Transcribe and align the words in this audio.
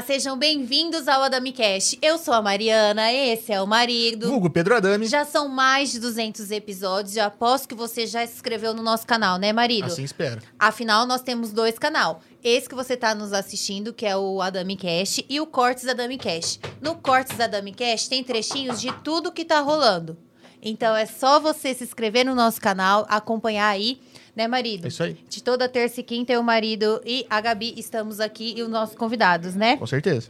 Olá, 0.00 0.06
sejam 0.06 0.34
bem-vindos 0.34 1.06
ao 1.06 1.22
AdamiCast. 1.24 1.98
Eu 2.00 2.16
sou 2.16 2.32
a 2.32 2.40
Mariana, 2.40 3.12
esse 3.12 3.52
é 3.52 3.60
o 3.60 3.66
marido. 3.66 4.32
Hugo 4.32 4.48
Pedro 4.48 4.74
Adame. 4.74 5.04
Já 5.04 5.26
são 5.26 5.46
mais 5.46 5.92
de 5.92 6.00
200 6.00 6.50
episódios. 6.50 7.16
Eu 7.16 7.24
aposto 7.24 7.68
que 7.68 7.74
você 7.74 8.06
já 8.06 8.26
se 8.26 8.32
inscreveu 8.32 8.72
no 8.72 8.82
nosso 8.82 9.06
canal, 9.06 9.36
né, 9.36 9.52
marido? 9.52 9.88
Assim 9.88 10.02
espero. 10.02 10.40
Afinal, 10.58 11.04
nós 11.04 11.20
temos 11.20 11.52
dois 11.52 11.78
canal. 11.78 12.22
Esse 12.42 12.66
que 12.66 12.74
você 12.74 12.94
está 12.94 13.14
nos 13.14 13.34
assistindo, 13.34 13.92
que 13.92 14.06
é 14.06 14.16
o 14.16 14.40
AdamiCast, 14.40 15.26
e 15.28 15.38
o 15.38 15.46
Cortes 15.46 15.86
AdamiCast. 15.86 16.60
No 16.80 16.94
Cortes 16.94 17.38
AdamiCast 17.38 18.08
tem 18.08 18.24
trechinhos 18.24 18.80
de 18.80 18.90
tudo 19.04 19.30
que 19.30 19.44
tá 19.44 19.60
rolando. 19.60 20.16
Então 20.62 20.96
é 20.96 21.04
só 21.04 21.38
você 21.38 21.74
se 21.74 21.84
inscrever 21.84 22.24
no 22.24 22.34
nosso 22.34 22.58
canal, 22.58 23.04
acompanhar 23.06 23.68
aí, 23.68 24.00
né, 24.34 24.46
marido? 24.46 24.84
É 24.84 24.88
isso 24.88 25.02
aí. 25.02 25.16
De 25.28 25.42
toda 25.42 25.68
terça 25.68 26.00
e 26.00 26.02
quinta, 26.02 26.32
eu, 26.32 26.40
o 26.40 26.44
marido 26.44 27.00
e 27.04 27.26
a 27.28 27.40
Gabi 27.40 27.74
estamos 27.76 28.20
aqui 28.20 28.54
e 28.56 28.62
os 28.62 28.68
nossos 28.68 28.94
convidados, 28.94 29.54
né? 29.54 29.76
Com 29.76 29.86
certeza. 29.86 30.28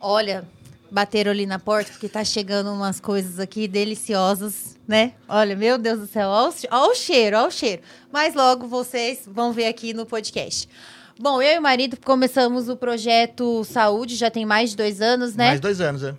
Olha, 0.00 0.46
bateram 0.90 1.30
ali 1.30 1.46
na 1.46 1.58
porta 1.58 1.90
porque 1.92 2.08
tá 2.08 2.24
chegando 2.24 2.72
umas 2.72 3.00
coisas 3.00 3.38
aqui 3.38 3.66
deliciosas, 3.66 4.76
né? 4.86 5.12
Olha, 5.28 5.56
meu 5.56 5.78
Deus 5.78 6.00
do 6.00 6.06
céu, 6.06 6.28
olha 6.28 6.90
o 6.90 6.94
cheiro, 6.94 7.36
olha 7.36 7.48
o 7.48 7.50
cheiro. 7.50 7.82
Mas 8.12 8.34
logo 8.34 8.66
vocês 8.66 9.20
vão 9.26 9.52
ver 9.52 9.66
aqui 9.66 9.92
no 9.92 10.06
podcast. 10.06 10.68
Bom, 11.20 11.42
eu 11.42 11.56
e 11.56 11.58
o 11.58 11.62
marido 11.62 11.96
começamos 12.04 12.68
o 12.68 12.76
projeto 12.76 13.64
Saúde, 13.64 14.14
já 14.14 14.30
tem 14.30 14.46
mais 14.46 14.70
de 14.70 14.76
dois 14.76 15.00
anos, 15.00 15.34
né? 15.34 15.48
Mais 15.48 15.60
dois 15.60 15.80
anos, 15.80 16.04
é. 16.04 16.14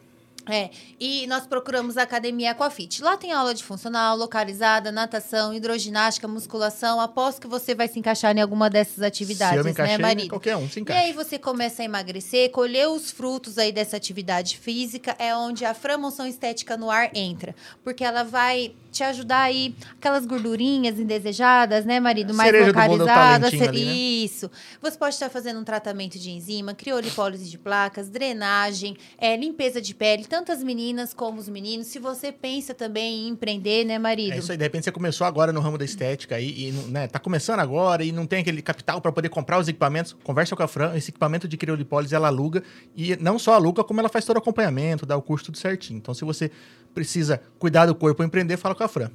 É, 0.52 0.70
e 1.00 1.28
nós 1.28 1.46
procuramos 1.46 1.98
a 1.98 2.04
Academia 2.04 2.52
Aquafit. 2.52 3.02
Lá 3.02 3.16
tem 3.18 3.32
aula 3.32 3.54
de 3.54 3.64
funcional, 3.64 4.18
localizada, 4.18 4.92
natação, 4.92 5.54
hidroginástica, 5.54 6.28
musculação. 6.28 7.00
Aposto 7.00 7.42
que 7.42 7.48
você 7.48 7.76
vai 7.76 7.88
se 7.88 8.00
encaixar 8.00 8.36
em 8.36 8.42
alguma 8.42 8.70
dessas 8.70 8.96
Se 8.96 9.02
eu 9.02 9.08
atividades, 9.08 9.64
me 9.64 9.72
encaixei, 9.72 9.98
né, 9.98 10.02
marido? 10.02 10.30
qualquer 10.30 10.56
um 10.56 10.68
se 10.70 10.80
E 10.80 10.82
encaixa. 10.82 11.00
aí 11.02 11.14
você 11.14 11.38
começa 11.38 11.82
a 11.82 11.86
emagrecer, 11.86 12.50
colher 12.52 12.88
os 12.90 13.12
frutos 13.12 13.58
aí 13.58 13.72
dessa 13.72 13.96
atividade 13.98 14.58
física, 14.58 15.16
é 15.20 15.36
onde 15.36 15.66
a 15.66 15.74
Framoção 15.74 16.26
Estética 16.26 16.76
no 16.76 16.90
Ar 16.90 17.10
entra. 17.14 17.56
Porque 17.84 18.04
ela 18.04 18.24
vai 18.24 18.74
te 18.92 19.04
ajudar 19.04 19.42
aí, 19.42 19.74
aquelas 19.98 20.26
gordurinhas 20.26 21.00
indesejadas, 21.00 21.86
né, 21.86 22.00
marido? 22.00 22.34
Mais 22.34 22.50
Cereja 22.52 22.72
do 22.74 22.78
localizadas. 22.80 23.54
ali, 23.54 23.86
né? 23.86 23.94
Isso. 23.94 24.50
Você 24.82 24.98
pode 24.98 25.14
estar 25.16 25.30
fazendo 25.30 25.60
um 25.60 25.64
tratamento 25.64 26.18
de 26.18 26.32
enzima, 26.32 26.74
criolipólise 26.74 27.50
de 27.50 27.58
placas, 27.58 28.10
drenagem, 28.10 28.96
é, 29.18 29.36
limpeza 29.36 29.82
de 29.82 29.94
pele, 29.94 30.26
tanto 30.26 30.52
as 30.52 30.64
meninas 30.64 31.14
como 31.14 31.40
os 31.40 31.48
meninos. 31.50 31.88
Se 31.88 32.00
você 32.00 32.32
pensa 32.32 32.74
também 32.74 33.28
em 33.28 33.30
empreender, 33.30 33.86
né, 33.86 33.98
marido? 34.00 34.34
É 34.34 34.38
isso 34.40 34.52
aí, 34.52 34.58
de 34.58 34.64
repente 34.64 34.84
você 34.86 34.92
começou 34.92 35.26
agora 35.26 35.52
no 35.54 35.60
ramo 35.60 35.78
da 35.78 35.86
estética 35.86 36.36
aí, 36.36 36.68
e 36.68 36.72
não- 36.72 36.88
né, 36.88 37.08
tá 37.08 37.20
começando 37.20 37.60
agora 37.60 38.04
e 38.04 38.12
não 38.12 38.26
tem 38.26 38.40
aquele 38.42 38.62
capital 38.62 39.00
para 39.02 39.12
poder 39.12 39.30
comprar 39.30 39.60
os 39.60 39.68
equipamentos, 39.68 40.16
conversa 40.24 40.56
com 40.56 40.64
a 40.64 40.68
Fran, 40.68 40.96
esse 40.96 41.12
equipamento 41.12 41.48
de 41.48 41.58
criolipólise 41.58 42.14
ela 42.16 42.28
aluga 42.28 42.64
e 42.96 43.16
não 43.18 43.38
só 43.40 43.54
aluga, 43.54 43.84
como 43.84 44.00
ela 44.00 44.10
faz 44.10 44.26
todo 44.26 44.36
o 44.38 44.40
acompanhamento, 44.40 45.06
dá 45.06 45.16
o 45.16 45.22
curso 45.22 45.46
tudo 45.46 45.58
certinho. 45.58 45.98
Então 45.98 46.14
se 46.14 46.24
você 46.26 46.52
precisa 46.94 47.42
cuidar 47.58 47.86
do 47.86 47.96
corpo 47.96 48.22
ou 48.22 48.28
empreender, 48.28 48.58
fala 48.58 48.76
com 48.76 48.84
a 48.84 48.88
Fran. 48.88 49.10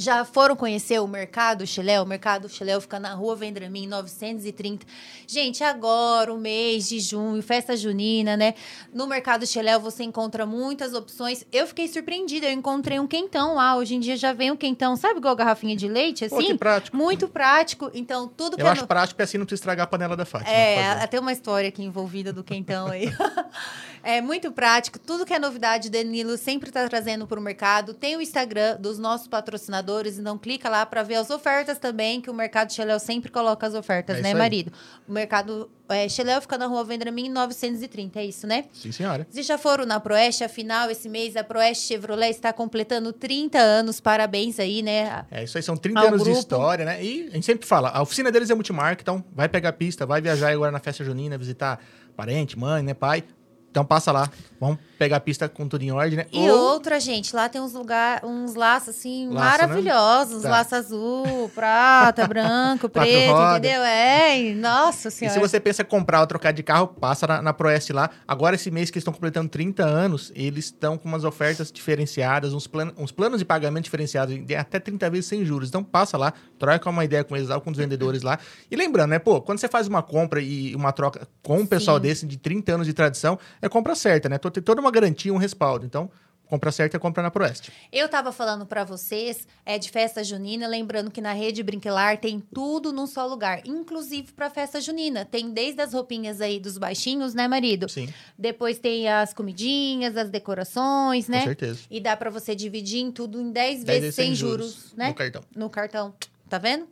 Já 0.00 0.24
foram 0.24 0.54
conhecer 0.54 1.00
o 1.00 1.08
Mercado 1.08 1.66
Chiléu? 1.66 2.04
O 2.04 2.06
Mercado 2.06 2.48
Chiléu 2.48 2.80
fica 2.80 3.00
na 3.00 3.14
rua 3.14 3.34
Vendramin 3.34 3.88
930. 3.88 4.86
Gente, 5.26 5.64
agora, 5.64 6.32
o 6.32 6.38
mês 6.38 6.88
de 6.88 7.00
junho, 7.00 7.42
festa 7.42 7.76
junina, 7.76 8.36
né? 8.36 8.54
No 8.94 9.08
Mercado 9.08 9.44
Chiléu 9.44 9.80
você 9.80 10.04
encontra 10.04 10.46
muitas 10.46 10.94
opções. 10.94 11.44
Eu 11.50 11.66
fiquei 11.66 11.88
surpreendida, 11.88 12.46
eu 12.46 12.52
encontrei 12.52 13.00
um 13.00 13.08
quentão 13.08 13.56
lá. 13.56 13.74
Hoje 13.76 13.96
em 13.96 13.98
dia 13.98 14.16
já 14.16 14.32
vem 14.32 14.52
um 14.52 14.56
quentão, 14.56 14.94
sabe 14.94 15.18
igual 15.18 15.34
garrafinha 15.34 15.74
de 15.74 15.88
leite, 15.88 16.24
assim? 16.26 16.36
Pô, 16.36 16.42
que 16.42 16.54
prático. 16.54 16.96
Muito 16.96 17.26
prático. 17.26 17.90
Então, 17.92 18.28
tudo 18.28 18.56
que 18.56 18.62
Eu 18.62 18.68
é 18.68 18.70
acho 18.70 18.82
no- 18.82 18.86
prático 18.86 19.14
porque 19.16 19.24
assim 19.24 19.36
não 19.36 19.46
precisa 19.46 19.62
estragar 19.62 19.82
a 19.82 19.88
panela 19.88 20.16
da 20.16 20.24
Fátima. 20.24 20.52
é, 20.54 20.90
até 21.02 21.18
uma 21.18 21.32
história 21.32 21.68
aqui 21.70 21.82
envolvida 21.82 22.32
do 22.32 22.44
quentão 22.44 22.86
aí. 22.86 23.12
é 24.08 24.22
muito 24.22 24.50
prático. 24.50 24.98
Tudo 24.98 25.26
que 25.26 25.34
é 25.34 25.38
novidade, 25.38 25.90
Danilo 25.90 26.38
sempre 26.38 26.70
está 26.70 26.88
trazendo 26.88 27.26
para 27.26 27.38
o 27.38 27.42
mercado. 27.42 27.92
Tem 27.92 28.16
o 28.16 28.22
Instagram 28.22 28.78
dos 28.80 28.98
nossos 28.98 29.28
patrocinadores, 29.28 30.18
então 30.18 30.38
clica 30.38 30.70
lá 30.70 30.86
para 30.86 31.02
ver 31.02 31.16
as 31.16 31.28
ofertas 31.28 31.78
também, 31.78 32.18
que 32.18 32.30
o 32.30 32.34
Mercado 32.34 32.72
Xeléu 32.72 32.98
sempre 32.98 33.30
coloca 33.30 33.66
as 33.66 33.74
ofertas, 33.74 34.16
É 34.16 34.22
né, 34.22 34.32
marido? 34.32 34.72
O 35.06 35.12
Mercado 35.12 35.70
é, 35.90 36.08
Xeléu 36.08 36.40
fica 36.40 36.56
na 36.56 36.64
rua 36.64 36.82
Vendramin 36.84 37.28
930, 37.28 38.18
é 38.18 38.24
isso, 38.24 38.46
né? 38.46 38.64
Sim, 38.72 38.90
senhora. 38.92 39.26
Vocês 39.30 39.44
já 39.44 39.58
foram 39.58 39.84
na 39.84 40.00
Proeste, 40.00 40.42
afinal, 40.42 40.90
esse 40.90 41.06
mês 41.06 41.36
a 41.36 41.44
Proeste 41.44 41.88
Chevrolet 41.88 42.30
está 42.30 42.50
completando 42.50 43.12
30 43.12 43.58
anos. 43.58 44.00
Parabéns 44.00 44.58
aí, 44.58 44.80
né? 44.80 45.26
É 45.30 45.44
isso 45.44 45.58
aí, 45.58 45.62
são 45.62 45.76
30 45.76 46.00
Ao 46.00 46.06
anos 46.06 46.20
de 46.20 46.24
grupo. 46.24 46.40
história, 46.40 46.84
né? 46.86 47.04
E 47.04 47.28
a 47.28 47.34
gente 47.34 47.44
sempre 47.44 47.66
fala, 47.66 47.90
a 47.90 48.00
oficina 48.00 48.32
deles 48.32 48.48
é 48.48 48.54
multimarca, 48.54 49.02
então 49.02 49.22
vai 49.34 49.50
pegar 49.50 49.74
pista, 49.74 50.06
vai 50.06 50.22
viajar 50.22 50.50
agora 50.50 50.72
na 50.72 50.80
festa 50.80 51.04
junina, 51.04 51.36
visitar 51.36 51.78
parente, 52.16 52.58
mãe, 52.58 52.82
né, 52.82 52.94
pai. 52.94 53.22
Então 53.70 53.84
passa 53.84 54.10
lá, 54.12 54.30
vamos 54.60 54.78
pegar 54.98 55.16
a 55.16 55.20
pista 55.20 55.48
com 55.48 55.68
tudo 55.68 55.82
em 55.82 55.90
ordem, 55.92 56.16
né? 56.18 56.26
E 56.32 56.38
Ou- 56.50 56.72
outra, 56.72 56.98
gente, 57.00 57.34
lá 57.34 57.48
tem 57.48 57.60
uns 57.60 57.72
lugar, 57.72 58.24
uns 58.24 58.54
laços 58.54 58.90
assim 58.90 59.28
Laço, 59.28 59.38
maravilhosos, 59.44 60.42
Tá. 60.42 60.50
laço 60.50 60.74
azul, 60.74 61.50
prata, 61.54 62.26
branco, 62.28 62.88
preto, 62.88 63.40
entendeu? 63.52 63.82
É, 63.82 64.52
nossa 64.54 65.08
E 65.08 65.10
se 65.10 65.18
senhora. 65.18 65.40
você 65.40 65.60
pensa 65.60 65.82
em 65.82 65.84
comprar 65.84 66.20
ou 66.20 66.26
trocar 66.26 66.52
de 66.52 66.62
carro, 66.62 66.88
passa 66.88 67.26
na, 67.26 67.42
na 67.42 67.52
Proeste 67.52 67.92
lá. 67.92 68.10
Agora, 68.26 68.54
esse 68.56 68.70
mês 68.70 68.90
que 68.90 68.96
eles 68.98 69.02
estão 69.02 69.12
completando 69.12 69.48
30 69.48 69.84
anos, 69.84 70.32
eles 70.34 70.66
estão 70.66 70.96
com 70.98 71.08
umas 71.08 71.24
ofertas 71.24 71.70
diferenciadas, 71.70 72.52
uns, 72.52 72.66
plan 72.66 72.92
uns 72.96 73.12
planos 73.12 73.38
de 73.38 73.44
pagamento 73.44 73.84
diferenciados, 73.84 74.34
de 74.44 74.54
até 74.54 74.78
30 74.80 75.08
vezes 75.10 75.26
sem 75.26 75.44
juros. 75.44 75.68
Então 75.68 75.82
passa 75.84 76.16
lá, 76.16 76.32
troca 76.58 76.88
uma 76.90 77.04
ideia 77.04 77.22
com 77.24 77.36
eles 77.36 77.48
lá, 77.48 77.60
com 77.60 77.70
os 77.70 77.76
vendedores 77.78 78.22
lá. 78.22 78.38
E 78.70 78.76
lembrando, 78.76 79.10
né, 79.10 79.18
pô, 79.18 79.40
quando 79.40 79.58
você 79.58 79.68
faz 79.68 79.86
uma 79.86 80.02
compra 80.02 80.40
e 80.40 80.74
uma 80.74 80.92
troca 80.92 81.26
com 81.42 81.58
um 81.58 81.66
pessoal 81.66 81.96
Sim. 81.98 82.02
desse 82.02 82.26
de 82.26 82.36
30 82.36 82.72
anos 82.74 82.86
de 82.86 82.92
tradição, 82.92 83.38
é 83.62 83.68
compra 83.68 83.94
certa, 83.94 84.28
né? 84.28 84.38
Tem 84.50 84.62
toda 84.62 84.80
uma 84.80 84.90
garantia, 84.90 85.32
um 85.32 85.36
respaldo. 85.36 85.84
Então, 85.86 86.10
compra 86.46 86.72
certa 86.72 86.96
é 86.96 87.00
compra 87.00 87.22
na 87.22 87.30
Proeste. 87.30 87.70
Eu 87.92 88.08
tava 88.08 88.32
falando 88.32 88.64
pra 88.64 88.82
vocês 88.82 89.46
é 89.66 89.78
de 89.78 89.90
festa 89.90 90.24
junina, 90.24 90.66
lembrando 90.66 91.10
que 91.10 91.20
na 91.20 91.32
rede 91.34 91.62
Brinquelar 91.62 92.16
tem 92.18 92.40
tudo 92.54 92.90
num 92.92 93.06
só 93.06 93.26
lugar, 93.26 93.60
inclusive 93.66 94.32
pra 94.32 94.48
festa 94.48 94.80
junina. 94.80 95.24
Tem 95.26 95.50
desde 95.50 95.80
as 95.82 95.92
roupinhas 95.92 96.40
aí 96.40 96.58
dos 96.58 96.78
baixinhos, 96.78 97.34
né, 97.34 97.46
marido? 97.46 97.86
Sim, 97.88 98.08
Depois 98.38 98.78
tem 98.78 99.08
as 99.08 99.34
comidinhas, 99.34 100.16
as 100.16 100.30
decorações, 100.30 101.28
né? 101.28 101.40
com 101.40 101.44
certeza. 101.46 101.80
E 101.90 102.00
dá 102.00 102.16
pra 102.16 102.30
você 102.30 102.54
dividir 102.54 103.00
em 103.00 103.12
tudo 103.12 103.38
em 103.40 103.52
10 103.52 103.84
10 103.84 104.00
vezes 104.00 104.14
sem 104.14 104.34
juros, 104.34 104.94
né? 104.96 105.08
No 105.08 105.14
cartão. 105.14 105.42
no 105.54 105.68
cartão. 105.70 106.14
Tá 106.48 106.56
vendo? 106.56 106.88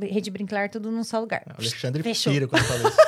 Rede 0.00 0.30
Brincar, 0.30 0.68
tudo 0.68 0.92
num 0.92 1.02
só 1.02 1.18
lugar. 1.18 1.42
Alexandre 1.58 2.02
Fechou. 2.04 2.32
Pira 2.32 2.46
quando 2.46 2.62
falou 2.64 2.86
isso. 2.88 2.98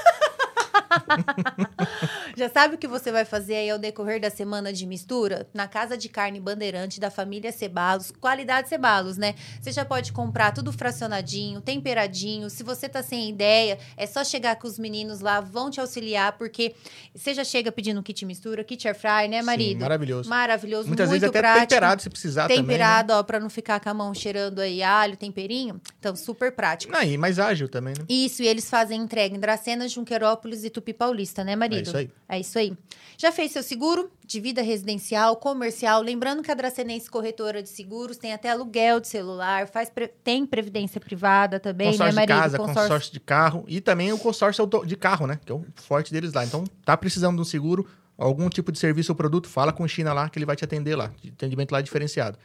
Já 2.36 2.48
sabe 2.48 2.74
o 2.74 2.78
que 2.78 2.86
você 2.86 3.10
vai 3.12 3.24
fazer 3.24 3.54
aí 3.56 3.70
ao 3.70 3.78
decorrer 3.78 4.20
da 4.20 4.30
semana 4.30 4.72
de 4.72 4.86
mistura? 4.86 5.48
Na 5.52 5.66
Casa 5.66 5.96
de 5.96 6.08
Carne 6.08 6.40
Bandeirante 6.40 7.00
da 7.00 7.10
família 7.10 7.52
Cebalos, 7.52 8.10
qualidade 8.20 8.68
Cebalos, 8.68 9.16
né? 9.16 9.34
Você 9.60 9.72
já 9.72 9.84
pode 9.84 10.12
comprar 10.12 10.52
tudo 10.52 10.72
fracionadinho, 10.72 11.60
temperadinho. 11.60 12.48
Se 12.50 12.62
você 12.62 12.88
tá 12.88 13.02
sem 13.02 13.28
ideia, 13.28 13.78
é 13.96 14.06
só 14.06 14.24
chegar 14.24 14.56
com 14.56 14.66
os 14.66 14.78
meninos 14.78 15.20
lá, 15.20 15.40
vão 15.40 15.70
te 15.70 15.80
auxiliar, 15.80 16.32
porque 16.38 16.74
você 17.14 17.34
já 17.34 17.44
chega 17.44 17.70
pedindo 17.72 18.02
kit 18.02 18.24
mistura, 18.24 18.64
kit 18.64 18.86
air 18.86 18.96
fry, 18.98 19.28
né, 19.28 19.40
Sim, 19.40 19.46
marido? 19.46 19.80
maravilhoso. 19.80 20.28
Maravilhoso, 20.28 20.88
Muitas 20.88 21.08
muito 21.08 21.20
vezes 21.20 21.28
até 21.30 21.40
prático. 21.40 21.66
temperado 21.68 22.02
se 22.02 22.10
precisar 22.10 22.42
também. 22.42 22.58
né? 22.58 22.62
Temperado, 22.62 23.12
ó, 23.12 23.22
pra 23.22 23.40
não 23.40 23.50
ficar 23.50 23.80
com 23.80 23.88
a 23.88 23.94
mão 23.94 24.14
cheirando 24.14 24.60
aí 24.60 24.82
alho, 24.82 25.16
temperinho. 25.16 25.80
Então, 25.98 26.14
super 26.16 26.52
prático. 26.52 26.92
E 27.00 27.16
mais 27.18 27.38
ágil 27.38 27.68
também, 27.68 27.94
né? 27.98 28.04
Isso, 28.08 28.42
e 28.42 28.46
eles 28.46 28.68
fazem 28.68 29.00
entrega 29.00 29.34
em 29.34 29.40
Dracena, 29.40 29.88
Junquerópolis 29.88 30.64
e 30.64 30.70
Tupi 30.80 30.92
Paulista, 30.94 31.44
né, 31.44 31.54
marido? 31.54 31.78
É 31.78 31.82
isso 31.82 31.96
aí. 31.96 32.10
É 32.28 32.40
isso 32.40 32.58
aí. 32.58 32.76
Já 33.18 33.30
fez 33.30 33.52
seu 33.52 33.62
seguro 33.62 34.10
de 34.26 34.40
vida 34.40 34.62
residencial, 34.62 35.36
comercial? 35.36 36.00
Lembrando 36.00 36.42
que 36.42 36.50
a 36.50 36.54
Dracenense 36.54 37.10
Corretora 37.10 37.62
de 37.62 37.68
Seguros 37.68 38.16
tem 38.16 38.32
até 38.32 38.50
aluguel 38.50 38.98
de 38.98 39.08
celular, 39.08 39.68
faz 39.68 39.90
pre- 39.90 40.08
tem 40.08 40.46
previdência 40.46 41.00
privada 41.00 41.60
também, 41.60 41.88
consórcio 41.88 42.16
né, 42.16 42.26
de 42.26 42.32
marido? 42.32 42.42
casa, 42.42 42.58
consórcio... 42.58 43.12
de 43.12 43.20
carro 43.20 43.64
e 43.68 43.80
também 43.80 44.12
o 44.12 44.18
consórcio 44.18 44.66
de 44.86 44.96
carro, 44.96 45.26
né? 45.26 45.38
Que 45.44 45.52
é 45.52 45.54
o 45.54 45.64
forte 45.76 46.12
deles 46.12 46.32
lá. 46.32 46.44
Então, 46.44 46.64
tá 46.84 46.96
precisando 46.96 47.36
de 47.36 47.42
um 47.42 47.44
seguro, 47.44 47.86
algum 48.16 48.48
tipo 48.48 48.72
de 48.72 48.78
serviço 48.78 49.12
ou 49.12 49.16
produto, 49.16 49.48
fala 49.48 49.72
com 49.72 49.84
o 49.84 49.88
China 49.88 50.12
lá 50.14 50.30
que 50.30 50.38
ele 50.38 50.46
vai 50.46 50.56
te 50.56 50.64
atender 50.64 50.96
lá. 50.96 51.12
De 51.22 51.28
atendimento 51.28 51.72
lá 51.72 51.82
diferenciado. 51.82 52.38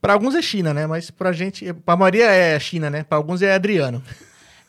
Para 0.00 0.12
alguns 0.12 0.34
é 0.36 0.42
China, 0.42 0.72
né? 0.72 0.86
Mas 0.86 1.10
pra 1.10 1.32
gente, 1.32 1.72
pra 1.72 1.96
maioria 1.96 2.26
é 2.26 2.60
China, 2.60 2.88
né? 2.88 3.02
Para 3.02 3.18
alguns 3.18 3.42
é 3.42 3.52
Adriano. 3.54 4.00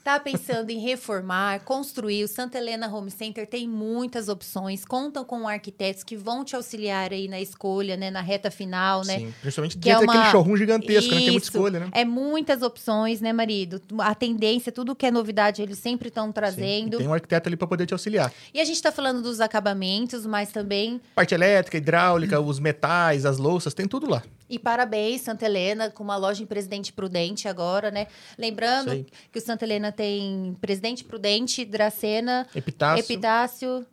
Tá 0.07 0.21
pensando 0.21 0.69
em 0.69 0.79
reformar, 0.79 1.65
construir, 1.65 2.23
o 2.23 2.29
Santa 2.29 2.57
Helena 2.57 2.87
Home 2.87 3.11
Center 3.11 3.45
tem 3.45 3.67
muitas 3.67 4.29
opções, 4.29 4.85
contam 4.85 5.25
com 5.25 5.45
arquitetos 5.45 6.01
que 6.01 6.15
vão 6.15 6.45
te 6.45 6.55
auxiliar 6.55 7.11
aí 7.11 7.27
na 7.27 7.41
escolha, 7.41 7.97
né, 7.97 8.09
na 8.09 8.21
reta 8.21 8.49
final, 8.49 9.03
né? 9.03 9.19
Sim, 9.19 9.33
principalmente 9.41 9.77
Que 9.77 9.89
é 9.89 9.97
uma- 9.97 10.31
showroom 10.31 10.55
gigantesco, 10.55 11.11
né? 11.11 11.17
Tem 11.17 11.31
muita 11.31 11.45
Isso. 11.45 11.51
escolha, 11.51 11.79
né? 11.81 11.89
É 11.91 12.05
muitas 12.05 12.61
opções, 12.61 13.19
né, 13.19 13.33
marido? 13.33 13.81
A 13.99 14.15
tendência, 14.15 14.71
tudo 14.71 14.95
que 14.95 15.05
é 15.05 15.11
novidade, 15.11 15.61
eles 15.61 15.77
sempre 15.77 16.07
estão 16.07 16.31
trazendo. 16.31 16.99
tem 16.99 17.07
um 17.09 17.13
arquiteto 17.13 17.49
ali 17.49 17.57
para 17.57 17.67
poder 17.67 17.85
te 17.85 17.93
auxiliar. 17.93 18.31
E 18.53 18.61
a 18.61 18.63
gente 18.63 18.81
tá 18.81 18.93
falando 18.93 19.21
dos 19.21 19.41
acabamentos, 19.41 20.25
mas 20.25 20.53
também. 20.53 21.01
Parte 21.15 21.35
elétrica, 21.35 21.75
hidráulica, 21.75 22.39
os 22.39 22.59
metais, 22.61 23.25
as 23.25 23.37
louças, 23.37 23.73
tem 23.73 23.85
tudo 23.85 24.09
lá. 24.09 24.23
E 24.49 24.57
parabéns, 24.57 25.21
Santa 25.21 25.45
Helena, 25.45 25.89
com 25.89 26.03
uma 26.03 26.15
loja 26.15 26.41
em 26.41 26.45
Presidente 26.45 26.93
Prudente 26.93 27.47
agora, 27.47 27.91
né? 27.91 28.07
Lembrando 28.37 29.05
que 29.31 29.39
o 29.39 29.41
Santa 29.41 29.65
Helena 29.65 29.91
tem 29.91 30.55
Presidente 30.61 31.03
Prudente, 31.03 31.65
Dracena, 31.65 32.47
Epitácio 32.55 33.03
Epitácio. 33.03 33.85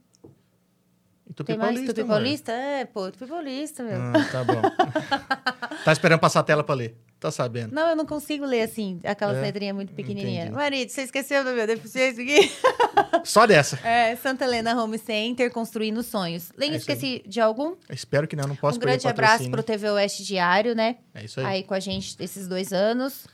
Tupi 1.34 1.48
Tem 1.52 1.58
mais? 1.58 1.70
Paulista. 1.72 1.94
Tupi. 1.94 2.08
Paulista? 2.08 2.52
É, 2.52 2.84
pô, 2.84 3.10
Tupi 3.10 3.26
Paulista, 3.26 3.82
meu. 3.82 3.96
Ah, 4.00 4.12
tá 4.30 4.44
bom. 4.44 4.62
tá 5.84 5.92
esperando 5.92 6.20
passar 6.20 6.40
a 6.40 6.42
tela 6.42 6.62
para 6.62 6.74
ler. 6.74 6.94
Tá 7.18 7.30
sabendo. 7.30 7.74
Não, 7.74 7.88
eu 7.88 7.96
não 7.96 8.04
consigo 8.04 8.44
ler 8.44 8.60
assim, 8.62 9.00
aquelas 9.02 9.38
É, 9.38 9.40
letrinhas 9.40 9.74
muito 9.74 9.92
pequenininhas. 9.94 10.44
entendi. 10.46 10.54
Marido, 10.56 10.90
você 10.90 11.02
esqueceu 11.02 11.42
da 11.42 11.52
minha 11.52 11.66
deficiência 11.66 12.22
aqui? 12.22 12.52
Só 13.24 13.46
dessa. 13.46 13.78
É, 13.86 14.14
Santa 14.16 14.44
Helena 14.44 14.80
Home 14.80 14.98
Center, 14.98 15.50
construindo 15.50 16.02
sonhos. 16.02 16.52
Nem 16.56 16.72
É 16.72 16.76
isso 16.76 16.90
aí. 16.90 16.96
esqueci 16.96 17.24
de 17.26 17.40
algum? 17.40 17.76
Espero 17.88 18.28
que 18.28 18.36
não, 18.36 18.46
não 18.46 18.56
posso 18.56 18.76
um 18.76 18.80
grande 18.80 19.08
abraço 19.08 19.50
pro 19.50 19.62
TV 19.62 19.88
Oeste 19.90 20.22
Diário, 20.22 20.74
né? 20.74 20.96
É 21.14 21.24
isso 21.24 21.40
aí. 21.40 21.46
Aí. 21.46 21.62
com 21.62 21.72
a 21.74 21.80
gente 21.80 22.14
esses 22.20 22.46
dois 22.46 22.72
anos. 22.72 23.26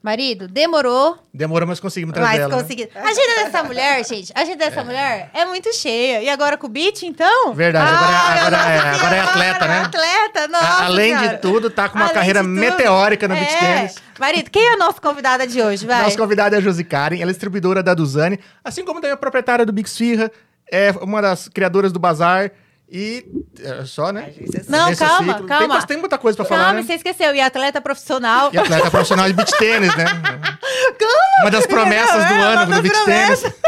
Marido, 0.00 0.46
demorou, 0.46 1.18
Demorou, 1.34 1.66
mas 1.66 1.80
conseguimos 1.80 2.14
trazer 2.14 2.28
mas 2.28 2.38
ela. 2.40 2.48
né? 2.56 2.62
consegui. 2.62 2.88
A 2.94 3.00
agenda 3.00 3.44
dessa 3.44 3.64
mulher, 3.64 4.04
gente, 4.06 4.32
a 4.32 4.42
agenda 4.42 4.56
dessa 4.64 4.84
mulher 4.84 5.28
é 5.34 5.44
muito 5.44 5.72
cheia. 5.74 6.22
E 6.22 6.28
agora 6.28 6.56
com 6.56 6.68
o 6.68 6.70
beat, 6.70 7.02
então? 7.02 7.52
Verdade, 7.52 7.90
agora 7.92 8.06
é- 8.06 8.16
Ai, 8.16 8.38
agora 8.38 8.56
nossa 8.56 8.70
é- 8.70 8.90
agora 8.90 9.16
é 9.16 9.20
atleta, 9.20 9.66
né? 9.66 9.80
Atleta, 9.80 10.48
nossa 10.48 10.64
A- 10.64 10.84
Além 10.86 11.16
senhora. 11.16 11.28
de 11.36 11.38
tudo, 11.42 11.68
tá 11.68 11.88
com 11.88 11.96
uma 11.96 12.04
Além 12.04 12.14
carreira 12.14 12.42
meteórica 12.44 13.26
no 13.26 13.34
É. 13.34 13.44
tênis. 13.44 13.96
Marido, 14.20 14.50
quem 14.50 14.62
é 14.68 14.74
a 14.74 14.76
nossa 14.76 15.00
convidada 15.00 15.46
de 15.48 15.60
hoje, 15.60 15.84
vai? 15.84 16.00
Nossa 16.02 16.16
convidada 16.16 16.54
é 16.54 16.58
a 16.58 16.62
Josi 16.62 16.84
Karen, 16.84 17.16
ela 17.20 17.30
é 17.30 17.32
distribuidora 17.32 17.82
da 17.82 17.92
Duzane, 17.92 18.38
assim 18.62 18.84
como 18.84 19.00
também 19.00 19.12
a 19.12 19.16
proprietária 19.16 19.66
do 19.66 19.72
Big 19.72 19.88
Esfirra, 19.88 20.30
é 20.70 20.92
uma 21.02 21.20
das 21.20 21.48
criadoras 21.48 21.90
do 21.90 21.98
Bazar 21.98 22.52
e 22.90 23.26
é 23.60 23.84
só, 23.84 24.10
né? 24.12 24.32
Não, 24.68 24.88
Nesse 24.88 25.04
calma, 25.04 25.32
ciclo. 25.34 25.46
calma. 25.48 25.78
Tem, 25.78 25.86
tem 25.88 25.96
muita 25.98 26.16
coisa 26.18 26.36
pra 26.36 26.46
Calma, 26.46 26.64
falar, 26.64 26.74
né? 26.76 26.82
você 26.82 26.94
esqueceu. 26.94 27.34
E 27.34 27.40
atleta 27.40 27.80
profissional. 27.80 28.50
E 28.52 28.58
atleta 28.58 28.90
profissional 28.90 29.26
de 29.26 29.32
beach 29.34 29.56
tênis, 29.58 29.94
né? 29.96 30.04
Uma 31.42 31.50
das 31.50 31.66
promessas 31.68 32.24
do 32.26 32.32
É, 32.34 32.40
ano 32.42 32.82
do 32.82 32.88
promessas. 32.88 33.40
tênis. 33.42 33.58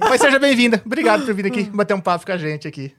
Mas 0.08 0.20
seja 0.20 0.38
bem-vinda. 0.38 0.82
Obrigado 0.84 1.24
por 1.24 1.34
vir 1.34 1.46
aqui 1.46 1.64
bater 1.64 1.94
um 1.94 2.00
papo 2.00 2.26
com 2.26 2.32
a 2.32 2.36
gente 2.36 2.66
aqui. 2.66 2.94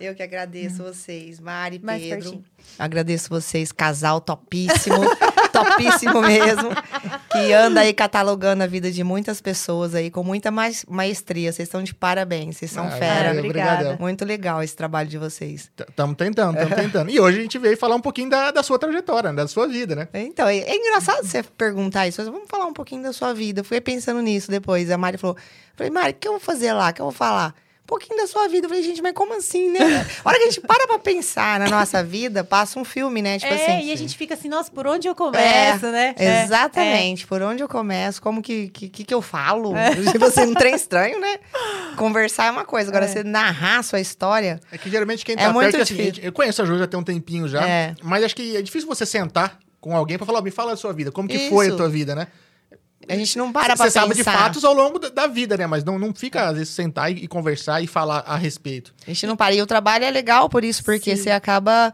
Eu 0.00 0.14
que 0.14 0.22
agradeço 0.22 0.82
vocês, 0.82 1.40
Mari, 1.40 1.80
Mais 1.82 2.00
Pedro. 2.00 2.18
pertinho. 2.20 2.44
Agradeço 2.78 3.28
vocês, 3.28 3.72
casal 3.72 4.20
topíssimo, 4.20 4.96
topíssimo 5.64 6.20
mesmo, 6.22 6.70
que 7.30 7.52
anda 7.52 7.80
aí 7.80 7.92
catalogando 7.92 8.62
a 8.62 8.66
vida 8.66 8.90
de 8.90 9.02
muitas 9.04 9.40
pessoas 9.40 9.94
aí 9.94 10.10
com 10.10 10.22
muita 10.24 10.50
mais 10.50 10.84
maestria. 10.88 11.52
Vocês 11.52 11.68
estão 11.68 11.82
de 11.82 11.94
parabéns, 11.94 12.56
vocês 12.56 12.70
são 12.70 12.86
Ah, 12.86 12.90
fera. 12.92 13.28
valeu, 13.28 13.44
Obrigada. 13.44 13.96
Muito 14.00 14.24
legal 14.24 14.62
esse 14.62 14.74
trabalho 14.76 15.08
de 15.08 15.18
vocês. 15.18 15.70
Estamos 15.88 16.16
tentando, 16.16 16.54
estamos 16.58 16.76
tentando. 16.76 17.10
E 17.10 17.20
hoje 17.20 17.38
a 17.38 17.42
gente 17.42 17.58
veio 17.58 17.76
falar 17.76 17.96
um 17.96 18.00
pouquinho 18.00 18.30
da, 18.30 18.50
da 18.50 18.62
sua 18.62 18.78
trajetória, 18.78 19.32
da 19.32 19.46
sua 19.48 19.66
vida, 19.68 19.94
né? 19.94 20.08
Então, 20.14 20.48
é, 20.48 20.58
é 20.58 20.76
engraçado 20.76 21.24
você 21.24 21.42
perguntar 21.42 22.06
isso. 22.08 22.20
mas 22.20 22.30
Vamos 22.30 22.48
falar 22.48 22.66
um 22.66 22.72
pouquinho 22.72 23.02
da 23.02 23.12
sua 23.12 23.32
vida. 23.34 23.60
Eu 23.60 23.64
fiquei 23.64 23.80
pensando 23.80 24.20
nisso 24.20 24.50
depois. 24.50 24.90
A 24.90 24.98
Mari 24.98 25.18
falou: 25.18 25.36
falei, 25.76 25.90
Mari, 25.90 26.10
o 26.12 26.14
que 26.14 26.28
eu 26.28 26.32
vou 26.32 26.40
fazer 26.40 26.72
lá? 26.72 26.90
O 26.90 26.92
que 26.92 27.00
eu 27.00 27.06
vou 27.06 27.12
falar? 27.12 27.54
Um 27.88 27.96
pouquinho 27.96 28.20
da 28.20 28.26
sua 28.26 28.46
vida. 28.48 28.66
Eu 28.66 28.68
falei, 28.68 28.84
gente, 28.84 29.00
mas 29.00 29.14
como 29.14 29.34
assim, 29.34 29.70
né? 29.70 29.78
A 30.22 30.28
hora 30.28 30.36
que 30.36 30.44
a 30.44 30.46
gente 30.50 30.60
para 30.60 30.86
pra 30.86 30.98
pensar 30.98 31.58
na 31.58 31.70
nossa 31.70 32.04
vida, 32.04 32.44
passa 32.44 32.78
um 32.78 32.84
filme, 32.84 33.22
né? 33.22 33.38
Tipo 33.38 33.50
é, 33.54 33.56
assim. 33.78 33.86
e 33.86 33.92
a 33.92 33.96
gente 33.96 34.14
fica 34.14 34.34
assim, 34.34 34.46
nossa, 34.46 34.70
por 34.70 34.86
onde 34.86 35.08
eu 35.08 35.14
começo, 35.14 35.86
né? 35.86 36.14
É, 36.18 36.44
Exatamente. 36.44 37.26
Por 37.26 37.40
onde 37.40 37.62
eu 37.62 37.68
começo, 37.68 38.20
como 38.20 38.42
que, 38.42 38.68
que, 38.68 38.90
que 38.90 39.04
que 39.04 39.14
eu 39.14 39.22
falo? 39.22 39.74
É. 39.74 39.94
Tipo 40.12 40.26
assim, 40.26 40.42
um 40.42 40.52
trem 40.52 40.74
estranho, 40.74 41.18
né? 41.18 41.38
Conversar 41.96 42.48
é 42.48 42.50
uma 42.50 42.66
coisa. 42.66 42.90
Agora, 42.90 43.08
você 43.08 43.24
narrar 43.24 43.78
a 43.78 43.82
sua 43.82 44.00
história... 44.00 44.60
É 44.70 44.76
que 44.76 44.90
geralmente 44.90 45.24
quem 45.24 45.34
É 45.34 45.38
tá 45.38 45.52
muito 45.52 45.70
perto, 45.70 45.82
assim, 45.84 45.94
difícil. 45.96 46.24
eu 46.24 46.32
conheço 46.32 46.60
a 46.60 46.66
Ju 46.66 46.76
já 46.78 46.86
tem 46.86 47.00
um 47.00 47.02
tempinho 47.02 47.48
já, 47.48 47.66
É. 47.66 47.94
mas 48.02 48.22
acho 48.22 48.36
que 48.36 48.54
é 48.54 48.60
difícil 48.60 48.86
você 48.86 49.06
sentar 49.06 49.58
com 49.80 49.96
alguém 49.96 50.18
pra 50.18 50.26
falar, 50.26 50.40
"Ó, 50.40 50.42
me 50.42 50.50
fala 50.50 50.72
da 50.72 50.76
sua 50.76 50.92
vida, 50.92 51.10
como 51.10 51.26
que 51.26 51.36
Isso. 51.36 51.48
foi 51.48 51.68
a 51.70 51.74
tua 51.74 51.88
vida, 51.88 52.14
né? 52.14 52.26
A 53.08 53.16
gente 53.16 53.38
não 53.38 53.50
para 53.52 53.74
pra 53.76 53.86
Você 53.86 53.90
sabe 53.90 54.14
de 54.14 54.22
fatos 54.24 54.64
ao 54.64 54.74
longo 54.74 54.98
da, 54.98 55.08
da 55.08 55.26
vida, 55.26 55.56
né? 55.56 55.66
Mas 55.66 55.82
não, 55.84 55.98
não 55.98 56.14
fica, 56.14 56.46
às 56.48 56.54
vezes, 56.58 56.68
sentar 56.74 57.10
e, 57.10 57.24
e 57.24 57.28
conversar 57.28 57.82
e 57.82 57.86
falar 57.86 58.24
a 58.26 58.36
respeito. 58.36 58.92
A 59.06 59.10
gente 59.10 59.26
não 59.26 59.36
para. 59.36 59.54
E 59.54 59.62
o 59.62 59.66
trabalho 59.66 60.04
é 60.04 60.10
legal 60.10 60.48
por 60.48 60.64
isso, 60.64 60.84
porque 60.84 61.16
Sim. 61.16 61.22
você 61.24 61.30
acaba 61.30 61.92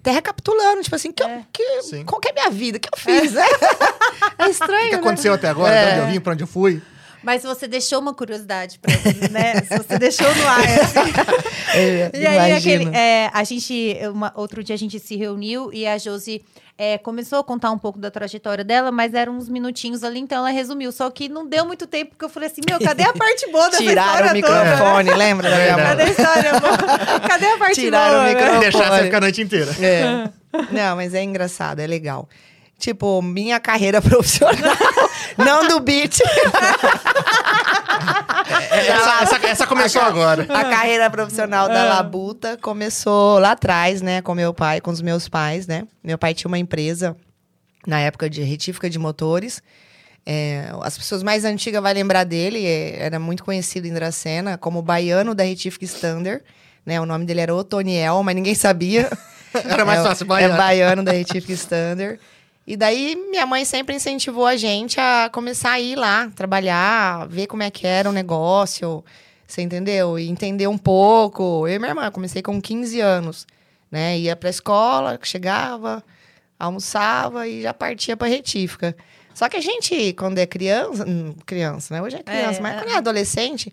até 0.00 0.10
recapitulando. 0.10 0.82
Tipo 0.82 0.96
assim, 0.96 1.12
que 1.12 1.22
eu- 1.22 1.28
É. 1.28 1.42
que- 1.52 1.82
Sim. 1.82 2.04
qual 2.04 2.20
que 2.20 2.28
é 2.28 2.30
a 2.32 2.34
minha 2.34 2.50
vida? 2.50 2.78
O 2.78 2.80
que 2.80 2.88
eu 2.92 2.98
fiz? 2.98 3.32
né? 3.32 3.44
É, 4.38 4.48
estranho, 4.50 4.86
O 4.86 4.90
que 4.90 4.94
né? 4.96 5.00
aconteceu 5.00 5.32
até 5.34 5.48
agora, 5.48 5.74
É. 5.74 5.84
de 5.94 6.00
onde 6.00 6.08
eu 6.08 6.12
vim, 6.14 6.20
pra 6.20 6.32
onde 6.32 6.42
eu 6.42 6.46
fui. 6.48 6.82
Mas 7.22 7.42
você 7.42 7.66
deixou 7.66 7.98
uma 8.00 8.14
curiosidade 8.14 8.78
pra 8.78 8.94
mim, 8.94 9.32
né? 9.32 9.54
Você 9.62 9.98
deixou 9.98 10.32
no 10.32 10.46
ar, 10.46 10.60
assim. 10.60 11.12
É, 11.74 12.10
E 12.14 12.26
aí, 12.26 12.52
aquele, 12.52 12.84
é, 12.96 13.30
a 13.34 13.42
gente, 13.44 13.98
uma- 14.14 14.32
outro 14.36 14.62
dia 14.62 14.74
a 14.74 14.78
gente 14.78 14.98
se 15.00 15.16
reuniu 15.16 15.72
e 15.72 15.86
a 15.86 15.98
Josi 15.98 16.42
é, 16.78 16.98
começou 16.98 17.38
a 17.38 17.44
contar 17.44 17.70
um 17.70 17.78
pouco 17.78 17.98
da 17.98 18.10
trajetória 18.10 18.62
dela, 18.62 18.92
mas 18.92 19.14
eram 19.14 19.36
uns 19.36 19.48
minutinhos 19.48 20.04
ali, 20.04 20.20
então 20.20 20.38
ela 20.38 20.50
resumiu. 20.50 20.92
Só 20.92 21.10
que 21.10 21.28
não 21.28 21.46
deu 21.46 21.64
muito 21.64 21.86
tempo, 21.86 22.10
porque 22.10 22.24
eu 22.24 22.28
falei 22.28 22.48
assim, 22.48 22.60
meu, 22.68 22.78
cadê 22.78 23.02
a 23.02 23.12
parte 23.14 23.50
boa 23.50 23.70
dessa 23.70 23.82
Tiraram 23.82 24.32
o 24.32 24.36
história 24.36 24.42
toda? 24.42 24.64
microfone, 24.70 25.14
lembra 25.14 25.50
da 25.50 25.56
minha 25.56 25.76
Verdade. 25.76 25.96
mãe? 25.96 25.96
Cadê 25.96 26.02
a 26.02 26.10
história 26.10 26.60
boa? 26.60 27.20
Cadê 27.28 27.46
a 27.46 27.58
parte 27.58 27.74
Tiraram 27.80 28.10
boa? 28.10 28.20
o 28.20 28.24
né? 28.24 28.34
microfone. 28.34 28.60
Deixar 28.60 28.90
você 28.90 29.04
ficar 29.04 29.16
a 29.16 29.20
noite 29.20 29.42
inteira. 29.42 29.72
É. 29.80 30.28
Não, 30.70 30.96
mas 30.96 31.14
é 31.14 31.22
engraçado, 31.22 31.80
é 31.80 31.86
legal. 31.86 32.28
Tipo, 32.78 33.22
minha 33.22 33.58
carreira 33.58 34.00
profissional, 34.02 34.76
não 35.38 35.66
do 35.66 35.80
beat. 35.80 36.18
Essa, 38.70 39.22
essa- 39.22 39.46
essa 39.46 39.66
começou 39.66 40.02
agora. 40.02 40.42
A 40.48 40.64
carreira 40.64 41.10
profissional 41.10 41.68
da 41.68 41.84
Labuta 41.84 42.56
começou 42.60 43.38
lá 43.38 43.52
atrás, 43.52 44.02
né? 44.02 44.20
Com 44.22 44.34
meu 44.34 44.52
pai, 44.52 44.80
com 44.80 44.90
os 44.90 45.00
meus 45.00 45.28
pais, 45.28 45.66
né? 45.66 45.84
Meu 46.02 46.18
pai 46.18 46.34
tinha 46.34 46.48
uma 46.48 46.58
empresa 46.58 47.16
na 47.86 48.00
época 48.00 48.28
de 48.28 48.42
retífica 48.42 48.90
de 48.90 48.98
motores. 48.98 49.62
É, 50.28 50.70
as 50.82 50.98
pessoas 50.98 51.22
mais 51.22 51.44
antigas 51.44 51.80
vão 51.82 51.92
lembrar 51.92 52.24
dele, 52.24 52.64
é, 52.66 53.00
era 53.00 53.18
muito 53.18 53.44
conhecido 53.44 53.86
em 53.86 53.92
Dracena 53.92 54.58
como 54.58 54.82
baiano 54.82 55.34
da 55.34 55.44
retífica 55.44 55.84
Standard. 55.84 56.42
Né? 56.84 57.00
O 57.00 57.06
nome 57.06 57.24
dele 57.24 57.40
era 57.40 57.54
Otoniel, 57.54 58.22
mas 58.22 58.34
ninguém 58.34 58.54
sabia. 58.54 59.08
Era 59.54 59.84
mais 59.84 60.00
É, 60.00 60.02
fácil, 60.02 60.24
É 60.24 60.26
baiano. 60.26 60.56
baiano 60.56 61.02
da 61.04 61.12
retífica 61.12 61.52
Standard. 61.52 62.18
E 62.66 62.76
daí 62.76 63.14
minha 63.30 63.46
mãe 63.46 63.64
sempre 63.64 63.94
incentivou 63.94 64.44
a 64.44 64.56
gente 64.56 64.98
a 65.00 65.30
começar 65.32 65.72
a 65.72 65.80
ir 65.80 65.94
lá, 65.94 66.30
trabalhar, 66.34 67.28
ver 67.28 67.46
como 67.46 67.62
é 67.62 67.70
que 67.70 67.86
era 67.86 68.08
o 68.10 68.12
negócio, 68.12 69.04
você 69.46 69.62
entendeu? 69.62 70.18
E 70.18 70.28
entender 70.28 70.66
um 70.66 70.76
pouco. 70.78 71.68
Eu 71.68 71.74
e 71.74 71.78
minha 71.78 71.90
irmã, 71.92 72.10
comecei 72.10 72.42
com 72.42 72.60
15 72.60 73.00
anos, 73.00 73.46
né? 73.90 74.18
Ia 74.18 74.34
pra 74.34 74.50
escola, 74.50 75.16
chegava, 75.22 76.02
almoçava 76.58 77.46
e 77.46 77.62
já 77.62 77.72
partia 77.72 78.16
pra 78.16 78.26
retífica. 78.26 78.96
Só 79.32 79.48
que 79.48 79.56
a 79.56 79.60
gente, 79.60 80.12
quando 80.14 80.38
é 80.38 80.46
criança, 80.46 81.04
hum, 81.06 81.34
criança, 81.44 81.94
né? 81.94 82.02
Hoje 82.02 82.16
é 82.16 82.22
criança, 82.22 82.58
É, 82.58 82.62
mas 82.62 82.74
é. 82.74 82.78
quando 82.78 82.90
é 82.90 82.96
adolescente, 82.96 83.72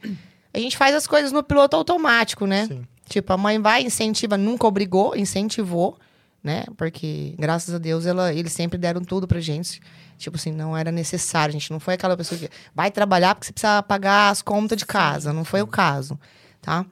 a 0.54 0.60
gente 0.60 0.78
faz 0.78 0.94
as 0.94 1.08
coisas 1.08 1.32
no 1.32 1.42
piloto 1.42 1.76
automático, 1.76 2.46
né? 2.46 2.68
Sim. 2.68 2.86
Tipo, 3.10 3.34
a 3.34 3.38
mãe 3.38 3.60
vai, 3.60 3.82
incentiva, 3.82 4.38
nunca 4.38 4.68
obrigou, 4.68 5.16
incentivou, 5.16 5.98
né? 6.44 6.66
Porque, 6.76 7.34
graças 7.40 7.74
a 7.74 7.78
Deus, 7.78 8.06
ela, 8.06 8.34
eles 8.34 8.52
sempre 8.52 8.78
deram 8.78 9.02
tudo 9.02 9.28
pra 9.28 9.40
gente. 9.40 9.80
Tipo 10.18 10.36
assim, 10.38 10.52
não 10.52 10.76
era 10.78 10.92
necessário. 10.92 11.52
A 11.56 11.58
gente 11.60 11.72
não 11.72 11.80
foi 11.80 11.94
aquela 11.94 12.18
pessoa 12.18 12.38
que 12.40 12.50
vai 12.76 12.92
trabalhar 12.92 13.34
porque 13.36 13.48
você 13.48 13.54
precisa 13.54 13.82
pagar 13.84 14.30
as 14.30 14.42
contas 14.42 14.78
de 14.78 14.86
casa. 14.86 15.32
Não 15.32 15.46
foi 15.46 15.62
o 15.62 15.68
caso, 15.68 16.20
tá? 16.62 16.86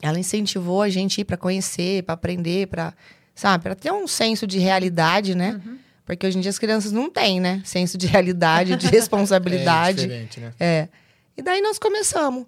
Ela 0.00 0.18
incentivou 0.18 0.82
a 0.82 0.88
gente 0.88 1.20
ir 1.20 1.24
pra 1.24 1.36
conhecer, 1.36 2.02
pra 2.02 2.14
aprender, 2.14 2.68
pra, 2.68 2.92
sabe? 3.34 3.64
Pra 3.64 3.74
ter 3.74 3.92
um 3.92 4.06
senso 4.06 4.46
de 4.46 4.58
realidade, 4.58 5.34
né? 5.34 5.60
Porque 6.04 6.26
hoje 6.26 6.36
em 6.36 6.40
dia 6.40 6.50
as 6.50 6.58
crianças 6.58 6.92
não 6.92 7.10
têm, 7.10 7.40
né? 7.40 7.62
Senso 7.64 7.96
de 7.96 8.06
realidade, 8.06 8.76
de 8.76 8.86
É 8.88 8.90
responsabilidade. 8.90 10.02
diferente, 10.02 10.40
né? 10.40 10.52
É. 10.60 10.88
E 11.36 11.42
daí 11.42 11.60
nós 11.60 11.78
começamos. 11.78 12.44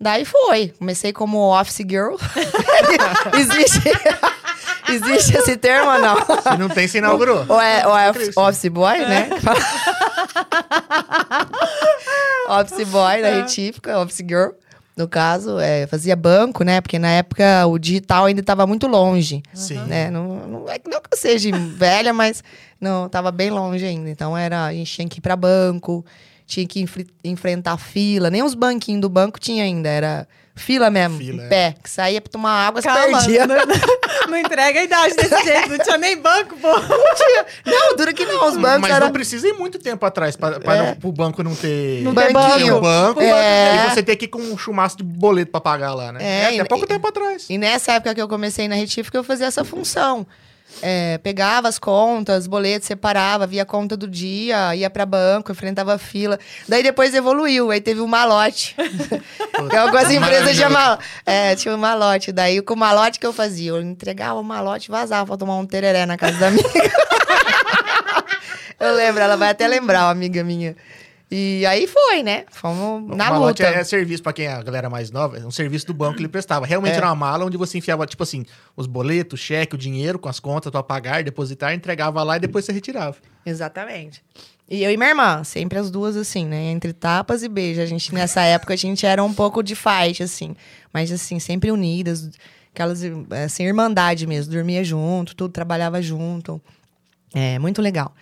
Daí 0.00 0.24
foi. 0.24 0.68
Comecei 0.78 1.12
como 1.12 1.38
office 1.54 1.84
girl. 1.86 2.14
existe, 3.38 3.80
existe 4.88 5.36
esse 5.36 5.56
termo 5.56 5.90
ou 5.90 5.98
não? 5.98 6.16
Se 6.42 6.56
não 6.58 6.68
tem, 6.68 6.86
se 6.88 6.98
inaugurou. 6.98 7.44
Ou 7.48 7.60
é, 7.60 7.86
ou 7.86 7.96
é 7.96 8.10
office, 8.36 8.68
boy, 8.68 8.98
né? 8.98 9.28
office 12.48 12.88
boy 12.88 13.22
da 13.22 13.30
retífica, 13.30 13.98
office 13.98 14.18
girl. 14.26 14.50
No 14.96 15.08
caso, 15.08 15.58
é, 15.58 15.88
fazia 15.88 16.14
banco, 16.14 16.62
né? 16.62 16.80
Porque 16.80 17.00
na 17.00 17.08
época 17.08 17.66
o 17.66 17.78
digital 17.78 18.26
ainda 18.26 18.40
estava 18.40 18.64
muito 18.64 18.86
longe. 18.86 19.42
Sim. 19.52 19.78
Né? 19.86 20.08
Não, 20.08 20.46
não 20.46 20.68
é 20.68 20.78
que 20.78 20.88
não 20.88 21.00
que 21.00 21.08
eu 21.12 21.18
seja 21.18 21.50
velha, 21.56 22.12
mas 22.12 22.44
não, 22.80 23.08
tava 23.08 23.32
bem 23.32 23.50
longe 23.50 23.84
ainda. 23.84 24.08
Então 24.08 24.36
era, 24.38 24.66
a 24.66 24.72
gente 24.72 24.92
tinha 24.92 25.08
que 25.08 25.18
ir 25.18 25.20
para 25.20 25.34
banco, 25.34 26.04
tinha 26.46 26.64
que 26.64 26.80
enfre- 26.80 27.08
enfrentar 27.24 27.76
fila. 27.76 28.30
Nem 28.30 28.44
os 28.44 28.54
banquinhos 28.54 29.00
do 29.00 29.08
banco 29.08 29.40
tinha 29.40 29.64
ainda, 29.64 29.88
era 29.88 30.28
fila 30.56 30.88
mesmo, 30.90 31.18
Fila, 31.18 31.42
em 31.42 31.46
é. 31.46 31.48
pé. 31.48 31.74
Que 31.82 31.90
saía 31.90 32.20
pra 32.20 32.30
tomar 32.30 32.68
água, 32.68 32.80
você 32.80 32.88
Calma, 32.88 33.18
perdia. 33.18 33.46
não, 33.46 33.56
não 34.28 34.36
entrega 34.38 34.80
a 34.80 34.84
idade 34.84 35.14
desse 35.16 35.42
jeito. 35.44 35.68
Não 35.70 35.78
tinha 35.78 35.98
nem 35.98 36.16
banco, 36.16 36.56
pô. 36.56 36.68
Não, 37.66 37.96
dura 37.96 38.12
que 38.12 38.24
não, 38.24 38.48
os 38.48 38.56
bancos 38.56 38.80
Mas 38.82 38.90
eram... 38.92 39.06
não 39.06 39.12
precisa 39.12 39.48
ir 39.48 39.52
muito 39.54 39.78
tempo 39.78 40.04
atrás 40.06 40.36
pra, 40.36 40.60
pra 40.60 40.76
É. 40.76 40.82
não- 40.90 40.94
pro 40.96 41.12
banco 41.12 41.42
não 41.42 41.54
ter. 41.54 42.02
Não 42.02 42.14
ter 42.14 42.26
Tinha 42.28 42.32
banco. 42.34 42.76
o 42.76 42.80
banco. 42.80 43.20
É. 43.20 43.86
E 43.86 43.90
você 43.94 44.02
ter 44.02 44.16
que 44.16 44.24
ir 44.26 44.28
com 44.28 44.38
um 44.38 44.56
chumaço 44.56 44.96
de 44.96 45.02
boleto 45.04 45.50
pra 45.50 45.60
pagar 45.60 45.94
lá, 45.94 46.12
né? 46.12 46.20
É, 46.22 46.44
É, 46.44 46.54
e- 46.56 46.60
até 46.60 46.68
pouco 46.68 46.84
e- 46.84 46.88
tempo 46.88 47.06
atrás. 47.06 47.46
E 47.48 47.58
nessa 47.58 47.92
época 47.92 48.14
que 48.14 48.20
eu 48.22 48.28
comecei 48.28 48.68
na 48.68 48.74
Retífica, 48.76 49.16
eu 49.18 49.24
fazia 49.24 49.46
essa 49.46 49.64
função. 49.64 50.26
É, 50.82 51.18
pegava 51.18 51.68
as 51.68 51.78
contas, 51.78 52.46
boletos, 52.46 52.88
separava, 52.88 53.46
via 53.46 53.62
a 53.62 53.66
conta 53.66 53.96
do 53.96 54.08
dia, 54.08 54.74
ia 54.74 54.90
pra 54.90 55.06
banco, 55.06 55.52
enfrentava 55.52 55.94
a 55.94 55.98
fila. 55.98 56.38
Daí 56.68 56.82
depois 56.82 57.14
evoluiu, 57.14 57.70
aí 57.70 57.80
teve 57.80 58.00
o 58.00 58.08
malote. 58.08 58.74
que 59.70 59.76
algumas 59.76 60.10
empresas 60.10 60.56
chamam. 60.56 60.98
É, 61.24 61.54
tinha 61.54 61.74
o 61.74 61.78
malote. 61.78 62.32
Daí 62.32 62.60
com 62.60 62.74
o 62.74 62.76
malote 62.76 63.18
que 63.18 63.26
eu 63.26 63.32
fazia, 63.32 63.70
eu 63.70 63.80
entregava 63.80 64.40
o 64.40 64.44
malote 64.44 64.88
e 64.88 64.90
vazava 64.90 65.26
pra 65.26 65.36
tomar 65.36 65.56
um 65.56 65.66
tereré 65.66 66.06
na 66.06 66.16
casa 66.16 66.38
da 66.38 66.48
amiga. 66.48 66.68
eu 68.80 68.94
lembro, 68.94 69.22
ela 69.22 69.36
vai 69.36 69.50
até 69.50 69.68
lembrar, 69.68 70.04
uma 70.04 70.10
amiga 70.10 70.42
minha. 70.42 70.76
E 71.36 71.66
aí 71.66 71.88
foi, 71.88 72.22
né? 72.22 72.44
Fomos 72.50 73.08
na 73.16 73.28
o 73.28 73.32
malote 73.32 73.60
luta. 73.60 73.74
é 73.74 73.82
serviço 73.82 74.22
pra 74.22 74.32
quem 74.32 74.46
é 74.46 74.52
a 74.52 74.62
galera 74.62 74.88
mais 74.88 75.10
nova, 75.10 75.36
é 75.36 75.44
um 75.44 75.50
serviço 75.50 75.84
do 75.86 75.92
banco 75.92 76.14
que 76.14 76.20
ele 76.20 76.28
prestava. 76.28 76.64
Realmente 76.64 76.92
É. 76.94 76.98
era 76.98 77.06
uma 77.06 77.14
mala 77.16 77.44
onde 77.44 77.56
você 77.56 77.76
enfiava, 77.78 78.06
tipo 78.06 78.22
assim, 78.22 78.44
os 78.76 78.86
boletos, 78.86 79.40
o 79.40 79.42
cheque, 79.42 79.74
o 79.74 79.78
dinheiro 79.78 80.16
com 80.16 80.28
as 80.28 80.38
contas 80.38 80.70
pra 80.70 80.80
pagar, 80.82 81.24
depositar, 81.24 81.74
entregava 81.74 82.22
lá 82.22 82.36
e 82.36 82.40
depois 82.40 82.64
você 82.64 82.72
retirava. 82.72 83.16
Exatamente. 83.44 84.22
E 84.70 84.84
eu 84.84 84.92
e 84.92 84.96
minha 84.96 85.08
irmã, 85.10 85.42
sempre 85.42 85.76
as 85.76 85.90
duas 85.90 86.16
assim, 86.16 86.46
né? 86.46 86.70
Entre 86.70 86.92
tapas 86.92 87.42
e 87.42 87.48
beijo. 87.48 87.80
A 87.80 87.86
gente, 87.86 88.14
nessa 88.14 88.40
época, 88.46 88.72
a 88.74 88.76
gente 88.76 89.04
era 89.04 89.22
um 89.22 89.34
pouco 89.34 89.60
de 89.60 89.74
fight, 89.74 90.22
assim. 90.22 90.54
Mas, 90.92 91.10
assim, 91.10 91.40
sempre 91.40 91.70
unidas. 91.72 92.30
Aquelas, 92.72 93.02
assim, 93.44 93.64
irmandade 93.64 94.26
mesmo. 94.26 94.52
Dormia 94.52 94.84
junto, 94.84 95.34
tudo, 95.34 95.50
trabalhava 95.52 96.00
junto. 96.00 96.60
É, 97.34 97.58
muito 97.58 97.82
legal. 97.82 98.14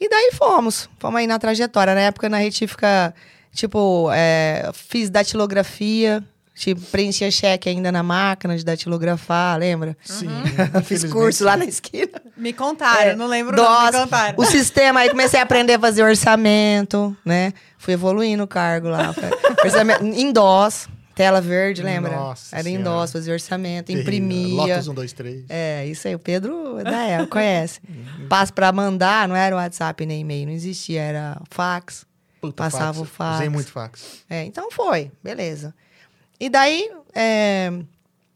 E 0.00 0.08
daí 0.08 0.30
fomos. 0.32 0.88
Fomos 0.98 1.18
aí 1.20 1.26
na 1.26 1.38
trajetória. 1.38 1.94
Na 1.94 2.00
época, 2.02 2.28
na 2.28 2.38
retífica, 2.38 3.14
tipo, 3.52 4.10
é, 4.12 4.70
fiz 4.74 5.08
datilografia. 5.10 6.22
Tipo, 6.54 6.80
preenchia 6.86 7.30
cheque 7.30 7.68
ainda 7.68 7.92
na 7.92 8.02
máquina 8.02 8.56
de 8.56 8.64
datilografar, 8.64 9.58
lembra? 9.58 9.94
Sim. 10.02 10.26
Fiz 10.84 11.04
curso 11.04 11.44
lá 11.44 11.54
na 11.54 11.66
esquina. 11.66 12.18
Me 12.34 12.50
contaram, 12.54 13.10
É, 13.10 13.14
não 13.14 13.26
lembro 13.26 13.54
não, 13.54 13.84
me 13.84 13.92
contaram. 13.92 14.34
o 14.38 14.44
sistema, 14.46 15.00
aí 15.00 15.10
comecei 15.10 15.38
a 15.38 15.42
aprender 15.42 15.74
a 15.74 15.78
fazer 15.78 16.02
orçamento, 16.02 17.14
né? 17.22 17.52
Fui 17.76 17.92
evoluindo 17.92 18.42
o 18.42 18.46
cargo 18.46 18.88
lá. 18.88 19.14
Orçamento, 19.62 20.02
em 20.02 20.32
DOS, 20.32 20.88
tela 21.16 21.40
verde, 21.40 21.82
lembra? 21.82 22.14
Nossa 22.14 22.54
Era 22.54 22.68
em. 22.68 22.80
DOS, 22.80 23.10
fazia 23.10 23.32
orçamento, 23.32 23.86
Terrível. 23.86 24.02
imprimia. 24.02 24.74
Lotus 24.74 24.86
1, 24.86 24.94
2, 24.94 25.12
3. 25.14 25.44
É, 25.48 25.86
isso 25.86 26.06
aí, 26.06 26.14
o 26.14 26.18
Pedro 26.18 26.84
da 26.84 27.02
época, 27.04 27.30
conhece. 27.40 27.80
Passo 28.28 28.52
pra 28.52 28.70
mandar, 28.70 29.26
não 29.26 29.34
era 29.34 29.56
WhatsApp 29.56 30.04
nem 30.04 30.20
e-mail, 30.20 30.46
não 30.46 30.52
existia, 30.52 31.00
era 31.00 31.40
fax. 31.50 32.06
Puta, 32.40 32.62
Passava 32.62 33.00
o 33.00 33.04
fax. 33.06 33.36
Usei 33.36 33.48
muito 33.48 33.72
fax. 33.72 34.24
É, 34.28 34.44
então 34.44 34.70
foi, 34.70 35.10
beleza. 35.24 35.74
E 36.38 36.50
daí, 36.50 36.90
é, 37.14 37.72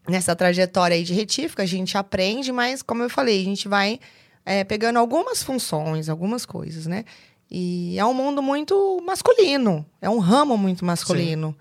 nessa 0.08 0.34
trajetória 0.34 0.96
aí 0.96 1.04
de 1.04 1.12
retífica, 1.12 1.62
a 1.62 1.66
gente 1.66 1.98
aprende, 1.98 2.50
mas 2.50 2.80
como 2.80 3.02
eu 3.02 3.10
falei, 3.10 3.42
a 3.42 3.44
gente 3.44 3.68
vai 3.68 4.00
é, 4.44 4.64
pegando 4.64 4.98
algumas 4.98 5.42
funções, 5.42 6.08
algumas 6.08 6.46
coisas, 6.46 6.86
né? 6.86 7.04
E 7.50 7.98
é 7.98 8.04
um 8.06 8.14
mundo 8.14 8.42
muito 8.42 9.02
masculino, 9.04 9.84
é 10.00 10.08
um 10.08 10.18
ramo 10.18 10.56
muito 10.56 10.82
masculino, 10.82 11.54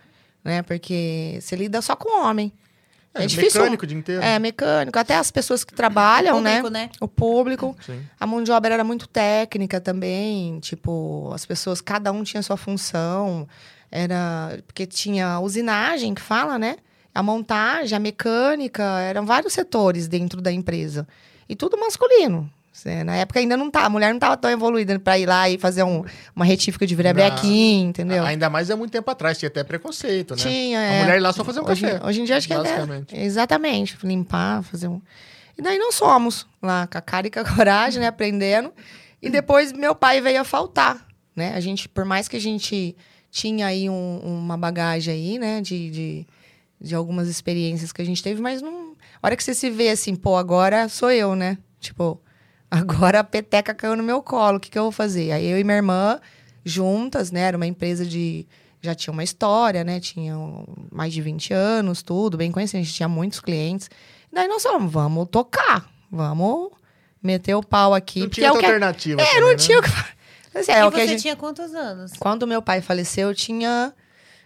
né? 0.43 0.61
Porque 0.61 1.37
você 1.41 1.55
lida 1.55 1.81
só 1.81 1.95
com 1.95 2.21
homem. 2.21 2.51
É, 3.13 3.25
difícil. 3.25 3.61
Mecânico 3.61 3.83
o 3.83 3.87
dia 3.87 3.97
inteiro. 3.97 4.21
É, 4.21 4.37
mecânico. 4.39 4.97
Até 4.97 5.15
as 5.15 5.31
pessoas 5.31 5.63
que 5.63 5.73
trabalham, 5.73 6.37
Público, 6.37 6.69
né? 6.69 6.83
né? 6.83 6.89
O 6.99 7.07
público. 7.07 7.77
Sim. 7.85 8.05
A 8.19 8.27
mão 8.27 8.43
de 8.43 8.51
obra 8.51 8.73
era 8.73 8.83
muito 8.83 9.07
técnica 9.07 9.81
também, 9.81 10.59
tipo, 10.59 11.31
as 11.33 11.45
pessoas, 11.45 11.81
cada 11.81 12.11
um 12.11 12.23
tinha 12.23 12.41
sua 12.43 12.57
função. 12.57 13.47
Era 13.91 14.59
porque 14.67 14.85
tinha 14.85 15.27
a 15.27 15.39
usinagem 15.39 16.13
que 16.13 16.21
fala, 16.21 16.59
né? 16.59 16.77
A 17.13 17.23
montagem, 17.23 17.95
a 17.95 17.99
mecânica, 17.99 18.83
eram 19.01 19.25
vários 19.25 19.53
setores 19.53 20.07
dentro 20.07 20.41
da 20.41 20.51
empresa. 20.51 21.07
E 21.47 21.55
tudo 21.55 21.77
masculino. 21.77 22.49
Na 23.03 23.15
época 23.17 23.39
ainda 23.39 23.57
não 23.57 23.69
tá, 23.69 23.83
a 23.85 23.89
mulher 23.89 24.07
não 24.09 24.15
estava 24.17 24.37
tão 24.37 24.49
evoluída 24.49 24.97
para 24.99 25.17
ir 25.19 25.25
lá 25.25 25.49
e 25.49 25.57
fazer 25.57 25.83
um- 25.83 26.03
uma 26.35 26.45
retífica 26.45 26.87
de 26.87 26.95
virebrequim, 26.95 27.87
entendeu? 27.89 28.23
Ainda 28.23 28.49
mais 28.49 28.69
é 28.69 28.75
muito 28.75 28.91
tempo 28.91 29.09
atrás, 29.11 29.37
tinha 29.37 29.47
até 29.49 29.63
preconceito, 29.63 30.35
né? 30.35 30.41
Tinha, 30.41 30.79
A 30.79 30.83
é. 30.83 31.01
mulher 31.01 31.17
ir 31.17 31.19
lá 31.19 31.33
só 31.33 31.43
fazer 31.43 31.59
um 31.59 31.65
hoje, 31.69 31.81
café. 31.81 32.05
Hoje 32.05 32.21
em 32.21 32.23
dia 32.23 32.37
acho 32.37 32.47
que 32.47 32.53
é 32.53 32.57
basicamente. 32.57 33.17
exatamente, 33.17 33.97
limpar, 34.03 34.63
fazer 34.63 34.87
um. 34.87 35.01
E 35.57 35.61
daí 35.61 35.77
nós 35.77 35.95
somos 35.95 36.47
lá 36.61 36.87
com 36.87 36.97
a 36.97 37.01
cara 37.01 37.27
e 37.27 37.31
com 37.31 37.39
a 37.41 37.43
coragem, 37.55 37.99
né, 37.99 38.07
aprendendo. 38.07 38.71
E 39.21 39.29
depois 39.29 39.73
meu 39.73 39.93
pai 39.93 40.21
veio 40.21 40.39
a 40.39 40.45
faltar, 40.45 41.05
né? 41.35 41.53
A 41.55 41.59
gente, 41.59 41.89
por 41.89 42.05
mais 42.05 42.29
que 42.29 42.37
a 42.37 42.41
gente 42.41 42.95
tinha 43.29 43.65
aí 43.67 43.89
um- 43.89 44.19
uma 44.23 44.55
bagagem 44.55 45.13
aí, 45.13 45.37
né, 45.39 45.59
de, 45.59 45.89
de, 45.89 46.27
de 46.79 46.95
algumas 46.95 47.27
experiências 47.27 47.91
que 47.91 48.01
a 48.01 48.05
gente 48.05 48.23
teve, 48.23 48.41
mas 48.41 48.61
não. 48.61 48.93
A 49.21 49.27
hora 49.27 49.35
que 49.35 49.43
você 49.43 49.53
se 49.53 49.69
vê 49.69 49.89
assim, 49.89 50.15
pô, 50.15 50.37
agora 50.37 50.87
sou 50.87 51.11
eu, 51.11 51.35
né? 51.35 51.57
Tipo, 51.81 52.21
agora 52.69 53.19
a 53.19 53.23
peteca 53.23 53.73
caiu 53.73 53.95
no 53.95 54.03
meu 54.03 54.21
colo, 54.21 54.57
o 54.57 54.59
que, 54.59 54.69
que 54.69 54.77
eu 54.77 54.83
vou 54.83 54.91
fazer? 54.91 55.31
Aí 55.31 55.45
eu 55.45 55.59
e 55.59 55.63
minha 55.63 55.77
irmã, 55.77 56.19
juntas, 56.63 57.31
né? 57.31 57.41
Era 57.41 57.57
uma 57.57 57.67
empresa 57.67 58.05
de. 58.05 58.45
Já 58.81 58.95
tinha 58.95 59.11
uma 59.11 59.23
história, 59.23 59.83
né? 59.83 59.99
Tinha 59.99 60.33
mais 60.91 61.13
de 61.13 61.21
20 61.21 61.53
anos, 61.53 62.01
tudo, 62.01 62.37
bem 62.37 62.51
conhecido. 62.51 62.79
A 62.79 62.83
gente 62.83 62.93
tinha 62.93 63.09
muitos 63.09 63.41
clientes. 63.41 63.89
Daí 64.31 64.47
nós 64.47 64.63
falamos, 64.63 64.91
vamos 64.91 65.27
tocar, 65.29 65.89
vamos 66.09 66.69
meter 67.21 67.55
o 67.55 67.63
pau 67.63 67.93
aqui. 67.93 68.21
Não 68.21 68.29
tinha 68.29 68.47
é 68.47 68.49
alternativa. 68.49 69.21
É, 69.21 69.25
também, 69.25 69.41
não 69.41 69.49
né? 69.49 69.55
tinha 69.57 69.79
o 69.79 69.81
que. 69.83 69.89
Assim, 70.55 70.71
é 70.71 70.79
e 70.79 70.83
o 70.83 70.91
que 70.91 70.97
você 70.97 71.03
a 71.03 71.07
gente... 71.07 71.21
tinha 71.21 71.35
quantos 71.35 71.73
anos? 71.75 72.13
Quando 72.17 72.47
meu 72.47 72.61
pai 72.61 72.81
faleceu, 72.81 73.29
eu 73.29 73.35
tinha 73.35 73.93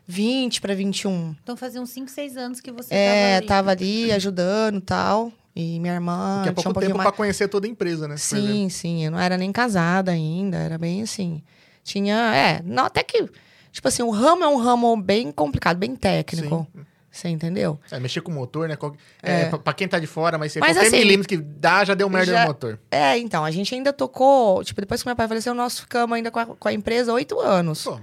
20 0.07 0.59
para 0.61 0.73
21. 0.75 1.35
Então 1.41 1.55
fazia 1.55 1.81
uns 1.81 1.91
5, 1.91 2.09
6 2.09 2.37
anos 2.37 2.59
que 2.59 2.71
você 2.71 2.93
É, 2.93 3.35
tava 3.35 3.37
ali. 3.37 3.47
tava 3.47 3.71
ali 3.71 4.11
ajudando 4.11 4.77
e 4.77 4.81
tal. 4.81 5.31
E 5.55 5.79
minha 5.79 5.93
irmã 5.93 6.39
a 6.39 6.41
tinha 6.43 6.53
pouco 6.53 6.69
um 6.71 6.73
tempo 6.73 6.97
mais. 6.97 7.07
pra 7.09 7.15
conhecer 7.15 7.47
toda 7.47 7.67
a 7.67 7.69
empresa, 7.69 8.07
né? 8.07 8.17
Você. 8.17 8.35
Sim, 8.37 8.69
sim. 8.69 9.05
Eu 9.05 9.11
não 9.11 9.19
era 9.19 9.37
nem 9.37 9.51
casada 9.51 10.11
ainda, 10.11 10.57
era 10.57 10.77
bem 10.77 11.01
assim. 11.03 11.43
Tinha, 11.83 12.15
é, 12.35 12.61
não, 12.63 12.85
até 12.85 13.03
que, 13.03 13.29
tipo 13.71 13.87
assim, 13.87 14.01
o 14.03 14.09
ramo 14.09 14.43
é 14.43 14.47
um 14.47 14.57
ramo 14.57 14.95
bem 14.97 15.31
complicado, 15.31 15.77
bem 15.77 15.95
técnico. 15.95 16.65
Você 17.11 17.29
entendeu? 17.29 17.79
É, 17.91 17.99
mexer 17.99 18.21
com 18.21 18.31
motor, 18.31 18.67
né? 18.67 18.75
Qual- 18.75 18.95
É, 19.21 19.45
pra, 19.45 19.71
quem 19.73 19.87
tá 19.87 19.99
de 19.99 20.07
fora, 20.07 20.35
mas, 20.39 20.55
Mas 20.55 20.75
qualquer 20.75 20.87
assim, 20.87 20.97
milímetro 20.97 21.29
que 21.29 21.37
dá, 21.37 21.83
já 21.85 21.93
deu 21.93 22.09
merda 22.09 22.31
já- 22.31 22.41
no 22.41 22.47
motor. 22.47 22.79
É, 22.89 23.19
então, 23.19 23.45
a 23.45 23.51
gente 23.51 23.75
ainda 23.75 23.93
tocou, 23.93 24.63
tipo, 24.63 24.81
depois 24.81 25.03
que 25.03 25.07
meu 25.07 25.15
pai 25.15 25.27
faleceu, 25.27 25.53
nós 25.53 25.79
ficamos 25.81 26.15
ainda 26.15 26.31
com 26.31 26.39
a, 26.39 26.45
com 26.47 26.67
a 26.67 26.73
empresa 26.73 27.13
oito 27.13 27.39
anos. 27.39 27.83
Pô, 27.83 27.99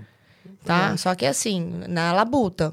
tá? 0.65 0.97
Só 0.97 1.13
que 1.17 1.27
assim, 1.27 1.83
na 1.89 2.13
labuta. 2.13 2.73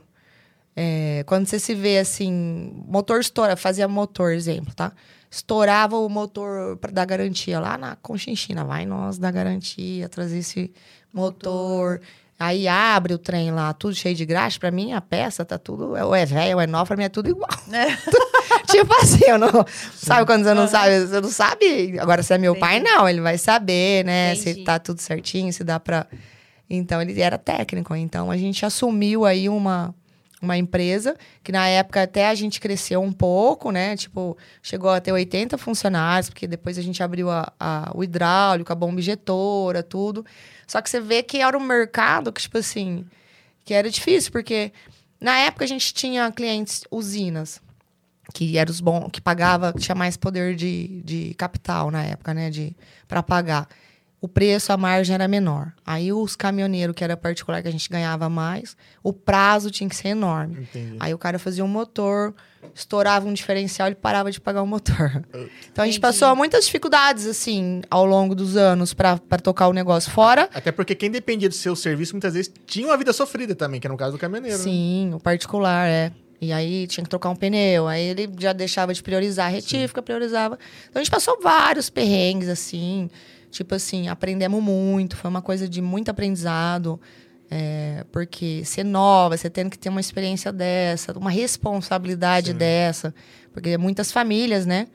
É, 0.79 1.24
quando 1.25 1.48
você 1.48 1.57
se 1.57 1.74
vê 1.74 1.98
assim, 1.98 2.84
motor 2.88 3.19
estoura, 3.19 3.55
fazia 3.57 3.88
motor, 3.88 4.31
exemplo, 4.31 4.75
tá? 4.75 4.91
Estourava 5.27 5.98
o 5.98 6.07
motor 6.07 6.77
pra 6.77 6.91
dar 6.91 7.03
garantia 7.03 7.60
lá 7.60 7.79
na 7.79 7.96
Conchinchina. 7.96 8.63
Vai 8.63 8.86
nós 8.86 9.17
dar 9.17 9.31
garantia, 9.31 10.07
trazer 10.07 10.38
esse 10.38 10.72
motor. 11.12 12.00
Aí 12.39 12.67
abre 12.67 13.15
o 13.15 13.17
trem 13.17 13.50
lá, 13.50 13.74
tudo 13.74 13.96
cheio 13.96 14.13
de 14.13 14.24
graxa. 14.24 14.60
Pra 14.60 14.69
mim, 14.69 14.93
a 14.93 15.01
peça 15.01 15.43
tá 15.43 15.57
tudo. 15.57 15.93
Ou 15.93 16.13
é 16.13 16.27
velho, 16.27 16.57
ou 16.57 16.62
é 16.62 16.67
nova, 16.67 16.86
pra 16.86 16.96
mim 16.96 17.05
é 17.05 17.10
tudo 17.10 17.29
igual. 17.29 17.50
É. 17.74 17.88
tipo 18.72 18.93
assim, 19.01 19.25
eu 19.25 19.39
não. 19.39 19.65
Sabe 19.96 20.27
quando 20.27 20.43
você 20.43 20.53
não 20.53 20.67
sabe? 20.67 21.07
Você 21.07 21.19
não 21.19 21.31
sabe. 21.31 22.00
Agora, 22.00 22.22
se 22.22 22.36
é 22.36 22.38
meu 22.38 22.55
pai, 22.55 22.77
Entendi. 22.77 22.96
não. 22.96 23.10
Ele 23.10 23.19
vai 23.19 23.39
saber, 23.39 24.05
né? 24.05 24.36
Se 24.36 24.51
Entendi. 24.51 24.63
tá 24.63 24.77
tudo 24.77 25.01
certinho, 25.01 25.51
se 25.51 25.63
dá 25.63 25.79
pra. 25.79 26.05
Então, 26.69 27.01
ele 27.01 27.19
era 27.19 27.39
técnico. 27.39 27.96
Então, 27.96 28.29
a 28.29 28.38
gente 28.38 28.63
assumiu 28.63 29.25
aí 29.25 29.50
uma, 29.50 29.96
uma 30.41 30.56
empresa 30.58 31.15
que, 31.44 31.51
na 31.51 31.67
época, 31.67 32.03
até 32.03 32.27
a 32.29 32.36
gente 32.36 32.60
cresceu 32.60 33.01
um 33.01 33.12
pouco, 33.12 33.72
né? 33.72 33.96
Tipo, 33.98 34.38
chegou 34.62 34.89
a 34.91 35.01
ter 35.01 35.12
80 35.12 35.58
funcionários, 35.58 36.29
porque 36.29 36.48
depois 36.48 36.77
a 36.77 36.82
gente 36.82 37.01
abriu 37.01 37.29
a, 37.29 37.51
a- 37.60 37.91
o 37.96 38.03
hidráulico, 38.03 38.72
a 38.72 38.75
bomba 38.75 39.00
injetora, 39.00 39.82
tudo. 39.82 40.25
Só 40.67 40.82
que 40.82 40.89
você 40.89 41.00
vê 41.00 41.24
que 41.24 41.38
era 41.41 41.58
um 41.58 41.62
mercado 41.63 42.32
que, 42.32 42.41
tipo 42.41 42.58
assim, 42.58 43.06
que 43.65 43.74
era 43.74 43.89
difícil, 43.89 44.32
porque 44.32 44.72
na 45.20 45.38
época 45.39 45.65
a 45.65 45.67
gente 45.67 45.94
tinha 45.94 46.32
clientes 46.32 46.84
usinas, 46.91 47.60
que 48.34 48.58
eram 48.58 48.72
os 48.72 48.82
bons, 48.82 49.10
que 49.12 49.22
pagava, 49.22 49.74
tinha 49.74 49.96
mais 49.96 50.17
poder 50.17 50.56
de, 50.56 51.01
de 51.03 51.34
capital 51.36 51.89
na 51.89 52.03
época, 52.03 52.34
né? 52.34 52.50
De, 52.51 52.75
para 53.08 53.24
pagar. 53.24 53.67
O 54.20 54.28
preço, 54.28 54.74
a 54.74 54.78
margem 54.78 55.14
era 55.14 55.28
menor. 55.28 55.72
Aí 55.86 56.12
os 56.12 56.36
caminhoneiros, 56.36 56.96
que 56.96 57.04
era 57.04 57.16
particular, 57.16 57.62
que 57.62 57.68
a 57.68 57.72
gente 57.72 57.88
ganhava 57.90 58.28
mais, 58.28 58.76
o 59.04 59.14
prazo 59.14 59.70
tinha 59.70 59.88
que 59.88 59.96
ser 59.96 60.10
enorme. 60.10 60.62
Entendi. 60.62 60.96
Aí 61.00 61.14
o 61.14 61.18
cara 61.20 61.38
fazia 61.38 61.64
um 61.64 61.68
motor, 61.68 62.34
estourava 62.74 63.28
um 63.28 63.34
diferencial, 63.34 63.88
ele 63.88 63.96
parava 63.96 64.32
de 64.32 64.42
pagar 64.42 64.64
o 64.64 64.68
motor. 64.68 65.24
Então 65.72 65.84
a 65.84 65.86
gente 65.86 66.00
Entendi. 66.00 66.00
passou 66.00 66.36
muitas 66.36 66.66
dificuldades, 66.66 67.28
assim, 67.28 67.82
ao 67.92 68.04
longo 68.06 68.34
dos 68.34 68.58
anos 68.58 68.92
para 68.94 69.18
tocar 69.44 69.68
o 69.68 69.74
negócio. 69.74 70.10
Fora, 70.10 70.50
Até 70.52 70.72
porque 70.72 70.96
quem 70.96 71.12
dependia 71.12 71.48
do 71.48 71.54
seu 71.54 71.76
serviço 71.76 72.14
muitas 72.14 72.34
vezes 72.34 72.52
tinha 72.66 72.88
uma 72.88 72.98
vida 72.98 73.14
sofrida 73.14 73.54
também, 73.54 73.80
que 73.80 73.86
era 73.86 73.92
no 73.94 73.98
caso 73.98 74.14
do 74.14 74.18
caminhoneiro. 74.18 74.58
né? 74.58 74.64
sim, 74.64 75.12
o 75.14 75.20
particular, 75.20 75.88
é. 75.88 76.12
E 76.42 76.52
aí 76.52 76.88
tinha 76.88 77.04
que 77.04 77.10
trocar 77.10 77.30
um 77.30 77.36
pneu, 77.36 77.88
aí 77.88 78.04
ele 78.04 78.30
já 78.40 78.54
deixava 78.54 78.94
de 78.94 79.02
priorizar 79.04 79.48
a 79.48 79.50
retífica, 79.50 80.02
priorizava. 80.02 80.58
Então 80.90 81.00
a 81.00 81.04
gente 81.04 81.12
passou 81.12 81.40
vários 81.42 81.90
perrengues, 81.90 82.50
assim. 82.50 83.10
Tipo 83.50 83.75
assim, 83.75 84.08
aprendemos 84.08 84.62
muito, 84.62 85.16
foi 85.16 85.30
uma 85.30 85.42
coisa 85.42 85.68
de 85.68 85.82
muito 85.82 86.10
aprendizado. 86.10 87.00
é, 87.50 88.06
porque 88.12 88.63
ser 88.66 88.84
nova, 88.84 89.38
você 89.38 89.50
tendo 89.50 89.70
que 89.70 89.80
ter 89.80 89.89
uma 89.89 90.01
experiência 90.01 90.51
dessa, 90.51 91.18
uma 91.18 91.30
responsabilidade 91.32 92.51
Sim. 92.51 92.58
dessa. 92.58 93.16
Porque 93.54 93.77
muitas 93.77 94.12
famílias, 94.12 94.66
né? 94.66 94.88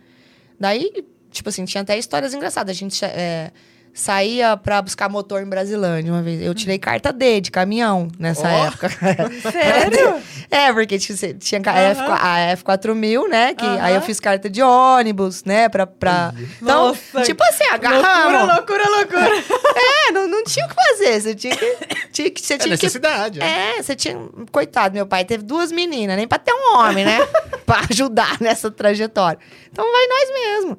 Daí, 0.60 1.04
tipo 1.30 1.48
assim, 1.48 1.64
tinha 1.64 1.82
até 1.82 1.98
histórias 1.98 2.34
engraçadas. 2.34 2.76
A 2.76 2.78
gente 2.78 3.04
é, 3.04 3.50
saía 3.94 4.56
pra 4.56 4.80
buscar 4.80 5.08
motor 5.08 5.42
em 5.42 5.46
Brasilândia 5.46 6.12
uma 6.12 6.22
vez. 6.22 6.40
Eu 6.42 6.54
tirei 6.54 6.78
carta 6.78 7.12
D 7.12 7.40
de 7.40 7.50
caminhão 7.50 8.08
nessa 8.18 8.48
Ó. 8.48 8.66
época. 8.66 8.88
Sério? 9.52 10.14
É, 10.50 10.72
porque 10.72 10.98
tinha, 10.98 11.34
tinha 11.34 11.60
a, 11.66 11.78
F, 11.78 12.00
a 12.00 12.56
F4000, 12.56 13.28
né? 13.28 13.54
Que, 13.54 13.64
Aí 13.66 13.94
eu 13.94 14.00
fiz 14.02 14.18
carta 14.18 14.48
de 14.48 14.62
ônibus, 14.62 15.44
né? 15.44 15.68
Pra, 15.68 15.86
pra... 15.86 16.32
Então, 16.60 16.88
Nossa, 16.88 17.22
tipo 17.22 17.42
assim, 17.44 17.64
Loucura, 17.70 17.90
agarramos. 17.98 18.54
loucura, 18.56 18.84
loucura. 18.88 19.30
É, 20.08 20.12
não, 20.12 20.26
não 20.28 20.44
tinha 20.44 20.64
o 20.66 20.68
que 20.68 20.74
fazer. 20.74 21.20
Você 21.20 21.34
tinha 21.34 21.56
que... 21.56 21.76
Tinha 22.12 22.30
que 22.30 22.40
você 22.40 22.54
É 22.54 22.58
tinha 22.58 22.76
que 22.76 22.84
necessidade. 22.84 23.38
né? 23.38 23.74
é, 23.78 23.82
você 23.82 23.94
tinha. 23.96 24.16
Coitado, 24.50 24.94
meu 24.94 25.06
pai 25.06 25.24
teve 25.24 25.42
duas 25.44 25.70
meninas, 25.72 26.16
nem 26.16 26.26
pra 26.26 26.38
ter 26.38 26.52
um 26.52 26.76
homem, 26.78 27.04
né? 27.04 27.18
pra 27.64 27.80
ajudar 27.90 28.36
nessa 28.40 28.70
trajetória. 28.70 29.38
Então 29.70 29.84
vai 29.84 30.06
nós 30.06 30.30
mesmo. 30.34 30.78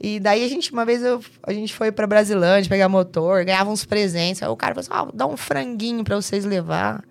E 0.00 0.20
daí 0.20 0.44
a 0.44 0.48
gente, 0.48 0.72
uma 0.72 0.84
vez 0.84 1.02
eu, 1.02 1.22
a 1.42 1.52
gente 1.52 1.72
foi 1.74 1.90
pra 1.92 2.06
Brasilândia 2.06 2.68
pegar 2.68 2.88
motor, 2.88 3.44
ganhava 3.44 3.70
uns 3.70 3.84
presentes. 3.84 4.42
Aí 4.42 4.48
o 4.48 4.56
cara 4.56 4.74
falou 4.74 4.86
assim: 5.02 5.08
ah, 5.08 5.10
dá 5.14 5.26
um 5.26 5.36
franguinho 5.36 6.04
pra 6.04 6.16
vocês 6.16 6.44
levar. 6.44 7.02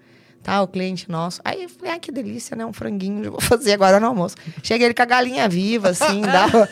Tá, 0.44 0.62
o 0.62 0.68
cliente 0.68 1.10
nosso. 1.10 1.40
Aí 1.46 1.64
eu 1.64 1.70
falei, 1.70 1.94
ah, 1.94 1.98
que 2.00 2.12
delícia, 2.12 2.54
né? 2.54 2.66
Um 2.66 2.74
franguinho, 2.74 3.24
eu 3.24 3.32
vou 3.32 3.40
fazer 3.40 3.72
agora 3.72 3.98
no 3.98 4.08
almoço. 4.08 4.36
Cheguei 4.62 4.88
ele 4.88 4.94
com 4.94 5.02
a 5.02 5.06
galinha 5.06 5.48
viva, 5.48 5.92
assim, 5.92 6.20
dava. 6.28 6.68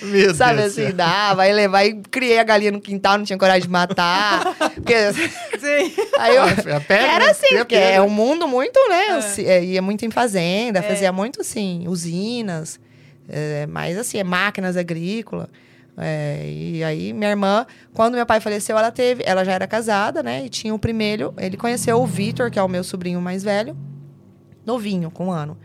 Meu 0.00 0.32
Sabe 0.34 0.62
Deus 0.62 0.78
assim, 0.78 0.90
dava. 0.94 1.42
Aí 1.42 1.52
levar 1.52 1.84
e 1.84 1.94
criei 2.10 2.38
a 2.38 2.42
galinha 2.42 2.72
no 2.72 2.80
quintal, 2.80 3.18
não 3.18 3.24
tinha 3.26 3.38
coragem 3.38 3.64
de 3.64 3.68
matar. 3.68 4.54
Porque 4.76 4.94
Sim. 5.12 5.92
Aí 6.18 6.36
eu, 6.36 6.42
a 6.76 6.80
pega, 6.80 7.06
era 7.12 7.24
né? 7.26 7.30
assim, 7.32 7.54
a 7.54 7.58
porque 7.58 7.74
pega. 7.76 7.96
é 7.96 8.00
um 8.00 8.08
mundo 8.08 8.48
muito, 8.48 8.80
né? 8.88 9.08
É. 9.08 9.16
eu 9.18 9.20
se- 9.22 9.44
é, 9.46 9.62
ia 9.62 9.82
muito 9.82 10.06
em 10.06 10.10
fazenda, 10.10 10.78
É. 10.78 10.82
fazia 10.82 11.12
muito 11.12 11.42
assim, 11.42 11.84
usinas, 11.86 12.80
é, 13.28 13.66
mas 13.66 13.96
assim, 13.98 14.18
é 14.18 14.24
máquinas 14.24 14.76
agrícolas. 14.76 15.48
É, 15.96 16.42
e 16.50 16.82
aí, 16.82 17.12
minha 17.12 17.30
irmã, 17.30 17.64
quando 17.92 18.14
meu 18.14 18.26
pai 18.26 18.40
faleceu, 18.40 18.76
ela 18.76 18.90
teve, 18.90 19.22
ela 19.24 19.44
já 19.44 19.52
era 19.52 19.66
casada, 19.66 20.22
né? 20.24 20.44
E 20.46 20.48
tinha 20.48 20.74
o 20.74 20.78
primeiro, 20.78 21.32
ele 21.38 21.56
conheceu 21.56 22.00
o 22.02 22.06
Vitor, 22.06 22.50
que 22.50 22.58
é 22.58 22.62
o 22.62 22.68
meu 22.68 22.82
sobrinho 22.82 23.20
mais 23.20 23.44
velho, 23.44 23.76
novinho, 24.66 25.10
com 25.10 25.26
um 25.26 25.30
ano. 25.30 25.56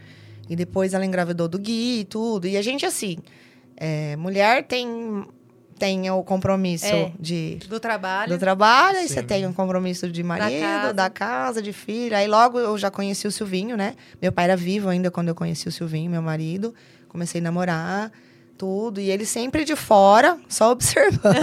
E 0.47 0.55
depois 0.55 0.93
ela 0.93 1.05
engravidou 1.05 1.47
do 1.47 1.57
Gui 1.59 2.01
e 2.01 2.05
tudo. 2.05 2.47
E 2.47 2.57
a 2.57 2.61
gente, 2.61 2.85
assim, 2.85 3.17
é, 3.77 4.15
mulher 4.17 4.63
tem, 4.65 5.25
tem 5.77 6.09
o 6.11 6.23
compromisso 6.23 6.85
É. 6.85 7.11
de 7.19 7.57
Do 7.67 7.79
trabalho. 7.79 8.31
do 8.33 8.37
trabalho, 8.39 8.97
aí 8.99 9.07
Sim. 9.07 9.13
você 9.15 9.23
tem 9.23 9.47
um 9.47 9.53
compromisso 9.53 10.09
de 10.11 10.21
marido, 10.23 10.61
casa. 10.61 10.93
da 10.93 11.09
casa, 11.09 11.61
de 11.61 11.71
filho. 11.73 12.15
Aí 12.15 12.27
logo 12.27 12.59
eu 12.59 12.77
já 12.77 12.91
conheci 12.91 13.27
o 13.27 13.31
Silvinho, 13.31 13.77
né? 13.77 13.95
Meu 14.21 14.31
pai 14.31 14.45
era 14.45 14.55
vivo 14.55 14.89
ainda 14.89 15.09
quando 15.09 15.29
eu 15.29 15.35
conheci 15.35 15.67
o 15.67 15.71
Silvinho, 15.71 16.09
meu 16.11 16.21
marido. 16.21 16.73
Comecei 17.09 17.41
a 17.41 17.43
namorar, 17.43 18.11
tudo. 18.57 19.01
E 19.01 19.09
ele 19.11 19.25
sempre 19.25 19.65
de 19.65 19.75
fora, 19.75 20.37
só 20.47 20.71
observando. 20.71 21.35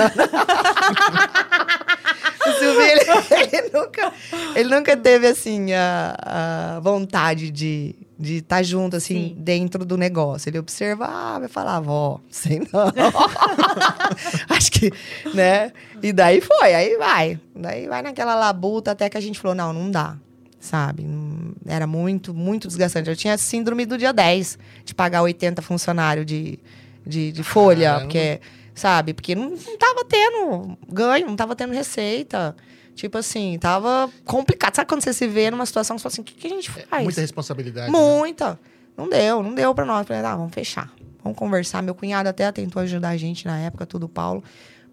ele, 2.81 3.57
ele 3.57 3.71
nunca, 3.75 4.13
ele 4.55 4.75
nunca 4.75 4.97
teve, 4.97 5.27
assim, 5.27 5.73
a, 5.75 6.77
a 6.77 6.81
vontade 6.81 7.51
de 7.51 7.95
de 8.19 8.37
estar 8.37 8.63
junto, 8.63 8.97
assim, 8.97 9.29
Sim. 9.29 9.35
dentro 9.39 9.85
do 9.85 9.97
negócio. 9.97 10.49
Ele 10.49 10.59
observava 10.59 11.45
e 11.45 11.49
falava, 11.49 11.91
ó, 11.91 12.19
sei 12.31 12.61
não. 12.73 12.93
Acho 14.49 14.73
que, 14.73 14.91
né? 15.35 15.73
E 16.03 16.13
daí 16.13 16.41
foi, 16.41 16.75
aí 16.75 16.97
vai. 16.97 17.39
Daí 17.55 17.87
vai 17.87 18.03
naquela 18.03 18.35
labuta 18.35 18.93
até 18.93 19.11
que 19.11 19.19
a 19.19 19.21
gente 19.21 19.39
falou, 19.39 19.55
não, 19.55 19.73
não 19.73 19.91
dá, 19.91 20.17
sabe? 20.61 21.03
Não- 21.05 21.53
Era 21.67 21.87
muito, 21.87 22.33
muito 22.35 22.67
desgastante. 22.69 23.09
Eu 23.11 23.17
tinha 23.17 23.37
síndrome 23.39 23.85
do 23.87 23.97
dia 23.99 24.13
10, 24.13 24.59
de 24.85 24.95
pagar 24.95 25.23
80 25.23 25.61
funcionários 25.63 26.25
de, 26.27 26.59
de, 27.07 27.33
de 27.33 27.43
folha, 27.43 27.87
Caramba. 27.91 28.05
porque, 28.05 28.41
sabe? 28.75 29.15
Porque 29.15 29.35
não, 29.35 29.51
não 29.51 29.79
tava 29.79 30.05
tendo 30.05 30.79
ganho, 30.89 31.27
não 31.27 31.37
tava 31.37 31.55
tendo 31.57 31.73
receita. 31.73 32.57
Tipo 32.95 33.19
assim, 33.19 33.59
tava 33.61 34.11
complicado. 34.25 34.75
Sabe 34.75 34.89
quando 34.89 35.03
você 35.03 35.13
se 35.13 35.27
vê 35.27 35.51
numa 35.51 35.67
situação 35.67 35.97
que 35.97 36.01
você 36.01 36.05
fala 36.05 36.13
assim, 36.15 36.23
o 36.23 36.25
que, 36.25 36.35
que 36.35 36.47
a 36.47 36.51
gente 36.51 36.71
faz? 36.71 37.05
Muita 37.05 37.21
responsabilidade. 37.21 37.93
né? 37.93 37.99
Muita. 37.99 38.59
Não 38.97 39.09
deu, 39.09 39.43
não 39.43 39.55
deu 39.55 39.75
pra 39.75 39.85
nós. 39.85 40.07
Falei, 40.07 40.23
ah, 40.25 40.35
vamos 40.35 40.55
fechar. 40.55 40.91
Vamos 41.23 41.39
conversar. 41.39 41.83
Meu 41.83 41.95
cunhado 41.95 42.29
até 42.29 42.51
tentou 42.51 42.81
ajudar 42.81 43.11
a 43.11 43.17
gente 43.19 43.45
na 43.45 43.59
época, 43.59 43.85
tudo 43.85 44.09
Paulo. 44.09 44.43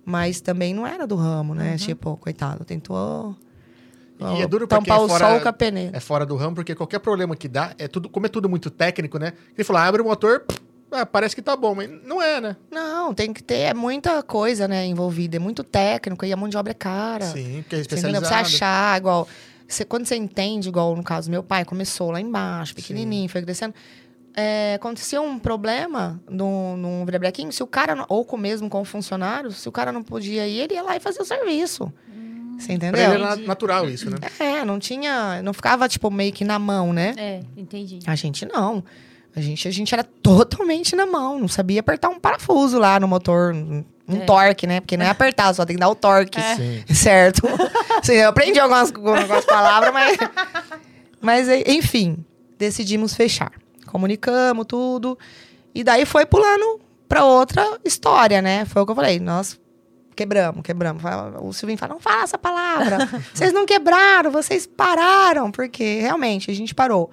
Mas 0.04 0.42
também 0.42 0.74
não 0.74 0.86
era 0.86 1.08
do 1.08 1.16
ramo, 1.16 1.56
né? 1.56 1.78
Tipo, 1.78 2.18
coitado, 2.18 2.66
tentou. 2.66 3.34
E 4.38 4.42
é 4.42 4.48
duro 4.48 4.66
tampar 4.68 4.84
quem 4.86 4.94
é 4.96 5.06
o 5.06 5.08
fora- 5.10 5.30
sol 5.30 5.40
com 5.42 5.50
a 5.50 5.54
peneira. 5.54 5.98
É 5.98 6.00
fora 6.00 6.26
do 6.26 6.36
ramo, 6.36 6.56
porque 6.56 6.74
qualquer 6.76 7.00
problema 7.00 7.36
que 7.36 7.48
dá, 7.48 7.74
é 7.78 7.88
tudo, 7.88 8.10
como 8.10 8.26
é 8.26 8.30
tudo 8.30 8.48
muito 8.50 8.70
técnico, 8.70 9.18
né? 9.18 9.34
Ele 9.56 9.64
falou, 9.64 9.82
abre 9.82 10.02
o 10.02 10.06
motor, 10.06 10.42
pff, 10.42 10.60
ah, 10.92 11.06
parece 11.06 11.36
que 11.36 11.42
tá 11.42 11.56
bom, 11.56 11.74
mas 11.76 11.90
não 12.06 12.22
é, 12.22 12.40
né? 12.40 12.56
Não, 12.72 13.14
tem 13.14 13.34
que 13.34 13.42
ter 13.44 13.60
é 13.60 13.74
muita 13.74 14.22
coisa, 14.24 14.68
né, 14.68 14.86
envolvida. 14.86 15.36
É 15.38 15.40
muito 15.40 15.64
técnico 15.64 16.24
e 16.26 16.32
a 16.32 16.38
mão 16.38 16.48
de 16.48 16.56
obra 16.56 16.72
é 16.72 16.76
cara. 16.76 17.26
Sim, 17.26 17.64
porque 17.64 17.76
é. 17.78 17.84
Pra 17.84 18.20
você 18.20 18.34
achar, 18.34 18.98
igual. 18.98 19.28
Você, 19.68 19.84
quando 19.86 20.06
você 20.06 20.16
entende, 20.16 20.70
igual 20.70 20.96
no 20.96 21.04
caso, 21.04 21.32
meu 21.32 21.42
pai 21.42 21.66
começou 21.66 22.12
lá 22.12 22.22
embaixo, 22.22 22.76
pequenininho, 22.76 23.28
foi 23.30 23.42
crescendo. 23.42 23.74
É, 24.36 24.74
acontecia 24.76 25.22
um 25.22 25.38
problema 25.38 26.20
num, 26.28 26.76
num 26.76 27.06
se 27.52 27.62
o 27.62 27.68
cara, 27.68 27.94
não- 27.96 28.06
ou 28.10 28.26
com 28.26 28.36
mesmo 28.36 28.68
com 28.68 28.82
o 28.82 28.86
funcionário, 28.86 29.52
se 29.52 29.70
o 29.70 29.72
cara 29.72 29.92
não 29.92 30.02
podia 30.04 30.48
ir, 30.48 30.60
ele 30.60 30.74
ia 30.74 30.82
lá 30.82 30.96
e 30.96 31.00
fazia 31.00 31.22
o 31.22 31.26
serviço. 31.26 31.92
Você 32.58 32.68
Pra 32.68 32.76
entendeu? 32.76 33.14
ele 33.14 33.24
era 33.24 33.36
natural 33.38 33.90
isso, 33.90 34.10
né? 34.10 34.18
É, 34.40 34.64
não 34.66 34.80
tinha. 34.80 35.42
Não 35.42 35.54
ficava, 35.54 35.88
tipo, 35.90 36.10
meio 36.12 36.32
que 36.32 36.44
na 36.44 36.58
mão, 36.60 36.94
né? 36.94 37.14
É, 37.18 37.40
entendi. 37.58 38.00
A 38.08 38.16
gente 38.16 38.46
não. 38.46 38.84
A 39.36 39.42
gente, 39.42 39.68
a 39.68 39.72
gente 39.72 39.94
era 39.94 40.04
totalmente 40.04 40.96
na 40.96 41.06
mão, 41.08 41.40
não 41.40 41.48
sabia 41.48 41.80
apertar 41.80 42.10
um 42.10 42.20
parafuso 42.20 42.78
lá 42.78 43.00
no 43.00 43.08
motor, 43.08 43.52
um 43.54 43.84
É. 44.08 44.20
torque, 44.26 44.68
né? 44.68 44.80
Porque 44.80 44.96
não 44.96 45.06
é 45.06 45.10
apertar, 45.10 45.52
só 45.56 45.66
tem 45.66 45.76
que 45.76 45.80
dar 45.80 45.90
o 45.90 45.96
torque. 45.96 46.40
Sim. 46.56 46.84
Certo? 46.94 47.42
Sim, 48.04 48.14
eu 48.14 48.30
aprendi 48.30 48.60
algumas, 48.60 48.94
algumas 48.94 49.46
palavras, 49.46 49.92
mas. 49.92 50.18
Mas, 51.20 51.48
enfim, 51.66 52.24
decidimos 52.60 53.14
fechar. 53.16 53.52
Comunicamos 53.88 54.66
tudo. 54.68 55.18
E 55.74 55.84
daí 55.84 56.06
foi 56.06 56.26
pulando 56.26 56.80
pra 57.08 57.24
outra 57.26 57.80
história, 57.84 58.42
né? 58.42 58.66
Foi 58.66 58.82
o 58.82 58.86
que 58.86 58.92
eu 58.92 58.96
falei. 58.96 59.20
Nós 59.20 59.60
quebramos, 60.14 60.62
quebramos. 60.64 61.02
O 61.42 61.54
Silvinho 61.54 61.78
fala: 61.78 61.94
não 61.94 62.00
fala 62.00 62.24
essa 62.24 62.38
palavra. 62.38 62.98
vocês 63.34 63.52
não 63.54 63.66
quebraram, 63.66 64.32
vocês 64.32 64.66
pararam. 64.66 65.52
Porque 65.52 66.00
realmente 66.02 66.50
a 66.50 66.54
gente 66.54 66.74
parou. 66.74 67.12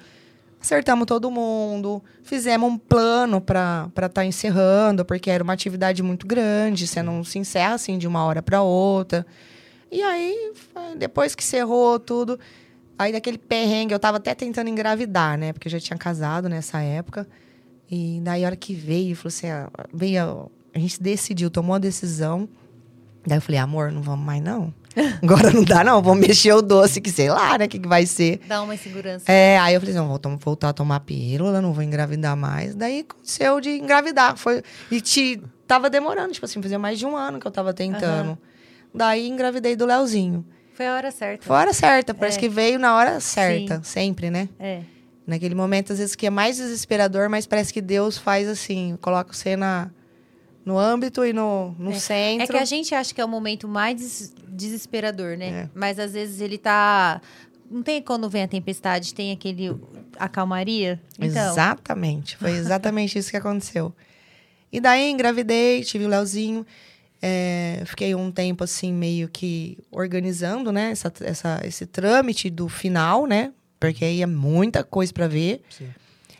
Acertamos 0.60 1.06
todo 1.06 1.30
mundo, 1.30 2.02
fizemos 2.22 2.70
um 2.70 2.76
plano 2.76 3.40
para 3.40 3.88
estar 4.04 4.26
encerrando, 4.26 5.06
porque 5.06 5.30
era 5.30 5.42
uma 5.42 5.54
atividade 5.54 6.02
muito 6.02 6.26
grande, 6.26 6.86
você 6.86 7.02
não 7.02 7.24
se 7.24 7.38
encerra 7.38 7.74
assim 7.74 7.96
de 7.96 8.06
uma 8.06 8.22
hora 8.24 8.42
para 8.42 8.60
outra. 8.60 9.26
E 9.90 10.02
aí, 10.02 10.52
depois 10.98 11.34
que 11.34 11.42
cerrou 11.42 11.98
tudo, 11.98 12.38
aí 12.98 13.10
daquele 13.10 13.38
perrengue, 13.38 13.94
eu 13.94 13.98
tava 13.98 14.18
até 14.18 14.34
tentando 14.34 14.68
engravidar, 14.68 15.38
né? 15.38 15.54
Porque 15.54 15.66
eu 15.66 15.72
já 15.72 15.80
tinha 15.80 15.96
casado 15.96 16.46
nessa 16.46 16.82
época. 16.82 17.26
E 17.90 18.20
daí, 18.22 18.44
a 18.44 18.48
hora 18.48 18.56
que 18.56 18.74
veio, 18.74 19.16
falou 19.16 19.28
assim: 19.28 19.48
ah, 19.48 19.68
veio, 19.92 20.50
a 20.74 20.78
gente 20.78 21.02
decidiu, 21.02 21.50
tomou 21.50 21.74
a 21.74 21.78
decisão. 21.78 22.46
Daí 23.26 23.38
eu 23.38 23.42
falei: 23.42 23.60
amor, 23.60 23.92
não 23.92 24.02
vamos 24.02 24.24
mais 24.24 24.42
não. 24.42 24.72
Agora 25.22 25.50
não 25.52 25.62
dá, 25.62 25.84
não. 25.84 26.02
Vamos 26.02 26.26
mexer 26.26 26.52
o 26.52 26.60
doce, 26.60 27.00
que 27.00 27.10
sei 27.10 27.30
lá, 27.30 27.56
né? 27.56 27.66
O 27.66 27.68
que, 27.68 27.78
que 27.78 27.88
vai 27.88 28.06
ser. 28.06 28.40
Dá 28.48 28.60
uma 28.62 28.74
insegurança. 28.74 29.30
É, 29.30 29.58
aí 29.58 29.74
eu 29.74 29.80
falei, 29.80 29.94
não, 29.94 30.08
vou 30.08 30.20
voltar 30.38 30.70
a 30.70 30.72
tomar 30.72 31.00
pílula, 31.00 31.60
não 31.60 31.72
vou 31.72 31.82
engravidar 31.82 32.36
mais. 32.36 32.74
Daí 32.74 33.00
aconteceu 33.08 33.60
de 33.60 33.70
engravidar. 33.70 34.36
Foi, 34.36 34.62
e 34.90 35.00
te, 35.00 35.40
tava 35.66 35.88
demorando, 35.88 36.32
tipo 36.32 36.44
assim, 36.44 36.60
fazia 36.60 36.78
mais 36.78 36.98
de 36.98 37.06
um 37.06 37.16
ano 37.16 37.38
que 37.38 37.46
eu 37.46 37.52
tava 37.52 37.72
tentando. 37.72 38.36
Daí 38.92 39.28
engravidei 39.28 39.76
do 39.76 39.86
Leozinho. 39.86 40.44
Foi 40.74 40.86
a 40.88 40.94
hora 40.94 41.10
certa. 41.12 41.46
Foi 41.46 41.56
a 41.56 41.60
hora 41.60 41.72
certa, 41.72 42.12
parece 42.14 42.38
É. 42.38 42.40
que 42.40 42.48
veio 42.48 42.78
na 42.78 42.96
hora 42.96 43.20
certa, 43.20 43.80
sempre, 43.84 44.30
né? 44.30 44.48
É. 44.58 44.80
Naquele 45.26 45.54
momento, 45.54 45.92
às 45.92 45.98
vezes, 46.00 46.16
que 46.16 46.26
é 46.26 46.30
mais 46.30 46.56
desesperador, 46.56 47.28
mas 47.28 47.46
parece 47.46 47.72
que 47.72 47.80
Deus 47.80 48.18
faz 48.18 48.48
assim, 48.48 48.98
coloca 49.00 49.32
você 49.32 49.54
na, 49.54 49.90
no 50.64 50.78
âmbito 50.78 51.24
e 51.24 51.32
no, 51.32 51.74
no 51.78 51.90
É 51.92 51.98
centro. 51.98 52.48
que 52.48 52.56
a 52.56 52.64
gente 52.64 52.94
acha 52.94 53.14
que 53.14 53.20
é 53.20 53.24
o 53.24 53.28
momento 53.28 53.66
mais 53.66 53.96
des- 54.00 54.34
desesperador, 54.48 55.36
né? 55.36 55.46
É. 55.48 55.68
Mas 55.74 55.98
às 55.98 56.12
vezes 56.12 56.40
ele 56.40 56.58
tá. 56.58 57.20
Não 57.70 57.82
tem 57.82 58.02
quando 58.02 58.28
vem 58.28 58.42
a 58.42 58.48
tempestade, 58.48 59.14
tem 59.14 59.32
aquele. 59.32 59.74
a 60.18 60.28
calmaria. 60.28 61.00
Então. 61.18 61.50
Exatamente. 61.52 62.36
Foi 62.36 62.50
exatamente 62.56 63.18
isso 63.18 63.30
que 63.30 63.36
aconteceu. 63.36 63.94
E 64.72 64.80
daí 64.80 65.10
engravidei, 65.10 65.82
tive 65.82 66.04
o 66.04 66.08
Leozinho. 66.08 66.64
é, 67.22 67.82
fiquei 67.86 68.14
um 68.14 68.30
tempo 68.30 68.64
assim, 68.64 68.92
meio 68.92 69.28
que 69.28 69.76
organizando, 69.90 70.70
né? 70.72 70.90
Essa, 70.90 71.12
essa- 71.22 71.60
esse 71.64 71.86
trâmite 71.86 72.48
do 72.50 72.68
final, 72.68 73.26
né? 73.26 73.52
Porque 73.78 74.04
aí 74.04 74.22
é 74.22 74.26
muita 74.26 74.82
coisa 74.84 75.12
pra 75.12 75.26
ver. 75.28 75.62
Sim. 75.70 75.88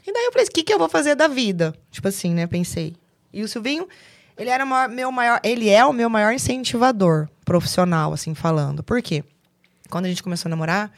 E 0.06 0.12
daí 0.12 0.24
eu 0.26 0.32
falei, 0.32 0.46
o 0.46 0.50
que, 0.50 0.62
que 0.62 0.72
eu 0.72 0.78
vou 0.78 0.88
fazer 0.88 1.14
da 1.14 1.28
vida? 1.28 1.74
Tipo 1.90 2.08
assim, 2.08 2.34
né? 2.34 2.46
Pensei. 2.46 2.94
E 3.32 3.42
o 3.42 3.48
Silvinho, 3.48 3.88
ele 4.36 4.50
era 4.50 4.64
maior- 4.66 4.88
meu 4.88 5.10
maior. 5.12 5.40
Ele 5.44 5.68
é 5.68 5.84
o 5.84 5.92
meu 5.92 6.08
maior 6.10 6.32
incentivador 6.32 7.28
profissional, 7.44 8.12
assim, 8.12 8.34
falando. 8.34 8.82
Por 8.82 9.00
quê? 9.02 9.22
Quando 9.88 10.06
a 10.06 10.08
gente 10.08 10.22
começou 10.22 10.48
a 10.48 10.50
namorar, 10.50 10.92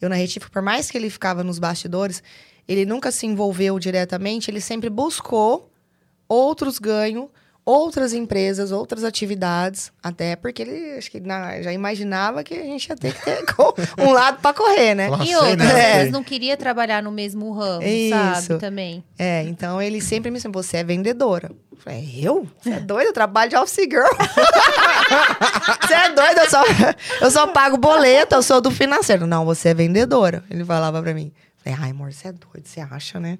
eu 0.00 0.08
na 0.08 0.14
Retífica, 0.16 0.50
por 0.52 0.62
mais 0.62 0.90
que 0.90 0.98
ele 0.98 1.08
ficava 1.10 1.42
nos 1.42 1.58
bastidores, 1.58 2.22
ele 2.68 2.84
nunca 2.84 3.10
se 3.10 3.26
envolveu 3.26 3.78
diretamente, 3.78 4.50
ele 4.50 4.60
sempre 4.60 4.88
buscou 4.90 5.70
outros 6.28 6.78
ganhos, 6.78 7.28
outras 7.66 8.12
empresas, 8.12 8.70
outras 8.72 9.04
atividades, 9.04 9.90
até 10.02 10.36
porque 10.36 10.60
ele 10.62 10.98
acho 10.98 11.10
que 11.10 11.18
na- 11.18 11.62
já 11.62 11.72
imaginava 11.72 12.44
que 12.44 12.52
a 12.54 12.62
gente 12.62 12.88
ia 12.88 12.96
ter 12.96 13.14
que 13.14 13.24
ter 13.24 13.42
um 13.98 14.12
lado 14.12 14.38
para 14.42 14.54
correr, 14.54 14.94
né? 14.94 15.08
Nossa, 15.08 15.24
E 15.24 15.34
outras, 15.34 15.72
vezes 15.72 16.12
não 16.12 16.22
queria 16.22 16.56
trabalhar 16.56 17.02
no 17.02 17.10
mesmo 17.10 17.50
ramo, 17.52 17.82
Isso. 17.82 18.10
sabe? 18.46 18.60
Também. 18.60 19.02
É, 19.18 19.42
então 19.44 19.80
ele 19.80 20.00
sempre 20.02 20.30
me 20.30 20.36
ensinou, 20.36 20.62
você 20.62 20.78
é 20.78 20.84
vendedora. 20.84 21.50
Eu 21.72 21.78
falei, 21.78 22.18
eu? 22.22 22.46
Você 22.60 22.70
é 22.70 22.80
doido? 22.80 23.06
Eu 23.08 23.12
trabalho 23.12 23.50
de 23.50 23.56
office 23.56 23.84
girl. 23.90 24.04
você 25.86 25.94
é 25.94 26.12
doido? 26.12 26.38
Eu 26.38 26.50
só, 26.50 26.62
eu 27.22 27.30
só 27.30 27.46
pago 27.48 27.76
boleto, 27.76 28.34
eu 28.34 28.42
sou 28.42 28.60
do 28.60 28.70
financeiro. 28.70 29.26
Não, 29.26 29.44
você 29.44 29.70
é 29.70 29.74
vendedora. 29.74 30.44
Ele 30.50 30.64
falava 30.64 31.02
pra 31.02 31.14
mim. 31.14 31.32
Eu 31.34 31.72
falei, 31.72 31.78
ai, 31.82 31.90
amor, 31.90 32.12
você 32.12 32.28
é 32.28 32.32
doido, 32.32 32.66
você 32.66 32.80
acha, 32.80 33.18
né? 33.18 33.38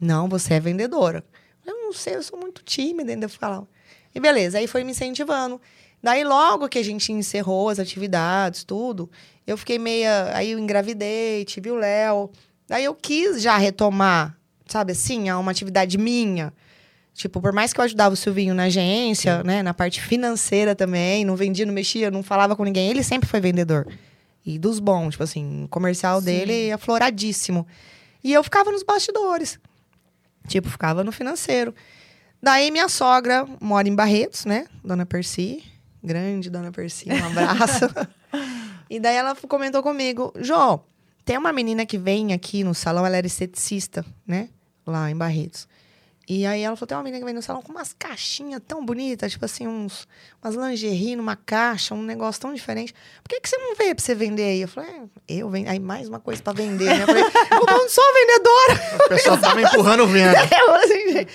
Não, 0.00 0.28
você 0.28 0.54
é 0.54 0.60
vendedora. 0.60 1.24
Eu 1.66 1.74
não 1.74 1.92
sei, 1.92 2.16
eu 2.16 2.22
sou 2.22 2.38
muito 2.38 2.62
tímida, 2.62 3.12
ainda 3.12 3.28
falava. 3.28 3.68
E 4.14 4.20
beleza, 4.20 4.58
aí 4.58 4.66
foi 4.66 4.84
me 4.84 4.92
incentivando. 4.92 5.60
Daí, 6.02 6.24
logo 6.24 6.68
que 6.68 6.78
a 6.78 6.84
gente 6.84 7.12
encerrou 7.12 7.68
as 7.68 7.78
atividades, 7.78 8.64
tudo, 8.64 9.08
eu 9.46 9.56
fiquei 9.56 9.78
meia. 9.78 10.30
Aí 10.34 10.50
eu 10.50 10.58
engravidei, 10.58 11.44
tive 11.44 11.70
o 11.70 11.76
Léo. 11.76 12.30
Daí 12.66 12.84
eu 12.84 12.94
quis 12.94 13.40
já 13.40 13.56
retomar, 13.56 14.36
sabe 14.66 14.92
assim, 14.92 15.28
a 15.28 15.38
uma 15.38 15.52
atividade 15.52 15.96
minha. 15.96 16.52
Tipo, 17.14 17.40
por 17.40 17.52
mais 17.52 17.72
que 17.72 17.78
eu 17.80 17.84
ajudava 17.84 18.14
o 18.14 18.16
Silvinho 18.16 18.54
na 18.54 18.64
agência, 18.64 19.42
né, 19.44 19.62
na 19.62 19.74
parte 19.74 20.00
financeira 20.00 20.74
também, 20.74 21.24
não 21.24 21.36
vendia, 21.36 21.66
não 21.66 21.74
mexia, 21.74 22.10
não 22.10 22.22
falava 22.22 22.56
com 22.56 22.64
ninguém, 22.64 22.88
ele 22.88 23.02
sempre 23.02 23.28
foi 23.28 23.40
vendedor. 23.40 23.86
E 24.44 24.58
dos 24.58 24.80
bons, 24.80 25.12
tipo 25.12 25.22
assim, 25.22 25.64
o 25.64 25.68
comercial 25.68 26.18
Sim. 26.18 26.24
dele 26.24 26.68
é 26.68 26.72
afloradíssimo. 26.72 27.66
E 28.24 28.32
eu 28.32 28.42
ficava 28.42 28.72
nos 28.72 28.82
bastidores. 28.82 29.60
Tipo, 30.46 30.68
ficava 30.68 31.04
no 31.04 31.12
financeiro. 31.12 31.74
Daí 32.42 32.70
minha 32.70 32.88
sogra 32.88 33.46
mora 33.60 33.88
em 33.88 33.94
Barretos, 33.94 34.44
né? 34.44 34.66
Dona 34.84 35.06
Percy. 35.06 35.62
Grande 36.02 36.50
Dona 36.50 36.72
Percy, 36.72 37.08
um 37.08 37.26
abraço. 37.26 37.86
e 38.90 38.98
daí 38.98 39.14
ela 39.14 39.36
comentou 39.36 39.82
comigo, 39.82 40.32
Jô, 40.40 40.80
tem 41.24 41.38
uma 41.38 41.52
menina 41.52 41.86
que 41.86 41.96
vem 41.96 42.32
aqui 42.32 42.64
no 42.64 42.74
salão, 42.74 43.06
ela 43.06 43.16
era 43.16 43.26
esteticista, 43.26 44.04
né? 44.26 44.48
Lá 44.84 45.08
em 45.08 45.16
Barretos. 45.16 45.68
E 46.28 46.46
aí 46.46 46.62
ela 46.62 46.76
falou, 46.76 46.86
tem 46.86 46.96
uma 46.96 47.02
menina 47.02 47.18
que 47.18 47.24
vem 47.24 47.34
no 47.34 47.42
salão 47.42 47.60
com 47.62 47.72
umas 47.72 47.92
caixinhas 47.92 48.60
tão 48.66 48.84
bonitas, 48.84 49.32
tipo 49.32 49.44
assim, 49.44 49.66
uns, 49.66 50.06
umas 50.42 50.54
lingerie 50.54 51.16
numa 51.16 51.34
caixa, 51.34 51.94
um 51.94 52.02
negócio 52.02 52.40
tão 52.40 52.54
diferente. 52.54 52.94
Por 53.22 53.28
que, 53.28 53.40
que 53.40 53.48
você 53.48 53.56
não 53.56 53.74
veio 53.74 53.94
pra 53.94 54.04
você 54.04 54.14
vender 54.14 54.44
aí? 54.44 54.60
Eu 54.62 54.68
falei, 54.68 54.90
é, 54.90 55.34
eu 55.34 55.50
vendo. 55.50 55.68
Aí 55.68 55.80
mais 55.80 56.08
uma 56.08 56.20
coisa 56.20 56.40
pra 56.40 56.52
vender, 56.52 56.84
né? 56.86 57.02
Eu 57.02 57.06
falei, 57.06 57.24
eu 57.24 57.66
não 57.66 57.88
sou 57.88 58.04
vendedora. 58.14 59.04
O 59.04 59.08
pessoal 59.08 59.38
tava 59.38 59.62
empurrando 59.62 60.06
vendo. 60.06 60.34
Eu 60.36 60.74
assim, 60.76 61.18
eu 61.18 61.26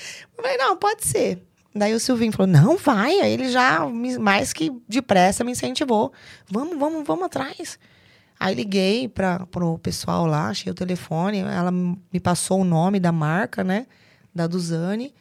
falei, 0.42 0.58
não, 0.58 0.78
pode 0.78 1.06
ser. 1.06 1.44
Daí 1.76 1.94
o 1.94 2.00
Silvinho 2.00 2.32
falou, 2.32 2.48
não, 2.48 2.78
vai. 2.78 3.20
Aí 3.20 3.34
ele 3.34 3.50
já, 3.50 3.86
me- 3.86 4.18
mais 4.18 4.54
que 4.54 4.72
depressa, 4.88 5.44
me 5.44 5.52
incentivou. 5.52 6.14
Vamos, 6.50 6.78
vamos, 6.80 7.04
vamos 7.06 7.26
atrás. 7.26 7.78
Aí 8.40 8.56
liguei 8.56 9.08
para 9.10 9.46
pro 9.48 9.78
pessoal 9.80 10.26
lá, 10.26 10.48
achei 10.48 10.72
o 10.72 10.76
telefone. 10.76 11.40
Ela 11.40 11.72
me 11.72 12.20
passou 12.24 12.62
o 12.62 12.64
nome 12.64 13.00
da 13.02 13.12
marca, 13.12 13.64
né? 13.66 13.86
Da 14.38 14.48
Duzane. 14.48 15.14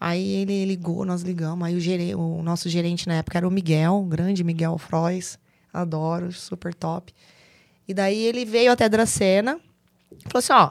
Aí 0.00 0.36
ele 0.36 0.64
ligou, 0.64 1.04
nós 1.04 1.20
ligamos. 1.20 1.66
Aí 1.66 2.14
o, 2.14 2.38
o 2.38 2.42
nosso 2.42 2.70
gerente 2.70 3.06
na 3.06 3.14
época 3.14 3.36
era 3.36 3.46
o 3.46 3.50
Miguel, 3.50 4.02
grande 4.08 4.42
Miguel 4.42 4.78
Frois. 4.78 5.38
Adoro, 5.72 6.32
super 6.32 6.74
top. 6.74 7.12
E 7.86 7.92
daí 7.92 8.18
ele 8.18 8.44
veio 8.44 8.72
até 8.72 8.88
Dracena. 8.88 9.60
Falou 10.26 10.38
assim, 10.38 10.52
ó, 10.52 10.70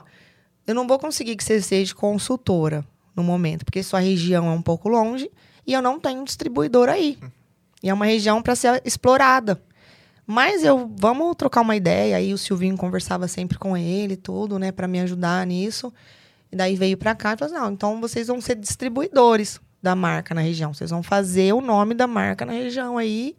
eu 0.66 0.74
não 0.74 0.86
vou 0.86 0.98
conseguir 0.98 1.36
que 1.36 1.44
você 1.44 1.60
seja 1.60 1.94
consultora 1.94 2.84
no 3.14 3.22
momento, 3.22 3.64
porque 3.64 3.82
sua 3.82 4.00
região 4.00 4.46
é 4.46 4.50
um 4.50 4.62
pouco 4.62 4.88
longe 4.88 5.30
e 5.66 5.72
eu 5.72 5.82
não 5.82 6.00
tenho 6.00 6.24
distribuidor 6.24 6.88
aí. 6.88 7.18
E 7.82 7.88
é 7.88 7.94
uma 7.94 8.06
região 8.06 8.42
para 8.42 8.54
ser 8.54 8.82
explorada. 8.84 9.62
Mas 10.26 10.62
eu 10.62 10.90
vamos 10.96 11.34
trocar 11.36 11.60
uma 11.60 11.74
ideia. 11.74 12.16
Aí 12.16 12.32
o 12.32 12.38
Silvinho 12.38 12.76
conversava 12.76 13.26
sempre 13.26 13.58
com 13.58 13.76
ele, 13.76 14.16
tudo, 14.16 14.58
né, 14.58 14.70
para 14.70 14.86
me 14.86 15.00
ajudar 15.00 15.46
nisso. 15.46 15.92
E 16.52 16.56
daí 16.56 16.74
veio 16.74 16.96
para 16.96 17.14
cá 17.14 17.32
e 17.32 17.36
falou 17.36 17.54
assim: 17.54 17.62
não, 17.62 17.72
então 17.72 18.00
vocês 18.00 18.26
vão 18.26 18.40
ser 18.40 18.56
distribuidores 18.56 19.60
da 19.82 19.94
marca 19.94 20.34
na 20.34 20.40
região. 20.40 20.74
Vocês 20.74 20.90
vão 20.90 21.02
fazer 21.02 21.52
o 21.52 21.60
nome 21.60 21.94
da 21.94 22.06
marca 22.06 22.44
na 22.44 22.52
região 22.52 22.98
aí. 22.98 23.36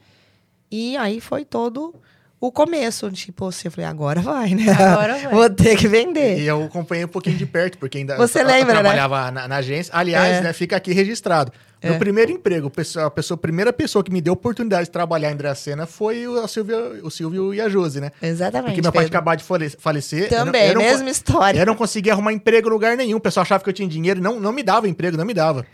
E 0.69 0.95
aí 0.97 1.19
foi 1.19 1.43
todo 1.43 1.93
o 2.41 2.51
começo. 2.51 3.09
Tipo, 3.11 3.47
assim, 3.47 3.67
eu 3.67 3.71
falei, 3.71 3.89
agora 3.89 4.19
vai, 4.21 4.53
né? 4.55 4.69
Agora 4.71 5.13
vai. 5.19 5.31
Vou 5.33 5.49
ter 5.49 5.77
que 5.77 5.87
vender. 5.87 6.39
E 6.39 6.47
eu 6.47 6.63
acompanhei 6.65 7.05
um 7.05 7.07
pouquinho 7.07 7.37
de 7.37 7.45
perto, 7.45 7.77
porque 7.77 7.99
ainda 7.99 8.17
Você 8.17 8.41
eu, 8.41 8.45
lembra, 8.47 8.73
né? 8.73 8.79
eu 8.79 8.83
trabalhava 8.83 9.31
na, 9.31 9.47
na 9.47 9.55
agência. 9.57 9.93
Aliás, 9.95 10.37
É. 10.37 10.41
né, 10.41 10.51
fica 10.53 10.75
aqui 10.75 10.91
registrado. 10.91 11.51
Meu 11.83 11.93
É. 11.93 11.97
primeiro 11.97 12.31
emprego, 12.31 12.67
a 12.67 12.69
pessoa, 12.69 13.05
a 13.07 13.09
pessoa- 13.11 13.35
a 13.35 13.39
primeira 13.41 13.73
pessoa 13.73 14.03
que 14.03 14.11
me 14.11 14.21
deu 14.21 14.33
oportunidade 14.33 14.85
de 14.85 14.91
trabalhar 14.91 15.31
em 15.31 15.35
Dracena 15.35 15.85
foi 15.87 16.27
o, 16.27 16.39
a 16.39 16.47
Silvia, 16.47 16.77
o 17.03 17.09
Silvio 17.09 17.53
e 17.55 17.61
a 17.61 17.67
Josi, 17.69 17.99
né? 17.99 18.11
Exatamente. 18.21 18.67
Porque 18.69 18.81
meu 18.83 18.91
pai 18.91 19.05
Pedro. 19.05 19.17
acabou 19.17 19.35
de 19.35 19.43
fale- 19.43 19.69
falecer. 19.69 20.31
eu 20.31 20.37
não- 20.39 20.45
Também, 20.45 20.67
eu 20.67 20.73
não, 20.75 20.81
mesma 20.81 21.09
história. 21.09 21.59
Eu 21.59 21.65
não 21.65 21.75
conseguia 21.75 22.13
arrumar 22.13 22.33
emprego 22.33 22.67
em 22.67 22.71
lugar 22.71 22.95
nenhum. 22.97 23.17
O 23.17 23.21
pessoal 23.21 23.41
achava 23.43 23.63
que 23.63 23.69
eu 23.69 23.73
tinha 23.73 23.87
dinheiro. 23.87 24.21
Não, 24.21 24.39
não 24.39 24.51
me 24.51 24.61
dava 24.61 24.87
emprego, 24.87 25.17
não 25.17 25.25
me 25.25 25.33
dava. 25.33 25.65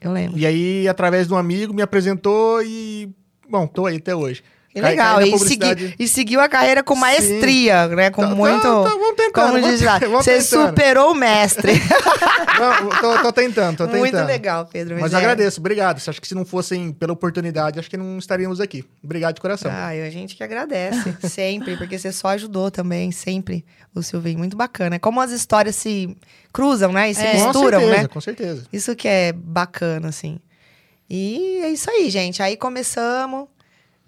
Eu 0.00 0.10
lembro. 0.12 0.36
E 0.36 0.44
aí, 0.44 0.88
através 0.88 1.28
de 1.28 1.32
um 1.32 1.36
amigo, 1.36 1.72
me 1.72 1.80
apresentou 1.82 2.60
e... 2.64 3.08
Bom, 3.48 3.64
tô 3.68 3.86
aí 3.86 3.98
até 3.98 4.16
hoje. 4.16 4.42
Que 4.74 4.80
Cai- 4.80 4.90
legal. 4.92 5.16
cai 5.18 5.28
E, 5.28 5.38
segui- 5.38 5.94
e 5.98 6.08
seguiu 6.08 6.40
a 6.40 6.48
carreira 6.48 6.82
com 6.82 6.94
maestria, 6.96 7.88
né? 7.88 8.10
Com 8.10 8.22
Tá- 8.22 8.28
tá- 8.28 8.34
muito. 8.34 8.62
tá, 8.62 8.68
vamos 8.88 9.16
tentando, 9.16 9.32
como 9.52 9.60
diz 9.60 9.82
lá, 9.82 9.98
Você 10.10 10.38
tentando. 10.38 10.68
superou 10.68 11.10
o 11.12 11.14
mestre. 11.14 11.72
Não, 12.58 12.88
tô, 13.00 13.22
tô 13.22 13.32
tentando, 13.32 13.76
tô 13.76 13.84
tentando. 13.86 13.98
muito 14.00 14.16
legal, 14.24 14.66
Pedro. 14.72 14.96
Mas 14.98 15.12
é- 15.12 15.16
agradeço, 15.16 15.60
obrigado. 15.60 15.98
Acho 16.06 16.18
que 16.20 16.26
se 16.26 16.34
não 16.34 16.44
fossem 16.46 16.90
pela 16.92 17.12
oportunidade, 17.12 17.78
acho 17.78 17.90
que 17.90 17.96
não 17.98 18.16
estaríamos 18.18 18.60
aqui. 18.60 18.82
Obrigado 19.04 19.34
de 19.34 19.40
coração. 19.42 19.70
Ah, 19.70 19.88
a 19.88 20.10
gente 20.10 20.34
que 20.36 20.42
agradece, 20.42 21.16
sempre, 21.28 21.76
porque 21.76 21.98
você 21.98 22.10
só 22.10 22.28
ajudou 22.28 22.70
também, 22.70 23.12
sempre, 23.12 23.64
o 23.94 24.02
Silvinho. 24.02 24.38
Muito 24.38 24.56
bacana. 24.56 24.98
Como 24.98 25.20
as 25.20 25.30
histórias 25.32 25.76
se 25.76 26.16
cruzam, 26.52 26.92
né? 26.92 27.10
E 27.10 27.14
se 27.14 27.22
É. 27.22 27.32
com 27.36 27.44
misturam, 27.44 27.78
certeza, 27.80 28.02
né? 28.02 28.08
com 28.08 28.20
certeza. 28.22 28.66
Isso 28.72 28.96
que 28.96 29.06
é 29.08 29.32
bacana, 29.32 30.08
assim. 30.08 30.38
E 31.10 31.60
é 31.62 31.68
isso 31.68 31.90
aí, 31.90 32.08
gente. 32.08 32.42
Aí 32.42 32.56
começamos, 32.56 33.46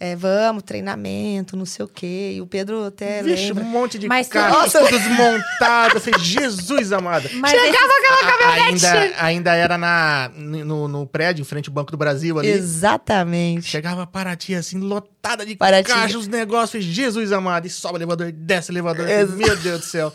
é, 0.05 0.17
vamos, 0.17 0.63
treinamento, 0.63 1.57
não 1.57 1.65
sei 1.67 1.85
o 1.85 1.89
quê. 1.89 2.33
E 2.37 2.41
o 2.41 2.47
Pedro 2.47 2.85
até 2.85 3.23
Vixe, 3.23 3.49
lembra. 3.49 3.65
um 3.65 3.67
monte 3.67 3.99
de 3.99 4.07
Mas 4.09 4.29
caixa, 4.29 4.49
Nossa. 4.59 4.79
tudo 4.81 4.91
desmontado. 4.99 5.97
Assim, 5.97 6.11
Jesus 6.19 6.93
amado. 6.93 7.29
Mas 7.35 7.51
Chegava 7.53 7.73
esses- 7.73 8.23
aquela 8.23 8.51
A- 8.51 8.55
ainda, 8.67 9.15
ainda 9.25 9.55
era 9.55 9.79
na, 9.79 10.31
no, 10.37 10.87
no 10.89 11.07
prédio, 11.07 11.43
em 11.43 11.45
frente 11.45 11.69
ao 11.69 11.75
Banco 11.75 11.91
do 11.91 11.97
Brasil 11.97 12.39
ali. 12.39 12.49
Exatamente. 12.49 13.67
Chegava 13.67 14.07
Paraty, 14.07 14.55
assim, 14.55 14.79
lotada 14.79 15.45
de 15.47 15.57
Paraty. 15.57 15.89
caixa, 15.91 16.19
os 16.19 16.29
negócios. 16.29 16.85
Jesus 16.85 17.33
amado. 17.33 17.67
E 17.67 17.71
sobe 17.71 17.95
o 17.95 17.99
elevador, 17.99 18.31
desce 18.33 18.71
o 18.71 18.73
elevador. 18.73 19.09
Ex- 19.09 19.31
Meu 19.35 19.57
Deus 19.57 19.81
do 19.81 19.87
céu. 19.87 20.13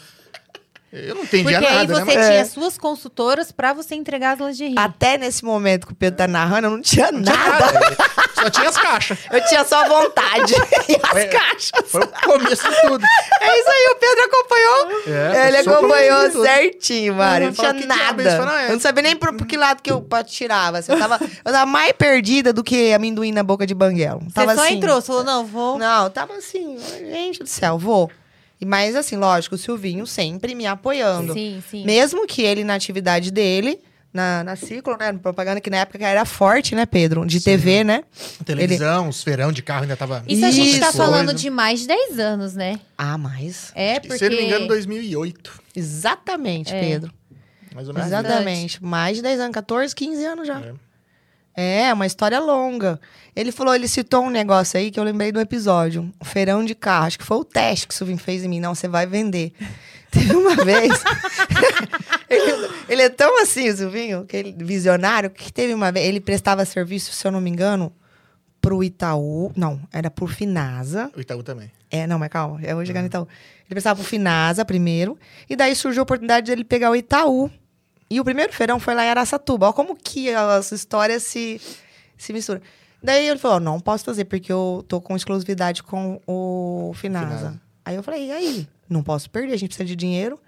Eu 0.92 1.14
não 1.16 1.24
entendia 1.24 1.60
Porque 1.60 1.68
aí 1.72 1.88
nada, 1.88 1.94
você 2.00 2.16
né? 2.16 2.28
tinha 2.30 2.40
É. 2.42 2.46
suas 2.46 2.78
consultoras 2.78 3.52
pra 3.52 3.74
você 3.74 3.94
entregar 3.94 4.34
as 4.34 4.40
lingerie. 4.40 4.76
Até 4.78 5.18
nesse 5.20 5.46
momento 5.46 5.86
que 5.86 5.94
o 5.94 5.96
Pedro 5.96 6.18
tá 6.18 6.28
narrando, 6.28 6.66
eu 6.68 6.72
não 6.72 6.82
tinha 6.82 7.12
Não 7.12 7.22
tinha 7.22 7.36
nada. 7.36 7.72
nada. 7.72 7.98
Só 8.34 8.50
tinha 8.50 8.70
as 8.70 8.78
caixas. 8.78 9.18
Eu 9.32 9.46
tinha 9.46 9.64
só 9.66 9.86
vontade. 9.88 10.54
e 10.90 10.96
as 11.04 11.16
É. 11.18 11.26
caixas. 11.28 11.72
Foi 11.92 12.02
o 12.02 12.08
começo 12.08 12.70
de 12.70 12.82
tudo. 12.82 13.06
É 13.42 13.60
isso 13.60 13.70
aí, 13.70 13.94
o 13.94 13.96
Pedro 14.00 14.24
acompanhou. 14.26 15.16
É, 15.36 15.48
Ele 15.48 15.58
acompanhou 15.58 16.32
certinho, 16.44 17.16
mano. 17.16 17.46
Eu 17.46 17.48
não 17.48 17.54
tinha 17.54 17.74
nada. 17.74 18.24
Falou, 18.38 18.48
"Ah, 18.54 18.62
é." 18.64 18.68
Eu 18.68 18.72
não 18.74 18.80
sabia 18.80 19.04
nem 19.04 19.16
por, 19.16 19.34
por 19.34 19.46
que 19.48 19.58
lado 19.58 19.82
que 19.82 19.92
eu 19.92 20.06
tirava. 20.26 20.80
assim. 20.80 20.92
Eu 20.92 21.00
tava, 21.00 21.20
eu 21.22 21.52
tava 21.52 21.66
mais 21.66 21.92
perdida 21.94 22.52
do 22.52 22.64
que 22.64 22.94
amendoim 22.94 23.32
na 23.32 23.44
boca 23.44 23.66
de 23.66 23.74
banguelo. 23.74 24.22
Você 24.24 24.34
Tava 24.34 24.56
só 24.56 24.64
assim, 24.66 24.76
entrou, 24.76 25.00
você 25.00 25.08
falou, 25.08 25.24
não, 25.24 25.46
vou. 25.46 25.78
Não, 25.78 26.04
eu 26.06 26.10
tava 26.10 26.34
assim, 26.34 26.78
gente 27.12 27.40
do 27.40 27.48
céu, 27.48 27.78
vou. 27.78 28.10
E 28.60 28.66
Mas 28.66 28.96
assim, 28.96 29.16
lógico, 29.16 29.56
o 29.56 29.58
Silvinho 29.58 30.06
sempre 30.06 30.54
me 30.54 30.66
apoiando. 30.66 31.34
Sim, 31.34 31.64
sim. 31.70 31.86
Mesmo 31.86 32.28
que 32.28 32.42
ele, 32.42 32.64
na 32.64 32.76
atividade 32.76 33.32
dele, 33.32 33.80
na, 34.14 34.44
na 34.44 34.56
ciclo, 34.56 34.98
né? 34.98 35.14
Propaganda 35.14 35.62
que 35.62 35.70
na 35.70 35.78
época 35.78 36.06
era 36.06 36.26
forte, 36.26 36.76
né, 36.76 36.86
Pedro? 36.86 37.26
De 37.26 37.40
TV, 37.42 37.84
né? 37.84 38.04
Televisão, 38.44 39.08
os 39.08 39.24
feirão 39.24 39.52
de 39.52 39.62
carro 39.62 39.84
ainda 39.84 39.96
tava. 39.96 40.24
Isso 40.28 40.46
a 40.46 40.52
gente 40.52 40.80
tá 40.80 40.92
falando 40.92 41.34
de 41.34 41.50
mais 41.50 41.82
de 41.82 41.88
10 41.88 42.20
anos, 42.20 42.54
né? 42.56 42.80
Ah, 42.98 43.18
mas. 43.18 43.72
É, 43.76 44.00
porque... 44.00 44.18
Se 44.18 44.26
eu 44.26 44.32
não 44.32 44.38
me 44.38 44.46
engano, 44.46 44.68
2008. 44.68 45.62
Exatamente, 45.76 46.74
É. 46.74 46.80
Pedro. 46.80 47.14
Mais 47.74 47.88
ou 47.88 47.94
menos. 47.94 48.08
Exatamente. 48.08 48.84
Mais 48.84 49.16
de 49.16 49.24
10 49.24 49.40
anos, 49.40 49.54
14, 49.54 49.96
15 49.96 50.26
anos 50.26 50.48
já. 50.48 50.60
É. 50.60 50.74
É, 51.56 51.94
uma 51.94 52.06
história 52.06 52.40
longa. 52.40 53.00
Ele 53.36 53.52
falou, 53.52 53.76
ele 53.76 53.88
citou 53.88 54.24
um 54.24 54.30
negócio 54.30 54.80
aí 54.80 54.92
que 54.92 55.00
eu 55.00 55.04
lembrei 55.04 55.32
do 55.32 55.40
episódio. 55.40 56.12
Um 56.22 56.26
feirão 56.26 56.64
de 56.64 56.74
carro. 56.74 57.08
Acho 57.08 57.20
que 57.20 57.26
foi 57.26 57.38
o 57.38 57.44
teste 57.44 57.88
que 57.88 57.94
o 57.94 57.98
Silvinho 57.98 58.18
fez 58.18 58.44
em 58.44 58.48
mim. 58.48 58.60
Não, 58.60 58.74
você 58.74 58.88
vai 58.88 59.06
vender. 59.06 59.54
Teve 60.12 60.36
uma 60.36 60.56
vez. 60.56 60.92
ele, 62.30 62.70
ele 62.88 63.02
é 63.04 63.10
tão 63.10 63.42
assim, 63.42 63.70
o 63.70 63.78
Silvinho, 63.78 64.26
que 64.26 64.36
ele, 64.36 64.56
visionário, 64.58 65.30
que 65.30 65.54
teve 65.54 65.74
uma 65.74 65.92
vez. 65.92 66.08
Ele 66.08 66.20
prestava 66.20 66.66
serviço, 66.66 67.12
se 67.12 67.28
eu 67.28 67.32
não 67.32 67.40
me 67.40 67.50
engano, 67.50 67.94
pro 68.60 68.84
Itaú. 68.84 69.52
Não, 69.56 69.80
era 69.94 70.10
pro 70.10 70.28
Finasa. 70.28 71.12
O 71.16 71.22
Itaú 71.22 71.44
também. 71.44 71.72
É, 71.92 72.06
não, 72.06 72.20
mas 72.20 72.30
calma, 72.30 72.60
eu 72.64 72.76
vou 72.76 72.86
chegar 72.86 73.02
no 73.02 73.08
Itaú. 73.08 73.28
Ele 73.66 73.70
prestava 73.70 74.00
pro 74.00 74.08
Finasa 74.08 74.64
primeiro, 74.64 75.18
e 75.50 75.56
daí 75.56 75.76
surgiu 75.76 76.02
a 76.02 76.04
oportunidade 76.04 76.48
de 76.48 76.52
ele 76.52 76.64
pegar 76.64 76.92
o 76.92 76.96
Itaú. 76.96 77.52
E 78.10 78.20
o 78.20 78.24
primeiro 78.24 78.52
feirão 78.52 78.80
foi 78.80 78.96
lá 78.96 79.06
em 79.06 79.10
Araçatuba. 79.10 79.68
Olha 79.68 79.74
como 79.74 79.96
que 79.96 80.34
as 80.34 80.72
histórias 80.72 81.24
se, 81.24 81.62
se 82.18 82.34
misturam. 82.34 82.62
Daí 83.02 83.28
ele 83.28 83.40
falou, 83.40 83.60
não 83.60 83.80
posso 83.80 84.04
fazer, 84.04 84.26
porque 84.26 84.52
eu 84.52 84.84
tô 84.88 85.00
com 85.00 85.16
exclusividade 85.16 85.84
com 85.84 86.20
o 86.28 86.92
Finasa. 86.96 87.28
Finasa. 87.28 87.62
Aí 87.86 87.96
eu 87.96 88.04
falei, 88.04 88.28
e 88.28 88.32
aí? 88.32 88.68
Não 88.90 89.04
posso 89.04 89.30
perder, 89.30 89.54
a 89.54 89.58
gente 89.58 89.70
precisa 89.70 89.86
de 89.86 89.96
dinheiro. 89.96 90.40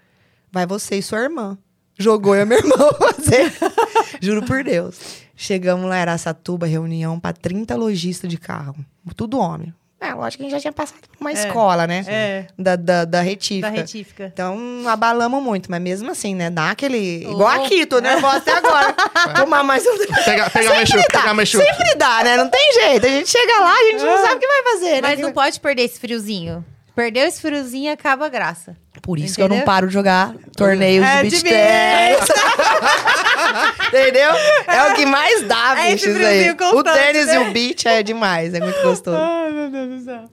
Vai 0.50 0.66
você 0.66 0.96
e 0.96 1.02
sua 1.02 1.20
irmã. 1.20 1.56
Jogou 1.98 2.34
eu 2.34 2.42
e 2.42 2.44
meu 2.44 2.58
irmão 2.58 2.92
fazer. 2.94 3.52
Juro 4.20 4.44
por 4.44 4.64
Deus. 4.64 4.98
Chegamos 5.36 5.88
lá 5.88 5.98
em 5.98 6.00
Araçatuba, 6.00 6.66
reunião 6.66 7.18
para 7.18 7.32
30 7.32 7.74
lojistas 7.76 8.28
de 8.28 8.36
carro. 8.36 8.76
Tudo 9.16 9.38
homem. 9.38 9.72
É, 10.02 10.12
lógico 10.14 10.42
que 10.42 10.46
a 10.46 10.50
gente 10.50 10.56
já 10.56 10.60
tinha 10.60 10.72
passado 10.72 10.98
por 11.00 11.16
uma 11.20 11.30
escola, 11.30 11.86
né? 11.86 12.04
É. 12.08 12.46
Da, 12.58 12.74
da, 12.74 13.04
da 13.04 13.04
Da 13.04 13.20
retífica. 13.20 13.68
retífica. 13.68 14.30
Então, 14.34 14.58
abalamos 14.88 15.40
muito, 15.40 15.70
mas 15.70 15.80
mesmo 15.80 16.10
assim, 16.10 16.34
né? 16.34 16.50
Dá 16.50 16.70
aquele. 16.72 17.22
Igual 17.22 17.60
Oh. 17.60 17.64
aqui, 17.64 17.86
tô 17.86 18.00
nervosa 18.00 18.38
até 18.38 18.52
agora. 18.52 18.92
Tomar 19.36 19.62
mais 19.62 19.86
um. 19.86 19.96
Pega, 20.24 20.50
pega 20.50 20.70
mais 20.74 20.88
chuva, 20.88 21.04
pega 21.12 21.34
mais 21.34 21.48
chuva. 21.48 21.64
Sempre 21.64 21.94
dá, 21.94 22.24
né? 22.24 22.36
Não 22.36 22.48
tem 22.48 22.72
jeito. 22.74 23.06
A 23.06 23.10
gente 23.10 23.30
chega 23.30 23.60
lá, 23.60 23.72
a 23.72 23.82
gente 23.90 24.02
não 24.04 24.16
sabe 24.18 24.34
o 24.34 24.38
que 24.40 24.46
vai 24.48 24.62
fazer, 24.72 24.94
né? 24.94 25.00
Mas 25.02 25.20
não 25.20 25.32
pode 25.32 25.60
perder 25.60 25.82
esse 25.82 26.00
friozinho. 26.00 26.64
Perdeu 26.94 27.24
esse 27.26 27.40
friozinho, 27.40 27.90
acaba 27.92 28.26
a 28.26 28.28
graça. 28.28 28.76
Por 29.00 29.18
isso 29.18 29.34
que 29.36 29.42
eu 29.42 29.48
não 29.48 29.56
Entendeu? 29.56 29.66
paro 29.66 29.86
de 29.88 29.92
jogar 29.94 30.34
torneios 30.56 31.04
É, 31.04 31.22
de 31.22 31.30
de 31.30 31.42
beach 31.42 31.54
tennis. 31.54 32.28
Entendeu? 33.88 34.30
É 34.68 34.90
o 34.90 34.94
que 34.94 35.06
mais 35.06 35.46
dá, 35.48 35.74
É 35.78 35.92
bicho, 35.92 36.08
isso 36.08 36.18
aí. 36.24 36.50
O 36.50 36.82
tênis 36.84 37.26
né? 37.26 37.34
e 37.34 37.38
o 37.38 37.52
beach 37.52 37.88
é 37.88 38.02
demais, 38.02 38.54
é 38.54 38.60
muito 38.60 38.80
gostoso. 38.82 39.16
Ai, 39.16 39.52
meu 39.52 39.70
Deus 39.70 39.88
do 40.00 40.04
céu. 40.04 40.24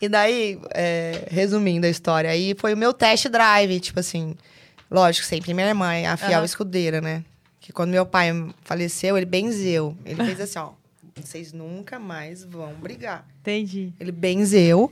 E 0.00 0.08
daí, 0.08 0.58
é, 0.74 1.26
resumindo 1.30 1.86
a 1.86 1.90
história, 1.90 2.30
aí 2.30 2.54
foi 2.56 2.74
o 2.74 2.76
meu 2.76 2.92
test 2.92 3.28
drive, 3.28 3.80
tipo 3.80 3.98
assim, 4.00 4.36
lógico, 4.90 5.26
sempre 5.26 5.52
minha 5.52 5.66
irmã, 5.66 5.92
é 5.92 6.06
a 6.06 6.16
fiel 6.16 6.38
Aham. 6.38 6.44
escudeira, 6.44 7.00
né? 7.00 7.24
Que 7.60 7.72
quando 7.72 7.90
meu 7.90 8.06
pai 8.06 8.32
faleceu, 8.64 9.16
ele 9.16 9.26
benzeu. 9.26 9.96
Ele 10.06 10.24
fez 10.24 10.40
assim, 10.40 10.58
ó, 10.58 10.70
vocês 11.20 11.52
nunca 11.52 11.98
mais 11.98 12.44
vão 12.44 12.72
brigar. 12.74 13.26
Entendi. 13.40 13.92
Ele 13.98 14.12
benzeu 14.12 14.90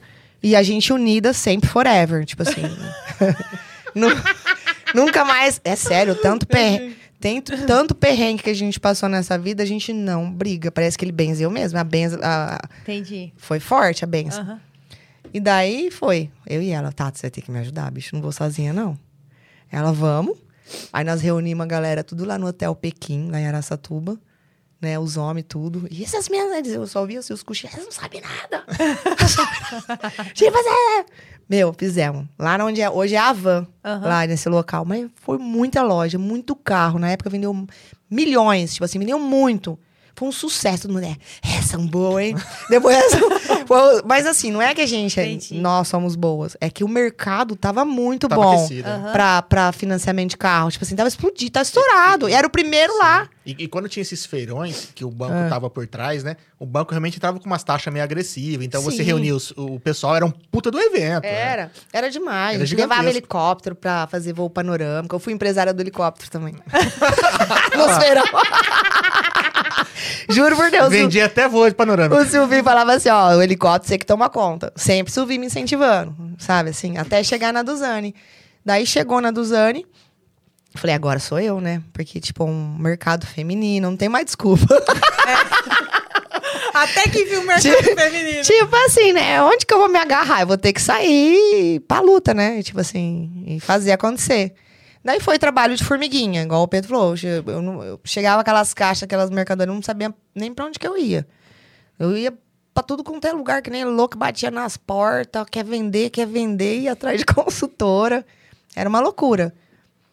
e 0.48 0.56
a 0.56 0.62
gente 0.62 0.92
unida 0.92 1.32
sempre 1.32 1.68
forever, 1.68 2.24
tipo 2.24 2.42
assim. 2.42 2.62
Nu- 3.94 4.08
nunca 4.94 5.24
mais, 5.24 5.60
é 5.64 5.74
sério, 5.74 6.14
tanto 6.14 6.46
perrengue, 6.46 6.96
tem 7.18 7.40
t- 7.40 7.56
tanto 7.66 7.94
perrengue 7.94 8.42
que 8.42 8.50
a 8.50 8.54
gente 8.54 8.78
passou 8.78 9.08
nessa 9.08 9.38
vida, 9.38 9.62
a 9.62 9.66
gente 9.66 9.90
não 9.92 10.30
briga. 10.30 10.70
Parece 10.70 10.98
que 10.98 11.04
ele 11.04 11.12
benzeu 11.12 11.50
mesmo, 11.50 11.78
a 11.78 11.84
benza, 11.84 12.20
a- 12.22 12.60
Entendi. 12.82 13.32
foi 13.38 13.58
forte 13.58 14.04
a 14.04 14.06
benção. 14.06 14.42
Aham. 14.42 14.60
E 15.32 15.40
daí 15.40 15.90
foi. 15.90 16.30
Eu 16.46 16.62
e 16.62 16.70
ela, 16.70 16.92
Tato, 16.92 17.18
você 17.18 17.22
vai 17.22 17.30
ter 17.30 17.40
que 17.42 17.50
me 17.50 17.58
ajudar, 17.58 17.90
bicho. 17.90 18.14
Não 18.14 18.22
vou 18.22 18.32
sozinha, 18.32 18.72
não. 18.72 18.98
Ela, 19.72 19.92
vamos. 19.92 20.36
Aí 20.92 21.04
nós 21.04 21.20
reunimos 21.20 21.64
a 21.64 21.66
galera 21.66 22.04
tudo 22.04 22.24
lá 22.24 22.38
no 22.38 22.46
Hotel 22.46 22.74
Pequim, 22.74 23.30
lá 23.30 23.40
em 23.40 23.46
Araçatuba. 23.46 24.18
Né, 24.80 24.98
os 24.98 25.16
homens, 25.16 25.46
tudo. 25.48 25.86
E 25.90 26.04
essas 26.04 26.28
meninas, 26.28 26.68
eu 26.68 26.86
só 26.86 27.00
ouvia 27.00 27.20
assim, 27.20 27.32
os 27.32 27.42
cochilos, 27.42 27.74
elas 27.74 27.86
não 27.86 27.92
sabem 27.92 28.20
nada. 28.20 28.64
Não 29.20 29.28
sabem 29.28 29.60
nada. 29.88 30.32
tipo, 30.34 30.56
é. 30.58 31.04
Meu, 31.48 31.72
fizemos. 31.72 32.26
Lá 32.38 32.62
onde 32.64 32.80
é, 32.82 32.90
hoje 32.90 33.14
é 33.14 33.18
a 33.18 33.32
Van, 33.32 33.66
Aham. 33.84 34.06
lá 34.06 34.26
nesse 34.26 34.48
local. 34.48 34.84
Mas 34.84 35.08
foi 35.14 35.38
muita 35.38 35.82
loja, 35.82 36.18
muito 36.18 36.54
carro. 36.54 36.98
Na 36.98 37.10
época 37.10 37.30
vendeu 37.30 37.66
milhões, 38.10 38.74
tipo 38.74 38.84
assim, 38.84 38.98
vendeu 38.98 39.18
muito. 39.18 39.78
Foi 40.16 40.28
um 40.28 40.32
sucesso. 40.32 40.82
Todo 40.88 40.94
mundo, 40.94 41.04
é, 41.04 41.16
é, 41.42 41.60
são 41.62 41.86
boas, 41.86 42.24
hein? 42.24 42.34
Depois, 42.70 42.96
foi- 43.66 44.02
mas 44.06 44.26
assim, 44.26 44.50
não 44.50 44.62
é 44.62 44.74
que 44.74 44.80
a 44.80 44.86
gente, 44.86 45.20
Entendi. 45.20 45.54
nós 45.60 45.88
somos 45.88 46.16
boas. 46.16 46.56
É 46.60 46.70
que 46.70 46.82
o 46.82 46.88
mercado 46.88 47.54
tava 47.54 47.84
muito 47.84 48.26
Tava 48.26 48.40
bom. 48.42 48.68
Aham. 48.84 49.12
pra, 49.12 49.42
pra 49.42 49.72
financiamento 49.72 50.30
de 50.30 50.36
carro. 50.38 50.70
Tipo 50.70 50.84
assim, 50.84 50.96
tava 50.96 51.08
explodido, 51.08 51.50
tava 51.52 51.62
estourado. 51.64 52.28
E 52.28 52.32
era 52.32 52.46
o 52.46 52.50
primeiro 52.50 52.96
lá. 52.98 53.28
E, 53.44 53.54
e 53.64 53.68
quando 53.68 53.88
tinha 53.88 54.00
esses 54.02 54.24
feirões, 54.26 54.88
que 54.94 55.04
o 55.04 55.10
banco 55.10 55.34
Ah. 55.34 55.48
tava 55.48 55.68
por 55.70 55.86
trás, 55.86 56.24
né? 56.24 56.36
O 56.58 56.64
banco 56.66 56.90
realmente 56.92 57.16
entrava 57.18 57.38
com 57.38 57.46
umas 57.46 57.62
taxas 57.62 57.92
meio 57.92 58.02
agressivas. 58.02 58.64
Então 58.64 58.80
você 58.82 58.96
Sim. 58.98 59.02
reunia 59.04 59.36
os- 59.36 59.52
o 59.56 59.78
pessoal, 59.78 60.16
era 60.16 60.24
um 60.24 60.30
puta 60.30 60.70
do 60.70 60.80
evento. 60.80 61.22
né? 61.24 61.30
Era, 61.30 61.70
era 61.92 62.10
demais. 62.10 62.54
Era 62.54 62.64
a 62.64 62.66
gente 62.66 62.78
levava 62.80 63.08
helicóptero 63.08 63.74
pra 63.76 64.06
fazer 64.06 64.32
voo 64.32 64.48
panorâmico. 64.48 65.14
Eu 65.14 65.20
fui 65.20 65.32
empresária 65.34 65.74
do 65.74 65.80
helicóptero 65.82 66.30
também. 66.30 66.54
Nos 67.76 67.98
feirão. 67.98 68.24
Juro 70.28 70.56
por 70.56 70.70
Deus. 70.70 70.88
Vendia 70.90 71.26
até 71.26 71.48
voo 71.48 71.68
de 71.68 71.74
panorama. 71.74 72.16
O 72.16 72.24
Silvinho 72.26 72.62
falava 72.64 72.94
assim, 72.94 73.08
ó, 73.08 73.34
o 73.36 73.42
helicóptero 73.42 73.88
você 73.88 73.98
que 73.98 74.06
toma 74.06 74.28
conta. 74.28 74.72
Sempre 74.76 75.10
o 75.10 75.14
Silvinho 75.14 75.40
me 75.40 75.46
incentivando, 75.46 76.14
sabe, 76.38 76.70
assim, 76.70 76.96
até 76.98 77.22
chegar 77.22 77.52
na 77.52 77.62
Duzane. 77.62 78.14
Daí 78.64 78.84
chegou 78.86 79.20
na 79.20 79.30
Duzane, 79.30 79.86
falei, 80.74 80.94
agora 80.96 81.18
sou 81.18 81.38
eu, 81.38 81.60
né? 81.60 81.82
Porque, 81.92 82.18
tipo, 82.20 82.44
um 82.44 82.76
mercado 82.78 83.26
feminino, 83.26 83.88
não 83.90 83.96
tem 83.96 84.08
mais 84.08 84.24
desculpa. 84.26 84.66
Até 86.74 87.04
que 87.08 87.24
viu 87.24 87.40
o 87.40 87.44
mercado 87.46 87.62
Tipo- 87.62 87.94
feminino. 88.00 88.42
tipo 88.42 88.76
assim, 88.76 89.12
né? 89.12 89.42
Onde 89.42 89.64
que 89.64 89.72
eu 89.72 89.78
vou 89.78 89.88
me 89.88 89.98
agarrar? 89.98 90.42
Eu 90.42 90.46
vou 90.46 90.58
ter 90.58 90.72
que 90.74 90.82
sair 90.82 91.80
pra 91.88 92.00
luta, 92.00 92.34
né? 92.34 92.62
Tipo 92.62 92.80
assim, 92.80 93.44
e 93.46 93.60
fazer 93.60 93.92
acontecer. 93.92 94.52
Daí 95.06 95.20
foi 95.20 95.38
trabalho 95.38 95.76
de 95.76 95.84
formiguinha, 95.84 96.42
igual 96.42 96.62
o 96.64 96.66
Pedro 96.66 96.90
falou. 96.90 97.14
Eu, 97.22 97.44
eu 97.54 97.62
não- 97.62 97.80
eu 97.84 98.00
chegava 98.04 98.40
aquelas 98.40 98.74
caixas, 98.74 99.04
aquelas 99.04 99.30
mercadorias, 99.30 99.70
eu 99.70 99.74
não 99.76 99.82
sabia 99.82 100.12
nem 100.34 100.52
pra 100.52 100.64
onde 100.64 100.80
que 100.80 100.86
eu 100.86 100.98
ia. 100.98 101.24
Eu 101.96 102.16
ia 102.16 102.34
pra 102.74 102.82
tudo 102.82 103.04
quanto 103.04 103.24
é 103.24 103.32
lugar, 103.32 103.62
que 103.62 103.70
nem 103.70 103.84
louco, 103.84 104.18
batia 104.18 104.50
nas 104.50 104.76
portas, 104.76 105.46
quer 105.48 105.64
vender, 105.64 106.10
quer 106.10 106.26
vender, 106.26 106.80
ia 106.80 106.92
atrás 106.92 107.18
de 107.20 107.24
consultora. 107.32 108.26
Era 108.74 108.88
uma 108.88 108.98
loucura. 108.98 109.54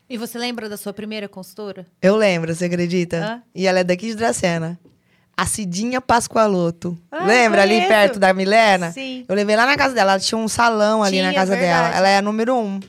E 0.07 0.15
você 0.15 0.37
lembra 0.37 0.69
da 0.69 0.77
sua 0.77 0.93
primeira 0.93 1.27
consultora? 1.27 1.87
Eu 1.99 2.15
lembro, 2.15 2.53
você 2.53 2.65
acredita? 2.65 3.17
Hã? 3.17 3.41
E 3.55 3.65
ela 3.65 3.79
é 3.79 3.83
daqui 3.83 4.05
de 4.05 4.15
Dracena. 4.15 4.79
A 5.35 5.47
Cidinha 5.47 5.99
Pascoaloto. 5.99 6.95
Ah, 7.11 7.23
Lembra 7.25 7.63
ali 7.63 7.81
perto 7.87 8.19
da 8.19 8.31
Milena? 8.31 8.91
Sim. 8.91 9.25
Eu 9.27 9.33
levei 9.33 9.55
lá 9.55 9.65
na 9.65 9.75
casa 9.75 9.95
dela. 9.95 10.11
Ela 10.11 10.19
tinha 10.19 10.37
um 10.37 10.47
salão 10.47 11.01
ali 11.01 11.19
na 11.19 11.29
Tinha, 11.29 11.39
casa 11.41 11.55
dela. 11.55 11.87
Ela 11.89 12.07
é 12.09 12.17
a 12.17 12.21
número 12.21 12.55
um. 12.55 12.79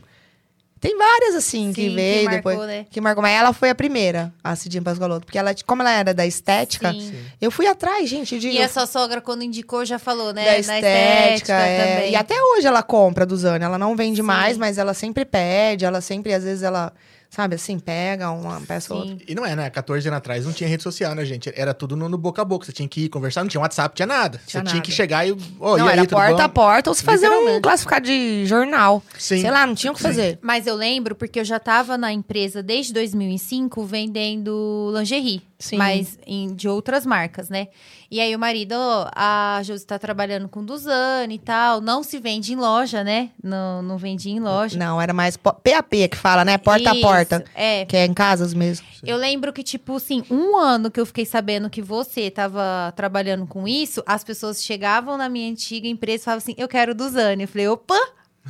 Tem 0.84 0.98
várias, 0.98 1.34
assim, 1.34 1.72
que 1.72 1.80
Sim, 1.80 1.88
que 1.88 1.94
veio 1.94 2.24
marcou, 2.26 2.52
depois. 2.52 2.68
né? 2.68 2.84
Que 2.90 3.00
marcou. 3.00 3.22
Mas 3.22 3.32
ela 3.32 3.54
foi 3.54 3.70
a 3.70 3.74
primeira, 3.74 4.30
a 4.44 4.54
Cidinha 4.54 4.82
Pascoaloto. 4.82 5.24
Porque 5.24 5.38
ela, 5.38 5.54
como 5.64 5.80
ela 5.80 5.90
era 5.90 6.12
da 6.12 6.26
estética, 6.26 6.92
Sim. 6.92 7.14
eu 7.40 7.50
fui 7.50 7.66
atrás, 7.66 8.06
gente. 8.06 8.38
De, 8.38 8.50
E 8.50 8.60
a 8.60 8.68
sua 8.68 8.86
sogra, 8.86 9.22
quando 9.22 9.42
indicou, 9.42 9.82
já 9.86 9.98
falou, 9.98 10.34
né? 10.34 10.44
da 10.44 10.50
Na 10.50 10.58
estética. 10.58 11.54
é. 11.54 11.94
também. 11.94 12.12
E 12.12 12.16
até 12.16 12.34
hoje 12.38 12.66
ela 12.66 12.82
compra 12.82 13.24
do 13.24 13.34
Zane. 13.34 13.64
Ela 13.64 13.78
não 13.78 13.96
vende 13.96 14.20
Sim. 14.20 14.26
mais, 14.26 14.58
mas 14.58 14.76
ela 14.76 14.92
sempre 14.92 15.24
pede. 15.24 15.86
Ela 15.86 16.02
sempre, 16.02 16.34
às 16.34 16.44
vezes, 16.44 16.62
ela, 16.62 16.92
sabe 17.34 17.56
assim, 17.56 17.78
pega 17.78 18.30
uma 18.30 18.60
peça 18.60 18.94
ou 18.94 19.00
outra. 19.00 19.16
Sim. 19.16 19.24
E 19.26 19.34
não 19.34 19.44
é, 19.44 19.56
né? 19.56 19.68
14 19.68 20.06
anos 20.06 20.18
atrás 20.18 20.44
não 20.44 20.52
tinha 20.52 20.68
rede 20.68 20.82
social, 20.82 21.14
né, 21.14 21.24
gente? 21.24 21.52
Era 21.54 21.74
tudo 21.74 21.96
no, 21.96 22.08
no 22.08 22.16
boca 22.16 22.42
a 22.42 22.44
boca. 22.44 22.64
Você 22.64 22.72
tinha 22.72 22.88
que 22.88 23.06
ir 23.06 23.08
conversar, 23.08 23.42
não 23.42 23.48
tinha 23.48 23.60
WhatsApp, 23.60 23.94
tinha 23.94 24.06
nada. 24.06 24.40
Tinha 24.46 24.62
você 24.62 24.70
tinha 24.70 24.82
que 24.82 24.90
nada. 24.90 24.96
chegar 24.96 25.26
e. 25.26 25.32
Ô, 25.32 25.76
não, 25.76 25.86
e 25.86 25.88
aí, 25.88 25.92
era 25.94 26.06
tudo 26.06 26.16
porta 26.16 26.36
bom? 26.36 26.42
a 26.42 26.48
porta 26.48 26.90
ou 26.90 26.94
se 26.94 27.02
fazer 27.02 27.28
um 27.28 27.60
classificado 27.60 28.06
de 28.06 28.46
jornal. 28.46 29.02
Sim. 29.18 29.40
Sei 29.40 29.50
lá, 29.50 29.66
não 29.66 29.74
tinha 29.74 29.92
o 29.92 29.96
que 29.96 30.02
fazer. 30.02 30.38
Mas 30.40 30.66
eu 30.66 30.76
lembro 30.76 31.14
porque 31.14 31.40
eu 31.40 31.44
já 31.44 31.56
estava 31.56 31.98
na 31.98 32.12
empresa 32.12 32.62
desde 32.62 32.92
2005 32.92 33.84
vendendo 33.84 34.92
lingerie. 34.96 35.42
Sim. 35.64 35.78
Mas 35.78 36.18
em- 36.26 36.54
de 36.54 36.68
outras 36.68 37.06
marcas, 37.06 37.48
né? 37.48 37.68
E 38.10 38.20
aí 38.20 38.36
o 38.36 38.38
marido, 38.38 38.74
ó, 38.76 39.08
a 39.16 39.62
Josi 39.64 39.86
tá 39.86 39.98
trabalhando 39.98 40.46
com 40.46 40.62
Duzane 40.62 41.36
e 41.36 41.38
tal. 41.38 41.80
Não 41.80 42.02
se 42.02 42.18
vende 42.18 42.52
em 42.52 42.56
loja, 42.56 43.02
né? 43.02 43.30
Não, 43.42 43.80
não 43.80 43.96
vendia 43.96 44.30
em 44.30 44.40
loja. 44.40 44.78
Não, 44.78 45.00
era 45.00 45.14
mais 45.14 45.38
PAP 45.38 45.62
que 46.10 46.16
fala, 46.16 46.44
né? 46.44 46.58
Porta 46.58 46.90
a 46.90 46.92
Isso, 46.92 47.00
porta. 47.00 47.44
É. 47.54 47.86
Que 47.86 47.96
é 47.96 48.04
em 48.04 48.12
casas 48.12 48.52
mesmo. 48.52 48.86
Eu 49.02 49.16
lembro 49.16 49.54
que, 49.54 49.62
tipo 49.62 49.96
assim, 49.96 50.22
um 50.30 50.54
ano 50.58 50.90
que 50.90 51.00
eu 51.00 51.06
fiquei 51.06 51.24
sabendo 51.24 51.70
que 51.70 51.80
você 51.80 52.30
tava 52.30 52.92
trabalhando 52.94 53.46
com 53.46 53.66
isso, 53.66 54.02
as 54.06 54.22
pessoas 54.22 54.62
chegavam 54.62 55.16
na 55.16 55.30
minha 55.30 55.50
antiga 55.50 55.88
empresa 55.88 56.22
e 56.22 56.24
falavam 56.26 56.38
assim: 56.44 56.54
eu 56.58 56.68
quero 56.68 56.94
Duzane. 56.94 57.44
Eu 57.44 57.48
falei, 57.48 57.68
opa! 57.68 57.98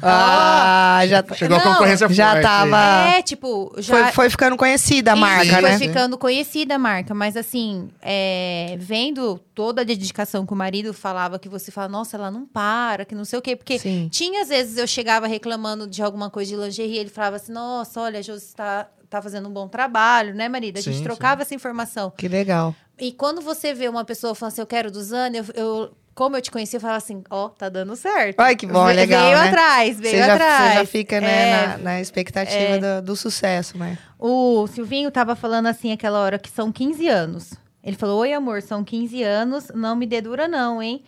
Ah, 0.02 1.02
já, 1.06 1.24
Chegou 1.34 1.56
a 1.56 1.60
concorrência 1.60 2.08
já 2.08 2.30
forte. 2.32 2.42
tava- 2.42 3.08
É, 3.10 3.22
tipo, 3.22 3.72
já. 3.78 3.94
foi, 4.04 4.12
foi 4.12 4.30
ficando 4.30 4.56
conhecida 4.56 5.12
a 5.12 5.14
Isso, 5.14 5.20
marca, 5.20 5.52
foi 5.60 5.70
né? 5.70 5.78
ficando 5.78 6.18
conhecida 6.18 6.74
a 6.74 6.78
marca, 6.78 7.14
mas 7.14 7.36
assim, 7.36 7.88
é, 8.02 8.76
vendo 8.78 9.38
toda 9.54 9.82
a 9.82 9.84
dedicação 9.84 10.44
que 10.44 10.52
o 10.52 10.56
marido 10.56 10.92
falava, 10.92 11.38
que 11.38 11.48
você 11.48 11.70
fala, 11.70 11.88
nossa, 11.88 12.16
ela 12.16 12.30
não 12.30 12.44
para, 12.44 13.04
que 13.04 13.14
não 13.14 13.24
sei 13.24 13.38
o 13.38 13.42
quê, 13.42 13.54
porque 13.56 13.78
Sim. 13.78 14.08
tinha 14.10 14.42
às 14.42 14.48
vezes 14.48 14.76
eu 14.78 14.86
chegava 14.86 15.26
reclamando 15.26 15.86
de 15.86 16.02
alguma 16.02 16.28
coisa 16.28 16.50
de 16.50 16.56
lingerie, 16.60 16.98
ele 16.98 17.10
falava 17.10 17.36
assim, 17.36 17.52
nossa, 17.52 18.00
olha, 18.00 18.18
a 18.18 18.22
Josi 18.22 18.44
está 18.46 18.88
tá 19.08 19.22
fazendo 19.22 19.48
um 19.48 19.52
bom 19.52 19.68
trabalho, 19.68 20.34
né, 20.34 20.48
marido? 20.48 20.76
A 20.78 20.80
gente 20.80 20.96
Sim, 20.98 21.02
trocava 21.04 21.42
essa 21.42 21.54
informação. 21.54 22.12
Que 22.16 22.26
legal. 22.26 22.74
E 22.98 23.12
quando 23.12 23.40
você 23.40 23.72
vê 23.72 23.88
uma 23.88 24.04
pessoa 24.04 24.34
falando 24.34 24.52
assim, 24.52 24.60
eu 24.60 24.66
quero 24.66 24.90
do 24.90 25.02
Zane, 25.02 25.38
eu, 25.38 25.44
eu- 25.54 25.90
como 26.14 26.36
eu 26.36 26.42
te 26.42 26.50
conheci, 26.50 26.76
eu 26.76 26.80
falava 26.80 26.98
assim, 26.98 27.22
ó, 27.28 27.48
tá 27.48 27.68
dando 27.68 27.94
certo. 27.96 28.38
Ai, 28.40 28.54
que 28.56 28.66
bom, 28.66 28.84
Ve- 28.86 28.92
legal, 28.92 29.24
Veio 29.24 29.38
né? 29.38 29.48
atrás, 29.48 29.98
veio 30.00 30.14
Você 30.16 30.22
já, 30.26 30.34
atrás. 30.34 30.72
você 30.72 30.78
já 30.78 30.86
fica, 30.86 31.20
né, 31.20 31.48
É, 31.50 31.66
na, 31.66 31.78
na 31.78 32.00
expectativa 32.00 32.56
é. 32.56 32.78
do, 33.00 33.06
do 33.06 33.16
sucesso, 33.16 33.76
né? 33.76 33.98
O 34.18 34.66
Silvinho 34.68 35.10
tava 35.10 35.34
falando 35.34 35.66
assim 35.66 35.92
aquela 35.92 36.18
hora 36.20 36.38
que 36.38 36.50
são 36.50 36.70
15 36.72 37.08
anos. 37.08 37.54
Ele 37.82 37.96
falou: 37.96 38.20
Oi, 38.20 38.32
amor, 38.32 38.62
são 38.62 38.82
15 38.82 39.22
anos, 39.22 39.68
não 39.74 39.94
me 39.96 40.06
dê 40.06 40.20
dura, 40.22 40.48
não, 40.48 40.82
hein? 40.82 41.02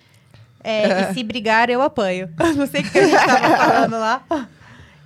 É, 0.63 1.11
e 1.11 1.15
se 1.15 1.23
brigar, 1.25 1.71
eu 1.71 1.81
apanho. 1.81 2.29
Não 2.57 2.67
sei 2.67 2.81
o 2.83 2.91
que 2.91 2.99
a 2.99 3.05
gente 3.07 3.25
tava 3.25 3.57
falando 3.57 3.93
lá. 3.99 4.23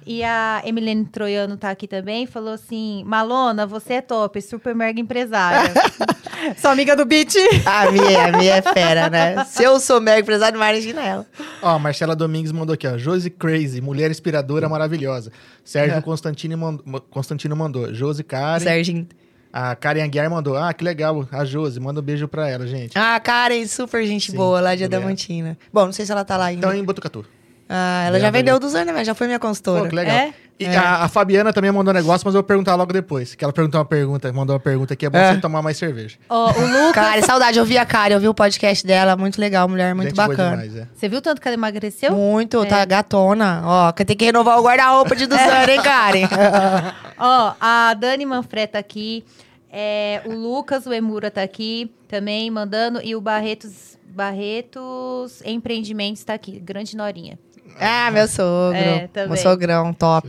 E 0.06 0.24
a 0.24 0.62
Emilene 0.64 1.04
Troiano 1.04 1.56
tá 1.56 1.70
aqui 1.70 1.86
também, 1.86 2.26
falou 2.26 2.54
assim: 2.54 3.04
Malona, 3.04 3.66
você 3.66 3.94
é 3.94 4.00
top, 4.00 4.40
super 4.40 4.74
mega 4.74 5.00
empresária. 5.00 5.72
Sou 6.56 6.70
amiga 6.70 6.96
do 6.96 7.04
Beat. 7.04 7.34
A 7.66 7.90
minha, 7.90 8.24
a 8.24 8.32
minha 8.32 8.54
é 8.54 8.62
fera, 8.62 9.10
né? 9.10 9.44
Se 9.44 9.62
eu 9.62 9.78
sou 9.78 10.00
mega 10.00 10.20
empresário, 10.20 10.56
imagina 10.56 11.02
ela. 11.02 11.26
Ó, 11.60 11.68
a 11.68 11.78
Marcela 11.78 12.16
Domingues 12.16 12.50
mandou 12.50 12.72
aqui, 12.72 12.86
ó. 12.86 12.96
Josi 12.96 13.28
Crazy, 13.28 13.80
mulher 13.80 14.10
inspiradora 14.10 14.68
maravilhosa. 14.68 15.30
Sérgio 15.62 16.00
Constantino, 16.02 16.56
mandou, 16.56 17.00
Constantino 17.10 17.54
mandou. 17.54 17.92
Josi 17.92 18.24
Karen. 18.24 18.64
Serginho. 18.64 19.06
A 19.52 19.74
Karen 19.74 20.02
Aguiar 20.02 20.30
mandou. 20.30 20.56
Ah, 20.56 20.72
que 20.72 20.82
legal. 20.82 21.28
A 21.30 21.44
Josi, 21.44 21.78
manda 21.78 22.00
um 22.00 22.02
beijo 22.02 22.26
pra 22.26 22.48
ela, 22.48 22.66
gente. 22.66 22.96
Ah, 22.96 23.18
Karen, 23.20 23.66
super 23.66 24.06
gente 24.06 24.30
Sim, 24.30 24.36
boa 24.36 24.60
lá 24.60 24.74
de. 24.74 24.84
Adamantina. 24.84 25.58
Bom, 25.72 25.86
não 25.86 25.92
sei 25.92 26.06
se 26.06 26.12
ela 26.12 26.24
tá 26.24 26.36
lá 26.36 26.46
ainda. 26.46 26.66
Então, 26.66 26.76
em 26.76 26.84
Botucatu. 26.84 27.24
Ah, 27.72 28.04
ela 28.08 28.18
já 28.18 28.30
vendeu 28.30 28.58
dos 28.58 28.74
anos, 28.74 28.92
né? 28.92 29.04
Já 29.04 29.14
foi 29.14 29.28
minha 29.28 29.38
consultora. 29.38 29.84
Pô, 29.84 29.88
que 29.88 29.94
legal. 29.94 30.16
É? 30.16 30.34
E 30.58 30.64
É. 30.64 30.76
a, 30.76 31.04
a 31.04 31.08
Fabiana 31.08 31.52
também 31.52 31.70
mandou 31.70 31.94
um 31.94 31.96
negócio, 31.96 32.26
mas 32.26 32.34
eu 32.34 32.40
vou 32.40 32.46
perguntar 32.46 32.74
logo 32.74 32.92
depois. 32.92 33.34
Que 33.36 33.44
ela 33.44 33.52
perguntou 33.52 33.78
uma 33.78 33.84
pergunta, 33.86 34.30
mandou 34.32 34.54
uma 34.54 34.60
pergunta 34.60 34.94
que 34.96 35.06
é 35.06 35.08
bom 35.08 35.16
É. 35.16 35.34
você 35.34 35.40
tomar 35.40 35.62
mais 35.62 35.76
cerveja. 35.78 36.18
Ó, 36.28 36.50
o 36.50 36.60
Lucas. 36.66 36.92
Cara, 37.02 37.22
saudade. 37.22 37.58
Eu 37.58 37.64
vi 37.64 37.78
a 37.78 37.86
Karen, 37.86 38.14
eu 38.16 38.20
vi 38.20 38.28
o 38.28 38.34
podcast 38.34 38.84
dela. 38.86 39.16
Muito 39.16 39.40
legal, 39.40 39.68
mulher, 39.68 39.94
muito 39.94 40.08
Gente 40.08 40.16
bacana. 40.16 40.56
demais, 40.62 40.76
é. 40.76 40.88
Você 40.94 41.08
viu 41.08 41.22
tanto 41.22 41.40
que 41.40 41.46
ela 41.48 41.54
emagreceu? 41.54 42.12
Muito, 42.12 42.66
tá 42.66 42.84
gatona. 42.84 43.62
Ó, 43.64 43.92
que 43.92 44.04
tem 44.04 44.16
que 44.16 44.24
renovar 44.24 44.58
o 44.58 44.62
guarda-roupa 44.64 45.14
de 45.14 45.26
Duzane, 45.26 45.72
hein, 45.72 45.80
Karen? 45.82 46.28
Ó, 47.16 47.54
a 47.60 47.94
Dani 47.94 48.26
Manfré 48.26 48.66
tá 48.66 48.78
aqui. 48.80 49.24
é, 49.72 50.20
o 50.26 50.32
Lucas, 50.34 50.84
o 50.86 50.92
Emura 50.92 51.30
tá 51.30 51.42
aqui 51.42 51.90
também, 52.08 52.50
mandando. 52.50 53.00
E 53.02 53.14
o 53.16 53.20
Barretos, 53.20 53.96
Barretos 54.04 55.40
Empreendimentos 55.44 56.22
tá 56.24 56.34
aqui. 56.34 56.58
Grande 56.60 56.96
Norinha. 56.96 57.38
Ah, 57.78 58.10
meu 58.10 58.26
sogro. 58.26 58.76
É, 58.78 59.06
também. 59.08 59.28
meu 59.28 59.36
sogrão, 59.36 59.92
top. 59.92 60.28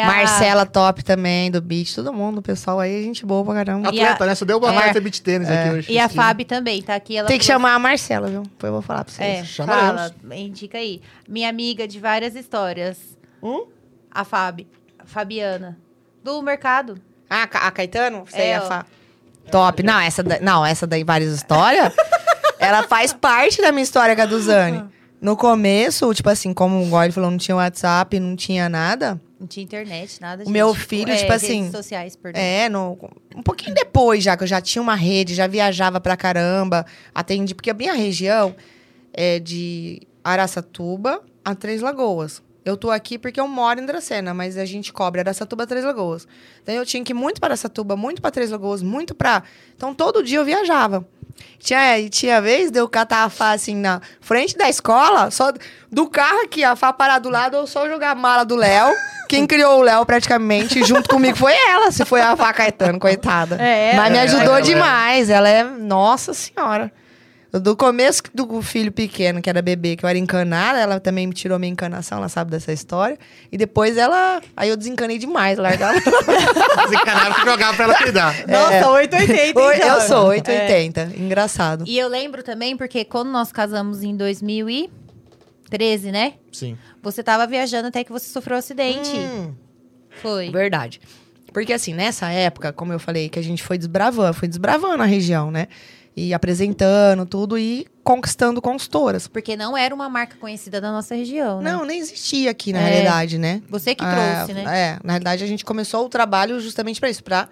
A- 0.00 0.06
Marcela, 0.06 0.66
top 0.66 1.02
também, 1.04 1.50
do 1.50 1.60
beat. 1.60 1.94
Todo 1.94 2.12
mundo, 2.12 2.38
o 2.38 2.42
pessoal 2.42 2.78
aí, 2.80 3.02
gente 3.04 3.24
boa 3.24 3.44
pra 3.44 3.54
caramba. 3.54 3.90
E 3.92 4.00
a- 4.00 4.04
Atleta, 4.12 4.26
né? 4.26 4.34
Só 4.34 4.44
deu 4.44 4.58
boa 4.60 4.72
É. 4.74 4.92
ter 4.92 5.00
beat 5.00 5.20
tênis 5.20 5.48
É. 5.48 5.60
aqui 5.64 5.74
hoje. 5.76 5.92
E 5.92 5.98
a. 5.98 6.08
Fábio 6.08 6.44
também 6.44 6.82
tá 6.82 6.94
aqui. 6.94 7.16
Ela 7.16 7.28
Tem 7.28 7.38
que 7.38 7.46
falou- 7.46 7.60
chamar 7.60 7.74
a 7.74 7.78
Marcela, 7.78 8.28
viu? 8.28 8.42
Depois 8.42 8.68
eu 8.68 8.72
vou 8.72 8.82
falar 8.82 9.04
pra 9.04 9.12
vocês. 9.14 9.40
É, 9.40 9.44
Chamaremos. 9.44 10.12
fala, 10.22 10.36
indica 10.36 10.78
aí. 10.78 11.00
Minha 11.28 11.48
amiga 11.48 11.86
de 11.88 11.98
várias 11.98 12.34
histórias. 12.34 12.98
Hum? 13.42 13.66
A 14.10 14.24
Fábio. 14.24 14.66
Fabiana. 15.04 15.78
Do 16.22 16.40
mercado. 16.42 17.00
Ah, 17.28 17.42
a 17.44 17.70
Caetano? 17.70 18.24
Sei, 18.28 18.40
É, 18.48 18.56
a. 18.56 18.60
Fá. 18.60 18.86
Top. 19.50 19.82
Não, 19.82 19.98
essa, 19.98 20.22
da- 20.22 20.38
não, 20.40 20.64
essa 20.64 20.86
daí, 20.86 21.02
várias 21.02 21.32
histórias, 21.32 21.92
ela 22.60 22.84
faz 22.84 23.12
parte 23.12 23.60
da 23.60 23.72
minha 23.72 23.82
história 23.82 24.14
com 24.14 24.22
a 24.22 24.26
Duzane. 24.26 24.84
No 25.22 25.36
começo, 25.36 26.12
tipo 26.12 26.28
assim, 26.28 26.52
como 26.52 26.82
o 26.82 26.88
Gole 26.88 27.12
falou, 27.12 27.30
não 27.30 27.38
tinha 27.38 27.54
WhatsApp, 27.54 28.18
não 28.18 28.34
tinha 28.34 28.68
nada. 28.68 29.20
Não 29.38 29.46
tinha 29.46 29.62
internet, 29.62 30.20
nada. 30.20 30.42
O 30.44 30.50
meu 30.50 30.74
filho, 30.74 31.12
É, 31.12 31.16
tipo 31.16 31.32
assim, 31.32 31.60
Redes 31.60 31.70
sociais, 31.70 32.16
perdão. 32.16 32.42
É, 32.42 32.68
no, 32.68 32.98
um 33.36 33.42
pouquinho 33.42 33.72
depois 33.72 34.24
já, 34.24 34.36
que 34.36 34.42
eu 34.42 34.48
já 34.48 34.60
tinha 34.60 34.82
uma 34.82 34.96
rede, 34.96 35.32
já 35.32 35.46
viajava 35.46 36.00
pra 36.00 36.16
caramba, 36.16 36.84
atendi, 37.14 37.54
porque 37.54 37.70
a 37.70 37.74
minha 37.74 37.92
região 37.92 38.52
é 39.12 39.38
de 39.38 40.02
Araçatuba 40.24 41.22
a 41.44 41.54
Três 41.54 41.80
Lagoas. 41.82 42.42
Eu 42.64 42.76
tô 42.76 42.90
aqui 42.90 43.16
porque 43.16 43.40
eu 43.40 43.46
moro 43.46 43.80
em 43.80 43.86
Dracena, 43.86 44.34
mas 44.34 44.56
a 44.58 44.64
gente 44.64 44.92
cobre 44.92 45.20
Araçatuba, 45.20 45.68
Três 45.68 45.84
Lagoas. 45.84 46.26
Então 46.64 46.74
eu 46.74 46.84
tinha 46.84 47.02
que 47.04 47.12
ir 47.12 47.14
muito 47.14 47.40
para 47.40 47.50
Araçatuba, 47.50 47.96
muito 47.96 48.20
para 48.20 48.30
Três 48.32 48.50
Lagoas, 48.50 48.82
muito 48.82 49.14
pra... 49.14 49.44
Então 49.76 49.94
todo 49.94 50.22
dia 50.22 50.38
eu 50.38 50.44
viajava. 50.44 51.06
Tinha, 51.58 51.98
e 51.98 52.08
tinha 52.08 52.40
vez 52.40 52.70
de 52.70 52.80
eu 52.80 52.88
catar 52.88 53.24
a 53.24 53.28
Fá 53.28 53.52
assim 53.52 53.76
na 53.76 54.00
frente 54.20 54.56
da 54.56 54.68
escola, 54.68 55.30
só 55.30 55.52
do 55.90 56.08
carro 56.08 56.40
aqui, 56.42 56.64
a 56.64 56.74
Fá 56.74 56.92
parar 56.92 57.18
do 57.18 57.28
lado, 57.28 57.56
eu 57.56 57.66
só 57.66 57.88
jogar 57.88 58.10
a 58.10 58.14
mala 58.14 58.44
do 58.44 58.56
Léo. 58.56 58.92
Quem 59.28 59.46
criou 59.46 59.78
o 59.78 59.82
Léo 59.82 60.04
praticamente 60.04 60.84
junto 60.84 61.08
comigo 61.08 61.36
foi 61.36 61.54
ela, 61.68 61.90
se 61.90 62.04
foi 62.04 62.20
a 62.20 62.36
Fá 62.36 62.52
Caetano, 62.52 62.98
coitada. 62.98 63.56
É, 63.56 63.94
Mas 63.96 64.10
me 64.10 64.18
é, 64.18 64.22
ajudou 64.22 64.56
ela 64.56 64.58
é. 64.58 64.62
demais. 64.62 65.30
Ela 65.30 65.48
é, 65.48 65.64
nossa 65.64 66.34
senhora. 66.34 66.92
Do 67.60 67.76
começo 67.76 68.22
do 68.32 68.62
filho 68.62 68.90
pequeno, 68.90 69.42
que 69.42 69.50
era 69.50 69.60
bebê, 69.60 69.94
que 69.94 70.04
eu 70.04 70.08
era 70.08 70.18
encanada, 70.18 70.78
ela 70.78 70.98
também 70.98 71.26
me 71.26 71.34
tirou 71.34 71.58
minha 71.58 71.70
encanação, 71.70 72.16
ela 72.16 72.28
sabe 72.30 72.50
dessa 72.50 72.72
história. 72.72 73.18
E 73.50 73.58
depois 73.58 73.98
ela. 73.98 74.40
Aí 74.56 74.70
eu 74.70 74.76
desencanei 74.76 75.18
demais, 75.18 75.58
largava. 75.58 75.98
Desencanava 76.84 77.34
que 77.34 77.44
jogava 77.44 77.74
pra 77.74 77.84
ela 77.84 77.94
cuidar. 77.96 78.34
Nossa, 78.48 78.90
880. 78.90 79.60
Oi, 79.60 79.76
então. 79.76 79.88
eu 79.88 80.00
sou 80.00 80.32
É. 80.32 80.36
880. 80.36 81.12
Engraçado. 81.18 81.84
E 81.86 81.98
eu 81.98 82.08
lembro 82.08 82.42
também, 82.42 82.74
porque 82.74 83.04
quando 83.04 83.28
nós 83.30 83.52
casamos 83.52 84.02
em 84.02 84.16
2013, 84.16 86.10
né? 86.10 86.34
Sim. 86.52 86.76
Você 87.02 87.22
tava 87.22 87.46
viajando 87.46 87.88
até 87.88 88.02
que 88.02 88.12
você 88.12 88.28
sofreu 88.30 88.56
um 88.56 88.58
acidente. 88.60 89.10
Hum, 89.14 89.52
Foi. 90.22 90.50
verdade. 90.50 91.00
Porque 91.52 91.72
assim, 91.72 91.92
nessa 91.92 92.30
época, 92.30 92.72
como 92.72 92.94
eu 92.94 92.98
falei, 92.98 93.28
que 93.28 93.38
a 93.38 93.42
gente 93.42 93.62
foi 93.62 93.76
desbravando, 93.76 94.32
foi 94.32 94.48
desbravando 94.48 95.02
a 95.02 95.06
região, 95.06 95.50
né? 95.50 95.68
E 96.14 96.34
apresentando 96.34 97.24
tudo 97.24 97.56
e 97.58 97.86
conquistando 98.04 98.60
consultoras. 98.60 99.26
Porque 99.26 99.56
não 99.56 99.74
era 99.76 99.94
uma 99.94 100.08
marca 100.10 100.36
conhecida 100.36 100.78
da 100.80 100.92
nossa 100.92 101.14
região, 101.14 101.62
né? 101.62 101.72
Não, 101.72 101.86
nem 101.86 101.98
existia 101.98 102.50
aqui, 102.50 102.70
na 102.72 102.80
É. 102.80 102.84
realidade, 102.90 103.38
né? 103.38 103.62
Você 103.70 103.94
que 103.94 104.04
Ah, 104.04 104.44
trouxe, 104.44 104.52
né? 104.52 104.62
É, 104.78 104.98
na 105.02 105.14
realidade 105.14 105.42
a 105.42 105.46
gente 105.46 105.64
começou 105.64 106.04
o 106.04 106.08
trabalho 106.10 106.60
justamente 106.60 107.00
para 107.00 107.08
isso, 107.10 107.24
para 107.24 107.48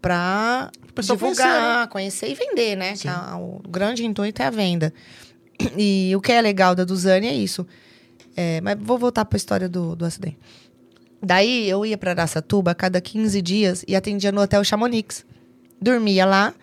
para 0.00 0.70
divulgar, 1.00 1.88
conhecer, 1.88 2.30
e 2.30 2.34
vender, 2.34 2.76
né? 2.76 2.94
A- 3.08 3.36
o 3.38 3.60
grande 3.68 4.04
intuito 4.06 4.40
é 4.40 4.46
a 4.46 4.50
venda. 4.50 4.92
E 5.76 6.14
o 6.14 6.20
que 6.20 6.30
é 6.30 6.40
legal 6.40 6.74
da 6.76 6.84
Duzane 6.84 7.26
é 7.26 7.34
isso. 7.34 7.66
É, 8.36 8.60
mas 8.60 8.76
vou 8.80 8.98
voltar 8.98 9.24
para 9.24 9.36
a 9.36 9.38
história 9.38 9.68
do, 9.68 9.96
do 9.96 10.04
acidente. 10.04 10.38
Daí 11.20 11.68
eu 11.68 11.84
ia 11.84 11.96
para 11.98 12.12
Araçatuba 12.12 12.70
a 12.70 12.74
cada 12.74 13.00
15 13.00 13.40
dias 13.42 13.84
e 13.88 13.96
atendia 13.96 14.30
no 14.30 14.40
Hotel 14.42 14.62
Chamonix. 14.62 15.24
Dormia 15.80 16.24
lá. 16.26 16.54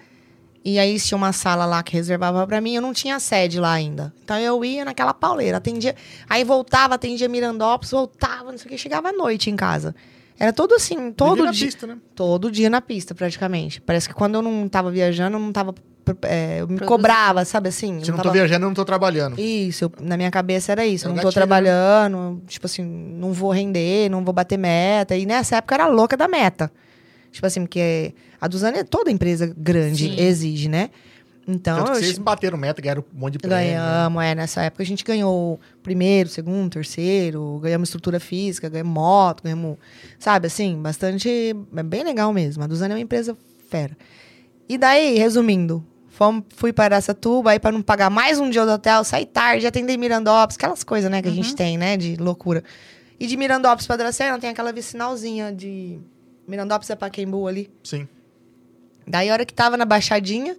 E 0.65 0.80
aí 0.80 0.97
tinha 0.99 1.17
uma 1.17 1.34
sala 1.34 1.65
lá 1.65 1.84
que 1.84 1.91
reservava 1.93 2.47
para 2.47 2.62
mim, 2.62 2.73
eu 2.76 2.82
não 2.82 2.93
tinha 2.93 3.19
sede 3.19 3.60
lá 3.60 3.73
ainda. 3.73 4.13
Então 4.23 4.38
eu 4.39 4.63
ia 4.63 4.86
naquela 4.86 5.13
pauleira, 5.13 5.58
atendia, 5.58 5.93
aí 6.30 6.43
voltava, 6.43 6.95
atendia 6.95 7.28
Mirandópolis, 7.28 7.91
voltava, 7.91 8.52
não 8.52 8.58
sei 8.58 8.67
o 8.67 8.69
que, 8.69 8.78
chegava 8.78 9.10
à 9.10 9.12
noite 9.12 9.49
em 9.49 9.56
casa. 9.58 9.93
Era 10.39 10.54
todo 10.54 10.73
assim, 10.73 11.12
todo 11.12 11.32
Vivia 11.36 11.45
na 11.45 11.52
dia, 11.52 11.65
pista, 11.67 11.86
né? 11.88 11.97
todo 12.15 12.49
dia 12.49 12.69
na 12.69 12.80
pista 12.82 13.13
praticamente. 13.13 13.82
Parece 13.82 14.08
que 14.08 14.15
quando 14.15 14.36
eu 14.36 14.41
não 14.41 14.67
tava 14.69 14.89
viajando, 14.89 15.36
eu 15.38 15.41
não 15.41 15.52
tava 15.52 15.76
é, 16.23 16.56
eu 16.60 16.67
me 16.67 16.76
Produzindo. 16.76 16.86
cobrava, 16.86 17.45
sabe 17.45 17.69
assim? 17.69 17.99
Se 18.04 18.10
Eu 18.10 18.12
não 18.13 18.17
tô 18.17 18.23
tava- 18.23 18.34
viajando, 18.34 18.65
eu 18.65 18.69
não 18.69 18.73
tô 18.73 18.84
trabalhando. 18.84 19.39
isso, 19.39 19.86
eu- 19.86 19.91
na 20.02 20.17
minha 20.17 20.30
cabeça 20.32 20.71
era 20.73 20.86
isso. 20.86 21.06
É 21.06 21.08
Eu 21.10 21.13
não 21.13 21.21
tô 21.21 21.28
gatilho, 21.28 21.39
né? 21.41 21.47
trabalhando, 21.47 22.41
tipo 22.47 22.65
assim, 22.65 22.84
não 22.84 23.32
vou 23.32 23.52
render, 23.52 24.10
não 24.10 24.23
vou 24.23 24.34
bater 24.34 24.58
meta. 24.58 25.15
E 25.15 25.26
nessa 25.26 25.58
época 25.58 25.76
eu 25.76 25.82
era 25.82 25.88
louca 25.88 26.17
da 26.17 26.28
meta. 26.28 26.69
Tipo 27.34 27.48
assim, 27.48 27.62
porque 27.62 28.13
a 28.39 28.48
Duzane, 28.48 28.84
toda 28.84 29.10
empresa 29.10 29.52
grande 29.58 30.06
Sim. 30.06 30.22
exige, 30.22 30.69
né? 30.69 30.91
Então, 31.48 31.78
Tanto 31.78 31.91
que 31.91 31.98
eu 31.98 32.04
vocês 32.04 32.17
bateram 32.19 32.58
meta, 32.58 32.82
ganharam 32.82 33.04
um 33.13 33.19
monte 33.19 33.34
de 33.34 33.39
prêmio. 33.39 33.58
né? 33.58 33.74
ganhamos, 33.74 34.24
é, 34.24 34.36
nessa 34.36 34.62
época 34.62 34.84
a 34.84 34.86
gente 34.86 35.04
ganhou 35.04 35.60
primeiro, 35.82 36.30
segundo, 36.30 36.72
terceiro, 36.72 37.60
ganhamos 37.62 37.89
estrutura 37.89 38.19
física, 38.19 38.69
ganhamos 38.69 38.93
moto, 38.93 39.43
ganhamos, 39.43 39.78
sabe, 40.19 40.48
assim, 40.48 40.80
bastante, 40.80 41.54
é 41.76 41.84
bem 41.84 42.04
legal 42.04 42.32
mesmo. 42.32 42.63
A 42.63 42.67
Duzane 42.67 42.93
é 42.93 42.96
uma 42.96 43.02
empresa 43.02 43.36
fera. 43.67 43.98
E 44.69 44.78
daí, 44.78 45.17
resumindo, 45.17 45.84
fomos, 46.08 46.46
fui 46.56 46.72
para 46.72 46.96
Araçatuba, 46.96 47.52
aí 47.52 47.60
para 47.60 47.72
não 47.72 47.82
pagar 47.82 48.12
mais 48.12 48.39
um 48.39 48.50
dia 48.50 48.65
do 48.65 48.72
hotel, 48.72 49.04
saí 49.04 49.26
tarde, 49.26 49.65
atender 49.67 49.98
Mirandópolis, 49.98 50.56
aquelas 50.56 50.84
coisas, 50.84 51.12
né, 51.12 51.22
que 51.22 51.28
a 51.28 51.32
gente 51.32 51.56
tem, 51.56 51.78
né, 51.78 51.98
de 51.98 52.15
loucura. 52.15 52.63
E 53.19 53.26
de 53.26 53.36
Mirandópolis 53.36 53.88
para 53.88 53.98
Dracena 53.98 54.39
tem 54.39 54.50
aquela 54.50 54.72
vicinalzinha 54.72 55.52
de 55.52 55.99
Mirandópolis 56.48 56.89
é 56.89 56.96
Paquembu 56.96 57.48
ali. 57.48 57.70
Sim. 57.84 58.08
Daí, 59.08 59.30
a 59.30 59.34
hora 59.34 59.46
que 59.46 59.54
tava 59.54 59.76
na 59.78 59.86
baixadinha, 59.86 60.56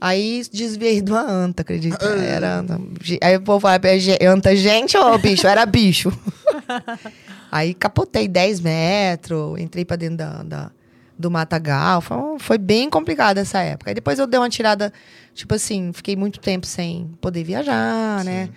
aí 0.00 0.42
desviei 0.52 1.00
de 1.00 1.10
uma 1.10 1.22
anta, 1.22 1.62
acredita? 1.62 2.04
Era 2.04 2.58
anta. 2.60 2.80
Aí 3.22 3.36
o 3.36 3.42
povo 3.42 3.60
fala, 3.60 3.80
é 4.20 4.26
anta 4.26 4.54
gente 4.54 4.96
ou 4.96 5.18
bicho? 5.18 5.46
Era 5.46 5.66
bicho. 5.66 6.10
Aí 7.50 7.74
capotei 7.74 8.26
10 8.26 8.60
metros, 8.60 9.58
entrei 9.60 9.84
pra 9.84 9.94
dentro 9.96 10.16
da, 10.16 10.42
da- 10.42 10.70
do 11.18 11.30
matagal. 11.30 12.00
Foi, 12.00 12.16
foi 12.38 12.56
bem 12.58 12.88
complicado 12.88 13.36
essa 13.38 13.60
época. 13.60 13.90
Aí 13.90 13.94
depois 13.94 14.18
eu 14.18 14.26
dei 14.26 14.40
uma 14.40 14.48
tirada, 14.48 14.90
tipo 15.34 15.54
assim, 15.54 15.92
fiquei 15.92 16.16
muito 16.16 16.40
tempo 16.40 16.66
sem 16.66 17.10
poder 17.20 17.44
viajar, 17.44 18.24
né? 18.24 18.48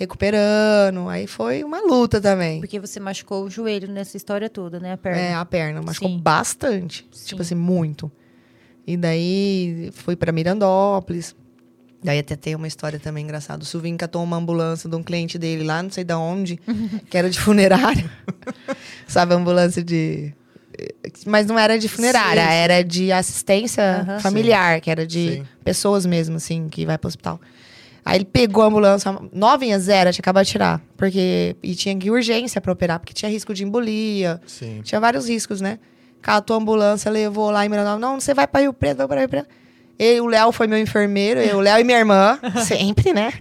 Recuperando. 0.00 1.10
Aí 1.10 1.26
foi 1.26 1.62
uma 1.62 1.78
luta 1.82 2.22
também. 2.22 2.58
Porque 2.58 2.80
você 2.80 2.98
machucou 2.98 3.44
o 3.44 3.50
joelho 3.50 3.86
nessa 3.86 4.16
história 4.16 4.48
toda, 4.48 4.80
né? 4.80 4.94
A 4.94 4.96
perna. 4.96 5.18
É, 5.20 5.34
a 5.34 5.44
perna, 5.44 5.82
machucou 5.82 6.08
Sim. 6.08 6.18
bastante. 6.18 7.06
Sim. 7.12 7.26
Tipo 7.26 7.42
assim, 7.42 7.54
muito. 7.54 8.10
E 8.86 8.96
daí 8.96 9.90
fui 9.92 10.16
pra 10.16 10.32
Mirandópolis. 10.32 11.36
Daí 12.02 12.18
até 12.18 12.34
tem 12.34 12.54
uma 12.54 12.66
história 12.66 12.98
também 12.98 13.24
engraçada. 13.24 13.62
O 13.62 13.66
Silvinho 13.66 13.98
catou 13.98 14.24
uma 14.24 14.38
ambulância 14.38 14.88
de 14.88 14.96
um 14.96 15.02
cliente 15.02 15.38
dele 15.38 15.64
lá, 15.64 15.82
não 15.82 15.90
sei 15.90 16.02
da 16.02 16.18
onde, 16.18 16.58
que 17.10 17.18
era 17.18 17.28
de 17.28 17.38
funerária. 17.38 18.10
Sabe, 19.06 19.34
ambulância 19.34 19.84
de. 19.84 20.32
Mas 21.26 21.46
não 21.46 21.58
era 21.58 21.78
de 21.78 21.88
funerária, 21.88 22.42
Sim, 22.42 22.48
sim. 22.48 22.54
era 22.54 22.82
de 22.82 23.12
assistência 23.12 23.82
Aham. 24.00 24.20
familiar, 24.20 24.80
que 24.80 24.90
era 24.90 25.06
de 25.06 25.34
Sim. 25.34 25.46
pessoas 25.62 26.06
mesmo, 26.06 26.36
assim, 26.36 26.70
que 26.70 26.86
vai 26.86 26.96
pro 26.96 27.08
hospital. 27.08 27.38
Aí 28.04 28.18
ele 28.18 28.24
pegou 28.24 28.62
a 28.62 28.66
ambulância, 28.66 29.14
novinha, 29.32 29.78
zero, 29.78 30.12
tinha 30.12 30.22
acabado 30.22 30.44
de 30.44 30.52
tirar. 30.52 30.80
Porque. 30.96 31.56
E 31.62 31.74
tinha 31.74 31.96
que 31.96 32.08
ir 32.08 32.10
urgência 32.10 32.60
pra 32.60 32.72
operar, 32.72 32.98
porque 32.98 33.12
tinha 33.12 33.30
risco 33.30 33.52
de 33.52 33.64
embolia. 33.64 34.40
Sim. 34.46 34.80
Tinha 34.82 35.00
vários 35.00 35.28
riscos, 35.28 35.60
né? 35.60 35.78
Catou 36.22 36.56
a 36.56 36.58
ambulância, 36.58 37.10
levou 37.10 37.50
lá 37.50 37.64
em 37.64 37.68
Mirandópolis. 37.68 38.00
Não, 38.00 38.20
você 38.20 38.34
vai 38.34 38.46
pra 38.46 38.60
Rio 38.60 38.72
Preto, 38.72 38.98
vai 38.98 39.08
pra 39.08 39.20
Rio 39.20 39.28
Preto. 39.28 39.48
Ele, 39.98 40.20
o 40.20 40.26
Léo 40.26 40.52
foi 40.52 40.66
meu 40.66 40.78
enfermeiro, 40.78 41.40
eu, 41.40 41.58
o 41.58 41.60
Léo 41.60 41.78
e 41.78 41.84
minha 41.84 41.98
irmã, 41.98 42.38
sempre, 42.64 43.12
né? 43.12 43.32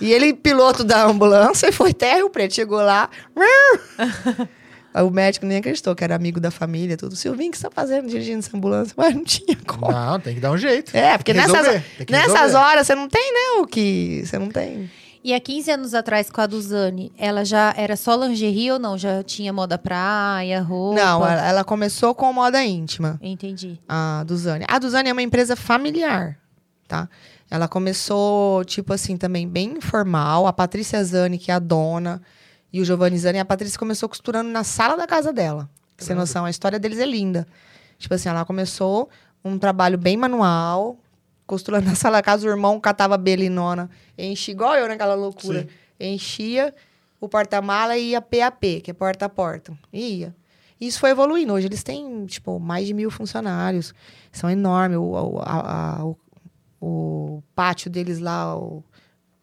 E 0.00 0.12
ele, 0.12 0.32
piloto 0.34 0.84
da 0.84 1.04
ambulância, 1.04 1.68
e 1.68 1.72
foi 1.72 1.90
até 1.90 2.16
Rio 2.16 2.30
Preto. 2.30 2.54
Chegou 2.54 2.80
lá. 2.80 3.10
O 5.02 5.10
médico 5.10 5.44
nem 5.46 5.58
acreditou 5.58 5.94
que 5.94 6.02
era 6.02 6.14
amigo 6.14 6.40
da 6.40 6.50
família, 6.50 6.96
tudo. 6.96 7.14
Silvinho, 7.16 7.50
o 7.50 7.52
que 7.52 7.58
você 7.58 7.64
tá 7.64 7.70
fazendo 7.70 8.08
dirigindo 8.08 8.38
essa 8.38 8.56
ambulância? 8.56 8.94
Mas 8.96 9.14
não 9.14 9.24
tinha 9.24 9.56
como. 9.66 9.92
Não, 9.92 10.18
tem 10.20 10.34
que 10.34 10.40
dar 10.40 10.50
um 10.50 10.58
jeito. 10.58 10.96
É, 10.96 11.16
porque 11.18 11.34
nessas, 11.34 11.82
nessas 12.10 12.54
horas 12.54 12.86
você 12.86 12.94
não 12.94 13.08
tem, 13.08 13.32
né? 13.32 13.60
O 13.60 13.66
que. 13.66 14.22
Você 14.24 14.38
não 14.38 14.48
tem. 14.48 14.90
E 15.26 15.34
há 15.34 15.40
15 15.40 15.70
anos 15.72 15.92
atrás, 15.92 16.30
com 16.30 16.40
a 16.40 16.46
Duzane, 16.46 17.10
ela 17.18 17.44
já 17.44 17.74
era 17.76 17.96
só 17.96 18.14
lingerie 18.14 18.70
ou 18.70 18.78
não? 18.78 18.96
Já 18.96 19.24
tinha 19.24 19.52
moda 19.52 19.76
praia, 19.76 20.62
roupa? 20.62 21.02
Não, 21.02 21.26
ela, 21.26 21.46
ela 21.48 21.64
começou 21.64 22.14
com 22.14 22.32
moda 22.32 22.62
íntima. 22.64 23.18
Entendi. 23.20 23.80
a 23.88 24.22
Duzane. 24.24 24.64
A 24.68 24.78
Duzane 24.78 25.08
é 25.08 25.12
uma 25.12 25.22
empresa 25.22 25.56
familiar, 25.56 26.38
tá? 26.86 27.08
Ela 27.50 27.66
começou, 27.66 28.64
tipo 28.64 28.92
assim, 28.92 29.16
também 29.16 29.48
bem 29.48 29.78
informal. 29.78 30.46
A 30.46 30.52
Patrícia 30.52 31.02
Zani, 31.02 31.38
que 31.38 31.50
é 31.50 31.54
a 31.54 31.58
dona, 31.58 32.22
e 32.72 32.80
o 32.80 32.84
Giovanni 32.84 33.18
Zani. 33.18 33.38
A 33.38 33.44
Patrícia 33.44 33.78
começou 33.78 34.08
costurando 34.08 34.48
na 34.50 34.64
sala 34.64 34.96
da 34.96 35.06
casa 35.06 35.32
dela. 35.32 35.68
Você 35.96 36.08
ter 36.08 36.14
noção, 36.14 36.44
a 36.44 36.50
história 36.50 36.78
deles 36.78 36.98
é 36.98 37.06
linda. 37.06 37.46
Tipo 37.98 38.14
assim, 38.14 38.28
ela 38.28 38.44
começou 38.44 39.08
um 39.44 39.58
trabalho 39.58 39.96
bem 39.96 40.16
manual, 40.16 40.98
costurando 41.46 41.86
na 41.88 41.94
sala 41.94 42.18
da 42.18 42.22
casa. 42.22 42.46
O 42.46 42.50
irmão 42.50 42.78
catava 42.80 43.16
belinona, 43.16 43.88
enchia, 44.18 44.52
igual 44.52 44.74
eu 44.74 44.86
naquela 44.88 45.14
loucura. 45.14 45.62
Sim. 45.62 45.68
Enchia 45.98 46.74
o 47.18 47.28
porta-mala 47.28 47.96
e 47.96 48.10
ia 48.10 48.20
PAP, 48.20 48.82
que 48.84 48.90
é 48.90 48.94
porta 48.94 49.24
a 49.24 49.28
porta. 49.28 49.72
E 49.92 50.18
ia. 50.18 50.36
E 50.78 50.86
Isso 50.86 51.00
foi 51.00 51.08
evoluindo. 51.10 51.54
Hoje 51.54 51.66
eles 51.66 51.82
têm, 51.82 52.26
tipo, 52.26 52.60
mais 52.60 52.86
de 52.86 52.92
mil 52.92 53.10
funcionários. 53.10 53.94
São 54.30 54.50
enormes. 54.50 54.98
O, 54.98 55.02
o, 55.12 55.38
a- 55.40 56.00
a- 56.00 56.04
o, 56.04 56.16
o 56.80 57.42
pátio 57.54 57.90
deles 57.90 58.18
lá, 58.18 58.54
o, 58.54 58.84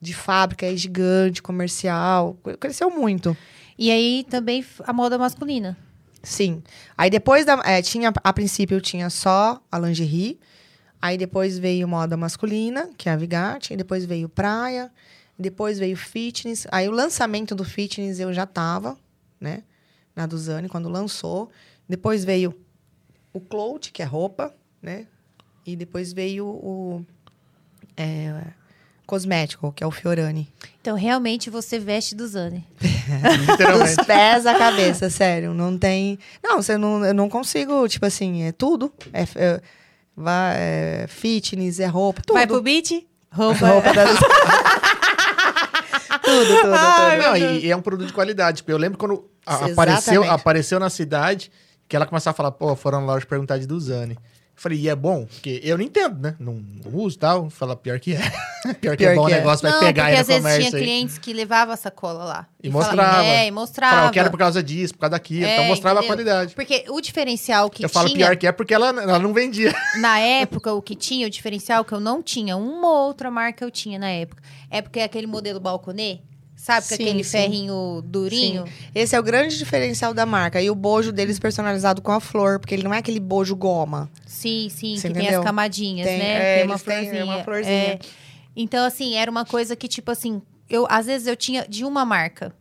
de 0.04 0.14
fábrica, 0.14 0.66
é 0.66 0.76
gigante, 0.76 1.41
comercial. 1.41 2.38
Cresceu 2.60 2.91
muito. 2.91 3.36
E 3.78 3.89
aí 3.89 4.26
também 4.30 4.64
a 4.84 4.93
moda 4.93 5.18
masculina. 5.18 5.78
Sim. 6.22 6.62
Aí 6.97 7.10
depois 7.10 7.45
da. 7.45 7.62
é, 7.66 7.82
tinha, 7.82 8.14
a 8.24 8.34
princípio 8.34 8.80
tinha 8.80 9.10
só 9.10 9.62
a 9.72 9.80
lingerie. 9.80 10.39
Aí 11.01 11.18
depois 11.18 11.60
veio 11.60 11.88
moda 11.88 12.16
masculina, 12.16 12.89
que 12.97 13.10
é 13.10 13.12
a 13.12 13.16
Vigatti. 13.16 13.74
Aí 13.74 13.78
depois 13.78 14.06
veio 14.06 14.30
praia. 14.30 14.91
Depois 15.38 15.80
veio 15.80 15.97
fitness. 15.97 16.68
Aí 16.72 16.88
o 16.88 16.91
lançamento 16.91 17.56
do 17.56 17.66
fitness 17.66 18.20
eu 18.20 18.32
já 18.34 18.45
tava, 18.45 18.97
né? 19.39 19.64
Na 20.16 20.26
Duzane, 20.26 20.70
quando 20.70 20.88
lançou. 20.88 21.49
Depois 21.89 22.24
veio 22.24 22.56
o 23.34 23.41
clout, 23.41 23.91
que 23.91 24.01
é 24.01 24.06
roupa, 24.06 24.56
né? 24.82 25.08
E 25.66 25.76
depois 25.76 26.14
veio 26.14 26.45
o. 26.45 27.06
é, 27.97 28.54
cosmético, 29.14 29.72
que 29.72 29.84
é 29.84 29.88
o 29.88 29.91
Fiorani. 29.91 30.51
Então, 30.82 30.95
realmente, 30.95 31.47
você 31.51 31.78
veste 31.78 32.16
Duzane. 32.16 32.68
Literalmente. 33.47 33.95
Dos 33.95 34.05
pés 34.07 34.47
à 34.47 34.55
cabeça, 34.55 35.07
sério. 35.07 35.53
Não 35.53 35.78
tem. 35.78 36.18
Não, 36.43 36.59
você 36.59 36.80
não, 36.80 37.05
eu 37.05 37.14
não 37.14 37.30
consigo, 37.30 37.88
tipo 37.88 38.07
assim, 38.07 38.41
é 38.41 38.51
tudo. 38.51 38.91
É, 39.14 39.22
é, 39.36 39.61
vai, 40.18 40.55
é 40.57 41.05
fitness, 41.07 41.80
é 41.80 41.86
roupa, 41.86 42.24
tudo. 42.26 42.36
Vai 42.36 42.47
pro 42.47 42.59
beat? 42.59 43.05
Roupa. 43.32 43.68
roupa 43.68 43.93
da... 43.93 44.05
tudo, 46.18 46.47
tudo, 46.47 46.55
tudo. 46.55 46.70
Não, 46.72 47.38
e, 47.38 47.66
e 47.66 47.72
é 47.72 47.76
um 47.76 47.82
produto 47.82 48.07
de 48.07 48.14
qualidade. 48.14 48.57
Tipo, 48.57 48.72
eu 48.72 48.78
lembro 48.78 48.97
quando 48.97 49.30
apareceu, 49.45 50.24
apareceu 50.24 50.80
na 50.80 50.89
cidade, 50.89 51.51
que 51.88 51.95
ela 51.95 52.07
começava 52.07 52.34
a 52.34 52.38
falar, 52.38 52.51
pô, 52.51 52.76
foram 52.76 53.05
lá 53.05 53.14
hoje 53.14 53.28
perguntar 53.28 53.59
de 53.59 53.68
Duzane. 53.68 54.18
Eu 54.56 54.62
falei, 54.64 54.78
e 54.80 54.88
é 54.88 54.95
bom? 54.95 55.26
Porque 55.26 55.60
eu 55.64 55.78
não 55.78 55.84
entendo, 55.84 56.20
né? 56.22 56.36
Não, 56.39 56.54
não 56.86 56.99
uso 56.99 57.16
e 57.16 57.20
tal. 57.20 57.49
Fala, 57.49 57.76
pior 57.76 57.99
que 57.99 58.14
é. 58.14 58.20
pior 58.80 58.95
que 58.95 59.04
é 59.04 59.10
Pior 59.12 59.16
bom, 59.16 59.26
que 59.26 59.32
o 59.32 59.36
é. 59.36 59.38
negócio 59.39 59.64
vai 59.64 59.72
Não, 59.72 59.80
pegar 59.80 60.04
porque 60.04 60.16
aí 60.16 60.22
às 60.22 60.28
no 60.28 60.34
vezes 60.34 60.41
tinha 60.43 60.54
comércio 60.54 60.78
aí. 60.78 60.84
clientes 60.84 61.18
que 61.18 61.34
levavam 61.34 61.74
a 61.74 61.78
sacola 61.78 62.24
lá. 62.24 62.47
E 62.64 62.70
falava- 62.72 62.91
mostrava. 62.95 63.24
É, 63.26 63.26
e 63.26 63.34
Falava, 63.34 63.51
mostrava. 63.51 64.08
eu 64.08 64.12
quero 64.12 64.30
por 64.32 64.38
causa 64.38 64.62
disso, 64.64 64.93
por 64.93 64.99
causa 65.01 65.12
daquilo. 65.12 65.43
então 65.45 65.64
É, 65.64 65.68
mostrava 65.68 65.99
entendeu? 65.99 66.14
a 66.14 66.16
qualidade. 66.16 66.56
Porque 66.56 66.86
o 66.88 67.01
diferencial 67.01 67.70
que 67.70 67.84
eu 67.84 67.89
falo 67.89 68.08
tinha... 68.10 68.28
pior 68.28 68.38
que 68.38 68.45
é 68.47 68.51
porque 68.51 68.74
ela, 68.76 68.89
ela 68.89 69.20
não 69.20 69.34
vendia. 69.34 69.74
Na 69.99 70.20
época, 70.20 70.72
o 70.72 70.82
que 70.84 70.95
tinha, 70.95 71.26
o 71.26 71.30
diferencial 71.32 71.84
que 71.84 71.91
eu 71.93 71.99
não 71.99 72.22
tinha, 72.22 72.56
uma 72.56 72.88
ou 72.89 73.08
outra 73.08 73.32
marca 73.32 73.66
eu 73.66 73.72
tinha 73.72 73.97
na 73.97 74.10
época. 74.10 74.41
É 74.70 74.82
porque 74.84 74.99
aquele 74.99 75.26
modelo 75.28 75.60
balconê, 75.60 76.20
sabe? 76.64 76.88
Com 76.88 76.95
Sim, 76.95 77.03
aquele 77.03 77.24
sim. 77.26 77.30
ferrinho 77.32 78.01
durinho. 78.05 78.64
Esse 78.95 79.16
é 79.16 79.20
o 79.20 79.24
grande 79.24 79.57
diferencial 79.57 80.14
da 80.14 80.26
marca. 80.26 80.61
E 80.61 80.70
o 80.70 80.76
bojo 80.76 81.11
deles 81.11 81.38
personalizado 81.38 82.01
com 82.01 82.11
a 82.14 82.22
flor, 82.22 82.57
porque 82.59 82.74
ele 82.74 82.84
não 82.84 82.93
é 82.93 82.99
aquele 82.99 83.20
bojo 83.20 83.53
goma. 83.55 84.09
Sim, 84.26 84.70
sim, 84.70 84.95
Você 84.95 85.07
que 85.09 85.14
tem 85.14 85.24
entendeu? 85.24 85.41
as 85.41 85.45
camadinhas, 85.45 86.07
Tem, 86.07 86.18
né? 86.20 86.26
é, 86.34 86.57
tem 86.59 86.66
uma 86.66 86.80
têm 86.80 86.84
florzinha. 86.95 87.26
uma 87.26 87.43
florzinha. 87.43 87.76
É. 87.76 87.99
Então, 88.55 88.86
assim, 88.86 89.16
era 89.16 89.30
uma 89.30 89.43
coisa 89.45 89.76
que, 89.76 89.88
tipo 89.89 90.09
assim, 90.11 90.41
eu, 90.70 90.88
às 90.89 91.05
vezes 91.07 91.28
eu 91.28 91.36
tinha 91.36 91.66
de 91.68 91.84
uma 91.84 92.05
marca. 92.05 92.55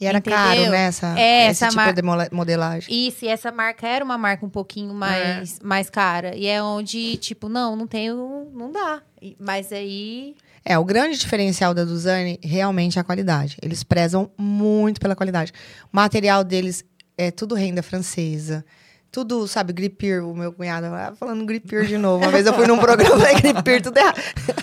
E 0.00 0.06
era 0.06 0.18
Entendeu? 0.18 0.38
caro, 0.38 0.70
né? 0.70 0.86
Essa, 0.86 1.18
É, 1.18 1.42
esse 1.50 1.62
essa 1.64 1.68
tipo 1.68 1.76
mar- 1.76 2.26
de 2.28 2.34
modelagem. 2.34 2.92
Isso, 3.08 3.24
e 3.24 3.28
essa 3.28 3.52
marca 3.52 3.86
era 3.86 4.04
uma 4.04 4.18
marca 4.18 4.44
um 4.44 4.50
pouquinho 4.50 4.90
É. 4.90 4.94
mais, 4.94 5.60
mais 5.62 5.88
cara. 5.88 6.34
E 6.34 6.46
é 6.46 6.60
onde, 6.60 7.16
tipo, 7.18 7.48
não, 7.48 7.76
não 7.76 7.86
tenho, 7.86 8.50
não 8.52 8.72
dá. 8.72 9.00
Mas 9.38 9.72
aí. 9.72 10.34
É, 10.64 10.78
o 10.78 10.84
grande 10.84 11.18
diferencial 11.18 11.74
da 11.74 11.84
Duzane 11.84 12.38
realmente 12.42 12.98
é 12.98 13.00
a 13.00 13.04
qualidade. 13.04 13.56
Eles 13.60 13.82
prezam 13.84 14.30
muito 14.38 15.00
pela 15.00 15.14
qualidade. 15.14 15.52
O 15.92 15.96
material 15.96 16.42
deles 16.42 16.84
é 17.18 17.30
tudo 17.30 17.54
renda 17.54 17.82
francesa. 17.82 18.64
Tudo, 19.12 19.46
sabe, 19.46 19.72
gripir, 19.72 20.24
o 20.24 20.34
meu 20.34 20.52
cunhado 20.52 20.86
ah, 20.86 21.12
falando 21.16 21.44
gripir 21.44 21.86
de 21.86 21.98
novo. 21.98 22.24
Uma 22.24 22.32
vez 22.32 22.46
eu 22.46 22.54
fui 22.54 22.66
num 22.66 22.78
programa 22.78 23.16
falei 23.20 23.34
gripir, 23.34 23.82
tudo 23.82 23.96
errado. 23.98 24.18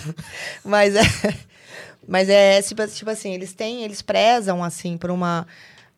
Mas 0.64 0.94
é. 0.94 1.02
Mas 2.06 2.28
é 2.28 2.60
tipo, 2.60 2.86
tipo 2.88 3.08
assim, 3.08 3.32
eles 3.32 3.52
têm, 3.54 3.84
eles 3.84 4.02
prezam 4.02 4.62
assim 4.62 4.96
por 4.98 5.10
uma. 5.10 5.46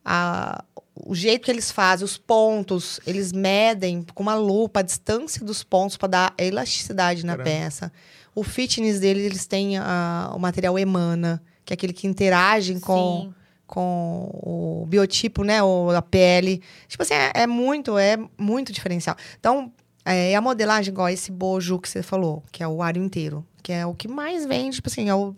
a- 0.05 0.63
o 0.95 1.13
jeito 1.15 1.45
que 1.45 1.51
eles 1.51 1.73
fazem, 1.73 2.05
os 2.05 2.17
pontos, 2.17 3.01
eles 3.05 3.33
medem 3.33 4.07
com 4.15 4.23
uma 4.23 4.37
lupa 4.37 4.79
a 4.79 4.83
distância 4.83 5.45
dos 5.45 5.65
pontos 5.65 5.97
para 5.97 6.09
dar 6.09 6.35
elasticidade 6.39 7.27
na 7.27 7.37
Caramba. 7.37 7.51
peça. 7.51 7.93
O 8.35 8.43
fitness 8.43 9.01
deles, 9.01 9.25
eles 9.25 9.47
têm 9.47 9.79
ah, 9.79 10.33
o 10.35 10.39
material 10.39 10.79
emana, 10.79 11.43
que 11.65 11.73
é 11.73 11.75
aquele 11.75 11.93
que 11.93 12.07
interage 12.07 12.79
com, 12.81 13.23
Sim. 13.23 13.35
com 13.67 14.31
o 14.43 14.87
biotipo, 14.87 15.45
né? 15.45 15.63
Ou 15.63 15.91
a 15.91 16.03
pele. 16.03 16.61
Tipo 16.89 17.03
assim, 17.03 17.15
é, 17.15 17.33
é 17.35 17.47
muito, 17.47 17.97
é 17.97 18.17
muito 18.37 18.73
diferencial. 18.73 19.17
Então, 19.39 19.73
é, 20.05 20.33
e 20.33 20.35
a 20.35 20.41
modelagem, 20.41 20.93
igual 20.93 21.09
esse 21.09 21.31
bojo 21.31 21.79
que 21.79 21.89
você 21.89 22.03
falou, 22.03 22.43
que 22.53 22.63
é 22.63 22.69
o 22.69 22.83
aro 22.83 22.99
inteiro, 22.99 23.47
que 23.63 23.73
é 23.73 23.87
o 23.87 23.95
que 23.95 24.07
mais 24.07 24.45
vende, 24.45 24.77
tipo 24.77 24.89
assim, 24.89 25.09
é 25.09 25.15
o 25.15 25.35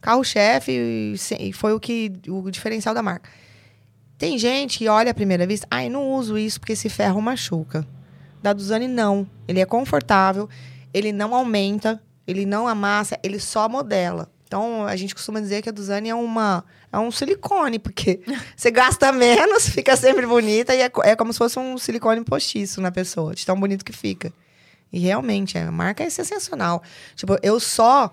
carro-chefe 0.00 0.72
e 0.72 1.14
e 1.38 1.52
foi 1.52 1.72
o 1.72 1.80
que 1.80 2.12
o 2.28 2.50
diferencial 2.50 2.94
da 2.94 3.02
marca. 3.02 3.30
Tem 4.16 4.36
gente 4.36 4.78
que 4.78 4.88
olha 4.88 5.12
à 5.12 5.14
primeira 5.14 5.46
vista, 5.46 5.66
ai, 5.70 5.88
não 5.88 6.10
uso 6.10 6.36
isso 6.36 6.58
porque 6.58 6.72
esse 6.72 6.88
ferro 6.88 7.22
machuca. 7.22 7.86
Da 8.42 8.52
Duzane, 8.52 8.88
não. 8.88 9.28
Ele 9.46 9.60
é 9.60 9.64
confortável, 9.64 10.48
ele 10.92 11.12
não 11.12 11.34
aumenta, 11.34 12.02
ele 12.28 12.44
não 12.44 12.68
amassa, 12.68 13.18
ele 13.22 13.40
só 13.40 13.66
modela. 13.70 14.30
Então, 14.46 14.86
a 14.86 14.94
gente 14.96 15.14
costuma 15.14 15.40
dizer 15.40 15.62
que 15.62 15.68
a 15.70 15.72
Duzane 15.72 16.10
é 16.10 16.14
uma 16.14 16.64
é 16.92 16.98
um 16.98 17.10
silicone, 17.10 17.78
porque 17.78 18.20
você 18.54 18.70
gasta 18.70 19.10
menos, 19.12 19.68
fica 19.68 19.96
sempre 19.96 20.26
bonita 20.26 20.74
e 20.74 20.82
é, 20.82 20.90
é 21.04 21.16
como 21.16 21.32
se 21.32 21.38
fosse 21.38 21.58
um 21.58 21.76
silicone 21.78 22.22
postiço 22.22 22.80
na 22.80 22.90
pessoa, 22.90 23.34
de 23.34 23.44
tão 23.44 23.58
bonito 23.58 23.84
que 23.84 23.92
fica. 23.92 24.32
E 24.92 24.98
realmente, 24.98 25.56
a 25.56 25.70
marca 25.70 26.02
é 26.02 26.10
sensacional. 26.10 26.82
Tipo, 27.14 27.38
eu 27.42 27.58
só 27.58 28.10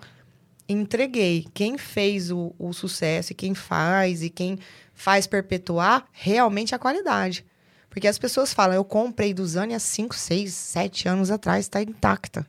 entreguei. 0.68 1.46
Quem 1.54 1.78
fez 1.78 2.32
o, 2.32 2.54
o 2.58 2.74
sucesso, 2.74 3.32
e 3.32 3.36
quem 3.36 3.54
faz, 3.54 4.24
e 4.24 4.30
quem 4.30 4.60
faz 4.94 5.28
perpetuar 5.28 6.06
realmente 6.12 6.74
a 6.74 6.80
qualidade. 6.80 7.46
Porque 7.90 8.08
as 8.08 8.18
pessoas 8.18 8.54
falam, 8.54 8.76
eu 8.76 8.84
comprei 8.84 9.34
do 9.34 9.46
Zani 9.46 9.74
há 9.74 9.80
5, 9.80 10.16
6, 10.16 10.54
7 10.54 11.08
anos 11.08 11.32
atrás, 11.32 11.66
está 11.66 11.82
intacta. 11.82 12.46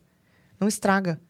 Não 0.58 0.66
estraga. 0.66 1.20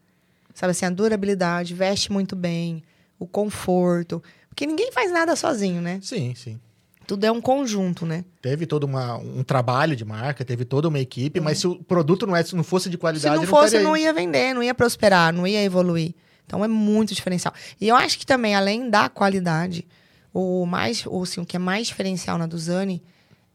Sabe 0.57 0.71
assim, 0.71 0.87
a 0.87 0.89
durabilidade, 0.89 1.75
veste 1.75 2.11
muito 2.11 2.35
bem, 2.35 2.81
o 3.19 3.27
conforto. 3.27 4.23
Porque 4.49 4.65
ninguém 4.65 4.91
faz 4.91 5.11
nada 5.11 5.35
sozinho, 5.35 5.83
né? 5.83 5.99
Sim, 6.01 6.33
sim. 6.33 6.59
Tudo 7.05 7.25
é 7.25 7.31
um 7.31 7.39
conjunto, 7.39 8.07
né? 8.07 8.25
Teve 8.41 8.65
todo 8.65 8.85
uma, 8.85 9.17
um 9.17 9.43
trabalho 9.43 9.95
de 9.95 10.03
marca, 10.03 10.43
teve 10.43 10.65
toda 10.65 10.87
uma 10.87 10.97
equipe, 10.97 11.39
mas 11.39 11.59
se 11.59 11.67
o 11.67 11.75
produto 11.75 12.25
não, 12.25 12.35
é, 12.35 12.43
se 12.43 12.55
não 12.55 12.63
fosse 12.63 12.89
de 12.89 12.95
Se 12.95 12.99
qualidade, 12.99 13.35
não 13.35 13.45
fosse, 13.45 13.77
não 13.77 13.93
aí. 13.93 14.01
ia 14.01 14.11
vender, 14.11 14.55
não 14.55 14.63
ia 14.63 14.73
prosperar, 14.73 15.31
não 15.31 15.45
ia 15.45 15.63
evoluir. 15.63 16.15
Então 16.47 16.65
é 16.65 16.67
muito 16.67 17.13
diferencial. 17.13 17.53
E 17.79 17.87
eu 17.87 17.95
acho 17.95 18.17
que 18.17 18.25
também, 18.25 18.55
além 18.55 18.89
da 18.89 19.09
qualidade, 19.09 19.87
o 20.33 20.65
mais, 20.65 21.05
ou, 21.05 21.21
assim, 21.21 21.39
o 21.39 21.45
que 21.45 21.55
é 21.55 21.59
mais 21.59 21.85
diferencial 21.85 22.35
na 22.35 22.47
Duzani 22.47 23.03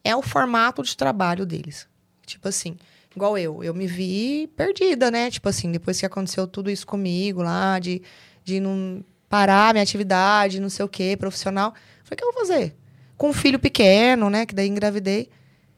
é 0.05 0.14
o 0.14 0.22
formato 0.22 0.84
de 0.84 0.96
trabalho 0.96 1.44
deles. 1.44 1.88
Tipo 2.24 2.46
assim, 2.46 2.76
igual 3.14 3.36
eu, 3.38 3.62
eu 3.62 3.74
me 3.74 3.86
vi 3.86 4.48
perdida, 4.56 5.10
né? 5.10 5.30
Tipo 5.30 5.48
assim, 5.48 5.70
depois 5.70 5.98
que 5.98 6.06
aconteceu 6.06 6.46
tudo 6.46 6.70
isso 6.70 6.86
comigo 6.86 7.42
lá, 7.42 7.78
de, 7.78 8.02
de 8.44 8.60
não 8.60 9.04
parar 9.28 9.72
minha 9.72 9.82
atividade, 9.82 10.60
não 10.60 10.68
sei 10.68 10.84
o 10.84 10.88
quê, 10.88 11.16
profissional. 11.16 11.72
Falei, 12.04 12.14
o 12.14 12.16
que 12.16 12.24
eu 12.24 12.32
vou 12.32 12.40
fazer? 12.40 12.76
Com 13.16 13.30
um 13.30 13.32
filho 13.32 13.58
pequeno, 13.58 14.28
né? 14.28 14.46
Que 14.46 14.54
daí 14.54 14.68
engravidei. 14.68 15.30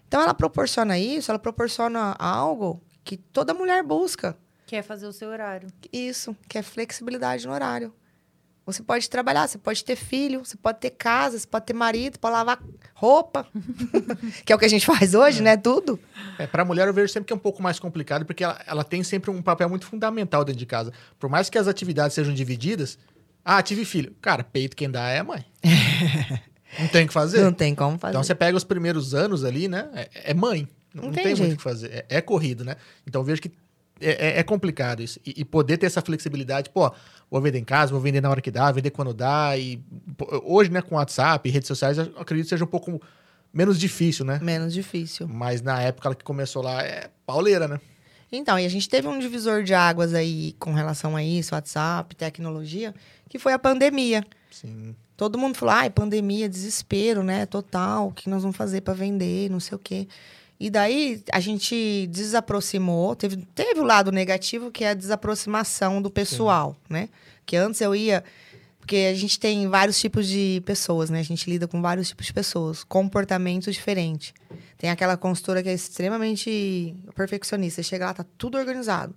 Então 0.09 0.23
ela 0.23 0.35
proporciona 0.35 0.99
isso, 0.99 1.31
ela 1.31 1.39
proporciona 1.39 2.15
algo 2.19 2.81
que 3.03 3.17
toda 3.17 3.53
mulher 3.53 3.83
busca. 3.83 4.37
Quer 4.67 4.83
fazer 4.83 5.07
o 5.07 5.13
seu 5.13 5.29
horário. 5.29 5.69
Isso, 5.93 6.37
que 6.49 6.57
é 6.57 6.63
flexibilidade 6.63 7.47
no 7.47 7.53
horário. 7.53 7.93
Você 8.67 8.83
pode 8.83 9.11
trabalhar, 9.11 9.47
você 9.47 9.59
pode 9.59 9.85
ter 9.85 9.95
filho, 9.95 10.43
você 10.43 10.57
pode 10.57 10.79
ter 10.79 10.91
casa, 10.91 11.39
você 11.39 11.47
pode 11.47 11.67
ter 11.67 11.75
marido, 11.75 12.19
pode 12.19 12.33
lavar 12.33 12.63
roupa. 12.95 13.47
que 14.45 14.53
é 14.53 14.57
o 14.57 14.59
que 14.59 14.65
a 14.65 14.69
gente 14.69 14.87
faz 14.87 15.15
hoje, 15.15 15.43
né? 15.43 15.55
Tudo. 15.57 16.01
É, 16.39 16.47
pra 16.47 16.65
mulher 16.65 16.89
eu 16.89 16.95
vejo 16.95 17.13
sempre 17.13 17.27
que 17.27 17.33
é 17.33 17.37
um 17.37 17.39
pouco 17.39 17.63
mais 17.63 17.79
complicado, 17.79 18.25
porque 18.25 18.43
ela, 18.43 18.59
ela 18.67 18.85
tem 18.85 19.03
sempre 19.03 19.31
um 19.31 19.43
papel 19.43 19.69
muito 19.69 19.85
fundamental 19.85 20.45
dentro 20.45 20.59
de 20.59 20.67
casa. 20.67 20.93
Por 21.19 21.29
mais 21.29 21.51
que 21.51 21.59
as 21.59 21.69
atividades 21.69 22.15
sejam 22.15 22.33
divididas, 22.33 22.99
ah, 23.45 23.63
tive 23.63 23.85
filho. 23.85 24.17
Cara, 24.23 24.43
peito 24.43 24.75
quem 24.75 24.91
dá 24.91 25.11
é 25.11 25.19
a 25.19 25.25
mãe. 25.25 25.45
não 26.81 26.89
tem 26.89 27.05
o 27.05 27.09
que 27.09 27.13
fazer. 27.13 27.43
Não 27.43 27.53
tem 27.53 27.75
como 27.75 27.99
fazer. 27.99 28.13
Então 28.13 28.25
você 28.25 28.35
pega 28.35 28.57
os 28.57 28.65
primeiros 28.65 29.15
anos 29.15 29.45
ali, 29.45 29.69
né? 29.69 29.91
É, 29.95 30.31
é 30.31 30.35
mãe. 30.35 30.67
Não, 30.95 31.05
Não 31.05 31.13
tem 31.13 31.25
tem, 31.25 31.35
muito 31.35 31.53
o 31.53 31.57
que 31.57 31.63
fazer. 31.63 31.91
É, 32.09 32.17
é 32.17 32.21
corrido, 32.23 32.65
né? 32.65 32.77
Então 33.07 33.21
eu 33.21 33.25
vejo 33.25 33.43
que 33.43 33.53
é, 34.01 34.37
é- 34.37 34.39
é 34.41 34.43
complicado 34.43 35.03
isso. 35.03 35.19
E, 35.25 35.35
e 35.41 35.45
poder 35.45 35.77
ter 35.79 35.87
essa 35.87 36.01
flexibilidade, 36.03 36.71
pô, 36.71 36.93
vou 37.31 37.41
vender 37.41 37.59
em 37.59 37.65
casa, 37.65 37.93
vou 37.93 38.01
vender 38.01 38.21
na 38.21 38.31
hora 38.31 38.41
que 38.41 38.51
dá, 38.51 38.71
vender 38.73 38.91
quando 38.91 39.13
dá. 39.15 39.57
E 39.57 39.79
pô, 40.17 40.27
hoje, 40.45 40.71
né, 40.71 40.83
com 40.83 40.97
WhatsApp 40.97 41.49
e 41.49 41.53
redes 41.53 41.69
sociais, 41.69 41.99
eu 41.99 42.05
acredito 42.19 42.47
que 42.47 42.51
seja 42.51 42.65
um 42.65 42.69
pouco 42.69 43.01
menos 43.53 43.79
difícil, 43.79 44.25
né? 44.25 44.39
Menos 44.43 44.73
difícil. 44.73 45.29
Mas 45.29 45.63
na 45.63 45.81
época 45.81 46.09
ela 46.09 46.15
que 46.15 46.25
começou 46.25 46.63
lá, 46.63 46.83
é 46.83 47.09
pauleira, 47.25 47.69
né? 47.69 47.81
Então, 48.33 48.59
e 48.59 48.67
a 48.67 48.69
gente 48.69 48.89
teve 48.89 49.07
um 49.07 49.19
divisor 49.19 49.63
de 49.63 49.75
águas 49.75 50.13
aí 50.13 50.57
com 50.59 50.73
relação 50.73 51.15
a 51.15 51.23
isso, 51.23 51.55
WhatsApp, 51.55 52.17
tecnologia, 52.17 52.93
que 53.29 53.39
foi 53.39 53.53
a 53.53 53.59
pandemia. 53.59 54.25
Sim. 54.51 54.97
Todo 55.17 55.39
mundo 55.39 55.57
falou, 55.57 55.73
ai, 55.75 55.89
pandemia, 55.89 56.49
desespero, 56.49 57.23
né? 57.23 57.47
Total, 57.47 58.09
o 58.09 58.13
que 58.13 58.29
nós 58.29 58.43
vamos 58.43 58.57
fazer 58.57 58.81
para 58.81 58.93
vender, 58.95 59.49
não 59.49 59.61
sei 59.61 59.77
o 59.77 59.79
quê. 59.79 60.09
E 60.59 60.71
daí 60.71 61.23
a 61.33 61.41
gente 61.41 62.07
desaproximou, 62.11 63.17
teve, 63.17 63.37
teve 63.55 63.81
o 63.81 63.85
lado 63.85 64.13
negativo, 64.13 64.71
que 64.71 64.85
é 64.85 64.91
a 64.91 64.95
desaproximação 64.95 66.01
do 66.01 66.11
pessoal, 66.11 66.77
né? 66.89 67.09
Que 67.45 67.57
antes 67.57 67.81
eu 67.81 67.95
ia. 67.95 68.23
Porque 68.79 68.97
a 69.11 69.15
gente 69.15 69.41
tem 69.41 69.67
vários 69.67 69.99
tipos 69.99 70.29
de 70.29 70.63
pessoas, 70.67 71.09
né? 71.11 71.19
A 71.19 71.25
gente 71.25 71.49
lida 71.49 71.67
com 71.67 71.81
vários 71.81 72.09
tipos 72.09 72.27
de 72.27 72.33
pessoas, 72.33 72.85
comportamentos 72.85 73.75
diferentes. 73.75 74.35
Tem 74.77 74.91
aquela 74.91 75.17
consultora 75.17 75.63
que 75.63 75.71
é 75.71 75.73
extremamente 75.73 76.95
perfeccionista. 77.15 77.83
Chega 77.83 78.07
lá, 78.07 78.15
tá 78.15 78.25
tudo 78.37 78.59
organizado. 78.59 79.15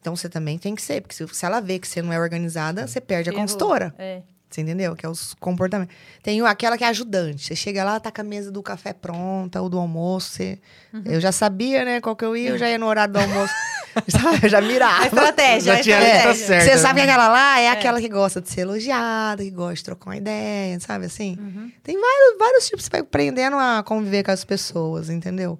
Então 0.00 0.16
você 0.16 0.28
também 0.28 0.58
tem 0.58 0.74
que 0.74 0.82
ser, 0.82 1.00
porque 1.00 1.14
se, 1.14 1.26
se 1.28 1.46
ela 1.46 1.60
vê 1.60 1.78
que 1.78 1.86
você 1.86 2.02
não 2.02 2.12
é 2.12 2.18
organizada, 2.18 2.86
você 2.86 3.00
perde 3.00 3.30
a 3.30 3.32
consultora. 3.32 3.94
É. 3.98 4.22
Você 4.54 4.60
entendeu? 4.60 4.94
Que 4.94 5.06
é 5.06 5.08
os 5.08 5.34
comportamentos. 5.34 5.94
Tem 6.22 6.40
aquela 6.42 6.76
que 6.76 6.84
é 6.84 6.88
ajudante. 6.88 7.46
Você 7.46 7.56
chega 7.56 7.82
lá, 7.82 7.98
tá 7.98 8.10
com 8.10 8.20
a 8.20 8.24
mesa 8.24 8.50
do 8.50 8.62
café 8.62 8.92
pronta, 8.92 9.60
ou 9.62 9.68
do 9.68 9.78
almoço. 9.78 10.32
Você... 10.32 10.58
Eu 11.04 11.20
já 11.20 11.32
sabia, 11.32 11.84
né? 11.84 12.00
Qual 12.00 12.14
que 12.14 12.24
eu 12.24 12.36
ia, 12.36 12.50
eu 12.50 12.58
já 12.58 12.68
ia 12.68 12.78
no 12.78 12.86
horário 12.86 13.14
do 13.14 13.20
almoço. 13.20 13.54
eu 14.42 14.48
já 14.48 14.60
mirava. 14.60 15.04
A 15.04 15.06
estratégia. 15.06 15.72
Já 15.74 15.78
a 15.78 15.82
tinha 15.82 15.96
estratégia. 15.96 16.46
certa. 16.46 16.64
Você 16.64 16.70
né? 16.70 16.76
sabe 16.76 17.00
que 17.00 17.08
aquela 17.08 17.28
lá 17.28 17.60
é, 17.60 17.70
aquela 17.70 18.00
que 18.00 18.08
gosta 18.08 18.40
de 18.40 18.50
ser 18.50 18.62
elogiada, 18.62 19.42
que 19.42 19.50
gosta 19.50 19.74
de 19.74 19.84
trocar 19.84 20.10
uma 20.10 20.16
ideia, 20.16 20.78
sabe 20.80 21.06
assim? 21.06 21.36
Tem 21.82 21.98
vários, 21.98 22.38
vários 22.38 22.66
tipos, 22.66 22.84
você 22.84 22.90
vai 22.90 23.00
aprendendo 23.00 23.56
a 23.56 23.82
conviver 23.82 24.22
com 24.22 24.30
as 24.30 24.44
pessoas, 24.44 25.08
entendeu? 25.08 25.58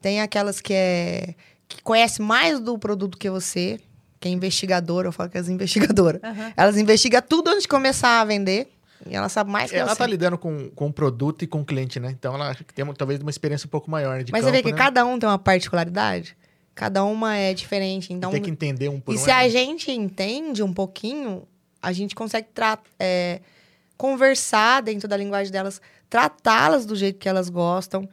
Tem 0.00 0.20
aquelas 0.20 0.60
que 0.60 0.74
é 0.74 1.34
que 1.68 1.82
conhece 1.82 2.22
mais 2.22 2.60
do 2.60 2.78
produto 2.78 3.18
que 3.18 3.28
você, 3.28 3.80
que 4.26 4.32
é 4.32 4.34
investigadora, 4.34 5.08
eu 5.08 5.12
falo 5.12 5.30
que 5.30 5.36
é 5.36 5.40
as 5.40 5.48
investigadoras. 5.48 6.20
Aham. 6.22 6.52
Elas 6.56 6.76
investigam 6.76 7.22
tudo 7.22 7.48
antes 7.48 7.62
de 7.62 7.68
começar 7.68 8.20
a 8.20 8.24
vender. 8.24 8.68
E 9.08 9.14
ela 9.14 9.28
sabe 9.28 9.50
mais 9.50 9.70
que 9.70 9.76
Ela 9.76 9.90
você. 9.94 9.98
tá 9.98 10.06
lidando 10.06 10.36
com, 10.38 10.70
com 10.70 10.86
o 10.88 10.92
produto 10.92 11.42
e 11.42 11.46
com 11.46 11.60
o 11.60 11.64
cliente, 11.64 12.00
né? 12.00 12.10
Então 12.10 12.34
ela 12.34 12.56
tem 12.74 12.82
uma- 12.82 12.94
talvez 12.94 13.20
uma 13.20 13.30
experiência 13.30 13.66
um 13.66 13.70
pouco 13.70 13.90
maior 13.90 14.16
né, 14.16 14.24
de 14.24 14.32
Mas 14.32 14.40
campo, 14.40 14.50
você 14.50 14.56
vê 14.56 14.62
que 14.62 14.72
né? 14.72 14.78
cada 14.78 15.04
um 15.04 15.18
tem 15.18 15.28
uma 15.28 15.38
particularidade. 15.38 16.36
Cada 16.74 17.04
uma 17.04 17.36
é 17.36 17.54
diferente. 17.54 18.12
Então, 18.12 18.30
tem 18.30 18.42
que 18.42 18.50
entender 18.50 18.88
um 18.88 18.98
por 18.98 19.12
E 19.12 19.16
um. 19.16 19.20
se 19.20 19.26
né? 19.28 19.32
a 19.34 19.48
gente 19.48 19.90
entende 19.92 20.62
um 20.62 20.72
pouquinho, 20.72 21.46
a 21.80 21.92
gente 21.92 22.14
consegue 22.14 22.48
é, 22.98 23.40
conversar 23.96 24.82
dentro 24.82 25.06
da 25.08 25.16
linguagem 25.16 25.52
delas, 25.52 25.80
tratá-las 26.08 26.84
do 26.86 26.94
jeito 26.96 27.18
que 27.18 27.28
elas 27.28 27.48
gostam 27.48 28.08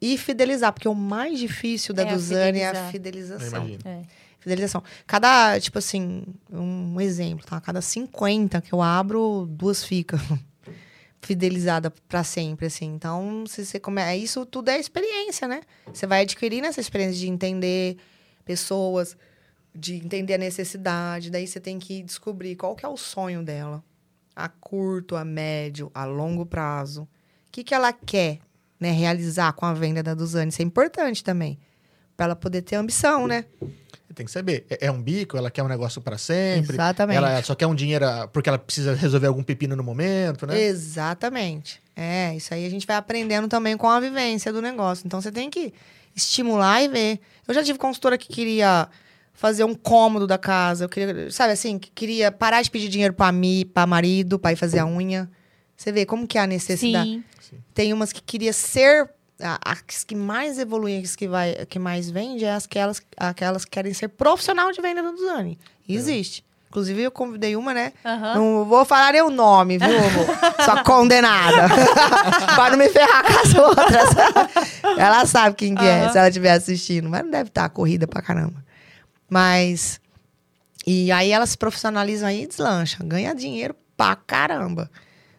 e 0.00 0.16
fidelizar. 0.18 0.72
Porque 0.72 0.88
o 0.88 0.94
mais 0.94 1.38
difícil 1.38 1.94
da 1.94 2.02
É 2.02 2.06
Duzane 2.06 2.60
é 2.60 2.68
a 2.70 2.90
fidelização. 2.90 3.64
imagino. 3.66 3.80
É. 3.84 4.02
Fidelização. 4.38 4.82
Cada, 5.06 5.58
tipo 5.58 5.78
assim, 5.78 6.24
um 6.50 7.00
exemplo, 7.00 7.44
tá? 7.44 7.60
Cada 7.60 7.80
50 7.82 8.60
que 8.60 8.72
eu 8.72 8.80
abro, 8.80 9.46
duas 9.50 9.84
ficam. 9.84 10.18
Fidelizada 11.20 11.90
pra 12.08 12.22
sempre, 12.22 12.66
assim. 12.66 12.86
Então, 12.86 13.44
se 13.46 13.64
você 13.66 13.80
come... 13.80 14.00
isso 14.16 14.46
tudo 14.46 14.68
é 14.68 14.78
experiência, 14.78 15.48
né? 15.48 15.62
Você 15.92 16.06
vai 16.06 16.22
adquirindo 16.22 16.66
essa 16.66 16.80
experiência 16.80 17.18
de 17.18 17.28
entender 17.28 17.96
pessoas, 18.44 19.16
de 19.74 19.96
entender 19.96 20.34
a 20.34 20.38
necessidade. 20.38 21.30
Daí 21.30 21.46
você 21.46 21.58
tem 21.58 21.78
que 21.78 22.02
descobrir 22.02 22.54
qual 22.54 22.76
que 22.76 22.86
é 22.86 22.88
o 22.88 22.96
sonho 22.96 23.42
dela. 23.42 23.82
A 24.34 24.48
curto, 24.48 25.16
a 25.16 25.24
médio, 25.24 25.90
a 25.92 26.04
longo 26.04 26.46
prazo. 26.46 27.02
O 27.02 27.08
que, 27.50 27.64
que 27.64 27.74
ela 27.74 27.92
quer 27.92 28.38
né, 28.78 28.92
realizar 28.92 29.52
com 29.54 29.66
a 29.66 29.74
venda 29.74 30.02
da 30.02 30.14
Duzane? 30.14 30.50
Isso 30.50 30.62
é 30.62 30.64
importante 30.64 31.24
também. 31.24 31.58
Pra 32.16 32.26
ela 32.26 32.36
poder 32.36 32.62
ter 32.62 32.76
ambição, 32.76 33.26
né? 33.26 33.44
Tem 34.18 34.26
que 34.26 34.32
saber. 34.32 34.66
É, 34.68 34.86
é 34.86 34.90
um 34.90 35.00
bico, 35.00 35.36
ela 35.36 35.48
quer 35.48 35.62
um 35.62 35.68
negócio 35.68 36.00
pra 36.00 36.18
sempre. 36.18 36.74
Exatamente. 36.74 37.16
Ela 37.16 37.40
só 37.40 37.54
quer 37.54 37.68
um 37.68 37.74
dinheiro 37.74 38.04
ah, 38.04 38.26
porque 38.26 38.48
ela 38.48 38.58
precisa 38.58 38.92
resolver 38.92 39.28
algum 39.28 39.44
pepino 39.44 39.76
no 39.76 39.84
momento, 39.84 40.44
né? 40.44 40.60
Exatamente. 40.60 41.80
É, 41.94 42.34
isso 42.34 42.52
aí 42.52 42.66
a 42.66 42.68
gente 42.68 42.84
vai 42.84 42.96
aprendendo 42.96 43.46
também 43.46 43.76
com 43.76 43.88
a 43.88 44.00
vivência 44.00 44.52
do 44.52 44.60
negócio. 44.60 45.06
Então 45.06 45.20
você 45.20 45.30
tem 45.30 45.48
que 45.48 45.72
estimular 46.16 46.82
e 46.82 46.88
ver. 46.88 47.20
Eu 47.46 47.54
já 47.54 47.62
tive 47.62 47.78
consultora 47.78 48.18
que 48.18 48.26
queria 48.26 48.88
fazer 49.34 49.62
um 49.62 49.72
cômodo 49.72 50.26
da 50.26 50.36
casa, 50.36 50.86
eu 50.86 50.88
queria, 50.88 51.30
sabe 51.30 51.52
assim, 51.52 51.78
que 51.78 51.88
queria 51.92 52.32
parar 52.32 52.60
de 52.60 52.68
pedir 52.72 52.88
dinheiro 52.88 53.14
para 53.14 53.30
mim, 53.30 53.70
para 53.72 53.86
marido, 53.86 54.36
para 54.36 54.50
ir 54.52 54.56
fazer 54.56 54.80
a 54.80 54.86
unha. 54.86 55.30
Você 55.76 55.92
vê 55.92 56.04
como 56.04 56.26
que 56.26 56.38
é 56.38 56.40
a 56.40 56.46
necessidade. 56.48 57.22
Sim. 57.40 57.58
Tem 57.72 57.92
umas 57.92 58.12
que 58.12 58.20
queria 58.20 58.52
ser 58.52 59.08
as 59.40 60.04
que 60.04 60.16
mais 60.16 60.58
evoluem, 60.58 61.02
as 61.02 61.14
que 61.14 61.28
vai, 61.28 61.54
que 61.66 61.78
mais 61.78 62.10
vende, 62.10 62.44
é 62.44 62.54
aquelas, 62.54 63.02
aquelas 63.16 63.64
que 63.64 63.70
querem 63.70 63.94
ser 63.94 64.08
profissional 64.08 64.72
de 64.72 64.80
venda 64.80 65.02
do 65.02 65.16
Zani. 65.16 65.58
Existe. 65.88 66.44
Inclusive, 66.68 67.00
eu 67.00 67.10
convidei 67.10 67.56
uma, 67.56 67.72
né? 67.72 67.94
Aham. 68.04 68.34
Não 68.34 68.64
vou 68.66 68.84
falar 68.84 69.12
nem 69.12 69.22
o 69.22 69.30
nome, 69.30 69.78
viu, 69.78 69.88
amor? 69.96 70.26
Só 70.64 70.82
condenada. 70.84 71.66
pra 72.54 72.70
não 72.70 72.76
me 72.76 72.90
ferrar 72.90 73.24
com 73.24 73.38
as 73.38 73.54
outras. 73.54 74.10
ela 74.98 75.24
sabe 75.24 75.56
quem 75.56 75.74
que 75.74 75.84
é, 75.84 76.10
se 76.10 76.18
ela 76.18 76.28
estiver 76.28 76.52
assistindo. 76.52 77.08
Mas 77.08 77.22
não 77.22 77.30
deve 77.30 77.48
estar 77.48 77.68
corrida 77.70 78.06
pra 78.06 78.20
caramba. 78.20 78.62
Mas... 79.30 79.98
E 80.86 81.10
aí 81.10 81.30
elas 81.32 81.50
se 81.50 81.58
profissionalizam 81.58 82.28
aí 82.28 82.42
e 82.42 82.46
deslancha. 82.46 82.98
Ganha 83.02 83.34
dinheiro 83.34 83.74
pra 83.96 84.14
caramba. 84.14 84.90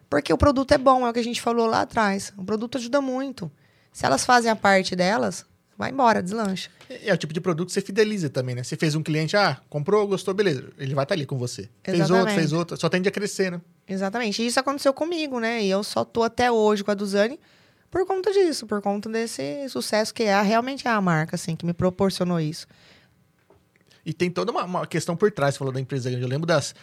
Porque 0.10 0.34
o 0.34 0.38
produto 0.38 0.72
é 0.72 0.78
bom, 0.78 1.06
é 1.06 1.10
o 1.10 1.14
que 1.14 1.20
a 1.20 1.24
gente 1.24 1.42
falou 1.42 1.68
lá 1.68 1.82
atrás. 1.82 2.34
O 2.38 2.44
produto 2.44 2.78
ajuda 2.78 3.02
muito. 3.02 3.52
Se 4.00 4.06
elas 4.06 4.24
fazem 4.24 4.50
a 4.50 4.56
parte 4.56 4.96
delas, 4.96 5.46
vai 5.78 5.92
embora, 5.92 6.24
deslancha. 6.24 6.70
É, 6.90 7.14
o 7.14 7.18
tipo 7.18 7.34
de 7.34 7.42
produto 7.42 7.68
que 7.68 7.74
você 7.74 7.82
fideliza 7.82 8.30
também, 8.30 8.56
né? 8.56 8.64
Você 8.64 8.78
fez 8.78 8.96
um 8.96 9.04
cliente, 9.04 9.36
ah, 9.36 9.60
comprou, 9.70 10.08
gostou, 10.08 10.34
beleza. 10.34 10.70
Ele 10.78 10.96
vai 10.96 11.04
estar 11.04 11.16
ali 11.16 11.26
com 11.26 11.38
você. 11.38 11.70
Fez 11.84 12.00
outro, 12.00 12.16
Exatamente. 12.16 12.36
fez 12.36 12.54
outro. 12.54 12.80
Só 12.80 12.88
tende 12.88 13.10
a 13.10 13.12
crescer, 13.12 13.52
né? 13.52 13.60
Exatamente. 13.86 14.42
E 14.42 14.48
isso 14.48 14.58
aconteceu 14.58 14.94
comigo, 14.94 15.38
né? 15.42 15.62
E 15.62 15.70
eu 15.70 15.84
só 15.84 16.06
tô 16.06 16.24
até 16.24 16.50
hoje 16.50 16.82
com 16.82 16.92
a 16.92 16.94
Duzane 16.94 17.38
por 17.92 18.06
conta 18.06 18.32
disso, 18.32 18.66
por 18.66 18.82
conta 18.82 19.10
desse 19.10 19.68
sucesso 19.68 20.14
que 20.14 20.24
é 20.24 20.42
realmente 20.42 20.88
é 20.88 20.92
a 20.92 21.02
marca, 21.02 21.36
assim, 21.36 21.54
que 21.54 21.66
me 21.66 21.74
proporcionou 21.74 22.40
isso. 22.40 22.68
E 24.06 24.14
tem 24.14 24.32
toda 24.32 24.50
uma, 24.50 24.64
uma 24.64 24.88
questão 24.88 25.14
por 25.14 25.30
trás, 25.30 25.56
você 25.56 25.60
falou 25.60 25.74
da 25.74 25.80
empresa 25.82 26.10
grande. 26.10 26.24
Eu 26.24 26.30
lembro 26.30 26.48
das, 26.48 26.74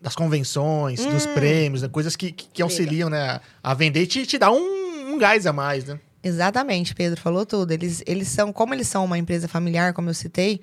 das 0.00 0.14
convenções, 0.14 1.04
dos 1.04 1.26
Hum. 1.26 1.34
prêmios, 1.34 1.82
né? 1.82 1.88
coisas 1.88 2.14
que, 2.14 2.30
que, 2.30 2.46
que 2.46 2.62
auxiliam 2.62 3.10
né, 3.10 3.40
a 3.60 3.74
vender 3.74 4.02
e 4.02 4.06
te, 4.06 4.24
te 4.24 4.38
dá 4.38 4.52
um, 4.52 5.12
um 5.12 5.18
gás 5.18 5.44
a 5.44 5.52
mais, 5.52 5.86
né? 5.86 5.98
Exatamente, 6.22 6.94
Pedro 6.94 7.20
falou 7.20 7.44
tudo. 7.44 7.72
Eles, 7.72 8.02
eles 8.06 8.28
são, 8.28 8.52
como 8.52 8.72
eles 8.74 8.86
são 8.88 9.04
uma 9.04 9.18
empresa 9.18 9.48
familiar, 9.48 9.92
como 9.92 10.08
eu 10.08 10.14
citei, 10.14 10.60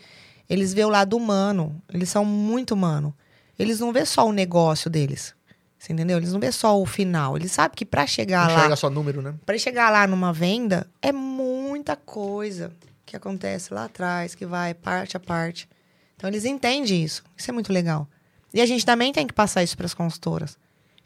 eles 0.50 0.74
vê 0.74 0.86
o 0.86 0.90
lado 0.90 1.18
humano. 1.18 1.82
Eles 1.94 2.10
são 2.10 2.24
muito 2.24 2.74
humano. 2.74 3.14
Eles 3.58 3.80
não 3.80 3.92
vê 3.92 4.06
só 4.06 4.28
o 4.28 4.32
negócio 4.32 4.90
deles. 4.90 5.36
Você 5.78 5.94
entendeu? 5.94 6.18
Eles 6.18 6.34
não 6.34 6.40
vê 6.40 6.52
só 6.52 6.80
o 6.80 6.86
final. 6.86 7.38
Eles 7.38 7.52
sabem 7.52 7.76
que 7.76 7.86
para 7.86 8.06
chegar 8.08 8.48
Não 8.48 8.54
lá, 8.54 8.60
enxerga 8.60 8.76
só 8.76 8.90
número, 8.90 9.22
né? 9.22 9.34
para 9.46 9.58
chegar 9.58 9.90
lá 9.90 10.08
numa 10.08 10.34
venda, 10.34 10.88
é 11.02 11.12
muita 11.12 11.96
coisa 11.96 12.72
que 13.06 13.16
acontece 13.16 13.74
lá 13.74 13.86
atrás, 13.86 14.36
que 14.36 14.46
vai 14.46 14.74
parte 14.74 15.18
a 15.18 15.20
parte. 15.20 15.70
Então 16.16 16.30
eles 16.30 16.46
entendem 16.46 17.04
isso. 17.04 17.24
Isso 17.36 17.50
é 17.50 17.54
muito 17.54 17.72
legal. 17.72 18.08
E 18.54 18.62
a 18.62 18.66
gente 18.66 18.86
também 18.86 19.14
tem 19.14 19.26
que 19.28 19.34
passar 19.34 19.64
isso 19.64 19.78
para 19.78 19.86
as 19.86 19.94
consultoras. 19.94 20.58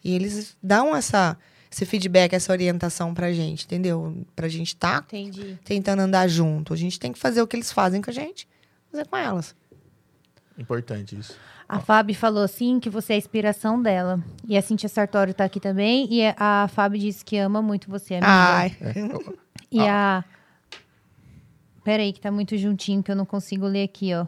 E 0.03 0.13
eles 0.13 0.57
dão 0.61 0.95
essa 0.95 1.37
esse 1.73 1.85
feedback, 1.85 2.33
essa 2.33 2.51
orientação 2.51 3.13
pra 3.13 3.31
gente, 3.33 3.65
entendeu? 3.65 4.25
Pra 4.35 4.47
gente 4.47 4.75
tá 4.75 5.03
Entendi. 5.07 5.57
tentando 5.65 6.01
andar 6.01 6.27
junto. 6.27 6.73
A 6.73 6.77
gente 6.77 6.99
tem 6.99 7.11
que 7.11 7.19
fazer 7.19 7.41
o 7.41 7.47
que 7.47 7.55
eles 7.55 7.71
fazem 7.71 8.01
com 8.01 8.09
a 8.09 8.13
gente, 8.13 8.47
fazer 8.91 9.07
com 9.07 9.17
elas. 9.17 9.55
Importante 10.57 11.17
isso. 11.17 11.35
A 11.67 11.79
Fábio 11.79 12.13
falou 12.13 12.43
assim 12.43 12.79
que 12.79 12.89
você 12.89 13.13
é 13.13 13.15
a 13.15 13.17
inspiração 13.17 13.81
dela. 13.81 14.23
E 14.47 14.55
a 14.55 14.61
Cintia 14.61 14.87
Sartório 14.87 15.33
tá 15.33 15.45
aqui 15.45 15.59
também. 15.59 16.07
E 16.13 16.21
a 16.37 16.67
Fábio 16.67 16.99
disse 16.99 17.25
que 17.25 17.35
ama 17.37 17.61
muito 17.61 17.89
você, 17.89 18.15
amiga. 18.15 18.27
Ai, 18.29 18.77
E 19.71 19.79
a. 19.79 20.23
Peraí, 21.83 22.13
que 22.13 22.19
tá 22.21 22.31
muito 22.31 22.55
juntinho 22.57 23.01
que 23.01 23.09
eu 23.11 23.15
não 23.15 23.25
consigo 23.25 23.65
ler 23.65 23.83
aqui, 23.83 24.13
ó. 24.13 24.27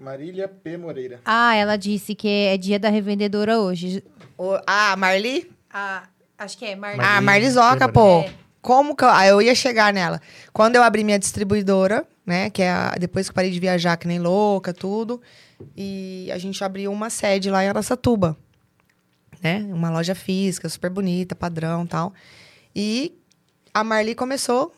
Marília 0.00 0.48
P. 0.48 0.76
Moreira. 0.78 1.20
Ah, 1.24 1.54
ela 1.54 1.76
disse 1.76 2.14
que 2.14 2.26
é 2.26 2.56
dia 2.56 2.78
da 2.78 2.88
revendedora 2.88 3.60
hoje. 3.60 4.02
o- 4.38 4.58
ah, 4.66 4.96
Marli? 4.96 5.50
Ah, 5.72 6.02
acho 6.38 6.56
que 6.58 6.64
é 6.64 6.76
Marli. 6.76 7.00
Ah, 7.00 7.04
Marli, 7.20 7.24
Marlizoca, 7.26 7.78
Marli. 7.78 7.92
pô. 7.92 8.20
É. 8.20 8.34
Como 8.62 8.94
que 8.94 9.04
eu, 9.04 9.08
ah, 9.08 9.26
eu 9.26 9.40
ia 9.40 9.54
chegar 9.54 9.92
nela? 9.92 10.20
Quando 10.52 10.76
eu 10.76 10.82
abri 10.82 11.02
minha 11.02 11.18
distribuidora, 11.18 12.06
né, 12.26 12.50
que 12.50 12.60
é 12.62 12.70
a- 12.70 12.94
depois 12.98 13.26
que 13.26 13.30
eu 13.30 13.34
parei 13.34 13.50
de 13.50 13.58
viajar 13.58 13.96
que 13.96 14.06
nem 14.06 14.18
louca, 14.18 14.72
tudo, 14.74 15.20
e 15.76 16.28
a 16.32 16.36
gente 16.38 16.62
abriu 16.62 16.92
uma 16.92 17.08
sede 17.08 17.50
lá 17.50 17.64
em 17.64 17.68
Araçatuba, 17.68 18.36
né? 19.42 19.66
Uma 19.72 19.88
loja 19.90 20.14
física, 20.14 20.68
super 20.68 20.90
bonita, 20.90 21.34
padrão, 21.34 21.86
tal. 21.86 22.12
E 22.76 23.14
a 23.72 23.82
Marli 23.82 24.14
começou 24.14 24.74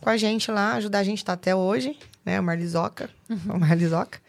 com 0.00 0.08
a 0.10 0.16
gente 0.16 0.50
lá, 0.50 0.74
ajudar 0.74 1.00
a 1.00 1.04
gente 1.04 1.24
tá 1.24 1.32
até 1.32 1.54
hoje, 1.56 1.98
né? 2.24 2.36
A 2.36 2.42
Marlizoca, 2.42 3.10
a 3.48 3.58
Marlizoca. 3.58 4.20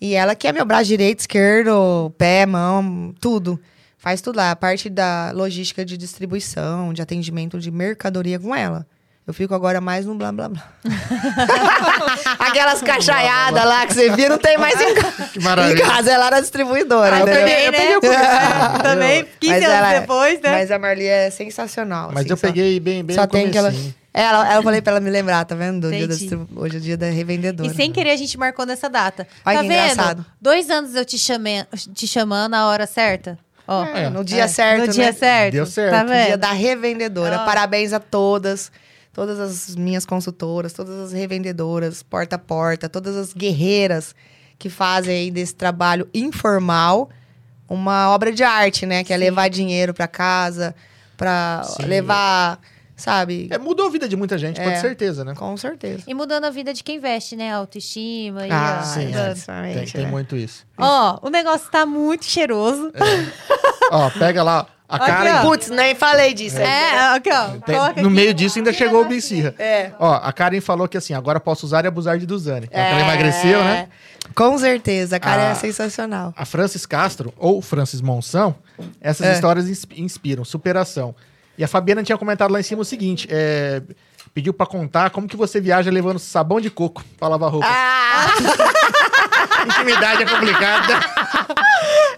E 0.00 0.14
ela 0.14 0.34
que 0.34 0.48
é 0.48 0.52
meu 0.52 0.64
braço 0.64 0.86
direito, 0.86 1.20
esquerdo, 1.20 2.12
pé, 2.18 2.46
mão, 2.46 3.14
tudo. 3.20 3.60
Faz 4.00 4.20
tudo 4.20 4.36
lá. 4.36 4.50
A 4.50 4.56
parte 4.56 4.88
da 4.90 5.30
logística 5.34 5.84
de 5.84 5.96
distribuição, 5.96 6.92
de 6.92 7.02
atendimento 7.02 7.58
de 7.60 7.70
mercadoria 7.70 8.38
com 8.40 8.54
ela. 8.54 8.86
Eu 9.26 9.34
fico 9.34 9.54
agora 9.54 9.80
mais 9.80 10.06
no 10.06 10.14
blá 10.16 10.32
blá 10.32 10.48
blá. 10.48 10.62
Aquelas 12.38 12.80
cachaiadas 12.82 13.64
lá 13.64 13.86
que 13.86 13.94
você 13.94 14.10
via, 14.10 14.28
não 14.28 14.38
tem 14.38 14.56
mais 14.58 14.80
em, 14.80 14.94
ca- 14.96 15.12
Que 15.32 15.38
em 15.38 15.42
maravilha. 15.42 15.84
casa. 15.86 16.10
Ela 16.10 16.26
era 16.28 16.40
distribuidora. 16.40 17.16
Ah, 17.16 17.20
também, 17.20 17.44
né? 17.44 17.66
eu 17.68 17.72
peguei 17.72 17.96
o 17.96 18.00
Também, 18.82 19.26
15 19.38 19.52
Mas 19.54 19.64
anos 19.64 19.76
ela- 19.76 20.00
depois, 20.00 20.40
né? 20.40 20.50
Mas 20.50 20.70
a 20.70 20.78
Marli 20.78 21.06
é 21.06 21.30
sensacional. 21.30 22.08
Mas 22.12 22.22
assim, 22.24 22.30
eu 22.30 22.36
só- 22.36 22.46
peguei 22.46 22.80
bem, 22.80 23.04
bem 23.04 23.14
Só 23.14 23.22
no 23.22 23.28
tem 23.28 23.46
aquela. 23.46 23.70
comecinho. 23.70 23.94
Ela, 24.12 24.44
ela 24.48 24.54
eu 24.56 24.62
falei 24.64 24.82
pra 24.82 24.92
ela 24.92 25.00
me 25.00 25.08
lembrar, 25.10 25.44
tá 25.44 25.54
vendo? 25.54 25.82
Do 25.82 25.90
dia 25.90 25.98
da 26.00 26.14
Entendi. 26.14 26.18
distribu- 26.18 26.48
Hoje 26.60 26.76
é 26.76 26.78
o 26.78 26.82
dia 26.82 26.96
da 26.96 27.06
revendedora. 27.06 27.70
E 27.70 27.74
sem 27.74 27.92
querer 27.92 28.10
a 28.10 28.16
gente 28.16 28.36
marcou 28.36 28.66
nessa 28.66 28.88
data. 28.90 29.24
Olha 29.46 29.58
tá 29.58 29.62
que 29.62 29.68
vendo? 29.68 29.80
engraçado. 29.92 30.26
Dois 30.40 30.68
anos 30.68 30.94
eu 30.96 31.04
te, 31.04 31.16
chamei, 31.16 31.64
te 31.94 32.08
chamando 32.08 32.50
na 32.50 32.66
hora 32.66 32.86
certa. 32.88 33.38
Ó, 33.72 33.84
É, 33.84 34.10
no 34.10 34.24
dia 34.24 34.44
É, 34.44 34.48
certo, 34.48 34.86
No 34.86 34.92
dia 34.92 35.06
né? 35.06 35.12
certo. 35.12 35.52
Deu 35.52 35.64
certo. 35.66 35.92
Tá 35.92 36.02
Dia 36.04 36.26
vendo? 36.26 36.36
da 36.40 36.50
revendedora. 36.52 37.36
Ah. 37.36 37.44
Parabéns 37.44 37.92
a 37.92 38.00
todas. 38.00 38.72
Todas 39.12 39.38
as 39.40 39.74
minhas 39.76 40.04
consultoras, 40.06 40.72
todas 40.72 40.98
as 40.98 41.12
revendedoras, 41.12 42.02
porta 42.02 42.36
a 42.36 42.38
porta, 42.38 42.88
todas 42.88 43.16
as 43.16 43.32
guerreiras 43.32 44.14
que 44.58 44.68
fazem 44.70 45.16
aí 45.16 45.30
desse 45.30 45.54
trabalho 45.54 46.08
informal 46.14 47.10
uma 47.68 48.10
obra 48.10 48.32
de 48.32 48.42
arte, 48.44 48.86
né? 48.86 49.02
Que 49.04 49.12
é 49.12 49.16
levar 49.16 49.48
dinheiro 49.48 49.92
pra 49.94 50.06
casa, 50.08 50.74
pra 51.16 51.62
Sim. 51.64 51.84
levar, 51.84 52.60
sabe? 53.00 53.48
É, 53.50 53.58
mudou 53.58 53.86
a 53.86 53.90
vida 53.90 54.08
de 54.08 54.14
muita 54.16 54.38
gente, 54.38 54.60
É. 54.60 54.64
com 54.70 54.76
certeza, 54.80 55.24
né? 55.24 55.34
Com 55.34 55.56
certeza. 55.56 56.04
E 56.06 56.14
mudando 56.14 56.44
a 56.44 56.50
vida 56.50 56.72
de 56.72 56.84
quem 56.84 57.00
veste, 57.00 57.34
né? 57.34 57.52
Autoestima. 57.52 58.46
e, 58.46 58.50
Ah, 58.52 58.80
ó, 58.80 58.84
sim, 58.84 59.06
mudando. 59.06 59.44
Tem, 59.74 59.86
tem 59.86 60.04
né? 60.04 60.10
muito 60.10 60.36
isso. 60.36 60.64
Ó, 60.78 61.18
o 61.22 61.30
negócio 61.30 61.68
tá 61.70 61.84
muito 61.84 62.24
cheiroso. 62.26 62.92
Ó, 63.90 64.10
pega 64.10 64.42
lá 64.42 64.66
a 64.88 64.96
Aqui, 64.96 65.06
Karen. 65.06 65.42
Putz, 65.42 65.68
nem 65.70 65.94
falei 65.94 66.34
disso. 66.34 66.58
É, 66.58 67.14
aqui, 67.14 67.30
ó. 67.32 67.48
Tem- 67.64 67.76
no 67.76 67.82
aqui. 67.84 68.02
meio 68.08 68.34
disso 68.34 68.58
ainda 68.58 68.72
chegou 68.72 69.02
o 69.02 69.04
Bicirra. 69.08 69.54
É. 69.58 69.92
Ó, 69.98 70.12
a 70.14 70.32
Karen 70.32 70.60
falou 70.60 70.88
que 70.88 70.96
assim, 70.96 71.14
agora 71.14 71.38
posso 71.38 71.64
usar 71.64 71.84
e 71.84 71.88
abusar 71.88 72.18
de 72.18 72.26
Duzane. 72.26 72.68
É. 72.72 72.90
Ela 72.92 73.00
emagreceu, 73.02 73.62
né? 73.62 73.88
Com 74.34 74.56
certeza, 74.58 75.16
a 75.16 75.20
cara 75.20 75.48
Ah. 75.48 75.50
é 75.50 75.54
sensacional. 75.54 76.32
A 76.36 76.44
Francis 76.44 76.86
Castro, 76.86 77.32
ou 77.36 77.62
Francis 77.62 78.00
Monção, 78.00 78.54
essas 79.00 79.26
É. 79.28 79.32
histórias 79.34 79.68
ins- 79.68 79.86
inspiram, 79.96 80.44
superação. 80.44 81.14
E 81.60 81.64
a 81.64 81.68
Fabiana 81.68 82.02
tinha 82.02 82.16
comentado 82.16 82.50
lá 82.50 82.58
em 82.58 82.62
cima 82.62 82.80
o 82.80 82.84
seguinte: 82.86 83.28
é, 83.30 83.82
pediu 84.32 84.54
pra 84.54 84.64
contar 84.64 85.10
como 85.10 85.28
que 85.28 85.36
você 85.36 85.60
viaja 85.60 85.90
levando 85.90 86.18
sabão 86.18 86.58
de 86.58 86.70
coco 86.70 87.04
pra 87.18 87.28
lavar 87.28 87.50
roupa. 87.50 87.66
Ah! 87.68 88.28
Intimidade 89.66 90.22
é 90.22 90.26
complicada. 90.26 91.00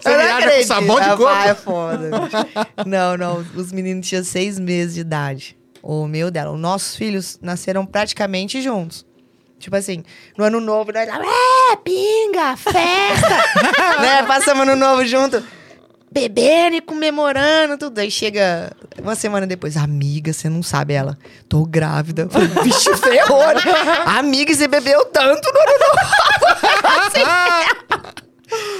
Você 0.01 0.09
Eu 0.09 0.17
viaja 0.17 0.31
com 0.31 0.43
acredito. 0.45 0.67
sabão 0.67 0.95
de 0.95 1.01
Ah, 1.05 1.09
coco? 1.09 1.23
vai, 1.25 1.49
é 1.49 1.55
foda. 1.55 2.09
não, 2.85 3.17
não. 3.17 3.45
Os 3.53 3.73
meninos 3.73 4.07
tinham 4.07 4.23
seis 4.23 4.57
meses 4.57 4.95
de 4.95 5.01
idade. 5.01 5.57
O 5.81 6.07
meu 6.07 6.31
dela. 6.31 6.51
Os 6.53 6.59
nossos 6.59 6.95
filhos 6.95 7.37
nasceram 7.41 7.85
praticamente 7.85 8.61
juntos. 8.61 9.05
Tipo 9.59 9.75
assim, 9.75 10.05
no 10.37 10.45
ano 10.45 10.61
novo, 10.61 10.93
nós 10.93 11.05
lá, 11.07 11.19
é, 11.21 11.75
pinga, 11.77 12.55
festa! 12.55 13.43
né? 14.01 14.23
Passamos 14.23 14.63
ano 14.67 14.77
novo 14.77 15.05
junto. 15.05 15.43
Bebendo 16.13 16.75
e 16.75 16.81
comemorando, 16.81 17.75
tudo. 17.77 17.97
Aí 17.97 18.11
chega 18.11 18.71
uma 19.01 19.15
semana 19.15 19.47
depois, 19.47 19.75
amiga, 19.75 20.31
você 20.31 20.47
não 20.47 20.61
sabe 20.61 20.93
ela. 20.93 21.17
Tô 21.49 21.65
grávida. 21.65 22.27
Falei, 22.29 22.47
Vixe, 22.63 22.95
ferrou. 22.97 23.47
né? 23.47 23.61
Amiga, 24.05 24.53
você 24.53 24.67
bebeu 24.67 25.05
tanto 25.05 25.51
no 25.51 25.59
ano 25.59 25.71
novo. 25.79 25.99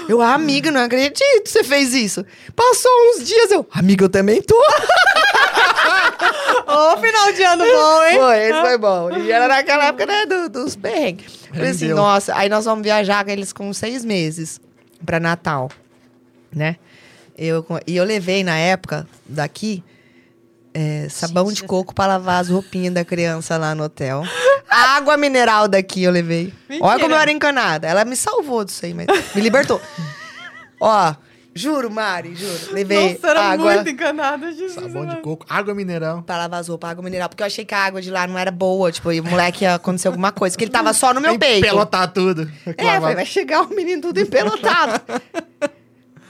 Eu, 0.08 0.22
amiga, 0.22 0.70
não 0.70 0.82
acredito 0.82 1.18
que 1.44 1.50
você 1.50 1.64
fez 1.64 1.94
isso. 1.96 2.24
Passou 2.56 2.92
uns 3.10 3.26
dias, 3.26 3.50
eu, 3.50 3.66
amiga, 3.74 4.06
eu 4.06 4.10
também 4.10 4.40
tô. 4.42 4.56
Ô, 6.68 6.98
final 6.98 7.34
de 7.34 7.44
ano 7.44 7.64
bom, 7.66 8.04
hein? 8.04 8.18
Foi, 8.20 8.38
esse 8.44 8.62
foi 8.62 8.78
bom. 8.78 9.12
E 9.18 9.32
era 9.32 9.48
naquela 9.48 9.86
época, 9.86 10.06
né, 10.06 10.26
do- 10.28 10.50
dos 10.50 10.76
perrengues. 10.76 11.26
Falei 11.52 11.72
assim, 11.72 11.88
nossa, 11.90 12.36
aí 12.36 12.48
nós 12.50 12.66
vamos 12.66 12.84
viajar 12.84 13.24
com 13.26 13.32
eles 13.32 13.52
com 13.52 13.74
seis 13.74 14.06
meses 14.06 14.60
pra 15.04 15.20
Natal, 15.20 15.70
né? 16.54 16.76
Eu, 17.38 17.66
e 17.88 17.96
eu 17.96 18.04
levei 18.04 18.44
na 18.44 18.58
época 18.58 19.08
daqui 19.26 19.84
é, 20.74 21.08
sabão 21.10 21.48
Gente, 21.50 21.62
de 21.62 21.64
coco 21.68 21.94
pra 21.94 22.08
lavar 22.08 22.42
as 22.42 22.50
roupinhas 22.50 22.94
da 22.94 23.06
criança 23.06 23.58
lá 23.58 23.76
no 23.76 23.84
hotel. 23.84 24.24
A 24.70 24.96
água 24.98 25.16
mineral 25.16 25.68
daqui 25.68 26.04
eu 26.04 26.12
levei. 26.12 26.52
Olha 26.82 27.00
como 27.00 27.14
eu 27.14 27.20
era 27.20 27.32
encanada. 27.32 27.88
Ela 27.88 28.04
me 28.04 28.16
salvou 28.16 28.66
disso 28.66 28.86
aí, 28.86 28.94
mas 28.94 29.08
me 29.36 29.42
libertou. 29.42 29.80
Ó, 30.82 31.14
juro, 31.54 31.92
Mari, 31.92 32.36
juro. 32.36 32.74
Levei 32.74 33.14
Nossa, 33.14 33.28
era 33.28 33.42
água 33.52 33.76
muito 33.76 33.90
encanada, 33.90 34.52
Jesus. 34.52 34.74
Sabão 34.74 35.06
de 35.06 35.18
coco, 35.18 35.46
água 35.48 35.74
mineral. 35.76 36.24
pra 36.24 36.38
lavar 36.38 36.60
as 36.60 36.68
roupas, 36.68 36.90
água 36.90 37.04
mineral. 37.04 37.30
Porque 37.30 37.44
eu 37.44 37.48
achei 37.48 37.64
que 37.64 37.76
a 37.76 37.86
água 37.86 38.02
de 38.02 38.10
lá 38.10 38.26
não 38.26 38.38
era 38.38 38.52
boa. 38.52 38.92
Tipo, 38.92 39.12
e 39.12 39.20
o 39.20 39.24
moleque 39.24 39.64
ia 39.64 39.76
acontecer 39.76 40.08
alguma 40.08 40.32
coisa. 40.32 40.58
Que 40.58 40.64
ele 40.64 40.72
tava 40.72 40.92
só 40.94 41.14
no 41.14 41.22
meu 41.22 41.38
peito. 41.38 41.62
Pelotar 41.62 42.12
tudo. 42.12 42.52
É, 42.66 43.00
falei, 43.00 43.16
vai 43.16 43.26
chegar 43.26 43.62
o 43.62 43.70
menino 43.70 44.02
tudo 44.02 44.20
empelotado. 44.20 45.02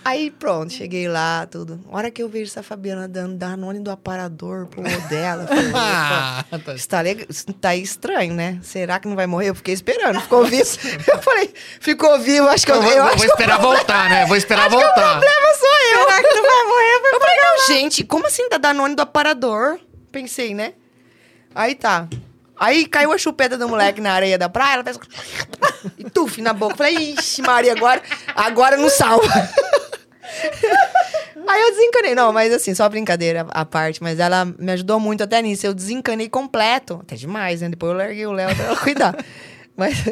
Aí 0.06 0.30
pronto, 0.30 0.74
cheguei 0.74 1.08
lá, 1.08 1.46
tudo. 1.50 1.80
A 1.90 1.96
hora 1.96 2.12
que 2.12 2.22
eu 2.22 2.28
vejo 2.28 2.52
essa 2.52 2.62
Fabiana 2.62 3.08
dando 3.08 3.38
Danone 3.38 3.80
do 3.80 3.90
aparador 3.90 4.68
pro 4.68 4.84
dela, 5.08 5.44
opa, 5.46 5.56
Ah, 6.52 6.60
tá. 6.60 6.74
isso 6.76 6.88
tá, 7.62 7.76
estranho, 7.76 8.34
né? 8.34 8.60
Será 8.62 9.00
que 9.00 9.08
não 9.08 9.16
vai 9.16 9.28
morrer? 9.28 9.50
Eu 9.50 9.56
fiquei 9.56 9.74
esperando, 9.74 10.20
ficou 10.20 10.44
vivo. 10.46 10.64
Eu 11.08 11.22
falei, 11.22 11.54
ficou 11.80 12.20
vivo, 12.20 12.48
acho 12.50 12.66
que 12.66 12.72
eu, 12.72 12.76
Eu 12.76 12.82
vou, 12.82 12.92
eu 12.92 13.04
vou 13.04 13.12
acho 13.14 13.24
que 13.24 13.32
esperar 13.32 13.60
voltar, 13.60 14.10
né? 14.10 14.26
Vou 14.26 14.36
esperar 14.36 14.70
voltar. 14.70 14.90
o 14.90 15.20
problema 15.22 15.54
sou 15.58 15.70
eu. 15.70 16.04
Será 16.06 16.22
que 16.22 16.36
não 16.36 16.44
vai 16.44 16.64
morrer? 16.66 17.14
Eu 17.14 17.20
falei, 17.20 17.38
não, 17.38 17.68
gente, 17.68 18.04
como 18.04 18.28
assim 18.28 18.50
dá 18.50 18.58
Danone 18.58 18.96
do 18.96 19.02
aparador? 19.02 19.80
Pensei, 20.12 20.54
né? 20.54 20.74
Aí 21.56 21.76
tá. 21.76 22.08
Aí 22.60 22.86
caiu 22.86 23.12
a 23.12 23.18
chupeta 23.18 23.58
do 23.58 23.68
moleque 23.70 24.00
na 24.02 24.12
areia 24.14 24.38
da 24.38 24.50
praia, 24.50 24.76
ela 24.76 24.84
fez... 24.84 25.00
E 25.98 26.10
tuf 26.10 26.42
na 26.42 26.54
boca. 26.54 26.78
Falei, 26.78 26.96
ixi, 26.96 27.42
Maria, 27.42 27.74
agora, 27.74 28.02
agora 28.36 28.78
não 28.78 28.90
salva. 28.90 29.28
Aí 31.48 31.62
eu 31.62 31.72
desencanei. 31.72 32.16
Não, 32.16 32.32
mas 32.32 32.54
assim, 32.54 32.74
só 32.74 32.88
brincadeira 32.88 33.46
à 33.52 33.66
parte. 33.66 34.02
Mas 34.02 34.20
ela 34.20 34.46
me 34.46 34.72
ajudou 34.72 35.00
muito 35.00 35.24
até 35.24 35.42
nisso. 35.42 35.66
Eu 35.66 35.74
desencanei 35.74 36.30
completo. 36.30 37.00
Até 37.02 37.16
demais, 37.16 37.62
né? 37.62 37.70
Depois 37.70 37.92
eu 37.92 37.98
larguei 37.98 38.26
o 38.26 38.32
Léo 38.32 38.56
pra 38.56 38.66
ela 38.66 38.78
cuidar. 38.78 39.16
Mas 39.76 40.04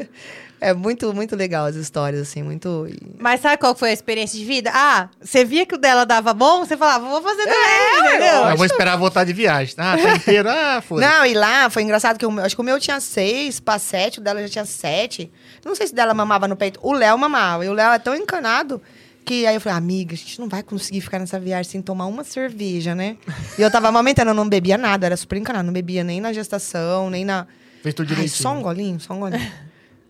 É 0.63 0.75
muito, 0.75 1.11
muito 1.11 1.35
legal 1.35 1.65
as 1.65 1.75
histórias, 1.75 2.21
assim, 2.21 2.43
muito. 2.43 2.87
Mas 3.17 3.41
sabe 3.41 3.57
qual 3.57 3.75
foi 3.75 3.89
a 3.89 3.93
experiência 3.93 4.37
de 4.37 4.45
vida? 4.45 4.69
Ah, 4.71 5.09
você 5.19 5.43
via 5.43 5.65
que 5.65 5.73
o 5.73 5.77
dela 5.77 6.05
dava 6.05 6.35
bom, 6.35 6.63
você 6.63 6.77
falava, 6.77 7.03
vou 7.09 7.19
fazer 7.19 7.43
também, 7.45 7.59
É, 7.59 7.99
entendeu? 7.99 8.49
Eu 8.49 8.57
vou 8.57 8.65
esperar 8.67 8.95
voltar 8.95 9.23
de 9.23 9.33
viagem. 9.33 9.73
Ah, 9.79 9.97
tá 9.97 10.15
inteiro. 10.15 10.47
Ah, 10.47 10.79
foda 10.87 11.01
Não, 11.01 11.25
e 11.25 11.33
lá 11.33 11.67
foi 11.71 11.81
engraçado 11.81 12.19
que 12.19 12.25
o 12.27 12.31
meu, 12.31 12.45
acho 12.45 12.55
que 12.55 12.61
o 12.61 12.63
meu 12.63 12.79
tinha 12.79 12.99
seis 12.99 13.59
pra 13.59 13.79
sete, 13.79 14.19
o 14.19 14.21
dela 14.21 14.39
já 14.43 14.49
tinha 14.49 14.65
sete. 14.65 15.31
Não 15.65 15.73
sei 15.73 15.87
se 15.87 15.95
dela 15.95 16.13
mamava 16.13 16.47
no 16.47 16.55
peito. 16.55 16.79
O 16.83 16.93
Léo 16.93 17.17
mamava. 17.17 17.65
E 17.65 17.69
o 17.69 17.73
Léo 17.73 17.91
é 17.91 17.97
tão 17.97 18.15
encanado 18.15 18.79
que 19.25 19.45
aí 19.45 19.55
eu 19.55 19.61
falei, 19.61 19.77
amiga, 19.77 20.13
a 20.13 20.17
gente 20.17 20.39
não 20.39 20.49
vai 20.49 20.63
conseguir 20.63 21.01
ficar 21.01 21.19
nessa 21.19 21.39
viagem 21.39 21.71
sem 21.71 21.81
tomar 21.81 22.05
uma 22.05 22.23
cerveja, 22.23 22.93
né? 22.95 23.17
E 23.57 23.61
eu 23.61 23.69
tava 23.71 23.87
amamentando, 23.87 24.31
eu 24.31 24.35
não 24.35 24.47
bebia 24.47 24.77
nada, 24.77 25.05
era 25.05 25.17
super 25.17 25.37
encanado. 25.37 25.65
Não 25.65 25.73
bebia 25.73 26.03
nem 26.03 26.19
na 26.19 26.33
gestação, 26.33 27.09
nem 27.09 27.23
na. 27.25 27.47
Fez 27.83 27.95
tudo 27.95 28.13
Ai, 28.17 28.27
só 28.27 28.53
um 28.53 28.61
golinho, 28.61 28.99
só 28.99 29.13
um 29.13 29.19
golinho. 29.19 29.51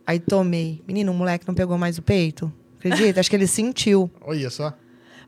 aí 0.06 0.20
tomei. 0.20 0.82
Menino, 0.88 1.12
o 1.12 1.16
moleque 1.16 1.46
não 1.48 1.54
pegou 1.54 1.78
mais 1.78 1.98
o 1.98 2.02
peito. 2.02 2.52
Acredita? 2.80 3.20
Acho 3.20 3.30
que 3.30 3.36
ele 3.36 3.48
sentiu. 3.48 4.10
Olha 4.22 4.50
só. 4.50 4.74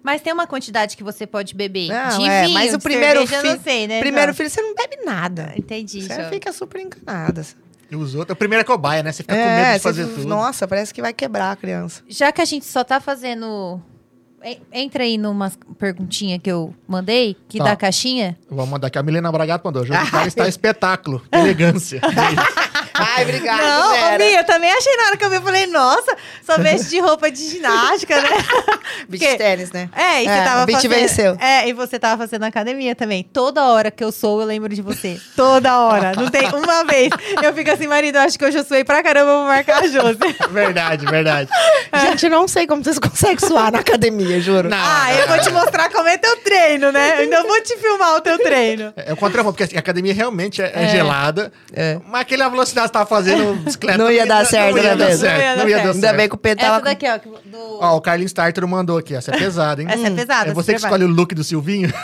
Mas 0.01 0.21
tem 0.21 0.34
uma 0.34 0.45
quantidade 0.45 0.97
que 0.97 1.03
você 1.03 1.25
pode 1.25 1.55
beber. 1.55 1.88
Não, 1.88 2.19
de 2.19 2.25
é, 2.27 2.41
vinho, 2.43 2.53
mas 2.53 2.73
o 2.73 2.77
de 2.77 2.84
primeiro 2.84 3.25
filho. 3.25 3.43
não 3.43 3.59
sei, 3.61 3.88
né? 3.88 3.99
Primeiro 4.01 4.27
Não. 4.27 4.34
filho, 4.34 4.49
você 4.49 4.61
não 4.61 4.75
bebe 4.75 4.97
nada. 5.05 5.53
Entendi, 5.55 6.01
Você 6.01 6.07
já. 6.15 6.29
fica 6.29 6.51
super 6.51 6.81
encanada. 6.81 7.45
E 7.94 7.96
os 7.96 8.16
outros. 8.16 8.34
O 8.34 8.36
primeiro 8.38 8.62
é 8.62 8.66
cobaia, 8.66 9.04
né? 9.04 9.12
Você 9.12 9.22
fica 9.24 9.36
com 9.36 9.39
medo 9.41 9.52
É, 9.52 9.74
de 9.76 9.80
fazer 9.80 10.06
você- 10.06 10.14
tudo. 10.16 10.28
Nossa, 10.28 10.68
parece 10.68 10.94
que 10.94 11.02
vai 11.02 11.14
quebrar 11.14 11.52
a 11.52 11.56
criança. 11.56 12.02
Já 12.08 12.32
que 12.32 12.41
a 12.41 12.46
gente 12.46 12.66
só 12.66 12.84
tá 12.84 13.00
fazendo. 13.00 13.80
En- 14.44 14.60
Entra 14.74 15.04
aí 15.04 15.18
numa 15.18 15.50
perguntinha 15.80 16.38
que 16.38 16.52
eu 16.52 16.74
mandei, 16.88 17.38
que 17.48 17.60
Tá. 17.60 17.64
da 17.66 17.76
caixinha. 17.78 18.38
Vamos 18.50 18.68
mandar 18.72 18.88
aqui. 18.88 18.98
A 18.98 19.04
Milena 19.04 19.32
Bragato 19.32 19.64
mandou. 19.66 19.84
O 19.84 19.86
jogo 19.86 20.12
cara 20.12 20.28
está 20.28 20.48
espetáculo. 20.48 21.22
Que 21.32 21.38
elegância. 21.38 22.02
Ai, 22.94 23.24
obrigada, 23.24 23.62
não, 23.64 23.88
ô, 23.89 23.91
Vera. 24.18 24.24
Eu 24.24 24.44
também 24.46 24.72
achei 24.72 24.96
na 24.98 25.04
hora 25.08 25.18
que 25.18 25.26
eu 25.26 25.30
vi, 25.30 25.36
eu 25.38 25.41
falei, 25.41 25.68
nossa, 25.68 26.16
só 26.46 26.58
veste 26.58 26.89
de 26.89 27.00
roupa 27.00 27.30
de 27.32 27.50
ginástica, 27.50 28.22
né? 28.22 28.30
Beach 29.10 29.24
Porque- 29.26 29.36
tênis, 29.38 29.72
né? 29.72 29.89
É, 29.96 30.22
e 30.22 30.26
você 30.26 30.30
É, 30.32 30.44
tava 30.44 30.64
o 30.64 30.66
beat 30.66 30.82
fazendo. 30.82 30.91
venceu. 31.00 31.38
É, 31.39 31.68
e 31.68 31.74
você 31.74 32.00
tava 32.00 32.22
fazendo 32.24 32.44
academia 32.44 32.96
também. 32.96 33.24
Toda 33.24 33.64
hora 33.66 33.89
que 33.91 34.04
eu 34.04 34.12
sou, 34.12 34.41
eu 34.41 34.48
lembro 34.48 34.74
de 34.74 34.82
você. 34.82 35.20
Toda 35.36 35.78
hora. 35.80 36.14
Não 36.16 36.30
tem 36.30 36.48
uma 36.50 36.84
vez. 36.84 37.10
Eu 37.41 37.54
fico 37.54 37.72
assim, 37.72 37.88
marido, 37.88 38.18
acho 38.18 38.38
que 38.38 38.46
hoje 38.46 38.58
eu 38.58 38.64
suei 38.64 38.84
pra 38.84 39.02
caramba, 39.04 39.32
eu 39.32 39.38
vou 39.39 39.48
marcar 39.48 39.84
a 39.84 39.88
Josi. 39.88 40.20
verdade, 40.52 41.06
verdade. 41.06 41.50
Gente, 42.02 42.26
eu 42.26 42.32
não 42.32 42.48
sei 42.48 42.68
como 42.68 42.84
vocês 42.84 43.00
conseguem 43.00 43.39
suar 43.39 43.72
na 43.72 43.80
academia, 43.80 44.39
juro. 44.39 44.70
Não, 44.70 44.78
Ah, 44.80 45.14
eu 45.14 45.28
vou 45.28 45.39
te 45.39 45.50
mostrar 45.52 45.89
como 45.91 46.08
é 46.08 46.18
teu 46.18 46.38
treino, 46.38 46.91
né? 46.91 47.16
Eu 47.18 47.24
ainda 47.24 47.44
vou 47.44 47.62
te 47.62 47.76
filmar 47.78 48.16
o 48.16 48.22
teu 48.22 48.38
treino. 48.39 48.94
É 48.96 49.14
o 49.14 49.18
contramão, 49.18 49.54
porque 49.54 49.76
a 49.76 49.80
academia 49.80 50.14
realmente 50.14 50.62
é, 50.62 50.72
é 50.74 50.88
gelada. 50.89 51.52
É. 51.74 51.98
Mas 52.08 52.22
aquela 52.22 52.48
velocidade 52.50 52.82
você 52.88 52.93
tava 52.93 53.05
fazendo 53.05 53.55
bicicleta. 53.63 53.97
Não 53.97 54.11
ia 54.11 54.25
dar 54.25 54.45
certo, 54.45 54.75
não 54.75 54.84
ia 54.84 54.89
né, 54.91 54.95
dar 54.95 55.05
Pedro? 55.05 55.19
certo, 55.19 55.57
Não 55.59 55.69
ia 55.69 55.77
dar 55.77 55.84
certo. 55.84 55.95
Ainda 55.95 56.13
bem 56.13 56.29
que 56.29 56.36
o 56.36 56.38
Pedro 56.38 56.63
Essa 56.63 56.73
tava... 56.73 56.86
daqui, 56.86 57.05
ó. 57.07 57.17
Do... 57.17 57.79
Ó, 57.79 57.97
o 57.97 58.01
Carlinhos 58.01 58.34
Tartaro 58.34 58.67
mandou 58.67 58.97
aqui. 58.97 59.15
Essa 59.15 59.31
é 59.31 59.38
pesada, 59.38 59.81
hein? 59.81 59.88
Essa 59.89 60.07
é 60.07 60.11
pesada. 60.11 60.49
É 60.51 60.53
você 60.53 60.73
que 60.73 60.79
escolhe 60.79 61.03
o 61.03 61.07
look 61.07 61.34
do 61.34 61.43
Silvinho? 61.43 61.91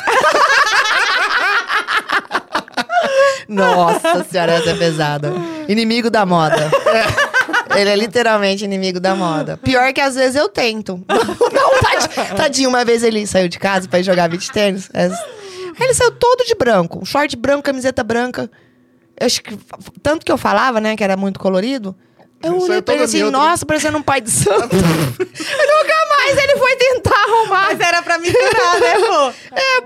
Nossa 3.48 4.24
senhora, 4.26 4.54
essa 4.54 4.70
é 4.70 4.76
pesada. 4.76 5.34
Inimigo 5.68 6.10
da 6.10 6.26
moda. 6.26 6.70
Ele 7.76 7.90
é 7.90 7.96
literalmente 7.96 8.64
inimigo 8.64 9.00
da 9.00 9.16
moda. 9.16 9.58
Pior 9.58 9.92
que 9.94 10.02
às 10.02 10.16
vezes 10.16 10.36
eu 10.36 10.50
tento. 10.50 11.04
Não, 11.08 11.82
tadinho, 11.82 12.36
tadinho, 12.38 12.70
uma 12.70 12.86
vez 12.86 13.04
ele 13.04 13.26
saiu 13.26 13.48
de 13.48 13.58
casa 13.60 13.88
pra 13.88 14.00
ir 14.00 14.04
jogar 14.04 14.30
beach 14.30 14.52
tênis. 14.52 14.90
É- 14.94 15.06
Aí 15.80 15.86
ele 15.86 15.94
saiu 15.94 16.12
todo 16.12 16.46
de 16.46 16.56
branco. 16.56 17.06
Short 17.06 17.36
branco, 17.38 17.64
camiseta 17.64 18.04
branca. 18.04 18.52
Eu 19.20 19.26
acho 19.26 19.44
que, 19.44 19.58
tanto 20.02 20.26
que 20.26 20.32
eu 20.32 20.38
falava, 20.38 20.80
né, 20.80 20.96
que 20.96 21.04
era 21.04 21.18
muito 21.18 21.40
colorido. 21.40 21.96
Eu 22.42 22.58
olhei 22.58 22.82
pra 22.82 22.94
ele 22.94 23.04
assim, 23.04 23.22
nossa, 23.30 23.66
parecendo 23.66 23.98
um 23.98 24.02
pai 24.02 24.22
de 24.22 24.32
santo. 24.32 24.70
Nunca 24.74 25.96
mais 26.10 26.38
ele 26.38 26.56
foi 26.58 26.76
tentar 26.78 27.16
arrumar. 27.16 27.66
Mas 27.66 27.80
era 27.82 28.02
pra 28.02 28.18
misturar, 28.18 28.80
né, 28.80 28.94
pô? 28.96 29.34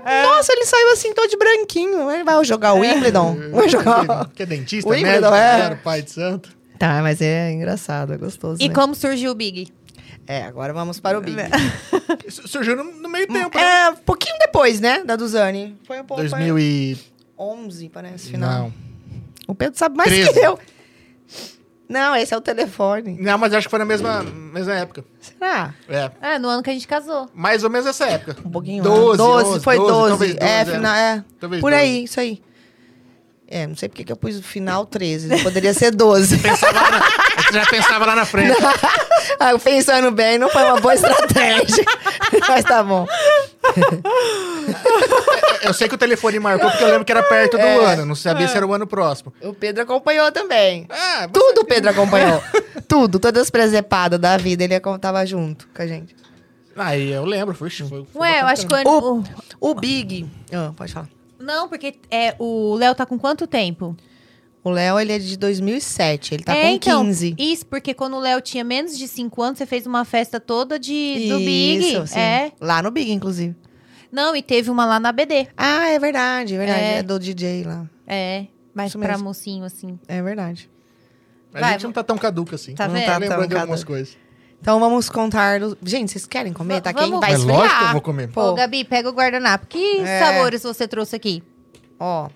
É, 0.08 0.22
Nossa, 0.22 0.52
ele 0.52 0.64
saiu 0.64 0.92
assim, 0.92 1.12
todo 1.12 1.28
de 1.28 1.36
branquinho. 1.36 2.08
Ele 2.12 2.22
vai 2.22 2.44
jogar 2.44 2.74
o 2.74 2.80
Wimbledon. 2.80 3.36
Vai 3.50 3.68
jogar... 3.68 4.30
Que 4.34 4.44
é 4.44 4.46
dentista, 4.46 4.88
O 4.88 4.92
médico, 4.92 5.10
Wimbledon, 5.10 5.34
é. 5.34 5.60
era 5.60 5.76
pai 5.76 6.02
de 6.02 6.12
santo. 6.12 6.56
Tá, 6.78 7.02
mas 7.02 7.20
é 7.20 7.50
engraçado, 7.50 8.12
é 8.12 8.16
gostoso. 8.16 8.62
E 8.62 8.68
né? 8.68 8.74
como 8.74 8.94
surgiu 8.94 9.32
o 9.32 9.34
Big? 9.34 9.72
É, 10.26 10.44
agora 10.44 10.72
vamos 10.72 11.00
para 11.00 11.18
o 11.18 11.20
Big. 11.20 11.36
Isso 12.26 12.46
Surgiu 12.46 12.76
no, 12.76 12.84
no 12.84 13.08
meio 13.08 13.26
tempo, 13.26 13.56
né? 13.58 13.86
É, 13.86 13.90
um 13.90 13.96
pouquinho 13.96 14.36
depois, 14.38 14.80
né, 14.80 15.02
da 15.04 15.16
Duzane. 15.16 15.76
Foi 15.84 16.00
um 16.00 16.04
pouco... 16.04 16.22
2000 16.22 16.58
e... 16.58 16.98
2011, 17.36 17.88
parece, 17.88 18.30
final. 18.30 18.62
Não. 18.64 18.93
O 19.46 19.54
Pedro 19.54 19.78
sabe 19.78 19.96
mais 19.96 20.10
13. 20.10 20.32
que 20.32 20.38
eu. 20.40 20.58
Não, 21.88 22.16
esse 22.16 22.32
é 22.32 22.36
o 22.36 22.40
telefone. 22.40 23.18
Não, 23.20 23.36
mas 23.36 23.52
acho 23.52 23.66
que 23.66 23.70
foi 23.70 23.78
na 23.78 23.84
mesma, 23.84 24.22
mesma 24.22 24.72
época. 24.74 25.04
Será? 25.20 25.74
É. 25.88 26.10
É, 26.34 26.38
no 26.38 26.48
ano 26.48 26.62
que 26.62 26.70
a 26.70 26.72
gente 26.72 26.88
casou. 26.88 27.28
Mais 27.34 27.62
ou 27.62 27.68
menos 27.70 27.86
essa 27.86 28.06
época. 28.06 28.36
Um 28.44 28.50
pouquinho 28.50 28.82
12, 28.82 29.18
12, 29.18 29.48
11, 29.50 29.60
foi 29.64 29.76
12. 29.76 29.90
12, 29.92 30.08
talvez 30.08 30.36
é, 30.38 30.64
12, 30.64 30.76
final, 30.76 30.94
é. 30.94 31.24
Talvez 31.38 31.60
Por 31.60 31.70
12. 31.70 31.82
aí, 31.82 32.04
isso 32.04 32.20
aí. 32.20 32.42
É, 33.46 33.66
não 33.66 33.76
sei 33.76 33.90
porque 33.90 34.02
que 34.02 34.10
eu 34.10 34.16
pus 34.16 34.38
o 34.38 34.42
final 34.42 34.86
13. 34.86 35.42
Poderia 35.42 35.74
ser 35.74 35.90
12. 35.94 36.38
Pensava 36.38 36.80
lá 36.80 36.90
na- 36.90 37.00
Você 37.42 37.52
já 37.52 37.66
pensava 37.66 38.06
lá 38.06 38.16
na 38.16 38.24
frente. 38.24 38.56
ah, 39.38 39.50
eu 39.50 39.58
pensando 39.58 40.10
bem, 40.10 40.38
não 40.38 40.48
foi 40.48 40.62
uma 40.62 40.80
boa 40.80 40.94
estratégia. 40.94 41.84
Mas 42.48 42.64
tá 42.64 42.82
bom. 42.82 43.06
Eu 45.62 45.72
sei 45.72 45.88
que 45.88 45.94
o 45.94 45.98
telefone 45.98 46.38
marcou 46.38 46.68
porque 46.70 46.84
eu 46.84 46.88
lembro 46.88 47.04
que 47.04 47.12
era 47.12 47.22
perto 47.22 47.56
do 47.56 47.62
É. 47.62 47.92
ano. 47.92 48.06
Não 48.06 48.14
sabia 48.14 48.46
se 48.48 48.56
era 48.56 48.66
o 48.66 48.72
ano 48.72 48.86
próximo. 48.86 49.32
O 49.42 49.52
Pedro 49.54 49.82
acompanhou 49.82 50.30
também. 50.30 50.86
Ah, 50.90 51.28
Tudo 51.32 51.62
o 51.62 51.64
Pedro 51.64 51.90
acompanhou. 51.90 52.42
Tudo, 52.86 53.18
todas 53.18 53.42
as 53.42 53.50
presepadas 53.50 54.18
da 54.20 54.36
vida, 54.36 54.64
ele 54.64 54.78
tava 55.00 55.24
junto 55.24 55.68
com 55.74 55.82
a 55.82 55.86
gente. 55.86 56.14
Aí 56.76 57.12
eu 57.12 57.24
lembro, 57.24 57.54
foi, 57.54 57.70
foi, 57.70 57.86
foi 57.88 58.06
Ué, 58.16 58.40
eu 58.40 58.46
acho 58.46 58.66
que 58.66 58.74
o 58.74 58.76
ano. 58.76 59.24
O, 59.60 59.70
o- 59.70 59.74
Big. 59.74 60.28
Ah, 60.52 60.72
pode 60.76 60.92
falar. 60.92 61.08
Não, 61.38 61.68
porque 61.68 61.94
é, 62.10 62.34
o 62.38 62.74
Léo 62.74 62.94
tá 62.94 63.06
com 63.06 63.18
quanto 63.18 63.46
tempo? 63.46 63.96
O 64.62 64.70
Léo, 64.70 64.98
ele 64.98 65.12
é 65.12 65.18
de 65.18 65.36
2007. 65.36 66.34
Ele 66.34 66.42
tá 66.42 66.56
é, 66.56 66.62
com 66.62 66.68
então, 66.70 67.04
15. 67.04 67.34
Isso, 67.38 67.66
porque 67.66 67.92
quando 67.94 68.16
o 68.16 68.18
Léo 68.20 68.40
tinha 68.40 68.64
menos 68.64 68.96
de 68.98 69.06
5 69.06 69.42
anos, 69.42 69.58
você 69.58 69.66
fez 69.66 69.86
uma 69.86 70.04
festa 70.04 70.40
toda 70.40 70.78
de, 70.78 71.28
do 71.28 71.38
Big. 71.38 71.92
Isso, 71.92 72.06
sim. 72.08 72.18
É. 72.18 72.50
Lá 72.60 72.82
no 72.82 72.90
Big, 72.90 73.12
inclusive. 73.12 73.54
Não, 74.14 74.36
e 74.36 74.42
teve 74.42 74.70
uma 74.70 74.86
lá 74.86 75.00
na 75.00 75.10
BD. 75.12 75.48
Ah, 75.56 75.88
é 75.88 75.98
verdade, 75.98 76.54
é 76.54 76.58
verdade. 76.58 76.80
É. 76.80 76.98
É, 76.98 77.02
do 77.02 77.18
DJ 77.18 77.64
lá. 77.64 77.84
É. 78.06 78.46
Mas 78.72 78.90
Isso 78.90 78.98
pra 78.98 79.08
mesmo. 79.12 79.24
mocinho, 79.24 79.64
assim. 79.64 79.98
É 80.06 80.22
verdade. 80.22 80.70
A 81.52 81.60
Vai, 81.60 81.72
gente 81.72 81.84
não 81.84 81.92
tá 81.92 82.02
tão 82.02 82.16
caduca 82.18 82.54
assim. 82.56 82.74
Tá 82.74 82.86
não 82.86 82.94
vendo? 82.94 83.06
tá 83.06 83.12
Tá 83.12 83.18
lembrando 83.18 83.40
tão 83.40 83.48
de 83.48 83.54
algumas 83.56 83.80
caduca. 83.80 83.92
coisas. 83.98 84.16
Então 84.60 84.80
vamos 84.80 85.10
contar. 85.10 85.60
do- 85.60 85.76
Gente, 85.82 86.10
vocês 86.12 86.26
querem 86.26 86.52
comer? 86.52 86.80
Tá 86.80 86.92
quem 86.92 87.02
vamos- 87.10 87.20
vai 87.20 87.30
Mas 87.32 87.40
esfriar. 87.40 87.58
lógico 87.60 87.78
que 87.80 87.84
eu 87.86 87.92
vou 87.92 88.00
comer. 88.00 88.28
Pô, 88.28 88.42
Ô, 88.50 88.54
Gabi, 88.54 88.84
pega 88.84 89.08
o 89.08 89.12
guardanapo. 89.12 89.66
Que 89.66 89.98
É. 90.00 90.20
sabores 90.20 90.62
você 90.62 90.86
trouxe 90.88 91.14
aqui? 91.16 91.42
ó, 91.98 92.28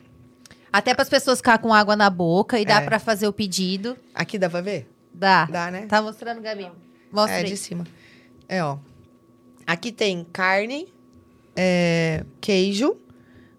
Até 0.73 0.93
para 0.95 1.03
as 1.03 1.09
pessoas 1.09 1.39
ficar 1.39 1.59
com 1.59 1.73
água 1.73 1.97
na 1.97 2.11
boca 2.11 2.59
e 2.61 2.65
dá 2.67 2.81
É. 2.83 2.85
pra 2.85 2.99
fazer 2.99 3.27
o 3.27 3.33
pedido. 3.33 3.97
aqui 4.15 4.39
dá 4.39 4.51
pra 4.51 4.61
ver? 4.61 4.87
Dá. 5.15 5.47
Dá, 5.47 5.71
né? 5.71 5.87
Tá 5.87 6.03
mostrando, 6.03 6.41
Gabi? 6.43 6.71
Mostra 7.11 7.37
é, 7.37 7.41
aí. 7.41 7.45
de 7.45 7.57
cima. 7.57 7.85
É, 8.49 8.63
ó. 8.63 8.77
Aqui 9.67 9.91
tem 9.91 10.27
carne, 10.33 10.87
é, 11.61 12.25
queijo, 12.41 12.97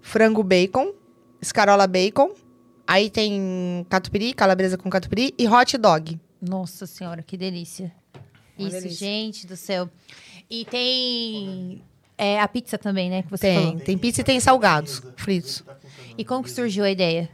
frango 0.01 0.41
bacon, 0.41 0.93
escarola 1.41 1.85
bacon. 1.85 2.31
Aí 2.87 3.09
tem 3.09 3.85
catupiry, 3.89 4.33
calabresa 4.33 4.77
com 4.77 4.89
catupiry 4.89 5.33
e 5.37 5.47
hot 5.47 5.77
dog. 5.77 6.17
Nossa 6.41 6.87
senhora, 6.87 7.21
que 7.21 7.35
delícia. 7.35 7.91
Uma 8.57 8.69
Isso, 8.69 8.77
delícia. 8.77 9.07
gente 9.07 9.45
do 9.45 9.57
céu. 9.57 9.89
E 10.49 10.63
tem 10.63 11.83
é, 12.17 12.39
a 12.39 12.47
pizza 12.47 12.77
também, 12.77 13.09
né? 13.09 13.21
Que 13.21 13.29
você 13.29 13.47
Tem, 13.47 13.55
falou. 13.67 13.79
tem 13.81 13.97
pizza 13.97 14.21
e 14.21 14.23
tem 14.23 14.39
salgados 14.39 15.03
fritos. 15.17 15.63
E 16.17 16.23
como 16.23 16.43
que 16.43 16.49
surgiu 16.49 16.85
a 16.85 16.89
ideia? 16.89 17.29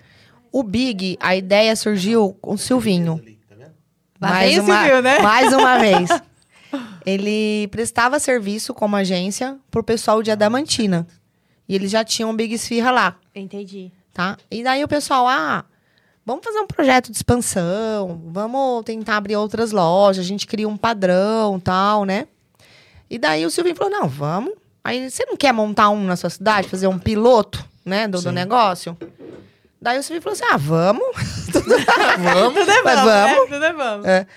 O 0.51 0.63
Big, 0.63 1.15
a 1.19 1.35
ideia 1.35 1.75
surgiu 1.75 2.35
com 2.41 2.53
o 2.55 2.57
Silvinho. 2.57 3.21
O 4.19 4.61
uma, 4.63 5.01
né? 5.01 5.19
mais 5.19 5.53
uma 5.53 5.77
vez. 5.77 6.09
Ele 7.05 7.67
prestava 7.67 8.19
serviço 8.19 8.73
como 8.73 8.95
agência 8.95 9.57
pro 9.69 9.83
pessoal 9.83 10.23
de 10.23 10.31
Adamantina. 10.31 11.05
E 11.67 11.75
eles 11.75 11.91
já 11.91 12.03
tinham 12.03 12.29
um 12.29 12.35
Big 12.35 12.53
Esfirra 12.53 12.91
lá, 12.91 13.15
Entendi. 13.33 13.91
tá? 14.13 14.37
E 14.49 14.63
daí 14.63 14.83
o 14.83 14.87
pessoal, 14.87 15.27
ah, 15.27 15.65
vamos 16.25 16.43
fazer 16.43 16.59
um 16.59 16.67
projeto 16.67 17.11
de 17.11 17.17
expansão, 17.17 18.21
vamos 18.27 18.83
tentar 18.83 19.17
abrir 19.17 19.35
outras 19.35 19.71
lojas, 19.71 20.23
a 20.23 20.27
gente 20.27 20.45
cria 20.47 20.67
um 20.67 20.77
padrão 20.77 21.59
tal, 21.59 22.05
né? 22.05 22.27
E 23.09 23.17
daí 23.17 23.45
o 23.45 23.49
Silvinho 23.51 23.75
falou, 23.75 23.91
não, 23.91 24.07
vamos. 24.07 24.53
Aí, 24.83 25.09
você 25.09 25.25
não 25.25 25.35
quer 25.35 25.51
montar 25.51 25.89
um 25.89 26.03
na 26.03 26.15
sua 26.15 26.29
cidade, 26.29 26.67
fazer 26.69 26.87
um 26.87 26.99
piloto, 26.99 27.65
né, 27.83 28.07
do, 28.07 28.21
do 28.21 28.29
Sim. 28.29 28.31
negócio? 28.31 28.95
Daí 29.81 29.97
o 29.97 30.03
Silvinho 30.03 30.21
falou 30.21 30.33
assim, 30.33 30.45
ah, 30.51 30.57
vamos. 30.57 31.05
Vamos. 32.19 32.59
Tudo 32.59 32.71
é 32.71 32.81
Mas 32.83 32.99
vamos, 32.99 33.05
né? 33.05 33.33
vamos. 33.35 33.49
Tudo 33.49 33.63
é 33.65 33.73
vamos. 33.73 34.05
É. 34.05 34.27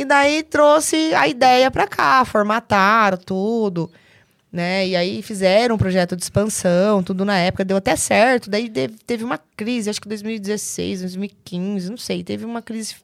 E 0.00 0.04
daí 0.04 0.42
trouxe 0.44 1.12
a 1.14 1.26
ideia 1.26 1.70
pra 1.70 1.86
cá, 1.88 2.24
formataram 2.24 3.16
tudo, 3.18 3.90
né? 4.52 4.86
E 4.86 4.94
aí 4.94 5.22
fizeram 5.22 5.74
um 5.74 5.78
projeto 5.78 6.14
de 6.16 6.22
expansão, 6.22 7.02
tudo 7.02 7.24
na 7.24 7.36
época, 7.36 7.64
deu 7.64 7.76
até 7.76 7.96
certo. 7.96 8.48
Daí 8.48 8.68
teve, 9.06 9.24
uma 9.24 9.38
crise, 9.56 9.90
acho 9.90 10.00
que 10.00 10.08
2016, 10.08 11.00
2015, 11.00 11.90
não 11.90 11.96
sei, 11.96 12.22
teve 12.22 12.44
uma 12.44 12.62
crise 12.62 12.94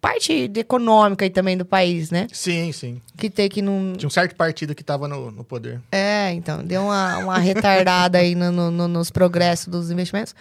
parte 0.00 0.50
econômica 0.56 1.24
aí 1.24 1.30
também 1.30 1.56
do 1.56 1.64
país, 1.64 2.10
né? 2.10 2.26
Sim, 2.32 2.70
sim. 2.72 3.00
Que 3.16 3.28
tem 3.28 3.48
que 3.48 3.60
não. 3.62 3.94
Tinha 3.96 4.06
um 4.06 4.10
certo 4.10 4.36
partido 4.36 4.74
que 4.74 4.84
tava 4.84 5.08
no, 5.08 5.30
no 5.30 5.42
poder. 5.42 5.80
É, 5.90 6.30
então, 6.32 6.62
deu 6.62 6.82
uma, 6.82 7.18
uma 7.18 7.38
retardada 7.38 8.18
aí 8.18 8.34
no- 8.34 8.52
no- 8.52 8.70
no- 8.70 8.86
nos 8.88 9.10
progressos 9.10 9.66
dos 9.66 9.90
investimentos. 9.90 10.34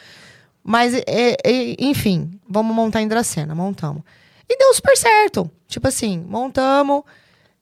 Mas, 0.64 0.94
é, 0.94 1.04
é, 1.44 1.76
enfim, 1.80 2.38
vamos 2.48 2.76
montar 2.76 3.02
em 3.02 3.08
Dracena, 3.08 3.56
montamos. 3.56 4.04
E 4.50 4.58
deu 4.58 4.74
super 4.74 4.96
certo. 4.98 5.50
Tipo 5.68 5.88
assim, 5.88 6.20
montamos. 6.20 7.04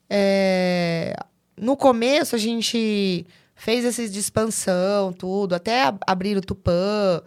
é, 0.09 1.15
no 1.57 1.75
começo 1.77 2.36
a 2.36 2.39
gente 2.39 3.25
fez 3.55 3.86
esses 3.86 4.11
de 4.11 4.19
expansão, 4.19 5.13
tudo, 5.13 5.55
até 5.55 5.83
ab- 5.83 5.99
abrir 6.05 6.36
o 6.38 6.41
Tupã, 6.41 7.21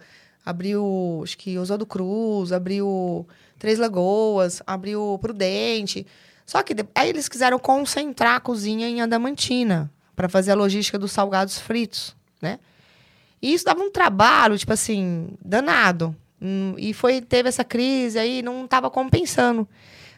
abriu, 0.45 1.21
acho 1.23 1.37
que 1.37 1.57
Oswaldo 1.57 1.85
Cruz, 1.85 2.51
abriu 2.51 3.27
Três 3.57 3.79
Lagoas, 3.79 4.61
abriu 4.65 5.17
Prudente. 5.19 6.05
Só 6.45 6.63
que 6.63 6.73
aí 6.95 7.09
eles 7.09 7.27
quiseram 7.27 7.59
concentrar 7.59 8.35
a 8.35 8.39
cozinha 8.39 8.87
em 8.87 9.01
Adamantina 9.01 9.91
para 10.15 10.29
fazer 10.29 10.51
a 10.51 10.55
logística 10.55 10.97
dos 10.97 11.11
salgados 11.11 11.59
fritos, 11.59 12.15
né? 12.41 12.59
E 13.41 13.53
isso 13.53 13.65
dava 13.65 13.81
um 13.81 13.91
trabalho, 13.91 14.57
tipo 14.57 14.73
assim, 14.73 15.29
danado. 15.43 16.15
Hum, 16.41 16.73
E 16.77 16.93
foi, 16.93 17.21
teve 17.21 17.49
essa 17.49 17.63
crise 17.63 18.17
aí, 18.17 18.41
não 18.41 18.67
tava 18.67 18.89
compensando. 18.89 19.67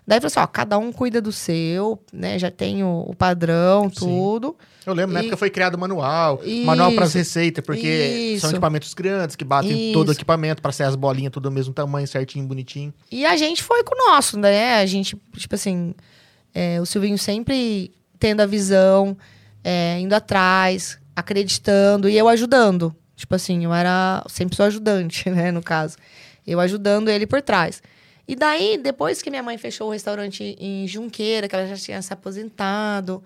Daí 0.05 0.19
falou 0.19 0.27
assim, 0.27 0.39
ó, 0.39 0.47
cada 0.47 0.77
um 0.79 0.91
cuida 0.91 1.21
do 1.21 1.31
seu, 1.31 1.99
né? 2.11 2.37
Já 2.39 2.49
tem 2.49 2.83
o, 2.83 3.05
o 3.07 3.15
padrão, 3.15 3.83
Sim. 3.89 3.95
tudo. 3.99 4.55
Eu 4.85 4.93
lembro, 4.95 5.13
na 5.13 5.19
E- 5.21 5.23
época 5.25 5.37
foi 5.37 5.49
criado 5.51 5.75
o 5.75 5.79
manual. 5.79 6.41
Isso. 6.43 6.65
Manual 6.65 6.91
para 6.93 7.05
as 7.05 7.13
receitas, 7.13 7.63
porque 7.63 7.87
Isso. 8.33 8.41
são 8.41 8.49
equipamentos 8.49 8.93
grandes 8.95 9.35
que 9.35 9.45
batem 9.45 9.91
todo 9.93 10.07
o 10.09 10.11
Isso. 10.11 10.19
equipamento 10.19 10.59
para 10.61 10.71
ser 10.71 10.83
as 10.83 10.95
bolinhas 10.95 11.31
tudo 11.31 11.43
do 11.49 11.51
mesmo 11.51 11.71
tamanho, 11.71 12.07
certinho, 12.07 12.45
bonitinho. 12.47 12.91
E 13.11 13.23
a 13.25 13.37
gente 13.37 13.61
foi 13.61 13.83
com 13.83 13.93
o 13.93 14.11
nosso, 14.11 14.37
né? 14.39 14.77
A 14.81 14.85
gente, 14.87 15.15
tipo 15.37 15.53
assim, 15.55 15.93
é, 16.53 16.81
o 16.81 16.85
Silvinho 16.85 17.17
sempre 17.17 17.91
tendo 18.19 18.41
a 18.41 18.45
visão, 18.47 19.15
é, 19.63 19.99
indo 19.99 20.13
atrás, 20.13 20.97
acreditando 21.15 22.09
e 22.09 22.17
eu 22.17 22.27
ajudando. 22.27 22.93
Tipo 23.21 23.35
assim, 23.35 23.65
eu 23.65 23.71
era 23.71 24.23
sempre 24.27 24.55
sou 24.55 24.65
ajudante, 24.65 25.29
né, 25.31 25.51
no 25.51 25.61
caso. 25.61 25.95
Eu 26.45 26.59
ajudando 26.59 27.07
ele 27.07 27.27
por 27.27 27.39
trás. 27.39 27.83
E 28.27 28.35
daí, 28.35 28.79
depois 28.79 29.21
que 29.21 29.29
minha 29.29 29.43
mãe 29.43 29.59
fechou 29.59 29.89
o 29.89 29.91
restaurante 29.91 30.55
em 30.59 30.87
Junqueira, 30.87 31.47
que 31.47 31.55
ela 31.55 31.67
já 31.67 31.75
tinha 31.75 32.01
se 32.01 32.11
aposentado, 32.11 33.23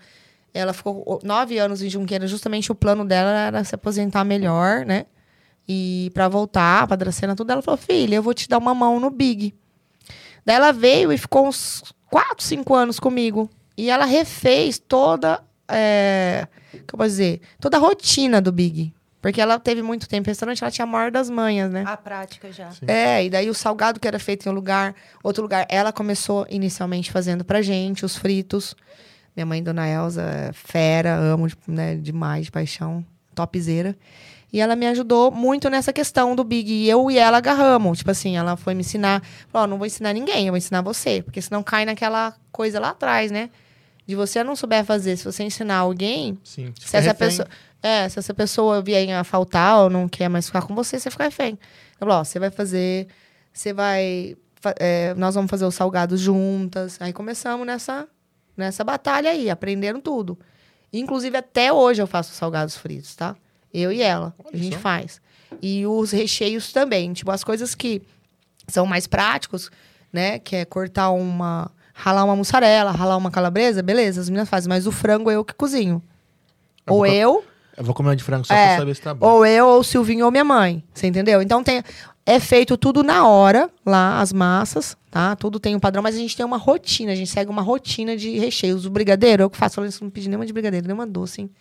ela 0.54 0.74
ficou 0.74 1.22
nove 1.24 1.58
anos 1.58 1.82
em 1.82 1.90
Junqueira, 1.90 2.28
justamente 2.28 2.72
o 2.74 2.76
plano 2.76 3.06
dela 3.06 3.30
era 3.30 3.64
se 3.64 3.74
aposentar 3.74 4.26
melhor, 4.26 4.86
né? 4.86 5.06
E 5.66 6.12
pra 6.14 6.28
voltar 6.28 6.86
pra 6.88 6.98
Dracena, 6.98 7.36
tudo, 7.36 7.52
ela 7.52 7.62
falou: 7.62 7.78
filha, 7.78 8.16
eu 8.16 8.24
vou 8.24 8.34
te 8.34 8.50
dar 8.50 8.58
uma 8.58 8.76
mão 8.76 9.00
no 9.00 9.10
Big. 9.10 9.56
Daí 10.46 10.58
ela 10.58 10.74
veio 10.74 11.12
e 11.12 11.18
ficou 11.18 11.48
uns 11.48 11.84
quatro, 12.10 12.44
cinco 12.44 12.76
anos 12.76 13.00
comigo. 13.00 13.50
E 13.78 13.90
ela 13.90 14.04
refez 14.04 14.78
toda. 14.78 15.42
É, 15.70 16.48
eu 16.74 16.98
posso 16.98 17.12
dizer? 17.12 17.42
Toda 17.62 17.78
a 17.78 17.80
rotina 17.80 18.42
do 18.42 18.52
Big. 18.52 18.94
Porque 19.26 19.42
ela 19.42 19.58
teve 19.58 19.82
muito 19.82 20.08
tempo 20.08 20.30
em 20.30 20.30
restaurante, 20.30 20.64
ela 20.64 20.70
tinha 20.70 20.84
a 20.84 20.88
maior 20.88 21.10
das 21.10 21.32
manhas, 21.32 21.72
né? 21.72 21.84
A 21.88 21.98
prática 21.98 22.52
já. 22.52 22.70
Sim. 22.70 22.86
É, 22.88 23.26
e 23.26 23.30
daí 23.32 23.50
o 23.50 23.56
salgado 23.56 24.00
que 24.00 24.08
era 24.08 24.20
feito 24.20 24.46
em 24.46 24.52
um 24.52 24.54
lugar, 24.54 24.94
outro 25.24 25.42
lugar. 25.42 25.66
Ela 25.68 25.92
começou 25.92 26.46
inicialmente 26.48 27.12
fazendo 27.12 27.44
pra 27.44 27.60
gente 27.64 28.06
os 28.06 28.16
fritos. 28.16 28.76
Minha 29.36 29.48
mãe, 29.48 29.64
Dona 29.64 29.88
Elza, 29.88 30.22
é 30.22 30.54
fera, 30.54 31.16
amo 31.16 31.48
né, 31.68 31.96
demais, 31.96 32.46
de 32.46 32.52
paixão, 32.52 33.04
topzera. 33.34 33.98
E 34.54 34.62
ela 34.62 34.76
me 34.76 34.86
ajudou 34.86 35.32
muito 35.32 35.72
nessa 35.72 35.92
questão 35.92 36.36
do 36.36 36.44
Big. 36.44 36.72
E 36.72 36.88
eu 36.88 37.10
e 37.10 37.18
ela 37.18 37.40
agarramos. 37.40 37.98
Tipo 37.98 38.12
assim, 38.12 38.38
ela 38.38 38.56
foi 38.56 38.76
me 38.76 38.82
ensinar. 38.82 39.24
Falou, 39.48 39.66
ó, 39.66 39.68
não 39.68 39.80
vou 39.80 39.88
ensinar 39.88 40.14
ninguém, 40.14 40.46
eu 40.46 40.52
vou 40.52 40.58
ensinar 40.58 40.84
você. 40.84 41.24
Porque 41.24 41.42
senão 41.42 41.64
cai 41.64 41.84
naquela 41.84 42.36
coisa 42.52 42.80
lá 42.80 42.90
atrás, 42.90 43.32
né? 43.32 43.50
De 44.06 44.14
você 44.14 44.44
não 44.44 44.56
souber 44.56 44.86
fazer. 44.86 45.18
Se 45.18 45.26
você 45.26 45.42
ensinar 45.44 45.78
alguém, 45.78 46.38
Sim. 46.44 46.72
se 46.80 46.96
essa 46.96 47.12
pessoa, 47.16 47.48
é, 47.86 48.10
se 48.10 48.18
essa 48.18 48.34
pessoa 48.34 48.82
vier 48.82 49.16
a 49.16 49.24
faltar 49.24 49.84
ou 49.84 49.92
não 49.92 50.10
quer 50.10 50.28
mais 50.28 50.48
ficar 50.48 50.64
com 50.64 50.74
você, 50.74 51.00
você 51.00 51.12
fica 51.12 51.26
refém. 51.26 51.52
Eu 51.52 52.08
falo, 52.08 52.14
ó, 52.14 52.24
você 52.24 52.40
vai 52.40 52.50
fazer, 52.50 53.08
você 53.54 53.72
vai, 53.72 54.36
é, 54.80 55.14
nós 55.14 55.36
vamos 55.36 55.52
fazer 55.52 55.66
os 55.66 55.76
salgados 55.76 56.20
juntas. 56.20 56.98
Aí 57.00 57.14
começamos 57.14 57.64
nessa, 57.64 58.08
nessa 58.58 58.84
batalha 58.84 59.30
aí, 59.30 59.52
aprendendo 59.52 60.02
tudo. 60.02 60.36
Inclusive 60.92 61.38
até 61.38 61.72
hoje 61.72 62.02
eu 62.02 62.08
faço 62.08 62.34
salgados 62.34 62.76
fritos, 62.76 63.16
tá? 63.16 63.36
Eu 63.72 63.92
e 63.92 64.02
ela, 64.02 64.34
a 64.52 64.58
gente 64.58 64.78
só. 64.78 64.82
faz. 64.82 65.22
E 65.62 65.86
os 65.86 66.10
recheios 66.10 66.74
também, 66.74 67.14
tipo 67.14 67.30
as 67.30 67.44
coisas 67.44 67.76
que 67.76 68.02
são 68.68 68.88
mais 68.88 69.06
práticos, 69.06 69.70
né? 70.12 70.40
Que 70.40 70.56
é 70.56 70.66
cortar 70.66 71.12
uma, 71.12 71.70
ralar 71.94 72.24
uma 72.24 72.36
mussarela, 72.36 72.90
ralar 72.90 73.16
uma 73.16 73.30
calabresa, 73.30 73.84
beleza, 73.84 74.22
as 74.22 74.28
meninas 74.28 74.50
fazem, 74.50 74.70
mas 74.70 74.88
o 74.88 74.92
frango 74.92 75.30
eu 75.30 75.46
que 75.46 75.54
cozinho. 75.54 76.02
Eu 76.88 76.96
Ou 76.96 77.06
eu, 77.06 77.46
Eu 77.78 77.84
vou 77.84 77.94
comer 77.94 78.10
uma 78.10 78.16
de 78.16 78.24
frango 78.24 78.46
só 78.46 78.54
É, 78.54 78.68
pra 78.68 78.78
saber 78.78 78.96
se 78.96 79.02
tá 79.02 79.14
bom. 79.14 79.26
ou 79.28 79.46
eu, 79.46 79.68
ou 79.68 79.80
o 79.80 79.84
Silvinho, 79.84 80.26
ou 80.26 80.32
minha 80.32 80.44
mãe. 80.44 80.84
Você 80.94 81.08
entendeu? 81.08 81.42
Então 81.42 81.64
tem. 81.64 81.84
É 82.28 82.40
feito 82.40 82.76
tudo 82.76 83.04
na 83.04 83.28
hora, 83.28 83.70
lá, 83.86 84.20
as 84.20 84.34
massas, 84.34 84.98
tá? 85.12 85.36
Tudo 85.36 85.60
tem 85.60 85.76
um 85.76 85.80
padrão, 85.80 86.02
mas 86.02 86.16
a 86.16 86.18
gente 86.18 86.36
tem 86.36 86.44
uma 86.44 86.58
rotina, 86.58 87.12
a 87.12 87.16
gente 87.16 87.30
segue 87.30 87.52
uma 87.52 87.62
rotina 87.62 88.18
de 88.18 88.40
recheios. 88.40 88.84
O 88.86 88.90
brigadeiro, 88.90 89.44
eu 89.44 89.50
que 89.50 89.56
faço, 89.56 89.86
isso, 89.86 90.04
não 90.04 90.10
pedi 90.10 90.28
nenhuma 90.28 90.44
de 90.46 90.52
brigadeiro, 90.52 90.88
nenhuma 90.88 91.06
doce, 91.06 91.42
hein? 91.42 91.52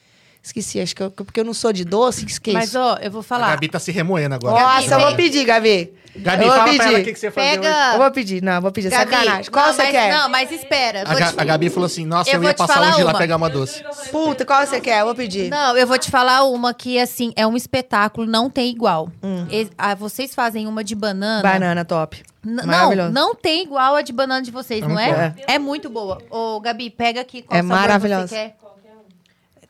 Esqueci, 0.45 0.79
acho 0.79 0.95
que 0.95 1.03
eu- 1.03 1.11
porque 1.11 1.41
eu 1.41 1.45
não 1.45 1.55
sou 1.55 1.73
de 1.73 1.87
doce, 1.87 2.27
esqueci. 2.27 2.55
Mas, 2.55 2.75
ó, 2.75 2.99
eu 3.01 3.11
vou 3.11 3.21
A 3.21 3.25
falar. 3.25 3.51
Gabi 3.53 3.67
tá 3.69 3.79
se 3.79 3.91
remoendo 3.91 4.35
agora. 4.35 4.61
Nossa, 4.61 4.95
eu 4.95 5.01
vou 5.01 5.15
pedir, 5.17 5.43
Gabi. 5.47 5.91
Gabi, 6.17 6.45
eu 6.45 6.49
vou 6.49 6.59
fala 6.59 6.75
pra 6.75 6.85
ela 6.85 6.85
o 6.85 6.91
pedir. 6.93 7.05
que, 7.07 7.13
que 7.15 7.19
você 7.19 7.31
fazer 7.31 7.49
hoje. 7.49 7.61
Pega. 7.61 7.93
Eu 7.95 7.99
vou 7.99 8.11
pedir, 8.13 8.43
não, 8.43 8.53
eu 8.53 8.61
vou 8.63 8.71
pedir. 8.71 8.89
Gabi, 8.91 9.11
Sacanagem. 9.11 9.51
Qual 9.51 9.67
não, 9.67 9.73
você 9.73 9.83
mas, 9.83 9.91
quer? 9.91 10.13
Não, 10.13 10.29
mas 10.29 10.53
espera. 10.53 11.01
A, 11.07 11.15
Ga- 11.15 11.33
te- 11.33 11.41
a 11.41 11.45
Gabi 11.45 11.71
falou 11.71 11.87
assim, 11.87 12.05
nossa, 12.07 12.29
Eu 12.31 12.35
eu, 12.35 12.41
vou 12.41 12.49
ia 12.51 12.55
te 12.55 12.59
passar 12.59 12.83
hoje 12.83 13.03
lá 13.03 13.11
uma. 13.13 13.19
pegar 13.19 13.37
uma 13.37 13.49
doce. 13.51 13.83
Puta, 14.13 14.45
qual 14.45 14.65
você 14.65 14.81
quer? 14.81 15.01
Eu 15.01 15.07
vou 15.07 15.15
pedir. 15.15 15.49
Não, 15.51 15.77
eu 15.77 15.87
vou 15.87 15.99
te 15.99 16.11
falar 16.11 16.45
uma 16.45 16.73
que, 16.75 17.01
assim, 17.01 17.33
é 17.35 17.45
um 17.47 17.57
espetáculo, 17.57 18.27
não 18.27 18.49
tem 18.51 18.71
igual. 18.71 19.09
Hum. 19.23 19.47
E- 19.51 19.69
ah, 19.79 19.95
vocês 19.97 20.35
fazem 20.35 20.69
uma 20.69 20.85
de 20.85 20.95
banana. 20.95 21.43
Banana 21.43 21.85
top. 21.87 22.23
N- 22.45 22.63
não, 22.65 23.11
não 23.11 23.35
tem 23.35 23.63
igual 23.65 23.97
a 23.97 24.03
de 24.03 24.13
banana 24.13 24.43
de 24.43 24.51
vocês, 24.53 24.85
É 24.85 24.87
não 24.87 24.95
muito 24.95 25.09
é? 25.09 25.35
É 25.49 25.59
muito 25.59 25.89
boa. 25.89 26.21
Ô, 26.31 26.61
Gabi, 26.61 26.91
pega 26.91 27.23
aqui 27.23 27.41
qual 27.43 27.59
É 27.59 27.63
sabor 27.63 27.77
maravilhosa. 27.77 28.29
você 28.29 28.35
quer. 28.37 28.57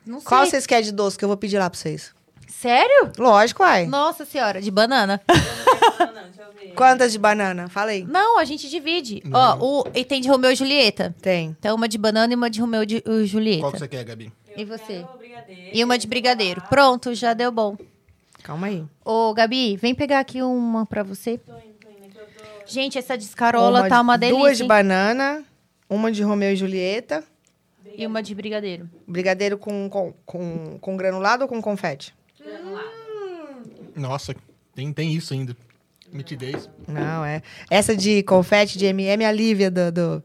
Não 0.07 0.21
sei. 0.21 0.29
Qual 0.29 0.47
vocês 0.47 0.67
querem 0.67 0.85
de 0.85 0.93
doce 0.93 1.17
que 1.19 1.25
eu 1.25 1.29
vou 1.29 1.37
pedir 1.37 1.59
lá 1.59 1.69
pra 1.71 1.79
vocês? 1.79 2.13
Sério? 2.49 3.13
Lógico, 3.19 3.63
uai. 3.63 3.87
Nossa 3.87 4.25
senhora, 4.25 4.61
de 4.61 4.71
banana. 4.71 5.21
Quantas 6.75 7.13
de 7.13 7.19
banana? 7.19 7.69
Fala 7.69 7.91
aí. 7.91 8.05
Não, 8.05 8.39
a 8.39 8.45
gente 8.45 8.69
divide. 8.69 9.23
Ó, 9.33 9.57
o, 9.61 9.85
e 9.95 10.05
tem 10.05 10.21
de 10.21 10.29
Romeu 10.29 10.51
e 10.51 10.57
Julieta. 10.57 11.15
Tem. 11.21 11.55
Então, 11.59 11.77
uma 11.77 11.89
de 11.89 11.99
banana 11.99 12.33
e 12.33 12.37
uma 12.37 12.51
de 12.51 12.61
Romeu 12.61 12.83
e 12.83 13.03
e 13.07 13.27
Julieta. 13.27 13.61
Qual 13.61 13.73
que 13.73 13.79
você 13.79 13.89
quer, 13.89 14.05
Gabi? 14.05 14.33
E 14.57 14.65
você? 14.65 15.05
E 15.73 15.83
uma 15.85 15.99
de 15.99 16.07
brigadeiro. 16.07 16.63
Pronto, 16.69 17.15
já 17.15 17.33
deu 17.35 17.51
bom. 17.53 17.77
Calma 18.43 18.67
aí. 18.69 18.85
Ô, 19.05 19.33
Gabi, 19.35 19.77
vem 19.77 19.95
pegar 19.95 20.21
aqui 20.21 20.43
uma 20.43 20.85
pra 20.87 21.03
você. 21.03 21.41
Gente, 22.67 22.99
essa 22.99 23.17
descarola 23.17 23.89
tá 23.89 23.97
de- 23.97 24.03
uma 24.03 24.17
delícia. 24.17 24.41
Duas 24.41 24.57
de 24.57 24.63
hein? 24.63 24.69
banana, 24.69 25.45
uma 25.89 26.11
de 26.11 26.23
Romeu 26.23 26.53
e 26.53 26.57
Julieta, 26.57 27.23
E 27.97 28.07
uma 28.07 28.23
de 28.23 28.35
brigadeiro. 28.35 28.89
brigadeiro 29.07 29.57
com, 29.59 29.89
com, 29.89 30.13
com, 30.27 30.79
com 30.81 30.97
granulado 30.97 31.43
ou 31.45 31.49
com 31.49 31.61
confete? 31.63 32.15
Nossa, 33.95 34.35
tem, 34.75 34.93
tem 34.93 35.13
isso 35.15 35.33
ainda. 35.33 35.57
Nitidez. 36.13 36.69
Não, 36.87 37.25
é. 37.25 37.43
Essa 37.71 37.97
de 37.97 38.23
confete, 38.23 38.79
de 38.79 38.87
MM, 38.87 39.25
é 39.25 39.27
a 39.27 39.33
Lívia 39.33 39.71
do... 39.71 39.91
do- 39.91 40.23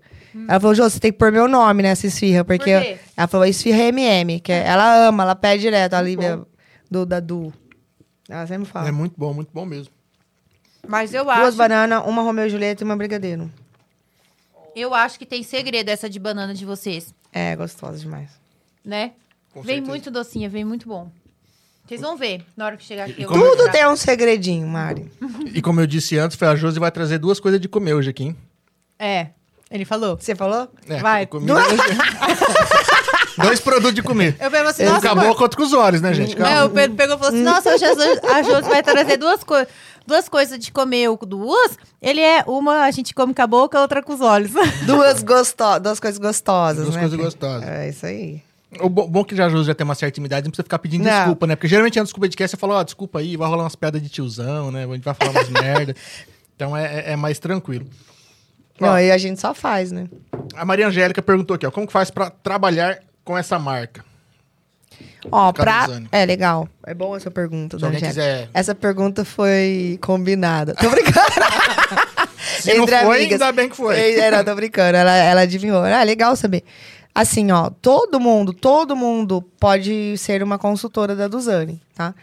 Ela 0.48 0.60
falou, 0.60 0.76
Jô, 0.76 0.88
você 0.90 1.00
tem 1.00 1.12
que 1.12 1.18
pôr 1.18 1.32
meu 1.32 1.48
nome 1.48 1.82
nessa 1.84 2.06
esfirra, 2.08 2.44
porque... 2.46 2.74
Por 2.76 2.82
quê? 2.84 2.98
Ela 3.18 3.28
falou, 3.28 3.46
esfirra 3.46 3.80
é 3.84 3.88
MM, 3.88 4.40
que 4.40 4.52
é- 4.52 4.66
ela 4.68 5.08
ama, 5.08 5.24
ela 5.24 5.36
pede 5.36 5.62
direto, 5.62 5.94
a 5.96 6.02
Lívia 6.02 6.42
do, 6.90 7.06
da 7.06 7.20
Du. 7.20 7.52
Ela 8.28 8.46
sempre 8.46 8.66
fala. 8.66 8.88
É 8.88 8.92
muito 8.92 9.14
bom, 9.18 9.34
muito 9.34 9.50
bom 9.52 9.66
mesmo. 9.66 9.92
Mas 10.88 11.14
eu 11.14 11.24
Duas 11.26 11.38
acho, 11.40 11.58
bananas, 11.58 12.04
uma 12.06 12.22
Romeu 12.22 12.46
e 12.46 12.50
Julieta 12.50 12.84
e 12.84 12.86
uma 12.86 12.96
brigadeiro. 12.96 13.52
eu 14.76 14.94
acho 14.94 15.18
que 15.20 15.26
tem 15.26 15.42
segredo 15.44 15.90
essa 15.90 16.10
de 16.10 16.20
banana 16.20 16.54
de 16.54 16.66
vocês, 16.66 17.14
É, 17.32 17.56
gostosa 17.56 17.98
demais. 18.00 18.30
né? 18.84 19.12
Com 19.54 19.62
vem 19.62 19.76
certeza. 19.78 19.90
muito 19.92 20.12
docinha, 20.12 20.48
vem 20.50 20.64
muito 20.64 20.88
bom. 20.88 21.12
Vocês 21.88 22.02
vão 22.02 22.16
ver 22.16 22.46
na 22.56 22.66
hora 22.68 22.78
que 22.78 22.84
chegar 22.84 23.06
aqui. 23.10 23.24
Eu 23.24 23.30
Tudo 23.30 23.72
tem 23.72 23.88
um 23.88 23.96
segredinho, 23.96 24.68
Mari. 24.68 25.12
E 25.54 25.60
como 25.62 25.82
eu 25.82 25.88
disse 25.88 26.18
antes, 26.20 26.38
foi 26.38 26.48
a 26.48 26.56
Josi 26.56 26.80
vai 26.80 26.92
trazer 26.92 27.18
duas 27.18 27.40
coisas 27.40 27.60
de 27.60 27.68
comer 27.68 27.96
hoje 27.96 28.12
aqui, 28.12 28.26
hein? 28.26 28.38
É, 29.00 29.30
ele 29.72 29.86
falou. 29.86 30.16
Você 30.16 30.36
falou? 30.36 30.68
É, 30.88 30.98
Vai. 31.00 31.28
Dois 33.42 33.60
produtos 33.62 33.94
de 33.94 34.04
comer. 34.04 34.36
Eu 34.40 34.52
falei 34.52 34.68
assim, 34.68 34.84
Um 34.84 34.88
nossa, 34.92 35.12
acabou 35.12 35.34
quanto 35.36 35.56
com 35.56 35.64
os 35.64 35.72
olhos, 35.74 36.02
né, 36.02 36.14
gente? 36.14 36.36
Calma. 36.36 36.54
É, 36.54 36.64
o 36.64 36.70
Pedro 36.70 36.98
pegou 36.98 37.16
e 37.16 37.20
falou 37.20 37.34
assim: 37.34 37.44
Nossa, 37.44 37.74
hoje 37.74 37.86
a 37.86 38.44
Josi 38.44 38.68
vai 38.70 38.84
trazer 38.84 39.18
duas, 39.18 39.44
co 39.44 39.56
duas 40.06 40.28
coisas 40.30 40.58
de 40.60 40.72
comer. 40.72 41.04
Eu, 41.04 41.18
Duas? 41.18 41.78
Ele 42.02 42.22
é 42.22 42.44
uma 42.48 42.84
a 42.84 42.92
gente 42.92 43.14
come 43.14 43.34
com 43.34 43.42
a 43.42 43.48
boca, 43.48 43.80
outra 43.80 44.02
com 44.02 44.14
os 44.14 44.22
olhos. 44.22 44.52
Duas, 44.86 45.24
gosto... 45.24 45.80
Duas 45.80 46.00
coisas 46.00 46.18
gostosas, 46.20 46.84
Duas 46.84 46.96
né? 46.96 47.02
coisas 47.02 47.20
gostosas. 47.20 47.68
É 47.68 47.90
isso 47.90 48.06
aí. 48.06 48.42
O 48.82 48.88
bo- 48.90 49.08
bom 49.08 49.24
que 49.24 49.36
já 49.36 49.48
a 49.48 49.50
já 49.64 49.74
tem 49.74 49.84
uma 49.84 49.96
certa 49.96 50.20
idade, 50.22 50.46
não 50.46 50.52
precisa 50.52 50.64
ficar 50.64 50.78
pedindo 50.78 51.04
Não. 51.04 51.12
desculpa, 51.12 51.48
né? 51.48 51.56
Porque 51.56 51.68
geralmente 51.68 51.98
antes 52.00 52.10
do 52.10 52.14
desculpa 52.14 52.30
de 52.30 52.38
cast, 52.38 52.52
você 52.56 52.60
fala, 52.60 52.76
ó, 52.76 52.84
desculpa 52.84 53.18
aí, 53.20 53.36
vai 53.36 53.48
rolar 53.48 53.64
umas 53.64 53.76
piadas 53.76 54.02
de 54.02 54.10
tiozão, 54.10 54.70
né? 54.72 54.86
A 54.86 54.94
gente 54.94 55.04
vai 55.04 55.14
falar 55.16 55.32
umas 55.32 55.50
merda. 55.50 55.96
Então 56.56 56.78
é, 56.78 57.00
é- 57.00 57.12
é 57.14 57.16
mais 57.16 57.40
tranquilo. 57.40 57.88
Não, 58.80 58.90
Ó. 58.90 58.92
aí 58.94 59.12
a 59.12 59.18
gente 59.18 59.42
só 59.42 59.54
faz, 59.54 59.92
né? 59.92 60.08
A 60.56 60.64
Maria 60.64 60.88
Angélica 60.88 61.22
perguntou 61.22 61.56
aqui, 61.56 61.66
ó, 61.66 61.72
como 61.72 61.88
que 61.88 61.92
faz 61.94 62.10
pra 62.12 62.30
trabalhar 62.30 63.00
com 63.26 63.38
essa 63.38 63.58
marca? 63.60 64.06
Ó, 65.32 65.52
pra... 65.52 65.88
É 66.12 66.26
legal. 66.26 66.68
É 66.86 66.94
boa 66.94 67.18
essa 67.18 67.30
pergunta, 67.30 67.78
Se 67.78 67.82
da 67.82 67.88
Angélica. 67.88 68.08
quiser... 68.08 68.50
Essa 68.54 68.74
pergunta 68.74 69.26
foi 69.26 70.00
combinada. 70.02 70.74
Tô 70.76 70.90
brincando. 70.90 71.20
Se 72.62 72.74
não 72.74 72.88
foi, 72.88 73.26
ainda 73.26 73.52
bem 73.52 73.70
que 73.70 73.76
foi. 73.76 73.98
É, 73.98 74.32
não, 74.32 74.44
tô 74.44 74.56
brincando. 74.56 74.98
Ela, 74.98 75.16
ela 75.16 75.42
adivinhou. 75.42 75.84
Ah, 75.84 76.04
legal 76.04 76.36
saber. 76.36 76.64
Assim, 77.14 77.52
ó, 77.52 77.70
todo 77.70 78.20
mundo, 78.20 78.54
todo 78.54 78.96
mundo 78.96 79.42
pode 79.60 80.18
ser 80.18 80.42
uma 80.44 80.58
consultora 80.58 81.16
da 81.16 81.28
Duzane, 81.28 81.82
tá? 81.96 82.14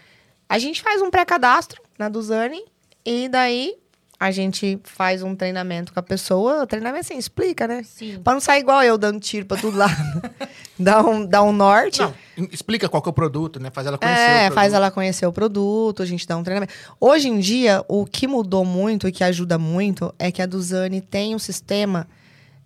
A 0.48 0.58
gente 0.58 0.80
faz 0.82 1.02
um 1.02 1.10
pré-cadastro 1.10 1.82
na 1.98 2.08
Duzane 2.08 2.62
e 3.04 3.28
daí 3.28 3.74
a 4.18 4.30
gente 4.30 4.80
faz 4.84 5.22
um 5.22 5.34
treinamento 5.36 5.92
com 5.92 6.00
a 6.00 6.02
pessoa. 6.02 6.62
O 6.62 6.66
treinamento 6.66 7.00
assim, 7.06 7.18
explica, 7.18 7.68
né? 7.68 7.82
Sim. 7.84 8.18
Pra 8.24 8.32
não 8.32 8.40
sair 8.40 8.60
igual 8.60 8.82
eu 8.82 8.96
dando 8.96 9.20
tiro 9.20 9.44
pra 9.44 9.56
tudo 9.58 9.76
lá. 9.76 9.88
dá, 10.78 11.02
um, 11.02 11.26
dá 11.26 11.42
um 11.42 11.52
norte. 11.52 12.00
Não, 12.00 12.14
explica 12.50 12.88
qual 12.88 13.02
que 13.02 13.08
é 13.08 13.10
o 13.10 13.12
produto, 13.12 13.60
né? 13.60 13.70
Faz 13.70 13.86
ela 13.86 13.98
conhecer 13.98 14.20
É, 14.20 14.24
o 14.24 14.38
produto. 14.38 14.54
faz 14.54 14.72
ela 14.72 14.90
conhecer 14.90 15.26
o 15.26 15.32
produto, 15.32 16.02
a 16.02 16.06
gente 16.06 16.26
dá 16.26 16.36
um 16.36 16.42
treinamento. 16.42 16.72
Hoje 16.98 17.28
em 17.28 17.38
dia, 17.38 17.84
o 17.88 18.06
que 18.06 18.26
mudou 18.26 18.64
muito 18.64 19.06
e 19.06 19.12
que 19.12 19.22
ajuda 19.22 19.58
muito 19.58 20.14
é 20.18 20.32
que 20.32 20.40
a 20.40 20.46
Duzane 20.46 21.00
tem 21.02 21.34
um 21.34 21.38
sistema 21.38 22.06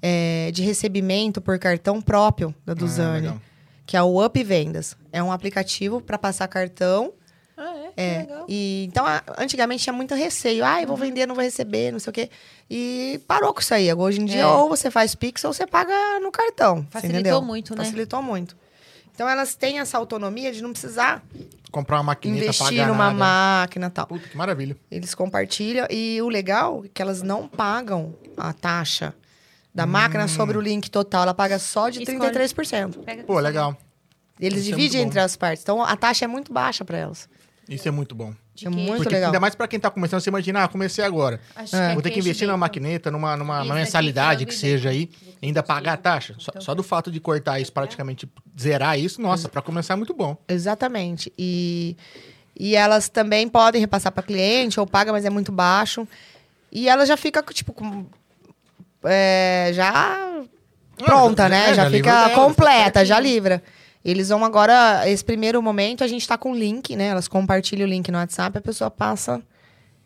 é, 0.00 0.50
de 0.52 0.62
recebimento 0.62 1.40
por 1.40 1.58
cartão 1.58 2.00
próprio 2.00 2.54
da 2.64 2.72
Ah, 2.72 2.74
Duzane, 2.76 3.20
legal. 3.22 3.40
que 3.84 3.96
é 3.96 4.02
o 4.02 4.24
Up 4.24 4.42
Vendas. 4.44 4.96
É 5.12 5.20
um 5.22 5.32
aplicativo 5.32 6.00
para 6.00 6.16
passar 6.16 6.46
cartão. 6.48 7.12
Ah, 7.62 7.76
é? 7.76 7.88
Que 7.88 8.00
É, 8.00 8.18
legal. 8.20 8.46
e, 8.48 8.84
então, 8.88 9.04
antigamente 9.36 9.82
tinha 9.84 9.92
muito 9.92 10.14
receio. 10.14 10.64
Ah, 10.64 10.80
eu 10.80 10.88
vou 10.88 10.96
vender, 10.96 11.26
não 11.26 11.34
vou 11.34 11.44
receber, 11.44 11.92
não 11.92 11.98
sei 11.98 12.10
o 12.10 12.14
quê. 12.14 12.30
E 12.70 13.20
parou 13.28 13.52
com 13.52 13.60
isso 13.60 13.74
aí. 13.74 13.92
Hoje 13.92 14.20
em 14.20 14.24
dia, 14.24 14.40
É. 14.42 14.46
ou 14.46 14.68
você 14.68 14.90
faz 14.90 15.14
Pix 15.14 15.44
ou 15.44 15.52
você 15.52 15.66
paga 15.66 15.92
no 16.20 16.32
cartão. 16.32 16.86
Facilitou 16.90 17.42
muito, 17.42 17.74
né? 17.76 17.84
Facilitou 17.84 18.22
muito. 18.22 18.56
Então, 19.14 19.28
elas 19.28 19.54
têm 19.54 19.78
essa 19.80 19.98
autonomia 19.98 20.50
de 20.50 20.62
não 20.62 20.72
precisar 20.72 21.22
Comprar 21.70 21.98
uma 21.98 22.04
maquineta, 22.04 22.44
investir 22.46 22.86
numa 22.86 23.12
nada. 23.12 23.14
máquina 23.18 23.86
e 23.88 23.90
tal. 23.90 24.06
Puta, 24.06 24.26
que 24.28 24.36
maravilha. 24.36 24.76
Eles 24.90 25.14
compartilham 25.14 25.86
e 25.90 26.20
o 26.22 26.28
legal 26.30 26.82
é 26.86 26.88
que 26.92 27.02
elas 27.02 27.20
não 27.20 27.46
pagam 27.46 28.14
a 28.36 28.52
taxa 28.54 29.14
da 29.74 29.86
máquina 29.86 30.26
sobre 30.26 30.56
o 30.58 30.60
link 30.60 30.90
total, 30.90 31.22
ela 31.24 31.34
paga 31.34 31.58
só 31.60 31.88
de 31.90 32.02
Escolhe. 32.02 32.18
33%. 32.18 33.04
Pega 33.04 33.22
Pô, 33.22 33.38
legal. 33.38 33.76
Eles 34.40 34.62
Isso 34.64 34.72
é 34.72 34.76
dividem 34.76 35.00
muito 35.02 35.08
entre 35.10 35.20
as 35.20 35.36
partes. 35.36 35.62
Então 35.62 35.84
a 35.84 35.94
taxa 35.96 36.24
é 36.24 36.28
muito 36.28 36.52
baixa 36.52 36.84
para 36.84 36.96
elas. 36.98 37.28
Isso 37.70 37.86
é 37.86 37.90
muito 37.92 38.16
bom. 38.16 38.34
De 38.52 38.66
é 38.66 38.70
muito 38.70 38.96
Porque 38.96 39.14
legal. 39.14 39.28
ainda 39.28 39.38
mais 39.38 39.54
pra 39.54 39.68
quem 39.68 39.78
tá 39.78 39.88
começando, 39.90 40.20
você 40.20 40.28
imagina, 40.28 40.64
ah, 40.64 40.68
comecei 40.68 41.04
agora. 41.04 41.40
Acho 41.54 41.76
É. 41.76 41.92
é 41.92 41.94
Vou 41.94 42.02
ter 42.02 42.10
que 42.10 42.18
investir 42.18 42.46
numa 42.48 42.56
maquineta, 42.56 43.10
numa, 43.12 43.36
numa, 43.36 43.60
numa 43.60 43.74
aqui, 43.74 43.82
mensalidade 43.84 44.44
que 44.44 44.52
seja 44.54 44.88
aí, 44.90 45.08
ainda 45.40 45.62
pagar 45.62 45.92
a 45.92 45.96
taxa. 45.96 46.34
Só, 46.36 46.50
só 46.58 46.74
do 46.74 46.82
fato 46.82 47.10
de 47.12 47.20
cortar 47.20 47.60
isso 47.60 47.72
praticamente, 47.72 48.28
zerar 48.60 48.98
isso, 48.98 49.22
nossa, 49.22 49.48
pra 49.48 49.62
começar 49.62 49.94
é 49.94 49.96
muito 49.96 50.12
bom. 50.12 50.36
Exatamente. 50.48 51.32
E, 51.38 51.96
e 52.58 52.74
elas 52.74 53.08
também 53.08 53.48
podem 53.48 53.80
repassar 53.80 54.10
para 54.10 54.24
cliente 54.24 54.80
ou 54.80 54.86
paga, 54.86 55.12
mas 55.12 55.24
é 55.24 55.30
muito 55.30 55.52
baixo. 55.52 56.06
E 56.72 56.88
ela 56.88 57.06
já 57.06 57.16
fica, 57.16 57.40
tipo, 57.52 57.72
com, 57.72 58.04
é, 59.04 59.70
já 59.72 60.28
pronta, 60.98 61.44
já- 61.44 61.48
né? 61.48 61.70
é, 61.70 61.74
já, 61.74 61.90
fica 61.90 62.10
dela, 62.28 62.34
completa, 62.34 63.04
já 63.04 63.18
livra. 63.20 63.62
Eles 64.04 64.30
vão 64.30 64.44
agora, 64.44 65.08
esse 65.08 65.24
primeiro 65.24 65.62
momento, 65.62 66.02
a 66.02 66.08
gente 66.08 66.26
tá 66.26 66.38
com 66.38 66.52
o 66.52 66.54
link, 66.54 66.96
né? 66.96 67.08
Elas 67.08 67.28
compartilham 67.28 67.86
o 67.86 67.90
link 67.90 68.10
no 68.10 68.18
WhatsApp, 68.18 68.56
a 68.56 68.60
pessoa 68.60 68.90
passa 68.90 69.42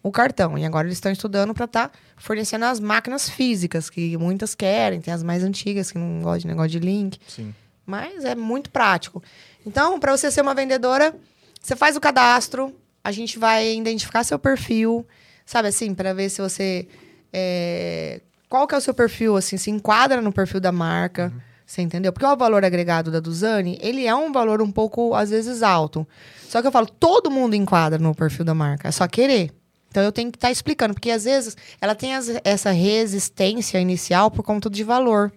o 0.03 0.11
cartão. 0.11 0.59
E 0.59 0.65
agora 0.65 0.87
eles 0.87 0.97
estão 0.97 1.13
estudando 1.13 1.55
para 1.55 1.65
estar 1.65 1.93
fornecendo 2.17 2.65
as 2.65 2.81
máquinas 2.81 3.29
físicas, 3.31 3.89
que 3.89 4.17
muitas 4.17 4.55
querem, 4.55 5.01
tem 5.01 5.15
as 5.15 5.23
mais 5.23 5.43
antigas 5.45 5.93
que 5.93 5.99
não 5.99 6.23
gostam 6.23 6.41
de 6.41 6.47
negócio 6.49 6.71
de 6.71 6.81
link. 6.81 7.19
Sim. 7.27 7.55
Mas 7.87 8.25
é 8.25 8.35
muito 8.35 8.71
prático. 8.71 9.23
Então, 9.65 10.01
para 10.01 10.17
você 10.17 10.31
ser 10.31 10.41
uma 10.41 10.55
vendedora, 10.55 11.15
você 11.61 11.77
faz 11.77 11.97
o 11.97 12.01
cadastro, 12.01 12.75
a 13.03 13.13
gente 13.13 13.39
vai 13.39 13.75
identificar 13.77 14.25
seu 14.25 14.39
perfil, 14.39 15.07
sabe 15.47 15.69
assim, 15.69 15.95
para 15.95 16.13
ver 16.13 16.29
se 16.31 16.43
você. 16.43 16.89
é, 17.33 18.21
qual 18.49 18.67
que 18.67 18.75
é 18.75 18.79
o 18.79 18.81
seu 18.81 18.95
perfil, 18.95 19.37
assim, 19.37 19.57
se 19.57 19.71
enquadra 19.71 20.21
no 20.21 20.33
perfil 20.33 20.61
da 20.61 20.73
marca. 20.73 21.33
Você 21.67 21.81
entendeu? 21.83 22.13
Porque 22.13 22.27
o 22.27 22.37
valor 22.37 22.65
agregado 22.65 23.11
da 23.11 23.21
Duzane, 23.21 23.79
ele 23.81 24.07
é 24.07 24.15
um 24.15 24.31
valor 24.33 24.61
um 24.61 24.71
pouco, 24.71 25.15
às 25.15 25.31
vezes, 25.31 25.63
alto. 25.63 26.07
Só 26.49 26.61
que 26.61 26.67
eu 26.69 26.73
falo, 26.73 26.87
todo 26.87 27.31
mundo 27.31 27.55
enquadra 27.57 27.99
no 27.99 28.15
perfil 28.15 28.45
da 28.45 28.55
marca. 28.55 28.89
É 28.89 28.91
só 28.93 29.09
querer. 29.09 29.51
Então 29.89 30.03
eu 30.03 30.13
tenho 30.13 30.31
que 30.31 30.37
estar 30.37 30.51
explicando, 30.51 30.93
porque 30.93 31.11
às 31.11 31.25
vezes 31.25 31.57
ela 31.81 31.95
tem 31.95 32.15
as- 32.15 32.41
essa 32.45 32.71
resistência 32.71 33.79
inicial 33.81 34.31
por 34.31 34.43
conta 34.43 34.69
de 34.69 34.83
valor. 34.85 35.33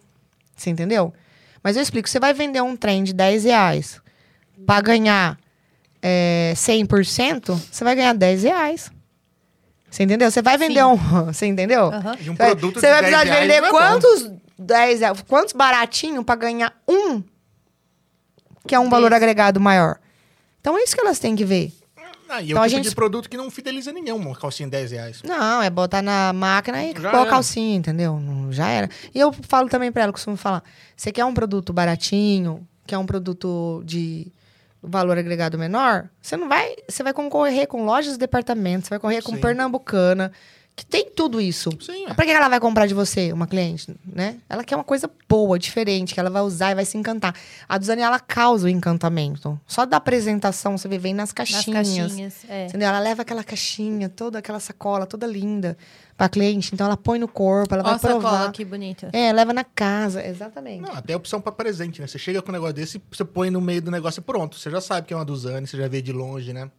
Você 0.55 0.69
entendeu? 0.69 1.13
Mas 1.63 1.75
eu 1.77 1.81
explico, 1.83 2.09
você 2.09 2.19
vai 2.19 2.33
vender 2.33 2.61
um 2.61 2.75
trem 2.75 3.03
de 3.03 3.13
10 3.13 3.43
reais 3.45 4.01
para 4.65 4.81
ganhar 4.81 5.37
é, 6.01 6.53
100%, 6.55 7.55
você 7.71 7.83
vai 7.83 7.95
ganhar 7.95 8.13
10 8.13 8.43
reais. 8.43 8.91
Você 9.89 10.03
entendeu? 10.03 10.29
Você 10.29 10.41
vai 10.41 10.57
vender 10.57 10.81
Sim. 10.81 10.85
um. 10.85 10.95
Você 11.33 11.45
entendeu? 11.47 11.85
Aham. 11.85 12.15
E 12.21 12.29
um 12.29 12.33
Você 12.35 12.37
vai- 12.37 12.49
produto 12.55 12.79
você 12.79 12.85
de 12.87 12.91
vai 12.93 13.01
10 13.01 13.15
precisar 13.15 13.23
de 13.23 13.41
vender 13.41 13.53
é 13.55 13.61
bom. 13.61 13.69
quantos 13.69 14.31
10 14.57 14.99
reais, 15.01 15.21
quantos 15.27 15.53
baratinho 15.53 16.23
para 16.23 16.35
ganhar 16.39 16.73
um 16.87 17.23
que 18.67 18.75
é 18.75 18.79
um 18.79 18.89
valor 18.89 19.13
agregado 19.13 19.59
maior. 19.59 19.97
Então 20.59 20.77
é 20.77 20.83
isso 20.83 20.93
que 20.95 21.01
elas 21.01 21.19
têm 21.19 21.35
que 21.35 21.45
ver. 21.45 21.71
Ah, 22.29 22.41
e 22.41 22.47
é 22.47 22.49
Então 22.51 22.61
o 22.61 22.65
a 22.65 22.67
tipo 22.67 22.77
gente- 22.77 22.89
de 22.89 22.95
produto 22.95 23.29
que 23.29 23.37
não 23.37 23.49
fideliza 23.49 23.93
ninguém, 23.93 24.13
uma 24.13 24.35
calcinha 24.35 24.67
de 24.67 24.71
10 24.71 24.91
reais. 24.91 25.21
Não, 25.23 25.61
é 25.61 25.69
botar 25.69 26.01
na 26.01 26.33
máquina 26.33 26.83
e 26.83 26.93
Já 26.93 27.09
pôr 27.11 27.19
a 27.19 27.25
calcinha, 27.25 27.77
entendeu? 27.77 28.19
Já 28.51 28.67
era. 28.67 28.89
E 29.15 29.19
eu 29.19 29.31
falo 29.31 29.69
também 29.69 29.91
pra 29.93 30.03
ela, 30.03 30.11
costumo 30.11 30.35
falar: 30.35 30.61
você 30.95 31.09
quer 31.11 31.23
um 31.23 31.33
produto 31.33 31.71
baratinho, 31.71 32.67
quer 32.85 32.97
um 32.97 33.05
produto 33.05 33.81
de 33.85 34.27
valor 34.83 35.17
agregado 35.17 35.57
menor, 35.57 36.09
você 36.21 36.35
não 36.35 36.49
vai. 36.49 36.75
Você 36.89 37.01
vai 37.01 37.13
concorrer 37.13 37.65
com 37.67 37.85
lojas 37.85 38.13
de 38.13 38.19
departamentos, 38.19 38.87
você 38.87 38.89
vai 38.89 38.99
concorrer 38.99 39.23
com 39.23 39.35
Sim. 39.35 39.39
Pernambucana, 39.41 40.33
que 40.77 40.85
tem 40.85 41.09
tudo 41.09 41.41
isso. 41.41 41.71
Sim, 41.81 42.05
é. 42.05 42.13
Pra 42.13 42.23
que 42.23 42.29
ela 42.29 42.47
vai 42.47 42.59
comprar 42.59 42.85
de 42.85 42.93
você, 42.93 43.33
uma 43.33 43.47
cliente, 43.47 43.93
né? 44.05 44.37
Ela 44.47 44.63
quer 44.63 44.75
uma 44.75 44.83
coisa 44.83 45.09
boa, 45.27 45.57
diferente, 45.57 46.13
que 46.13 46.19
ela 46.19 46.29
vai 46.29 46.43
usar 46.43 46.71
e 46.71 46.75
vai 46.75 46.85
se 46.85 46.95
encantar. 46.97 47.33
A 47.67 47.79
Duzane, 47.79 48.03
ela 48.03 48.19
causa 48.19 48.67
o 48.67 48.69
encantamento. 48.69 49.59
Só 49.65 49.87
da 49.87 49.97
apresentação, 49.97 50.77
você 50.77 50.87
vê, 50.87 50.99
vem 50.99 51.15
nas 51.15 51.29
Nas 51.29 51.33
caixinhas. 51.33 51.65
caixinhas. 51.73 52.35
É. 52.47 52.67
Entendeu? 52.67 52.87
Ela 52.89 52.99
leva 52.99 53.23
aquela 53.23 53.43
caixinha, 53.43 54.07
toda 54.07 54.37
aquela 54.37 54.59
sacola, 54.59 55.07
toda 55.07 55.25
linda 55.25 55.75
pra 56.15 56.29
cliente. 56.29 56.69
Então 56.71 56.85
ela 56.85 56.95
põe 56.95 57.17
no 57.17 57.27
corpo, 57.27 57.73
ela 57.73 57.81
Ó 57.83 57.87
a 57.87 57.89
vai 57.97 57.99
provar. 57.99 58.31
sacola, 58.31 58.51
que 58.51 58.63
bonita. 58.63 59.09
É, 59.13 59.33
leva 59.33 59.51
na 59.53 59.63
casa, 59.63 60.23
exatamente. 60.23 60.81
Não, 60.81 60.93
até 60.93 61.15
opção 61.15 61.41
pra 61.41 61.51
presente, 61.51 62.01
né? 62.01 62.05
Você 62.05 62.19
chega 62.19 62.39
com 62.39 62.49
um 62.49 62.53
negócio 62.53 62.75
desse, 62.75 63.01
você 63.11 63.25
põe 63.25 63.49
no 63.49 63.59
meio 63.59 63.81
do 63.81 63.89
negócio 63.89 64.19
e 64.19 64.23
pronto. 64.23 64.55
Você 64.57 64.69
já 64.69 64.79
sabe 64.79 65.07
que 65.07 65.13
é 65.13 65.17
uma 65.17 65.25
Duzane, 65.25 65.65
você 65.65 65.75
já 65.75 65.87
vê 65.87 66.03
de 66.03 66.11
longe, 66.13 66.53
né? 66.53 66.69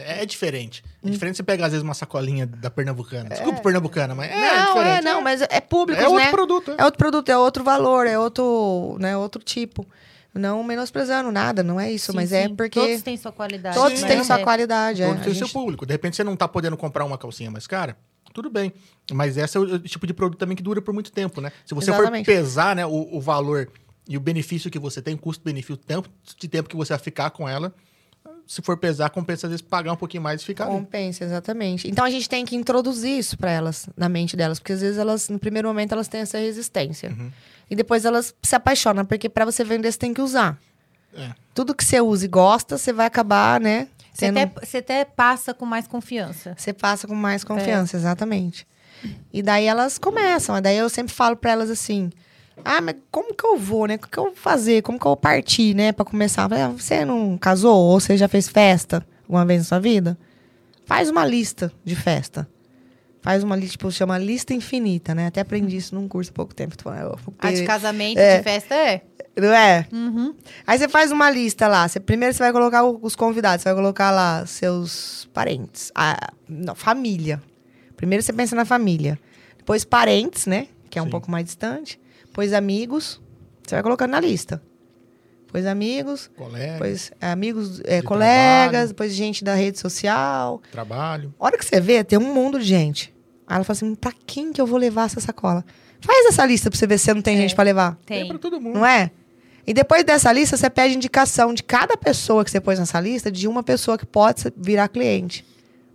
É, 0.00 0.22
é 0.22 0.26
diferente. 0.26 0.82
É 1.02 1.08
Hum. 1.08 1.10
diferente 1.10 1.36
você 1.36 1.42
pegar, 1.42 1.66
às 1.66 1.72
vezes, 1.72 1.82
uma 1.84 1.94
sacolinha 1.94 2.46
da 2.46 2.70
Pernambucana. 2.70 3.28
Desculpa, 3.30 3.60
Pernambucana, 3.60 4.14
mas 4.14 4.30
é 4.30 4.34
não, 4.58 4.66
diferente. 4.74 4.98
é, 4.98 5.02
não, 5.02 5.22
mas 5.22 5.40
é 5.42 5.60
público, 5.60 6.00
É 6.00 6.08
outro 6.08 6.24
né? 6.24 6.30
produto, 6.30 6.70
é. 6.72 6.74
É 6.78 6.84
outro 6.84 6.98
produto, 6.98 7.28
é 7.28 7.36
outro 7.38 7.64
valor, 7.64 8.06
é 8.06 8.18
outro, 8.18 8.96
né, 9.00 9.16
outro 9.16 9.42
tipo. 9.42 9.86
Não 10.32 10.62
menosprezando 10.62 11.32
nada, 11.32 11.60
não 11.62 11.80
é 11.80 11.90
isso, 11.90 12.12
Sim, 12.12 12.16
mas 12.16 12.32
é 12.32 12.44
sim. 12.46 12.54
porque 12.54 12.78
Todos 12.78 13.02
têm 13.02 13.16
sua 13.16 13.32
qualidade. 13.32 13.74
todos 13.76 13.98
Sim, 13.98 14.06
têm 14.06 14.18
é. 14.18 14.24
sua 14.24 14.38
qualidade. 14.38 15.02
É. 15.02 15.06
Todos 15.06 15.20
A 15.22 15.24
têm 15.24 15.32
o 15.32 15.36
seu 15.36 15.46
gente- 15.46 15.52
público. 15.54 15.84
De 15.84 15.92
repente 15.92 16.14
você 16.14 16.22
não 16.22 16.36
tá 16.36 16.46
podendo 16.46 16.76
comprar 16.76 17.04
uma 17.04 17.18
calcinha 17.18 17.50
mais 17.50 17.66
cara, 17.66 17.96
tudo 18.32 18.48
bem. 18.48 18.72
Mas 19.12 19.36
esse 19.36 19.56
é 19.56 19.60
o 19.60 19.76
tipo 19.80 20.06
de 20.06 20.14
produto 20.14 20.38
também 20.38 20.56
que 20.56 20.62
dura 20.62 20.80
por 20.80 20.94
muito 20.94 21.10
tempo, 21.10 21.40
né? 21.40 21.50
Se 21.66 21.74
você 21.74 21.90
Exatamente. 21.90 22.24
for 22.26 22.32
pesar 22.32 22.76
né, 22.76 22.86
o, 22.86 23.08
o 23.16 23.20
valor 23.20 23.68
e 24.08 24.16
o 24.16 24.20
benefício 24.20 24.70
que 24.70 24.78
você 24.78 25.02
tem, 25.02 25.16
custo-benefício, 25.16 25.74
o 25.74 25.76
tempo 25.76 26.08
de 26.38 26.46
tempo 26.46 26.68
que 26.68 26.76
você 26.76 26.92
vai 26.92 27.00
ficar 27.00 27.30
com 27.30 27.48
ela, 27.48 27.74
se 28.50 28.60
for 28.62 28.76
pesar, 28.76 29.08
compensa 29.10 29.46
às 29.46 29.50
vezes 29.52 29.62
pagar 29.62 29.92
um 29.92 29.96
pouquinho 29.96 30.24
mais 30.24 30.42
e 30.42 30.44
ficar 30.44 30.64
ali. 30.64 30.74
Compensa, 30.74 31.22
exatamente. 31.24 31.88
Então 31.88 32.04
a 32.04 32.10
gente 32.10 32.28
tem 32.28 32.44
que 32.44 32.56
introduzir 32.56 33.16
isso 33.16 33.38
para 33.38 33.48
elas, 33.52 33.88
na 33.96 34.08
mente 34.08 34.36
delas, 34.36 34.58
porque 34.58 34.72
às 34.72 34.80
vezes 34.80 34.98
elas, 34.98 35.28
no 35.28 35.38
primeiro 35.38 35.68
momento, 35.68 35.92
elas 35.92 36.08
têm 36.08 36.22
essa 36.22 36.36
resistência. 36.36 37.10
Uhum. 37.10 37.30
E 37.70 37.76
depois 37.76 38.04
elas 38.04 38.34
se 38.42 38.56
apaixonam, 38.56 39.04
porque 39.04 39.28
para 39.28 39.44
você 39.44 39.62
vender, 39.62 39.92
você 39.92 39.98
tem 39.98 40.12
que 40.12 40.20
usar. 40.20 40.58
É. 41.14 41.30
Tudo 41.54 41.76
que 41.76 41.84
você 41.84 42.00
usa 42.00 42.24
e 42.24 42.28
gosta, 42.28 42.76
você 42.76 42.92
vai 42.92 43.06
acabar, 43.06 43.60
né? 43.60 43.86
Você 44.12 44.32
tendo- 44.32 44.38
até, 44.38 44.66
você 44.66 44.78
até 44.78 45.04
passa 45.04 45.54
com 45.54 45.64
mais 45.64 45.86
confiança. 45.86 46.52
Você 46.58 46.72
passa 46.72 47.06
com 47.06 47.14
mais 47.14 47.44
confiança, 47.44 47.96
exatamente. 47.96 48.66
E 49.32 49.42
daí 49.42 49.66
elas 49.66 49.96
começam. 49.96 50.56
e 50.58 50.60
Daí 50.60 50.76
eu 50.76 50.88
sempre 50.88 51.14
falo 51.14 51.36
para 51.36 51.52
elas 51.52 51.70
assim: 51.70 52.10
Ah, 52.64 52.80
mas 52.80 52.96
como 53.10 53.34
que 53.34 53.44
eu 53.46 53.56
vou, 53.56 53.86
né? 53.86 53.96
O 53.96 53.98
que 54.08 54.18
eu 54.18 54.24
vou 54.24 54.34
fazer? 54.34 54.82
Como 54.82 54.98
que 54.98 55.06
eu 55.06 55.10
vou 55.10 55.16
partir, 55.16 55.74
né? 55.74 55.92
Pra 55.92 56.04
começar. 56.04 56.48
Falei, 56.48 56.64
"Ah, 56.64 56.68
Você 56.68 57.04
não 57.04 57.36
casou? 57.38 57.76
Ou 57.76 58.00
você 58.00 58.16
já 58.16 58.28
fez 58.28 58.48
festa 58.48 59.06
alguma 59.22 59.44
vez 59.44 59.60
na 59.60 59.64
sua 59.64 59.78
vida? 59.80 60.18
Faz 60.84 61.08
uma 61.10 61.24
lista 61.26 61.72
de 61.84 61.94
festa. 61.94 62.48
Faz 63.22 63.44
uma 63.44 63.54
lista, 63.54 63.72
tipo, 63.72 63.90
chama 63.92 64.16
lista 64.16 64.54
infinita, 64.54 65.14
né? 65.14 65.26
Até 65.26 65.42
aprendi 65.42 65.76
isso 65.76 65.94
num 65.94 66.08
curso 66.08 66.30
há 66.30 66.34
pouco 66.34 66.54
tempo. 66.54 66.76
Tô 66.76 66.84
falando, 66.84 67.02
eu- 67.02 67.34
A 67.38 67.52
de 67.52 67.64
casamento, 67.64 68.18
É. 68.18 68.38
de 68.38 68.42
festa, 68.42 68.74
é. 68.74 69.02
Não 69.36 69.52
é? 69.54 69.86
Uhum. 69.92 70.34
Aí 70.66 70.78
você 70.78 70.88
faz 70.88 71.12
uma 71.12 71.30
lista 71.30 71.68
lá. 71.68 71.86
Você, 71.86 72.00
primeiro 72.00 72.34
você 72.34 72.42
vai 72.42 72.50
colocar 72.52 72.82
os 72.84 73.14
convidados, 73.14 73.62
você 73.62 73.68
vai 73.68 73.74
colocar 73.76 74.10
lá 74.10 74.44
seus 74.46 75.28
parentes, 75.34 75.92
a 75.94 76.32
não, 76.48 76.74
família. 76.74 77.40
Primeiro 77.96 78.22
você 78.24 78.32
pensa 78.32 78.56
na 78.56 78.64
família. 78.64 79.18
Depois 79.58 79.84
parentes, 79.84 80.46
né? 80.46 80.66
que 80.88 80.98
é 80.98 81.02
um 81.02 81.04
Sim. 81.04 81.10
pouco 81.12 81.30
mais 81.30 81.44
distante. 81.44 82.00
Pois 82.32 82.52
amigos, 82.52 83.20
você 83.66 83.74
vai 83.76 83.82
colocando 83.82 84.10
na 84.12 84.20
lista. 84.20 84.62
Pois 85.48 85.66
amigos, 85.66 86.30
Colega, 86.36 86.72
depois 86.74 87.10
amigos, 87.20 87.80
é, 87.84 88.00
De 88.00 88.06
colegas, 88.06 88.70
trabalho. 88.70 88.88
depois 88.88 89.12
gente 89.14 89.42
da 89.42 89.54
rede 89.54 89.78
social. 89.80 90.62
trabalho. 90.70 91.34
A 91.40 91.44
hora 91.44 91.58
que 91.58 91.64
você 91.64 91.80
vê, 91.80 92.04
tem 92.04 92.18
um 92.18 92.32
mundo 92.32 92.58
de 92.60 92.64
gente. 92.64 93.12
Aí 93.48 93.56
ela 93.56 93.64
fala 93.64 93.76
assim: 93.76 93.94
pra 93.96 94.12
quem 94.26 94.52
que 94.52 94.60
eu 94.60 94.66
vou 94.66 94.78
levar 94.78 95.06
essa 95.06 95.18
sacola? 95.20 95.64
Faz 96.00 96.26
essa 96.26 96.46
lista 96.46 96.70
pra 96.70 96.78
você 96.78 96.86
ver 96.86 96.98
se 96.98 97.12
não 97.12 97.20
tem 97.20 97.36
É. 97.36 97.40
gente 97.40 97.54
pra 97.54 97.64
levar. 97.64 97.98
Tem 98.06 98.20
Tem. 98.20 98.28
pra 98.28 98.38
todo 98.38 98.60
mundo. 98.60 98.74
Não 98.74 98.86
é? 98.86 99.10
E 99.66 99.74
depois 99.74 100.04
dessa 100.04 100.32
lista, 100.32 100.56
você 100.56 100.70
pede 100.70 100.94
indicação 100.94 101.52
de 101.52 101.62
cada 101.64 101.96
pessoa 101.96 102.44
que 102.44 102.50
você 102.50 102.60
pôs 102.60 102.78
nessa 102.78 102.98
lista, 103.00 103.30
de 103.30 103.46
uma 103.48 103.62
pessoa 103.62 103.98
que 103.98 104.06
pode 104.06 104.44
virar 104.56 104.88
cliente. 104.88 105.44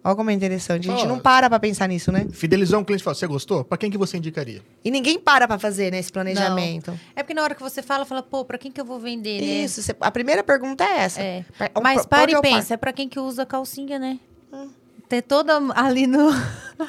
Olha 0.06 0.16
como 0.16 0.30
é 0.30 0.34
interessante. 0.34 0.88
A 0.88 0.94
gente 0.96 1.06
Ó. 1.06 1.08
não 1.10 1.20
para 1.20 1.50
pra 1.50 1.60
pensar 1.60 1.88
nisso, 1.88 2.12
né? 2.12 2.28
Fidelizou 2.32 2.80
um 2.80 2.84
cliente 2.84 3.02
e 3.02 3.04
falou, 3.04 3.16
você 3.16 3.26
gostou? 3.26 3.64
Pra 3.64 3.76
quem 3.76 3.90
que 3.90 3.98
você 3.98 4.18
indicaria? 4.18 4.62
E 4.84 4.92
ninguém 4.92 5.20
para 5.20 5.48
pra 5.48 5.58
fazer 5.58 5.92
né, 5.92 5.98
esse 5.98 6.12
planejamento. 6.12 6.98
É 7.16 7.24
porque 7.24 7.34
na 7.34 7.42
hora 7.42 7.56
que 7.56 7.62
você 7.64 7.82
fala, 7.82 8.06
fala, 8.06 8.22
pô, 8.22 8.46
pra 8.46 8.58
quem 8.60 8.72
que 8.72 8.80
eu 8.80 8.86
vou 8.86 9.00
vender, 9.00 9.42
né? 9.42 9.48
Isso. 9.48 9.82
você- 9.82 9.96
a 10.00 10.12
primeira 10.12 10.44
pergunta 10.44 10.84
é 10.84 10.98
essa. 11.00 11.20
É. 11.22 11.44
Pra- 11.58 11.72
um- 11.76 11.82
Mas 11.82 12.06
para 12.06 12.30
e 12.30 12.36
paro? 12.36 12.42
pensa, 12.44 12.76
é 12.76 12.78
pra 12.78 12.94
quem 12.94 13.10
que 13.10 13.20
usa 13.20 13.48
calcinha, 13.48 13.98
né? 13.98 14.20
Hum. 14.54 14.70
Ter 15.10 15.24
toda 15.24 15.58
ali 15.74 16.06
no... 16.06 16.30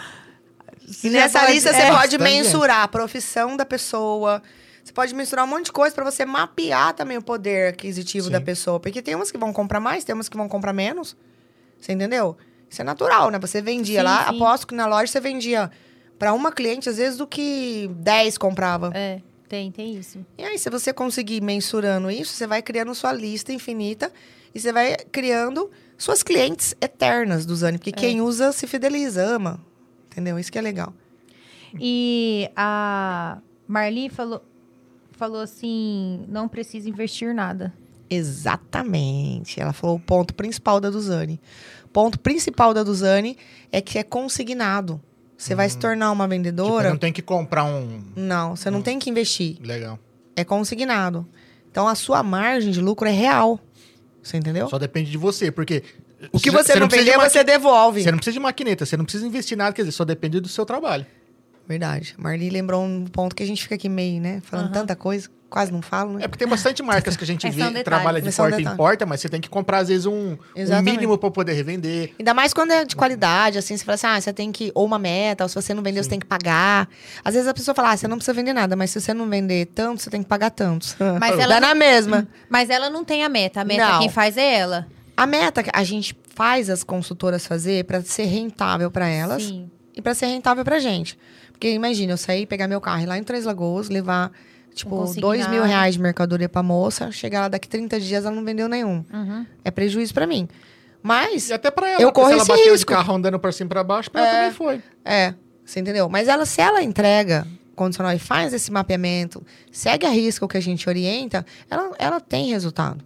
E 1.03 1.11
nessa 1.11 1.41
pode- 1.41 1.53
lista 1.53 1.73
você 1.73 1.79
é. 1.81 1.87
pode 1.91 2.17
Bastante 2.19 2.23
mensurar 2.23 2.83
a 2.83 2.89
profissão 2.89 3.57
da 3.57 3.65
pessoa. 3.65 4.41
Você 4.85 4.93
pode 4.93 5.13
mensurar 5.15 5.45
um 5.45 5.49
monte 5.49 5.65
de 5.67 5.73
coisa 5.73 5.93
pra 5.95 6.05
você 6.05 6.25
mapear 6.25 6.93
também 6.95 7.17
o 7.17 7.23
poder 7.23 7.71
aquisitivo 7.71 8.27
Sim. 8.27 8.33
da 8.33 8.41
pessoa. 8.41 8.79
Porque 8.79 9.03
tem 9.03 9.15
umas 9.17 9.31
que 9.33 9.37
vão 9.39 9.53
comprar 9.53 9.81
mais, 9.81 10.05
tem 10.05 10.15
umas 10.15 10.29
que 10.29 10.37
vão 10.37 10.49
comprar 10.49 10.73
menos. 10.73 11.17
Você 11.81 11.93
entendeu? 11.93 12.37
Isso 12.69 12.83
é 12.83 12.85
natural, 12.85 13.31
né? 13.31 13.39
Você 13.39 13.63
vendia 13.63 14.01
Sim, 14.01 14.05
lá, 14.05 14.29
sim. 14.29 14.37
aposto 14.37 14.67
que 14.67 14.75
na 14.75 14.87
loja 14.87 15.07
você 15.11 15.21
vendia 15.21 15.71
pra 16.19 16.33
uma 16.33 16.51
cliente, 16.51 16.89
às 16.89 16.97
vezes, 16.97 17.19
do 17.19 17.27
que 17.27 17.89
10 17.95 18.39
comprava. 18.39 18.91
É, 18.95 19.21
tem, 19.49 19.71
tem 19.71 19.97
isso. 19.97 20.25
E 20.37 20.45
aí, 20.45 20.59
se 20.59 20.69
você 20.69 20.93
conseguir 20.93 21.41
mensurando 21.41 22.11
isso, 22.11 22.33
você 22.33 22.47
vai 22.47 22.63
criando 22.63 22.95
sua 22.95 23.13
lista 23.13 23.53
infinita 23.53 24.13
e 24.55 24.61
você 24.61 24.73
vai 24.73 24.97
criando 25.13 25.71
suas 25.97 26.23
clientes 26.23 26.75
eternas 26.81 27.47
do 27.47 27.55
Zane. 27.55 27.79
Porque 27.79 27.93
quem 27.93 28.21
usa 28.21 28.53
se 28.53 28.67
fideliza, 28.67 29.23
ama. 29.23 29.61
Entendeu? 30.11 30.39
Isso 30.39 30.51
que 30.51 30.59
é 30.59 30.63
legal. 30.63 30.93
E 31.79 32.51
a 32.57 33.39
Marli 33.67 34.09
falou, 34.09 34.43
falou 35.13 35.41
assim: 35.41 36.25
não 36.29 36.49
precisa 36.49 36.89
investir 36.89 37.35
nada. 37.35 37.73
Exatamente. 38.09 39.61
Ela 39.61 39.73
falou 39.73 39.97
o 39.97 40.01
ponto 40.01 40.35
principal 40.35 40.81
da 40.81 40.91
Duzane. 40.91 41.41
O 41.87 41.89
ponto 41.89 42.19
principal 42.19 42.75
da 42.75 42.83
Duzane 42.83 43.39
é 43.71 43.81
que 43.81 43.97
é 43.99 44.03
consignado. 44.03 45.01
Você 45.39 45.55
vai 45.55 45.69
se 45.69 45.79
tornar 45.79 46.11
uma 46.11 46.25
Tipo, 46.25 46.31
vendedora. 46.35 46.91
não 46.91 46.97
tem 46.97 47.13
que 47.13 47.23
comprar 47.23 47.65
um... 47.65 48.03
não, 48.17 48.57
você 48.57 48.71
não 48.71 48.83
tem 48.83 48.99
que 48.99 49.09
investir. 49.09 49.57
Legal. 49.63 49.99
É 50.35 50.43
consignado. 50.45 51.27
Então 51.71 51.87
a 51.87 51.95
sua 51.95 52.23
margem 52.23 52.71
de 52.73 52.81
lucro 52.81 53.07
é 53.07 53.13
real. 53.13 53.61
Você 54.23 54.37
entendeu? 54.37 54.69
Só 54.69 54.79
depende 54.79 55.11
de 55.11 55.17
você, 55.17 55.53
porque... 55.53 55.83
O 56.33 56.41
que 56.41 56.51
você, 56.51 56.75
não 56.75 56.89
precisa 56.89 57.05
de 57.05 57.11
vender, 57.11 57.17
maqui- 57.19 57.31
você 57.31 57.45
devolve. 57.45 58.03
Você 58.03 58.11
não 58.11 58.19
precisa 58.19 58.33
de 58.35 58.41
maquineta, 58.41 58.85
você 58.87 58.97
não 58.97 59.05
precisa 59.05 59.27
investir 59.27 59.57
nada, 59.57 59.73
quer 59.73 59.83
dizer, 59.83 59.93
só 59.93 60.05
depende 60.05 60.41
do 60.41 60.49
seu 60.49 60.65
trabalho. 60.67 61.07
Verdade. 61.69 62.15
Marli 62.19 62.49
lembrou 62.51 62.83
um 62.83 63.05
ponto 63.05 63.37
que 63.37 63.43
a 63.43 63.47
gente 63.47 63.63
fica 63.63 63.75
aqui 63.75 63.89
meio, 63.89 64.21
né? 64.21 64.41
Falando 64.43 64.67
Aham. 64.67 64.73
tanta 64.75 64.97
coisa, 64.97 65.29
quase 65.49 65.73
não 65.73 65.81
falo, 65.81 66.15
né? 66.15 66.25
É 66.25 66.29
porque 66.29 66.45
tem 66.45 66.49
bastante 66.49 66.83
marcas 66.83 67.17
que 67.17 67.25
a 67.25 67.27
gente 67.27 67.47
É, 67.47 67.51
vê, 67.51 67.85
trabalha 67.85 68.21
de 68.21 68.31
porta 68.33 68.61
em 68.61 68.77
porta, 68.77 69.07
mas 69.07 69.21
você 69.21 69.29
tem 69.29 69.41
que 69.41 69.49
comprar, 69.49 69.79
às 69.79 69.89
vezes, 69.89 70.07
um, 70.07 70.37
um 70.57 70.83
mínimo 70.83 71.17
pra 71.17 71.31
poder 71.31 71.53
revender. 71.53 72.13
Ainda 72.19 72.35
mais 72.35 72.53
quando 72.53 72.73
é 72.73 72.85
de 72.85 72.97
qualidade, 72.97 73.59
assim, 73.59 73.77
você 73.77 73.85
fala 73.85 73.95
assim, 73.95 74.07
ah, 74.07 74.21
você 74.21 74.33
tem 74.33 74.53
que, 74.53 74.71
ou 74.75 74.85
uma 74.85 74.99
meta, 74.99 75.45
ou 75.45 75.49
se 75.49 75.55
você 75.55 75.73
não 75.73 75.83
vender, 75.83 76.03
você 76.03 76.11
tem 76.11 76.19
que 76.19 76.27
pagar. 76.27 76.89
Às 77.25 77.35
vezes 77.35 77.49
a 77.49 77.55
pessoa 77.55 77.75
fala, 77.75 77.93
ah, 77.93 77.97
você 77.97 78.09
não 78.09 78.17
precisa 78.17 78.35
vender 78.35 78.53
nada, 78.53 78.77
mas 78.77 78.91
se 78.91 79.01
você 79.01 79.15
não 79.15 79.29
vender 79.29 79.67
tanto, 79.67 80.03
você 80.03 80.11
tem 80.11 80.23
que 80.23 80.29
pagar 80.29 80.51
tanto. 80.51 80.97
Mas 81.21 81.37
Dá 81.37 81.43
ela 81.43 81.61
na 81.61 81.75
mesma. 81.75 82.27
Mas 82.49 82.71
ela 82.71 82.91
não 82.91 83.05
tem 83.05 83.25
a 83.25 83.29
meta. 83.29 83.61
A 83.61 83.65
meta 83.65 83.89
Não. 83.89 83.99
quem 84.01 84.09
faz 84.09 84.37
é 84.37 84.55
ela. 84.59 84.87
A 85.17 85.27
meta 85.27 85.63
que 85.63 85.71
a 85.73 85.85
gente 85.85 86.17
faz 86.35 86.69
as 86.69 86.85
consultoras 86.85 87.47
fazer 87.47 87.85
pra 87.85 88.03
ser 88.03 88.25
rentável 88.25 88.91
pra 88.91 89.09
elas 89.09 89.45
Sim. 89.45 89.71
e 89.95 90.03
pra 90.03 90.15
ser 90.15 90.27
rentável 90.27 90.65
pra 90.65 90.79
gente. 90.79 91.19
Porque 91.53 91.71
imagina, 91.71 92.13
eu 92.13 92.17
sair, 92.19 92.45
pegar 92.47 92.69
meu 92.69 92.81
carro 92.81 93.03
ir 93.03 93.07
lá 93.07 93.17
em 93.17 93.23
Três 93.23 93.47
Lagoas, 93.47 93.89
levar, 93.89 94.31
tipo, 94.77 95.05
dois 95.21 95.49
mil 95.49 95.65
reais 95.65 95.95
de 95.95 96.01
mercadoria 96.01 96.49
pra 96.49 96.63
moça, 96.63 97.11
chegar 97.11 97.41
lá 97.41 97.49
daqui 97.49 97.67
30 97.69 97.99
dias, 97.99 98.25
ela 98.25 98.35
não 98.35 98.45
vendeu 98.45 98.69
nenhum. 98.69 99.05
Uhum. 99.13 99.45
É 99.65 99.71
prejuízo 99.73 100.15
pra 100.15 100.27
mim. 100.27 100.47
Mas, 101.03 101.49
E 101.51 101.53
até 101.53 101.71
pra 101.71 101.89
ela, 101.89 102.03
Eu 102.03 102.13
corro 102.13 102.29
se 102.29 102.33
ela 102.35 102.43
esse 102.43 102.49
bateu 102.49 102.73
risco. 102.73 102.79
de 102.79 102.87
carro 102.87 103.15
andando 103.15 103.39
pra 103.39 103.51
cima 103.53 103.67
e 103.67 103.71
pra 103.71 103.83
baixo, 103.85 104.11
pra 104.11 104.21
ela 104.21 104.29
É. 104.31 104.35
também 104.43 104.53
foi. 104.53 104.83
É, 105.05 105.35
você 105.65 105.81
entendeu? 105.81 106.09
Mas 106.09 106.29
ela, 106.29 106.45
se 106.47 106.61
ela 106.61 106.83
entrega 106.83 107.47
condicional 107.75 108.13
e 108.15 108.19
faz 108.19 108.53
esse 108.53 108.71
mapeamento, 108.73 109.45
segue 109.71 110.07
a 110.07 110.11
risca 110.11 110.45
o 110.45 110.49
que 110.49 110.57
a 110.57 110.61
gente 110.61 110.89
orienta, 110.89 111.45
ela, 111.71 111.91
ela 111.99 112.21
tem 112.21 112.51
resultado. 112.51 113.05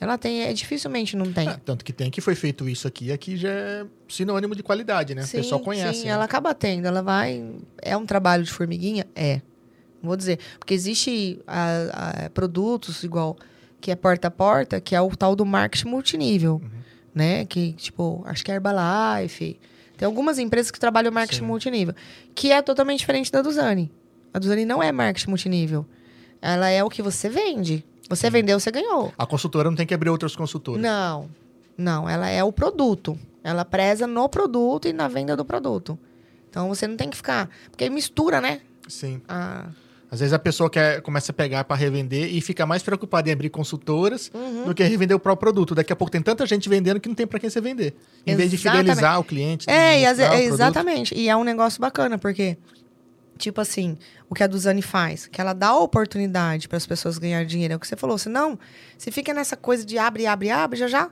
Ela 0.00 0.16
tem, 0.16 0.42
é, 0.42 0.52
dificilmente 0.52 1.16
não 1.16 1.32
tem. 1.32 1.48
Ah, 1.48 1.58
tanto 1.64 1.84
que 1.84 1.92
tem 1.92 2.08
que 2.10 2.20
foi 2.20 2.34
feito 2.36 2.68
isso 2.68 2.86
aqui, 2.86 3.10
aqui 3.10 3.36
já 3.36 3.48
é 3.48 3.84
sinônimo 4.08 4.54
de 4.54 4.62
qualidade, 4.62 5.12
né? 5.14 5.24
o 5.24 5.28
pessoal 5.28 5.60
conhece. 5.60 6.00
Sim, 6.00 6.06
né? 6.06 6.12
ela 6.12 6.24
acaba 6.24 6.54
tendo, 6.54 6.86
ela 6.86 7.02
vai. 7.02 7.44
É 7.82 7.96
um 7.96 8.06
trabalho 8.06 8.44
de 8.44 8.50
formiguinha? 8.52 9.06
É. 9.16 9.40
Vou 10.02 10.16
dizer. 10.16 10.38
Porque 10.58 10.74
existe 10.74 11.40
a- 11.46 12.24
a- 12.26 12.30
produtos 12.30 13.02
igual 13.02 13.36
que 13.80 13.90
é 13.90 13.96
porta 13.96 14.28
a 14.28 14.30
porta, 14.30 14.80
que 14.80 14.94
é 14.94 15.00
o 15.00 15.08
tal 15.16 15.34
do 15.36 15.44
marketing 15.46 15.88
multinível. 15.88 16.54
Uhum. 16.62 16.70
Né? 17.14 17.44
Que, 17.44 17.72
tipo, 17.72 18.22
acho 18.26 18.44
que 18.44 18.50
é 18.50 18.54
Herbalife. 18.54 19.58
Tem 19.96 20.06
algumas 20.06 20.38
empresas 20.38 20.70
que 20.70 20.78
trabalham 20.78 21.10
marketing 21.10 21.40
Sim. 21.40 21.46
multinível. 21.46 21.94
Que 22.34 22.52
é 22.52 22.62
totalmente 22.62 23.00
diferente 23.00 23.32
da 23.32 23.42
Duzani. 23.42 23.90
A 24.32 24.38
Duzani 24.38 24.64
não 24.64 24.80
é 24.82 24.92
marketing 24.92 25.30
multinível. 25.30 25.84
Ela 26.40 26.68
é 26.68 26.82
o 26.84 26.88
que 26.88 27.02
você 27.02 27.28
vende. 27.28 27.84
Você 28.08 28.30
vendeu, 28.30 28.58
você 28.60 28.70
ganhou. 28.70 29.12
A 29.18 29.26
consultora 29.26 29.68
não 29.68 29.76
tem 29.76 29.86
que 29.86 29.92
abrir 29.92 30.08
outras 30.10 30.34
consultoras. 30.36 30.80
Não, 30.80 31.28
não, 31.76 32.08
ela 32.08 32.28
é 32.28 32.42
o 32.44 32.52
produto. 32.52 33.18
Ela 33.42 33.64
preza 33.64 34.06
no 34.06 34.28
produto 34.28 34.86
e 34.88 34.92
na 34.92 35.08
venda 35.08 35.36
do 35.36 35.44
produto. 35.44 35.98
Então 36.48 36.68
você 36.68 36.86
não 36.86 36.96
tem 36.96 37.10
que 37.10 37.16
ficar. 37.16 37.50
Porque 37.70 37.88
mistura, 37.90 38.40
né? 38.40 38.60
Sim. 38.86 39.20
A... 39.28 39.66
Às 40.10 40.20
vezes 40.20 40.32
a 40.32 40.38
pessoa 40.38 40.70
quer, 40.70 41.02
começa 41.02 41.32
a 41.32 41.34
pegar 41.34 41.64
pra 41.64 41.76
revender 41.76 42.32
e 42.34 42.40
fica 42.40 42.64
mais 42.64 42.82
preocupada 42.82 43.28
em 43.28 43.32
abrir 43.32 43.50
consultoras 43.50 44.30
Uhum. 44.34 44.64
do 44.64 44.74
que 44.74 44.82
revender 44.82 45.14
o 45.16 45.20
próprio 45.20 45.40
produto. 45.52 45.74
Daqui 45.74 45.92
a 45.92 45.96
pouco 45.96 46.10
tem 46.10 46.22
tanta 46.22 46.46
gente 46.46 46.66
vendendo 46.68 46.98
que 46.98 47.08
não 47.08 47.14
tem 47.14 47.26
pra 47.26 47.38
quem 47.38 47.50
você 47.50 47.60
vender. 47.60 47.94
Em 48.26 48.34
vez 48.34 48.50
de 48.50 48.56
fidelizar 48.56 49.20
o 49.20 49.24
cliente. 49.24 49.68
É, 49.68 50.00
e 50.00 50.04
produto. 50.14 50.32
exatamente. 50.54 51.14
E 51.14 51.28
é 51.28 51.36
um 51.36 51.44
negócio 51.44 51.78
bacana, 51.78 52.16
porque, 52.16 52.56
tipo 53.36 53.60
assim, 53.60 53.98
o 54.30 54.34
que 54.34 54.42
a 54.42 54.46
Duzane 54.46 54.80
faz, 54.80 55.26
que 55.26 55.40
ela 55.42 55.52
dá 55.52 55.68
a 55.68 55.78
oportunidade 55.78 56.68
para 56.68 56.78
as 56.78 56.86
pessoas 56.86 57.18
ganharem 57.18 57.46
dinheiro. 57.46 57.74
É 57.74 57.76
o 57.76 57.80
que 57.80 57.86
você 57.86 57.96
falou. 57.96 58.16
Senão, 58.16 58.58
se 58.96 59.10
fica 59.10 59.34
nessa 59.34 59.56
coisa 59.58 59.84
de 59.84 59.98
abre, 59.98 60.26
abre, 60.26 60.50
abre, 60.50 60.78
já 60.78 60.88
já. 60.88 61.10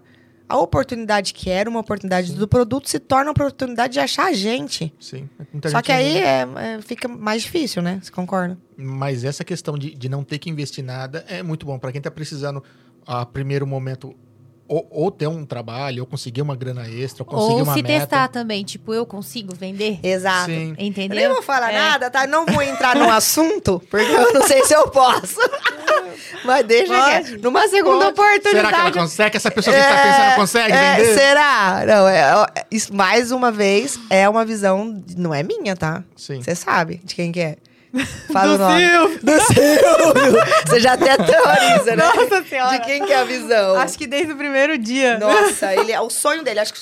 A 0.49 0.57
oportunidade 0.59 1.34
que 1.34 1.51
era 1.51 1.68
uma 1.68 1.80
oportunidade 1.80 2.32
do 2.32 2.47
produto 2.47 2.88
se 2.88 2.99
torna 3.01 3.26
uma 3.26 3.32
oportunidade 3.32 3.94
de 3.94 4.01
achar 4.01 4.26
a 4.26 4.32
gente. 4.32 4.94
Sim. 5.01 5.28
muita 5.53 5.68
Só 5.70 5.78
gente 5.78 5.86
que 5.86 5.92
aí 5.92 6.18
é- 6.18 6.47
é- 6.57 6.80
fica 6.82 7.09
mais 7.09 7.42
difícil, 7.42 7.82
né? 7.82 7.99
Você 8.03 8.12
concorda? 8.12 8.57
Mas 8.76 9.24
essa 9.24 9.42
questão 9.44 9.76
de, 9.76 9.94
de 9.94 10.09
não 10.09 10.22
ter 10.22 10.38
que 10.38 10.49
investir 10.49 10.84
nada 10.84 11.24
é 11.28 11.42
muito 11.42 11.66
bom. 11.66 11.78
Pra 11.78 11.90
quem 11.90 12.01
tá 12.01 12.11
precisando, 12.11 12.62
a 13.05 13.26
primeiro 13.26 13.66
momento, 13.66 14.14
ou, 14.69 14.87
ou 14.91 15.11
ter 15.11 15.27
um 15.27 15.45
trabalho, 15.45 16.03
ou 16.03 16.07
conseguir 16.07 16.43
uma 16.43 16.57
grana 16.57 16.89
extra, 16.89 17.23
ou 17.23 17.27
conseguir 17.27 17.55
Ou 17.55 17.62
uma 17.62 17.75
se 17.75 17.83
meta. 17.83 18.01
testar 18.01 18.29
também. 18.29 18.64
Tipo, 18.64 18.93
eu 18.95 19.07
consigo 19.07 19.55
vender? 19.55 19.99
Exato. 20.03 20.47
Sim. 20.47 20.75
Eu 20.79 20.87
Entendeu? 20.87 21.17
nem 21.19 21.29
vou 21.29 21.43
falar 21.43 21.73
É. 21.73 21.79
nada, 21.79 22.11
tá? 22.11 22.27
Não 22.27 22.45
vou 22.47 22.62
entrar 22.62 22.97
no 22.97 23.11
assunto, 23.11 23.83
porque 23.91 24.11
eu 24.11 24.33
não 24.33 24.43
sei 24.47 24.64
se 24.64 24.75
eu 24.75 24.89
posso. 24.89 25.37
Mas 26.45 26.64
deixa 26.67 26.93
Pode. 26.95 27.33
que 27.37 27.43
Numa 27.43 27.69
segunda 27.69 28.09
oportunidade. 28.09 28.51
Será 28.57 28.69
que 28.69 28.75
ela 28.81 28.93
consegue? 28.93 29.37
Essa 29.37 29.51
pessoa 29.51 29.75
que 29.77 29.83
está 29.83 30.03
pensando 30.03 30.35
consegue 30.37 30.73
é, 30.73 30.97
vender? 30.97 31.14
Será? 31.19 31.85
Não, 31.87 32.09
é, 32.09 32.35
ó, 32.37 32.47
isso, 32.71 32.95
mais 32.95 33.30
uma 33.33 33.51
vez, 33.51 33.99
é 34.11 34.29
uma 34.29 34.45
visão, 34.45 35.03
não 35.17 35.34
é 35.34 35.43
minha, 35.43 35.76
tá? 35.76 36.03
Sim. 36.17 36.41
Você 36.43 36.55
sabe 36.55 37.01
de 37.05 37.14
quem 37.14 37.33
que 37.33 37.41
é. 37.41 37.57
Fala 38.33 38.49
Do 38.49 38.55
o 38.55 38.59
nome. 38.68 38.81
Silvio. 38.81 39.18
Do 39.23 39.41
Silvio. 39.43 40.45
Você 40.67 40.81
já 40.81 40.93
até 40.95 41.17
teoriza, 41.17 41.97
né? 41.97 42.05
Nossa 42.05 42.43
Senhora. 42.45 42.79
De 42.79 42.85
quem 42.85 43.05
que 43.05 43.13
é 43.13 43.21
a 43.21 43.25
visão? 43.25 43.77
Acho 43.77 43.97
que 43.99 44.07
desde 44.07 44.33
o 44.33 44.37
primeiro 44.37 44.77
dia. 44.79 45.18
Nossa, 45.18 45.75
ele 45.75 45.93
é 45.93 46.01
o 46.01 46.11
sonho 46.11 46.43
dele. 46.43 46.61
Acho 46.61 46.73
que 46.73 46.81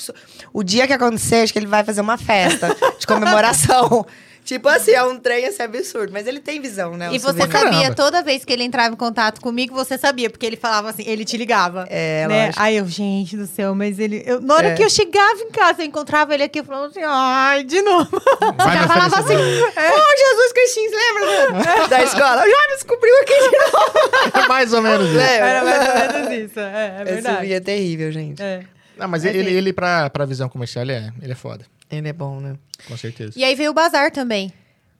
o 0.53 0.63
dia 0.63 0.87
que 0.87 0.93
acontecer, 0.93 1.43
acho 1.43 1.53
que 1.53 1.59
ele 1.59 1.67
vai 1.67 1.83
fazer 1.83 2.01
uma 2.01 2.17
festa 2.17 2.75
de 2.99 3.05
comemoração. 3.07 4.05
Tipo 4.45 4.69
assim, 4.69 4.91
é 4.91 5.03
um 5.03 5.17
trem 5.19 5.45
assim 5.47 5.63
absurdo. 5.63 6.13
Mas 6.13 6.25
ele 6.27 6.39
tem 6.39 6.61
visão, 6.61 6.95
né? 6.95 7.09
E 7.11 7.19
você? 7.19 7.45
Caramba. 7.47 7.73
sabia, 7.73 7.93
toda 7.95 8.21
vez 8.23 8.45
que 8.45 8.53
ele 8.53 8.63
entrava 8.63 8.93
em 8.93 8.97
contato 8.97 9.41
comigo, 9.41 9.73
você 9.75 9.97
sabia, 9.97 10.29
porque 10.29 10.45
ele 10.45 10.55
falava 10.55 10.89
assim, 10.89 11.03
ele 11.05 11.25
te 11.25 11.35
ligava. 11.35 11.85
É, 11.89 12.27
né? 12.27 12.45
lógico. 12.45 12.63
Aí 12.63 12.77
eu, 12.77 12.87
gente 12.87 13.35
do 13.35 13.45
céu, 13.47 13.75
mas 13.75 13.99
ele. 13.99 14.23
eu- 14.25 14.39
na 14.39 14.53
hora 14.55 14.67
É. 14.69 14.73
que 14.75 14.83
eu 14.83 14.89
chegava 14.89 15.41
em 15.41 15.49
casa, 15.51 15.81
eu 15.81 15.85
encontrava 15.87 16.33
ele 16.33 16.43
aqui, 16.43 16.59
eu 16.59 16.63
falava 16.63 16.85
assim, 16.87 17.01
ai, 17.03 17.63
de 17.63 17.81
novo. 17.81 18.09
Vai 18.55 18.67
Já 18.75 18.81
na 18.81 18.87
falava 18.87 19.19
assim, 19.19 19.35
felicidade. 19.35 19.93
ô 19.93 20.17
Jesus 20.17 20.53
Cristinho, 20.53 20.89
você 20.91 20.95
lembra 20.95 21.81
do- 21.83 21.89
da 21.89 22.03
escola? 22.03 22.37
Já 22.37 22.67
me 22.69 22.73
descobriu 22.75 23.15
aqui 23.21 23.33
de 23.33 23.57
novo. 23.57 24.47
Mais 24.47 24.71
ou 24.73 24.81
menos 24.81 25.09
isso. 25.09 25.19
Era 25.19 25.63
mais 25.63 25.87
ou 25.89 25.95
menos 26.29 26.51
isso. 26.51 26.59
É, 26.59 26.95
é 26.99 27.01
Esse 27.03 27.13
verdade. 27.13 27.41
vídeo 27.41 27.55
é 27.55 27.59
terrível, 27.59 28.11
gente. 28.11 28.41
É. 28.41 28.59
Não, 28.97 29.07
mas 29.09 29.23
Mas 29.23 29.25
ele, 29.25 29.39
ele- 29.49 29.57
ele 29.57 29.73
pra, 29.73 30.09
pra 30.09 30.23
visão 30.25 30.47
comercial, 30.47 30.83
ele 30.85 30.93
é, 30.93 31.09
ele 31.21 31.31
é 31.31 31.35
foda. 31.35 31.65
Ele 31.89 32.07
é 32.09 32.13
bom, 32.13 32.39
né? 32.39 32.55
Com 32.87 32.97
certeza. 32.97 33.33
E 33.35 33.43
aí 33.43 33.55
veio 33.55 33.71
o 33.71 33.73
bazar 33.73 34.11
também. 34.11 34.51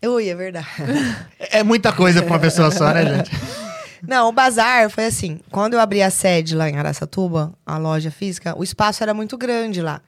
Ui, 0.03 0.27
é 0.29 0.35
verdade. 0.35 0.67
É 1.39 1.63
muita 1.63 1.91
coisa 1.93 2.21
pra 2.21 2.31
uma 2.33 2.39
pessoa 2.39 2.69
só, 2.71 2.93
né, 2.93 3.05
gente? 3.05 3.31
Não, 4.07 4.29
o 4.29 4.31
bazar 4.31 4.89
foi 4.89 5.05
assim. 5.05 5.39
Quando 5.49 5.73
eu 5.73 5.79
abri 5.79 6.01
a 6.01 6.09
sede 6.11 6.55
lá 6.55 6.69
em 6.69 6.77
Araçatuba, 6.77 7.53
a 7.65 7.77
loja 7.77 8.11
física, 8.11 8.55
o 8.57 8.63
espaço 8.63 9.01
era 9.01 9.13
muito 9.13 9.35
grande 9.37 9.81
lá, 9.81 9.99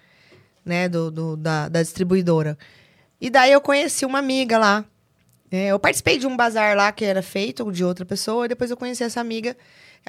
né, 0.63 0.87
do, 0.87 1.09
do- 1.09 1.35
da, 1.37 1.67
da 1.67 1.81
distribuidora. 1.81 2.55
E 3.19 3.29
daí 3.29 3.51
eu 3.51 3.59
conheci 3.61 4.05
uma 4.05 4.19
amiga 4.19 4.57
lá. 4.59 4.85
É, 5.51 5.67
eu 5.67 5.79
participei 5.79 6.19
de 6.19 6.27
um 6.27 6.35
bazar 6.37 6.75
lá 6.75 6.91
que 6.91 7.03
era 7.05 7.21
feito 7.23 7.71
de 7.71 7.83
outra 7.83 8.05
pessoa, 8.05 8.45
e 8.45 8.49
depois 8.49 8.69
eu 8.69 8.77
conheci 8.77 9.03
essa 9.03 9.19
amiga, 9.19 9.57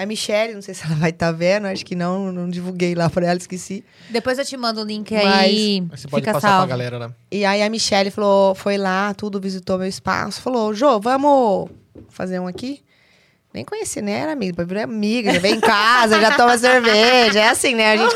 a 0.02 0.06
Michelle, 0.06 0.54
não 0.54 0.62
sei 0.62 0.74
se 0.74 0.84
ela 0.84 0.94
vai 0.94 1.10
estar 1.10 1.32
vendo, 1.32 1.66
acho 1.66 1.84
que 1.84 1.94
não, 1.94 2.30
não 2.32 2.48
divulguei 2.48 2.94
lá 2.94 3.10
pra 3.10 3.26
ela, 3.26 3.36
esqueci. 3.38 3.84
Depois 4.10 4.38
eu 4.38 4.44
te 4.44 4.56
mando 4.56 4.80
o 4.80 4.84
link 4.84 5.12
Mas- 5.12 5.24
aí. 5.26 5.80
Mas 5.90 6.00
você 6.00 6.08
pode 6.08 6.22
Fica 6.22 6.32
passar 6.34 6.48
salvo. 6.48 6.66
pra 6.68 6.76
galera 6.76 6.98
lá. 6.98 7.12
E 7.30 7.44
aí 7.44 7.62
a 7.62 7.68
Michelle 7.68 8.10
falou, 8.10 8.54
foi 8.54 8.78
lá, 8.78 9.12
tudo, 9.14 9.40
visitou 9.40 9.76
meu 9.78 9.88
espaço, 9.88 10.40
falou, 10.40 10.72
Jô, 10.72 11.00
vamos 11.00 11.68
fazer 12.10 12.38
um 12.38 12.46
aqui? 12.46 12.80
Nem 13.52 13.64
conheci, 13.64 14.02
né? 14.02 14.12
Era 14.12 14.32
amiga, 14.32 14.64
virei 14.64 14.82
amiga, 14.82 15.32
já 15.32 15.40
vem 15.40 15.54
em 15.54 15.60
casa, 15.60 16.20
já 16.20 16.36
toma 16.36 16.56
cerveja. 16.58 17.40
É 17.40 17.48
assim, 17.48 17.74
né? 17.74 17.92
A 17.92 17.96
gente, 17.96 18.14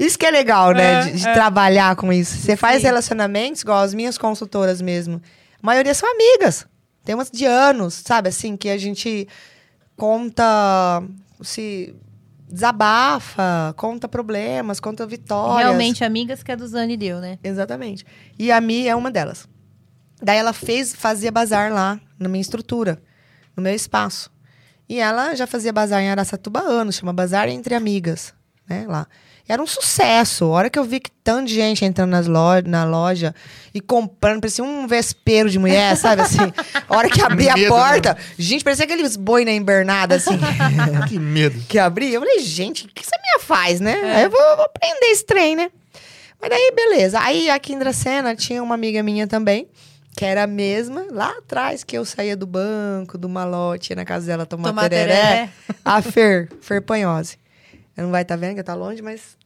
isso 0.00 0.18
que 0.18 0.26
é 0.26 0.30
legal, 0.30 0.72
né? 0.72 1.04
De, 1.04 1.12
de 1.18 1.22
trabalhar 1.32 1.94
com 1.96 2.12
isso. 2.12 2.36
Você 2.36 2.56
faz 2.56 2.80
Sim. 2.82 2.88
relacionamentos, 2.88 3.62
igual 3.62 3.78
as 3.78 3.94
minhas 3.94 4.18
consultoras 4.18 4.82
mesmo. 4.82 5.22
A 5.62 5.66
maioria 5.66 5.94
são 5.94 6.10
amigas. 6.10 6.66
Tem 7.04 7.14
umas 7.14 7.30
de 7.30 7.44
anos, 7.44 7.94
sabe? 8.04 8.28
Assim, 8.28 8.56
que 8.56 8.68
a 8.68 8.76
gente 8.76 9.26
conta, 9.96 11.02
se 11.42 11.94
desabafa, 12.48 13.74
conta 13.76 14.06
problemas, 14.06 14.78
conta 14.78 15.06
vitórias. 15.06 15.60
Realmente, 15.60 16.04
amigas 16.04 16.42
que 16.42 16.52
a 16.52 16.56
Duzane 16.56 16.96
deu, 16.96 17.18
né? 17.18 17.38
Exatamente. 17.42 18.04
E 18.38 18.52
a 18.52 18.60
Mi 18.60 18.86
é 18.86 18.94
uma 18.94 19.10
delas. 19.10 19.48
Daí 20.22 20.36
ela 20.36 20.52
fez, 20.52 20.94
fazia 20.94 21.32
bazar 21.32 21.72
lá, 21.72 21.98
na 22.18 22.28
minha 22.28 22.42
estrutura, 22.42 23.02
no 23.56 23.62
meu 23.62 23.74
espaço. 23.74 24.30
E 24.88 25.00
ela 25.00 25.34
já 25.34 25.46
fazia 25.46 25.72
bazar 25.72 26.02
em 26.02 26.10
Araçatuba 26.10 26.60
há 26.60 26.64
anos, 26.64 26.96
chama 26.96 27.12
Bazar 27.12 27.48
Entre 27.48 27.74
Amigas, 27.74 28.34
né, 28.68 28.84
lá. 28.86 29.06
Era 29.52 29.62
um 29.62 29.66
sucesso. 29.66 30.46
A 30.46 30.48
hora 30.48 30.70
que 30.70 30.78
eu 30.78 30.84
vi 30.84 30.98
que 30.98 31.10
tanta 31.22 31.46
gente 31.48 31.84
entrando 31.84 32.08
nas 32.08 32.26
loja, 32.26 32.62
na 32.66 32.84
loja 32.84 33.34
e 33.74 33.82
comprando, 33.82 34.40
parecia 34.40 34.64
um 34.64 34.86
vespeiro 34.86 35.50
de 35.50 35.58
mulher, 35.58 35.94
sabe 35.94 36.22
assim? 36.22 36.38
A 36.88 36.96
hora 36.96 37.10
que 37.10 37.20
abri 37.20 37.50
a 37.50 37.54
Medo, 37.54 37.68
porta, 37.68 38.16
gente, 38.38 38.64
parecia 38.64 38.86
aqueles 38.86 39.14
boi 39.14 39.44
na 39.44 39.52
invernada, 39.52 40.14
assim. 40.14 40.38
Que 41.06 41.18
medo. 41.18 41.62
que 41.68 41.78
abri, 41.78 42.14
eu 42.14 42.22
falei, 42.22 42.38
gente, 42.38 42.86
o 42.86 42.88
que 42.88 43.02
essa 43.02 43.10
minha 43.20 43.40
faz, 43.46 43.78
né? 43.78 43.94
Aí 44.16 44.24
eu 44.24 44.30
vou, 44.30 44.56
vou 44.56 44.68
prender 44.70 45.10
esse 45.10 45.26
trem, 45.26 45.54
né? 45.54 45.70
Mas 46.40 46.48
daí, 46.48 46.72
beleza. 46.74 47.20
Aí 47.20 47.50
aqui 47.50 47.74
em 47.74 47.78
Dracena 47.78 48.34
tinha 48.34 48.62
uma 48.62 48.74
amiga 48.74 49.02
minha 49.02 49.26
também, 49.26 49.68
que 50.16 50.24
era 50.24 50.44
a 50.44 50.46
mesma, 50.46 51.04
lá 51.10 51.28
atrás, 51.28 51.84
que 51.84 51.98
eu 51.98 52.06
saía 52.06 52.34
do 52.34 52.46
banco, 52.46 53.18
do 53.18 53.28
malote, 53.28 53.92
ia 53.92 53.96
na 53.96 54.06
casa 54.06 54.26
dela 54.26 54.46
tomar, 54.46 54.70
Tomar 54.70 54.88
tereré. 54.88 55.14
tereré. 55.14 55.48
A 55.84 56.00
Fer, 56.00 56.48
Fer 56.62 56.80
Panhose. 56.80 57.36
Ela 57.94 58.06
não 58.06 58.10
vai 58.12 58.22
estar 58.22 58.36
vendo, 58.36 58.54
que 58.54 58.62
tá 58.62 58.72
longe, 58.72 59.02
mas 59.02 59.36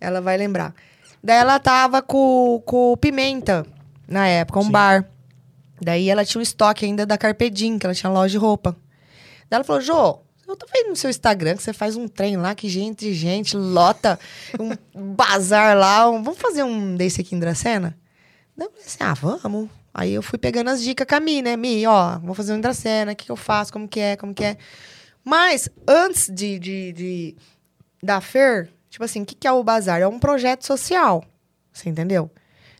ela 0.00 0.20
vai 0.20 0.36
lembrar. 0.36 0.74
Daí 1.22 1.36
ela 1.38 1.58
tava 1.58 2.00
com, 2.02 2.62
com 2.64 2.96
Pimenta, 2.96 3.66
na 4.06 4.26
época, 4.28 4.58
um 4.60 4.64
Sim. 4.64 4.70
bar. 4.70 5.08
Daí 5.80 6.08
ela 6.10 6.24
tinha 6.24 6.38
um 6.38 6.42
estoque 6.42 6.84
ainda 6.84 7.04
da 7.06 7.18
Carpedim, 7.18 7.78
que 7.78 7.86
ela 7.86 7.94
tinha 7.94 8.10
loja 8.10 8.32
de 8.32 8.38
roupa. 8.38 8.72
Daí 9.48 9.56
ela 9.58 9.64
falou, 9.64 9.80
Jô, 9.82 10.18
eu 10.46 10.56
tô 10.56 10.66
vendo 10.72 10.88
no 10.90 10.96
seu 10.96 11.10
Instagram 11.10 11.56
que 11.56 11.62
você 11.62 11.72
faz 11.72 11.96
um 11.96 12.08
trem 12.08 12.36
lá, 12.36 12.54
que 12.54 12.68
gente, 12.68 13.12
gente, 13.12 13.56
lota, 13.56 14.18
um 14.58 14.74
bazar 15.14 15.76
lá. 15.76 16.08
um- 16.10 16.22
vamos 16.22 16.38
fazer 16.40 16.62
um 16.62 16.96
desse 16.96 17.20
aqui 17.20 17.34
em 17.34 17.38
Dracena? 17.38 17.96
Daí 18.56 18.66
eu 18.66 18.70
falei 18.70 18.86
assim, 18.86 18.98
ah, 19.00 19.14
vamos. 19.14 19.68
Aí 19.94 20.12
eu 20.14 20.22
fui 20.22 20.38
pegando 20.38 20.70
as 20.70 20.82
dicas 20.82 21.06
com 21.06 21.14
a 21.16 21.20
Mi, 21.20 21.42
né? 21.42 21.56
Mi, 21.56 21.84
ó, 21.86 22.18
vou 22.20 22.34
fazer 22.34 22.52
um 22.52 22.60
Dracena, 22.60 23.12
o 23.12 23.16
que, 23.16 23.24
que 23.26 23.32
eu 23.32 23.36
faço, 23.36 23.72
como 23.72 23.88
que 23.88 23.98
é, 24.00 24.16
como 24.16 24.32
que 24.34 24.44
é. 24.44 24.56
Mas, 25.24 25.68
antes 25.86 26.28
de, 26.32 26.58
de, 26.58 26.92
de- 26.92 27.36
da 28.02 28.20
Fer, 28.20 28.70
tipo 28.98 29.04
assim, 29.04 29.22
o 29.22 29.24
que, 29.24 29.36
que 29.36 29.46
é 29.46 29.52
o 29.52 29.62
bazar? 29.62 30.00
É 30.00 30.08
um 30.08 30.18
projeto 30.18 30.66
social, 30.66 31.24
você 31.72 31.88
entendeu? 31.88 32.28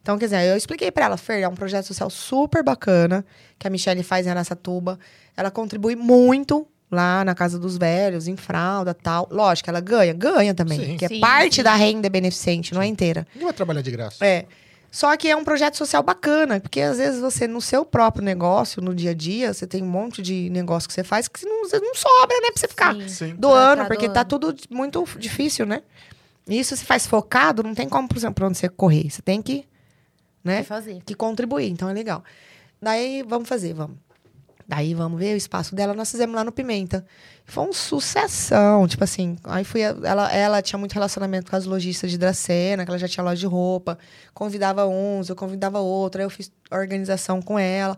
Então, 0.02 0.18
quer 0.18 0.24
dizer, 0.24 0.42
eu 0.50 0.56
expliquei 0.56 0.90
pra 0.90 1.04
ela, 1.04 1.16
Fer, 1.16 1.42
é 1.42 1.48
um 1.48 1.54
projeto 1.54 1.84
social 1.84 2.10
super 2.10 2.64
bacana, 2.64 3.24
que 3.56 3.68
a 3.68 3.70
Michelle 3.70 4.02
faz 4.02 4.26
em 4.26 4.30
Aracatuba. 4.30 4.98
Ela 5.36 5.48
contribui 5.50 5.94
muito 5.94 6.66
lá 6.90 7.24
na 7.24 7.34
Casa 7.36 7.56
dos 7.58 7.76
Velhos, 7.76 8.26
em 8.26 8.36
fralda 8.36 8.92
tal. 8.94 9.28
Lógico, 9.30 9.70
ela 9.70 9.80
ganha, 9.80 10.12
ganha 10.12 10.54
também, 10.54 10.80
Sim. 10.80 10.96
que 10.96 11.04
é 11.04 11.08
Sim, 11.08 11.20
parte 11.20 11.56
sim. 11.56 11.62
da 11.62 11.74
renda 11.74 12.08
beneficente, 12.08 12.74
não 12.74 12.82
é 12.82 12.86
inteira. 12.86 13.24
Ninguém 13.32 13.44
vai 13.46 13.52
trabalhar 13.54 13.82
de 13.82 13.90
graça. 13.92 14.24
É. 14.26 14.46
Só 14.90 15.14
que 15.18 15.28
é 15.28 15.36
um 15.36 15.44
projeto 15.44 15.76
social 15.76 16.02
bacana, 16.02 16.58
porque 16.58 16.80
às 16.80 16.96
vezes 16.96 17.20
você, 17.20 17.46
no 17.46 17.60
seu 17.60 17.84
próprio 17.84 18.24
negócio, 18.24 18.80
no 18.80 18.94
dia 18.94 19.10
a 19.10 19.14
dia, 19.14 19.52
você 19.52 19.66
tem 19.66 19.82
um 19.82 19.86
monte 19.86 20.22
de 20.22 20.48
negócio 20.48 20.88
que 20.88 20.94
você 20.94 21.04
faz 21.04 21.28
que 21.28 21.44
não, 21.44 21.68
você 21.68 21.78
não 21.78 21.94
sobra, 21.94 22.34
né, 22.40 22.48
pra 22.50 22.60
você 22.60 22.68
ficar 22.68 22.94
Sim. 22.94 23.08
Sim. 23.08 23.34
doando, 23.36 23.76
Pra 23.76 23.84
tá 23.84 23.88
porque 23.94 24.08
tá 24.08 24.22
doando. 24.22 24.54
tudo 24.54 24.74
muito 24.74 25.04
difícil, 25.18 25.66
né? 25.66 25.82
Isso 26.48 26.76
se 26.76 26.84
faz 26.84 27.06
focado, 27.06 27.62
não 27.62 27.74
tem 27.74 27.88
como, 27.88 28.08
por 28.08 28.16
exemplo, 28.16 28.34
pra 28.34 28.46
onde 28.46 28.58
você 28.58 28.68
correr. 28.68 29.10
Você 29.10 29.22
tem 29.22 29.42
que, 29.42 29.66
né, 30.42 30.62
fazer. 30.62 31.00
que 31.04 31.14
contribuir, 31.14 31.70
então 31.70 31.88
é 31.88 31.92
legal. 31.92 32.24
Daí, 32.80 33.22
vamos 33.22 33.48
fazer, 33.48 33.74
vamos. 33.74 33.96
Daí, 34.66 34.92
vamos 34.92 35.18
ver 35.18 35.32
o 35.32 35.36
espaço 35.36 35.74
dela, 35.74 35.94
nós 35.94 36.10
fizemos 36.10 36.36
lá 36.36 36.44
no 36.44 36.52
Pimenta. 36.52 37.06
Foi 37.46 37.64
uma 37.64 37.72
sucessão, 37.72 38.86
tipo 38.86 39.02
assim, 39.02 39.38
aí 39.44 39.64
fui, 39.64 39.80
ela, 39.80 40.30
ela 40.30 40.60
tinha 40.60 40.78
muito 40.78 40.92
relacionamento 40.92 41.50
com 41.50 41.56
as 41.56 41.64
lojistas 41.64 42.10
de 42.10 42.18
Dracena, 42.18 42.84
que 42.84 42.90
ela 42.90 42.98
já 42.98 43.08
tinha 43.08 43.24
loja 43.24 43.40
de 43.40 43.46
roupa, 43.46 43.98
convidava 44.34 44.86
uns, 44.86 45.30
eu 45.30 45.36
convidava 45.36 45.78
outro, 45.78 46.20
aí 46.20 46.26
eu 46.26 46.30
fiz 46.30 46.52
organização 46.70 47.40
com 47.40 47.58
ela. 47.58 47.96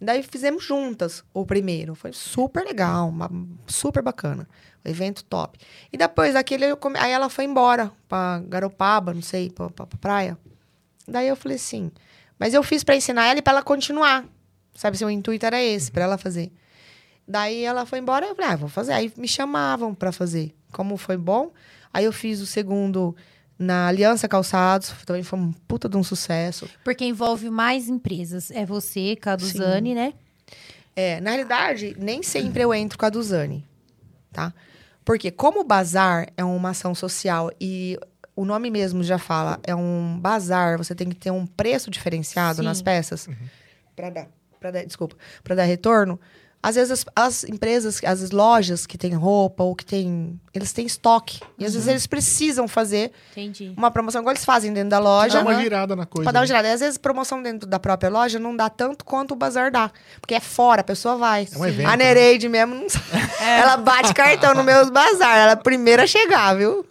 Daí 0.00 0.22
fizemos 0.22 0.64
juntas 0.64 1.22
o 1.34 1.44
primeiro, 1.44 1.94
foi 1.94 2.12
super 2.12 2.64
legal, 2.64 3.08
uma- 3.10 3.30
super 3.66 4.02
bacana, 4.02 4.48
evento 4.84 5.22
top. 5.24 5.58
E 5.92 5.96
depois 5.98 6.32
daquele, 6.34 6.74
come- 6.76 6.98
aí 6.98 7.12
ela 7.12 7.28
foi 7.28 7.44
embora 7.44 7.92
pra 8.08 8.40
Garopaba, 8.48 9.12
não 9.12 9.20
sei, 9.22 9.50
pra, 9.50 9.68
pra, 9.68 9.86
pra 9.86 9.98
praia. 9.98 10.38
Daí 11.06 11.28
eu 11.28 11.36
falei 11.36 11.56
assim, 11.56 11.90
mas 12.38 12.54
eu 12.54 12.62
fiz 12.62 12.82
pra 12.82 12.96
ensinar 12.96 13.26
ela 13.26 13.38
e 13.40 13.42
pra 13.42 13.52
ela 13.52 13.62
continuar. 13.62 14.24
Sabe, 14.74 14.96
se 14.96 15.04
o 15.04 15.10
intuito 15.10 15.44
era 15.44 15.60
esse, 15.62 15.90
pra 15.92 16.04
ela 16.04 16.16
fazer. 16.16 16.50
Daí 17.28 17.62
ela 17.64 17.84
foi 17.84 17.98
embora, 17.98 18.24
eu 18.26 18.34
falei, 18.34 18.50
ah, 18.52 18.56
vou 18.56 18.68
fazer. 18.68 18.92
Aí 18.94 19.12
me 19.16 19.28
chamavam 19.28 19.94
pra 19.94 20.12
fazer. 20.12 20.54
Como 20.72 20.96
foi 20.96 21.16
bom. 21.18 21.52
Aí 21.92 22.04
eu 22.06 22.12
fiz 22.12 22.40
o 22.40 22.46
segundo 22.46 23.14
na 23.60 23.88
Aliança 23.88 24.26
Calçados, 24.26 24.94
também 25.04 25.22
foi 25.22 25.38
um 25.38 25.52
puta 25.52 25.86
de 25.86 25.94
um 25.94 26.02
sucesso. 26.02 26.66
Porque 26.82 27.04
envolve 27.04 27.50
mais 27.50 27.90
empresas. 27.90 28.50
É 28.50 28.64
você, 28.64 29.18
Duzane, 29.38 29.94
né? 29.94 30.14
É, 30.96 31.20
na 31.20 31.30
realidade, 31.32 31.94
nem 31.98 32.22
sempre 32.22 32.62
eu 32.62 32.72
entro 32.72 32.98
com 32.98 33.04
a 33.04 33.10
Duzane, 33.10 33.62
tá? 34.32 34.54
Porque 35.04 35.30
como 35.30 35.60
o 35.60 35.64
bazar 35.64 36.28
é 36.38 36.42
uma 36.42 36.70
ação 36.70 36.94
social 36.94 37.52
e 37.60 37.98
o 38.34 38.46
nome 38.46 38.70
mesmo 38.70 39.02
já 39.02 39.18
fala, 39.18 39.60
é 39.62 39.74
um 39.74 40.18
bazar, 40.18 40.78
você 40.78 40.94
tem 40.94 41.10
que 41.10 41.16
ter 41.16 41.30
um 41.30 41.46
preço 41.46 41.90
diferenciado 41.90 42.60
Sim. 42.60 42.64
nas 42.64 42.80
peças 42.80 43.28
para 43.94 44.08
dar, 44.08 44.28
para 44.58 44.70
dar, 44.70 44.84
desculpa, 44.86 45.16
para 45.44 45.54
dar 45.56 45.64
retorno. 45.64 46.18
Às 46.62 46.74
vezes 46.74 46.90
as, 46.90 47.04
as 47.16 47.44
empresas, 47.44 48.00
as 48.04 48.30
lojas 48.30 48.84
que 48.86 48.98
têm 48.98 49.14
roupa 49.14 49.62
ou 49.62 49.74
que 49.74 49.84
têm, 49.84 50.38
eles 50.52 50.72
têm 50.72 50.84
estoque 50.84 51.40
e 51.58 51.64
às 51.64 51.72
vezes 51.72 51.88
eles 51.88 52.06
precisam 52.06 52.68
fazer 52.68 53.12
Entendi. 53.32 53.72
uma 53.76 53.90
promoção 53.90 54.20
igual 54.20 54.34
eles 54.34 54.44
fazem 54.44 54.70
dentro 54.70 54.90
da 54.90 54.98
loja. 54.98 55.38
Dá 55.38 55.40
uma 55.40 55.52
Aham. 55.52 55.62
girada 55.62 55.96
na 55.96 56.04
coisa. 56.04 56.24
Pra 56.24 56.32
dar 56.32 56.40
uma 56.40 56.42
né? 56.42 56.46
girada. 56.48 56.68
E 56.68 56.72
às 56.72 56.80
vezes 56.80 56.98
promoção 56.98 57.42
dentro 57.42 57.66
da 57.66 57.78
própria 57.78 58.10
loja 58.10 58.38
não 58.38 58.54
dá 58.54 58.68
tanto 58.68 59.06
quanto 59.06 59.32
o 59.32 59.36
bazar 59.36 59.70
dá. 59.70 59.90
Porque 60.20 60.34
é 60.34 60.40
fora, 60.40 60.82
a 60.82 60.84
pessoa 60.84 61.16
vai. 61.16 61.48
É 61.50 61.58
um 61.58 61.64
evento, 61.64 61.88
a 61.88 61.96
né? 61.96 62.04
Nereide 62.04 62.46
mesmo, 62.46 62.74
não 62.74 62.88
sabe. 62.90 63.06
ela 63.40 63.78
bate 63.78 64.12
cartão 64.12 64.54
no 64.54 64.62
meus 64.62 64.90
bazar. 64.90 65.38
Ela 65.38 65.50
é 65.52 65.54
a 65.54 65.56
primeira 65.56 66.02
a 66.02 66.06
chegar, 66.06 66.54
viu? 66.56 66.84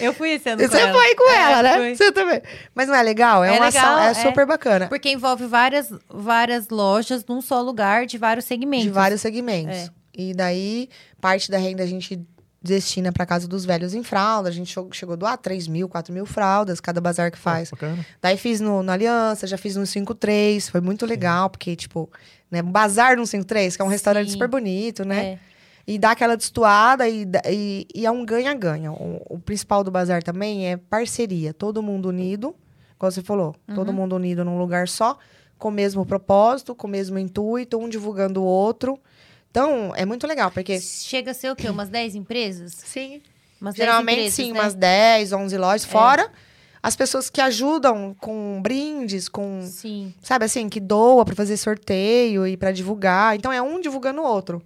Eu 0.00 0.12
fui 0.14 0.30
esse 0.30 0.48
ano 0.48 0.62
E 0.62 0.66
com 0.66 0.72
você 0.72 0.80
ela. 0.80 0.92
foi 0.92 1.14
com 1.14 1.30
É, 1.30 1.36
ela, 1.52 1.62
né? 1.62 1.76
fui. 1.76 1.96
Você 1.96 2.12
também. 2.12 2.42
Mas 2.74 2.88
não 2.88 2.94
é 2.94 3.02
legal? 3.02 3.44
É, 3.44 3.48
É 3.48 3.52
uma 3.58 3.66
legal, 3.66 3.96
ação, 3.98 4.02
é, 4.02 4.10
é. 4.10 4.14
super 4.14 4.46
bacana. 4.46 4.86
Porque 4.88 5.10
envolve 5.10 5.46
várias, 5.46 5.92
várias 6.08 6.68
lojas 6.68 7.24
num 7.26 7.40
só 7.40 7.60
lugar, 7.60 8.06
de 8.06 8.18
vários 8.18 8.44
segmentos. 8.44 8.86
De 8.86 8.90
vários 8.92 9.20
segmentos. 9.20 9.76
É. 9.76 9.88
E 10.16 10.34
daí, 10.34 10.88
parte 11.20 11.50
da 11.50 11.58
renda 11.58 11.82
a 11.82 11.86
gente 11.86 12.20
destina 12.60 13.12
pra 13.12 13.24
casa 13.24 13.46
dos 13.46 13.64
velhos 13.64 13.94
em 13.94 14.02
fralda. 14.02 14.48
A 14.48 14.52
gente 14.52 14.74
chegou, 14.92 15.12
a 15.12 15.16
doar 15.16 15.38
3 15.38 15.68
mil, 15.68 15.88
4 15.88 16.12
mil 16.12 16.26
fraldas, 16.26 16.80
cada 16.80 17.00
bazar 17.00 17.30
que 17.30 17.38
faz. 17.38 17.70
Bacana. 17.70 18.04
Daí 18.20 18.36
fiz 18.36 18.60
no, 18.60 18.82
na 18.82 18.94
Aliança, 18.94 19.46
já 19.46 19.56
fiz 19.56 19.76
no 19.76 19.86
53, 19.86 20.68
foi 20.68 20.80
muito 20.80 21.06
legal, 21.06 21.48
porque, 21.50 21.76
tipo, 21.76 22.10
né, 22.50 22.60
um 22.62 22.70
bazar 22.70 23.16
no 23.16 23.24
53, 23.26 23.76
que 23.76 23.82
é 23.82 23.84
um 23.84 23.88
restaurante 23.88 24.26
Sim. 24.26 24.32
super 24.32 24.48
bonito, 24.48 25.04
né? 25.04 25.24
É. 25.24 25.38
E 25.88 25.98
dá 25.98 26.10
aquela 26.10 26.36
destoada 26.36 27.08
e, 27.08 27.26
e, 27.50 27.88
e 27.94 28.04
é 28.04 28.10
um 28.10 28.22
ganha-ganha. 28.22 28.92
O, 28.92 29.22
o 29.26 29.38
principal 29.38 29.82
do 29.82 29.90
bazar 29.90 30.22
também 30.22 30.70
é 30.70 30.76
parceria. 30.76 31.54
Todo 31.54 31.82
mundo 31.82 32.10
unido, 32.10 32.54
como 32.98 33.10
você 33.10 33.22
falou, 33.22 33.56
todo 33.74 33.90
mundo 33.90 34.14
unido 34.14 34.44
num 34.44 34.58
lugar 34.58 34.86
só, 34.86 35.16
com 35.56 35.68
o 35.68 35.72
mesmo 35.72 36.04
propósito, 36.04 36.74
com 36.74 36.86
o 36.86 36.90
mesmo 36.90 37.18
intuito, 37.18 37.78
um 37.78 37.88
divulgando 37.88 38.42
o 38.42 38.44
outro. 38.44 39.00
Então, 39.50 39.94
é 39.96 40.04
muito 40.04 40.26
legal, 40.26 40.50
porque. 40.50 40.78
Chega 40.78 41.30
a 41.30 41.34
ser 41.34 41.50
o 41.50 41.56
quê? 41.56 41.70
Umas 41.70 41.88
10 41.88 42.16
empresas? 42.16 42.74
Sim. 42.74 43.22
Umas 43.58 43.74
10 43.74 43.86
Geralmente, 43.86 44.18
empresas, 44.18 44.34
sim, 44.34 44.52
né? 44.52 44.60
umas 44.60 44.74
10, 44.74 45.32
11 45.32 45.56
lojas, 45.56 45.84
fora 45.86 46.30
as 46.82 46.94
pessoas 46.94 47.28
que 47.28 47.40
ajudam 47.40 48.14
com 48.20 48.60
brindes, 48.62 49.26
com. 49.26 49.62
Sim. 49.62 50.12
Sabe 50.22 50.44
assim, 50.44 50.68
que 50.68 50.80
doa 50.80 51.24
pra 51.24 51.34
fazer 51.34 51.56
sorteio 51.56 52.46
e 52.46 52.58
pra 52.58 52.72
divulgar. 52.72 53.34
Então 53.36 53.50
é 53.50 53.60
um 53.62 53.80
divulgando 53.80 54.20
o 54.20 54.24
outro. 54.24 54.62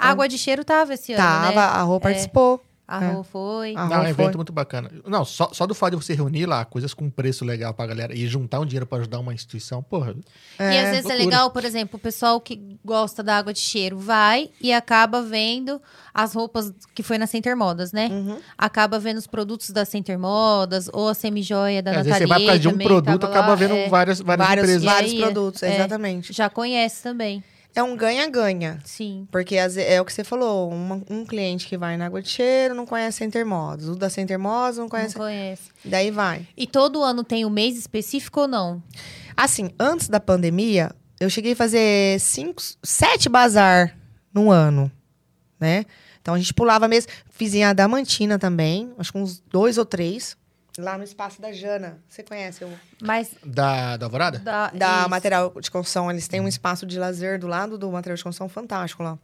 A 0.00 0.10
água 0.10 0.28
de 0.28 0.38
cheiro 0.38 0.64
tava 0.64 0.94
esse 0.94 1.12
ano, 1.12 1.22
Tava, 1.22 1.50
né? 1.50 1.56
a 1.58 1.82
Rô 1.82 2.00
participou. 2.00 2.62
A 2.92 3.04
É. 3.04 3.12
Rô 3.12 3.22
foi. 3.22 3.76
A 3.76 3.84
Não, 3.86 3.94
é 3.94 3.98
um 3.98 4.02
Rô 4.02 4.08
evento 4.08 4.26
foi. 4.30 4.34
muito 4.36 4.52
bacana. 4.52 4.90
Não, 5.06 5.24
só, 5.24 5.50
só 5.52 5.64
do 5.64 5.76
fato 5.76 5.96
de 5.96 6.04
você 6.04 6.12
reunir 6.12 6.44
lá 6.46 6.64
coisas 6.64 6.92
com 6.92 7.08
preço 7.08 7.44
legal 7.44 7.72
pra 7.72 7.86
galera 7.86 8.12
e 8.12 8.26
juntar 8.26 8.58
um 8.58 8.66
dinheiro 8.66 8.84
pra 8.84 8.98
ajudar 8.98 9.20
uma 9.20 9.32
instituição, 9.32 9.80
porra. 9.80 10.12
e 10.58 10.62
às 10.64 10.88
vezes 10.88 11.04
loucura. 11.04 11.14
é 11.14 11.16
legal, 11.24 11.50
por 11.52 11.64
exemplo, 11.64 11.96
o 11.96 12.00
pessoal 12.00 12.40
que 12.40 12.76
gosta 12.84 13.22
da 13.22 13.36
água 13.36 13.52
de 13.52 13.60
cheiro 13.60 13.96
vai 13.96 14.50
e 14.60 14.72
acaba 14.72 15.22
vendo 15.22 15.80
as 16.12 16.34
roupas 16.34 16.72
que 16.92 17.04
foi 17.04 17.16
na 17.16 17.28
Center 17.28 17.56
Modas, 17.56 17.92
né? 17.92 18.08
Uhum. 18.10 18.38
Acaba 18.58 18.98
vendo 18.98 19.18
os 19.18 19.26
produtos 19.28 19.70
da 19.70 19.84
Center 19.84 20.18
Modas 20.18 20.90
ou 20.92 21.08
a 21.10 21.14
semijoia 21.14 21.80
da 21.80 21.92
É, 21.92 21.96
às 21.98 22.06
vezes 22.06 22.20
Natalie. 22.22 22.26
você 22.26 22.28
vai 22.34 22.40
por 22.40 22.46
causa 22.46 22.58
de 22.58 22.68
um 22.68 22.72
também 22.72 22.86
produto, 22.88 23.20
tava 23.20 23.32
acaba 23.32 23.48
lá, 23.50 23.54
vendo 23.54 23.74
é, 23.74 23.88
várias, 23.88 24.20
várias 24.20 24.48
Vários, 24.48 24.64
empresas. 24.64 24.82
vários 24.84 25.12
E 25.12 25.14
aí, 25.14 25.20
produtos, 25.22 25.62
é. 25.62 25.74
exatamente. 25.76 26.32
Já 26.32 26.50
conhece 26.50 27.04
também. 27.04 27.44
É 27.74 27.82
um 27.82 27.96
ganha-ganha. 27.96 28.80
Sim. 28.84 29.28
Porque 29.30 29.54
é 29.56 30.00
o 30.00 30.04
que 30.04 30.12
você 30.12 30.24
falou, 30.24 30.70
uma- 30.70 31.00
um 31.08 31.24
cliente 31.24 31.66
que 31.68 31.76
vai 31.78 31.96
na 31.96 32.06
água 32.06 32.20
de 32.20 32.28
cheiro 32.28 32.74
não 32.74 32.84
conhece 32.84 33.18
Center 33.18 33.46
Modos. 33.46 33.88
O 33.88 33.94
da 33.94 34.10
Center 34.10 34.38
Modos 34.38 34.78
não 34.78 34.88
conhece. 34.88 35.14
Não 35.16 35.24
conhece. 35.24 35.62
Daí 35.84 36.10
vai. 36.10 36.48
E 36.56 36.66
todo 36.66 37.02
ano 37.02 37.22
tem 37.22 37.44
um 37.44 37.50
mês 37.50 37.76
específico 37.78 38.40
ou 38.40 38.48
não? 38.48 38.82
Assim, 39.36 39.70
antes 39.78 40.08
da 40.08 40.18
pandemia, 40.18 40.90
eu 41.20 41.30
cheguei 41.30 41.52
a 41.52 41.56
fazer 41.56 42.18
cinco, 42.20 42.60
sete 42.82 43.28
bazar 43.28 43.96
no 44.34 44.50
ano, 44.50 44.90
né? 45.58 45.84
Então 46.20 46.34
a 46.34 46.38
gente 46.38 46.52
pulava 46.52 46.88
mesmo. 46.88 47.10
Fiz 47.30 47.54
em 47.54 47.64
Adamantina 47.64 48.38
também, 48.38 48.92
acho 48.98 49.12
que 49.12 49.18
uns 49.18 49.40
dois 49.40 49.78
ou 49.78 49.84
três. 49.84 50.36
Lá 50.80 50.96
no 50.98 51.04
espaço 51.04 51.40
da 51.40 51.52
Jana. 51.52 51.98
Você 52.08 52.22
conhece? 52.22 52.64
O, 52.64 52.70
Mas 53.02 53.30
Da, 53.44 53.96
da 53.96 54.06
Alvorada? 54.06 54.38
da, 54.38 54.70
da 54.70 55.08
material 55.08 55.52
de 55.60 55.70
construção. 55.70 56.10
Eles 56.10 56.26
têm 56.28 56.40
um 56.40 56.48
espaço 56.48 56.86
de 56.86 56.98
lazer 56.98 57.38
do 57.38 57.46
lado 57.46 57.76
do 57.78 57.90
material 57.90 58.16
de 58.16 58.22
construção 58.24 58.48
fantástico 58.48 59.02
lá. 59.02 59.18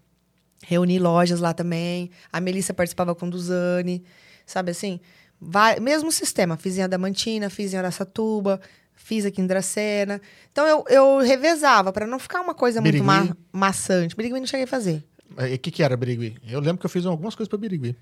Reuni 0.64 0.98
lojas 0.98 1.40
lá 1.40 1.52
também. 1.52 2.10
A 2.32 2.40
Melissa 2.40 2.72
participava 2.74 3.14
com 3.14 3.26
o 3.26 3.30
Duzane. 3.30 4.04
Sabe 4.44 4.70
assim? 4.70 5.00
Vai, 5.40 5.78
mesmo 5.80 6.10
sistema. 6.10 6.56
Fiz 6.56 6.78
em 6.78 6.82
Adamantina, 6.82 7.50
fiz 7.50 7.74
em 7.74 7.76
Araçatuba, 7.76 8.60
fiz 8.94 9.24
aqui 9.26 9.40
em 9.40 9.46
Dracena. 9.46 10.20
Então 10.50 10.66
eu, 10.66 10.84
eu 10.88 11.18
revezava 11.18 11.92
para 11.92 12.06
não 12.06 12.18
ficar 12.18 12.40
uma 12.40 12.54
coisa 12.54 12.80
muito 12.80 12.92
Birigui? 12.92 13.06
ma 13.06 13.36
maçante. 13.52 14.16
Birigui 14.16 14.38
não 14.40 14.46
cheguei 14.46 14.64
a 14.64 14.68
fazer. 14.68 15.04
O 15.36 15.58
que, 15.58 15.70
que 15.70 15.82
era 15.82 15.96
Birigui? 15.96 16.36
Eu 16.46 16.60
lembro 16.60 16.78
que 16.78 16.86
eu 16.86 16.90
fiz 16.90 17.04
algumas 17.04 17.34
coisas 17.34 17.48
pra 17.48 17.58
Birigui. 17.58 17.94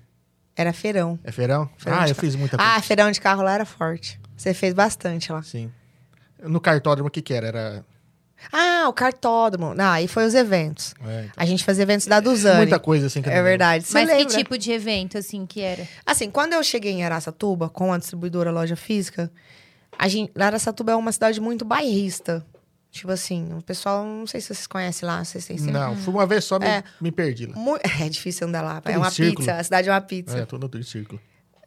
Era 0.55 0.71
feirão. 0.71 1.19
É 1.23 1.31
feirão? 1.31 1.69
Feirão 1.77 1.99
ah, 1.99 2.09
eu 2.09 2.15
fiz 2.15 2.35
muita 2.35 2.57
coisa. 2.57 2.71
Ah, 2.71 2.81
feirão 2.81 3.11
de 3.11 3.19
carro 3.19 3.43
lá 3.43 3.53
era 3.53 3.65
forte. 3.65 4.19
Você 4.37 4.53
fez 4.53 4.73
bastante 4.73 5.31
lá. 5.31 5.41
Sim. 5.43 5.71
No 6.41 6.61
cartódromo, 6.61 7.07
o 7.07 7.11
que 7.11 7.21
que 7.21 7.33
era? 7.33 7.47
Era... 7.47 7.85
Ah, 8.51 8.85
o 8.87 8.93
cartódromo. 8.93 9.73
Ah, 9.77 9.93
aí 9.93 10.07
foi 10.07 10.25
os 10.25 10.33
eventos. 10.33 10.93
é, 11.05 11.21
então, 11.21 11.33
A 11.35 11.45
gente 11.45 11.63
fazia 11.63 11.83
eventos 11.83 12.05
da 12.07 12.19
Duzane. 12.19 12.57
muita 12.57 12.79
coisa 12.79 13.07
assim 13.07 13.21
que 13.21 13.29
É 13.29 13.41
verdade. 13.41 13.85
Você 13.85 13.93
Mas 13.93 14.09
que 14.09 14.15
lembra? 14.15 14.33
tipo 14.37 14.57
de 14.57 14.71
evento, 14.71 15.17
assim, 15.17 15.45
que 15.45 15.61
era? 15.61 15.87
Assim, 16.05 16.29
quando 16.29 16.53
eu 16.53 16.63
cheguei 16.63 16.91
em 16.91 17.03
Araçatuba, 17.03 17.69
com 17.69 17.91
a 17.91 17.97
distribuidora 17.97 18.51
loja 18.51 18.75
física, 18.75 19.31
a 19.97 20.07
gente, 20.07 20.31
Araçatuba 20.39 20.91
é 20.91 20.95
uma 20.95 21.11
cidade 21.11 21.41
muito 21.41 21.65
bairrista. 21.65 22.45
Tipo 22.95 23.11
assim, 23.11 23.49
o 23.53 23.61
pessoal, 23.61 24.05
não 24.05 24.25
sei 24.25 24.39
se 24.39 24.47
vocês 24.47 24.65
conhecem 24.65 25.05
lá, 25.05 25.21
vocês 25.21 25.45
têm 25.45 25.57
Não, 25.59 25.97
fui 25.97 26.13
uma 26.13 26.25
vez 26.25 26.45
só, 26.45 26.57
me, 26.57 26.65
É. 26.65 26.81
me 27.01 27.11
perdi 27.11 27.45
lá. 27.45 27.53
É 28.01 28.07
difícil 28.07 28.47
andar 28.47 28.61
lá. 28.61 28.79
Tudo 28.79 28.89
É 28.89 28.93
em 28.93 28.97
uma 28.97 29.11
círculo. 29.11 29.39
pizza, 29.39 29.53
a 29.59 29.61
cidade 29.61 29.89
é 29.89 29.91
uma 29.91 29.99
pizza. 29.99 30.37
É, 30.37 30.45
tô 30.45 30.57
no 30.57 30.81
círculo. 30.81 31.19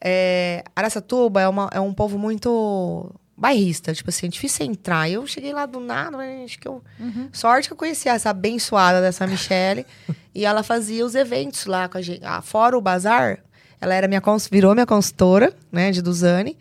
É, 0.02 0.64
Araçatuba 0.74 1.42
é, 1.42 1.46
uma, 1.46 1.68
é 1.70 1.78
um 1.80 1.92
povo 1.92 2.18
muito 2.18 3.14
bairrista, 3.36 3.92
tipo 3.92 4.08
assim, 4.08 4.24
é 4.24 4.30
difícil 4.30 4.64
entrar. 4.64 5.10
Eu 5.10 5.26
cheguei 5.26 5.52
lá 5.52 5.66
do 5.66 5.80
nada, 5.80 6.16
mas 6.16 6.44
acho 6.46 6.58
que 6.58 6.66
eu. 6.66 6.82
Sorte 7.30 7.68
que 7.68 7.74
eu 7.74 7.76
conhecia 7.76 8.12
essa 8.12 8.30
abençoada 8.30 9.02
dessa 9.02 9.26
Michelle. 9.26 9.84
e 10.34 10.46
ela 10.46 10.62
fazia 10.62 11.04
os 11.04 11.14
eventos 11.14 11.66
lá 11.66 11.90
com 11.90 11.98
a 11.98 12.00
gente. 12.00 12.24
Ah, 12.24 12.40
fora 12.40 12.74
o 12.74 12.80
bazar, 12.80 13.40
ela 13.78 13.94
era 13.94 14.08
minha 14.08 14.22
virou 14.50 14.72
minha 14.72 14.86
consultora, 14.86 15.52
né, 15.70 15.90
de 15.90 16.00
Duzane. 16.00 16.56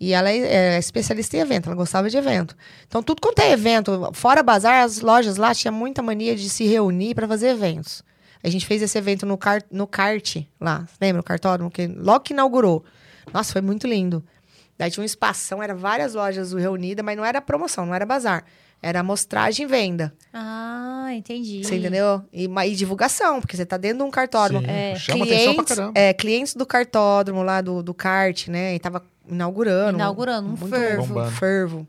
E 0.00 0.14
ela 0.14 0.30
é, 0.30 0.74
é 0.74 0.78
especialista 0.78 1.36
em 1.36 1.40
evento, 1.40 1.66
ela 1.66 1.76
gostava 1.76 2.08
de 2.08 2.16
evento. 2.16 2.56
Então, 2.88 3.02
tudo 3.02 3.20
quanto 3.20 3.40
é 3.40 3.52
evento, 3.52 4.10
fora 4.14 4.42
bazar, 4.42 4.82
as 4.82 5.00
lojas 5.00 5.36
lá 5.36 5.54
tinham 5.54 5.74
muita 5.74 6.00
mania 6.00 6.34
de 6.34 6.48
se 6.48 6.66
reunir 6.66 7.14
para 7.14 7.28
fazer 7.28 7.48
eventos. 7.48 8.02
A 8.42 8.48
gente 8.48 8.64
fez 8.64 8.80
esse 8.80 8.96
evento 8.96 9.26
no, 9.26 9.36
car 9.36 9.62
no 9.70 9.86
kart 9.86 10.36
lá, 10.58 10.86
lembra 10.98 11.20
o 11.20 11.24
cartódromo? 11.24 11.70
Que 11.70 11.86
logo 11.86 12.20
que 12.20 12.32
inaugurou. 12.32 12.82
Nossa, 13.32 13.52
foi 13.52 13.60
muito 13.60 13.86
lindo. 13.86 14.24
Daí 14.78 14.90
tinha 14.90 15.02
um 15.02 15.04
espação, 15.04 15.62
era 15.62 15.74
várias 15.74 16.14
lojas 16.14 16.54
reunidas, 16.54 17.04
mas 17.04 17.14
não 17.14 17.24
era 17.24 17.42
promoção, 17.42 17.84
não 17.84 17.94
era 17.94 18.06
bazar. 18.06 18.44
Era 18.82 19.00
amostragem 19.00 19.66
e 19.66 19.68
venda. 19.68 20.12
Ah, 20.32 21.08
entendi. 21.12 21.62
Você 21.62 21.76
entendeu? 21.76 22.22
E, 22.32 22.46
e 22.46 22.74
divulgação, 22.74 23.40
porque 23.40 23.56
você 23.56 23.66
tá 23.66 23.76
dentro 23.76 23.98
de 23.98 24.04
um 24.04 24.10
cartódromo. 24.10 24.64
Sim, 24.64 24.72
É. 24.72 24.96
Chama 24.96 25.24
atenção 25.24 25.54
pra 25.54 25.64
Clientes, 25.64 25.76
caramba. 25.76 26.00
é, 26.00 26.12
clientes 26.14 26.54
do 26.54 26.64
cartódromo 26.64 27.42
lá, 27.42 27.60
do, 27.60 27.82
do 27.82 27.92
kart, 27.92 28.48
né? 28.48 28.74
E 28.74 28.78
tava 28.78 29.04
inaugurando. 29.28 29.98
Inaugurando, 29.98 30.46
um 30.48 30.56
muito 30.56 30.68
fervo. 30.68 31.06
Bombando. 31.06 31.30
fervo. 31.32 31.88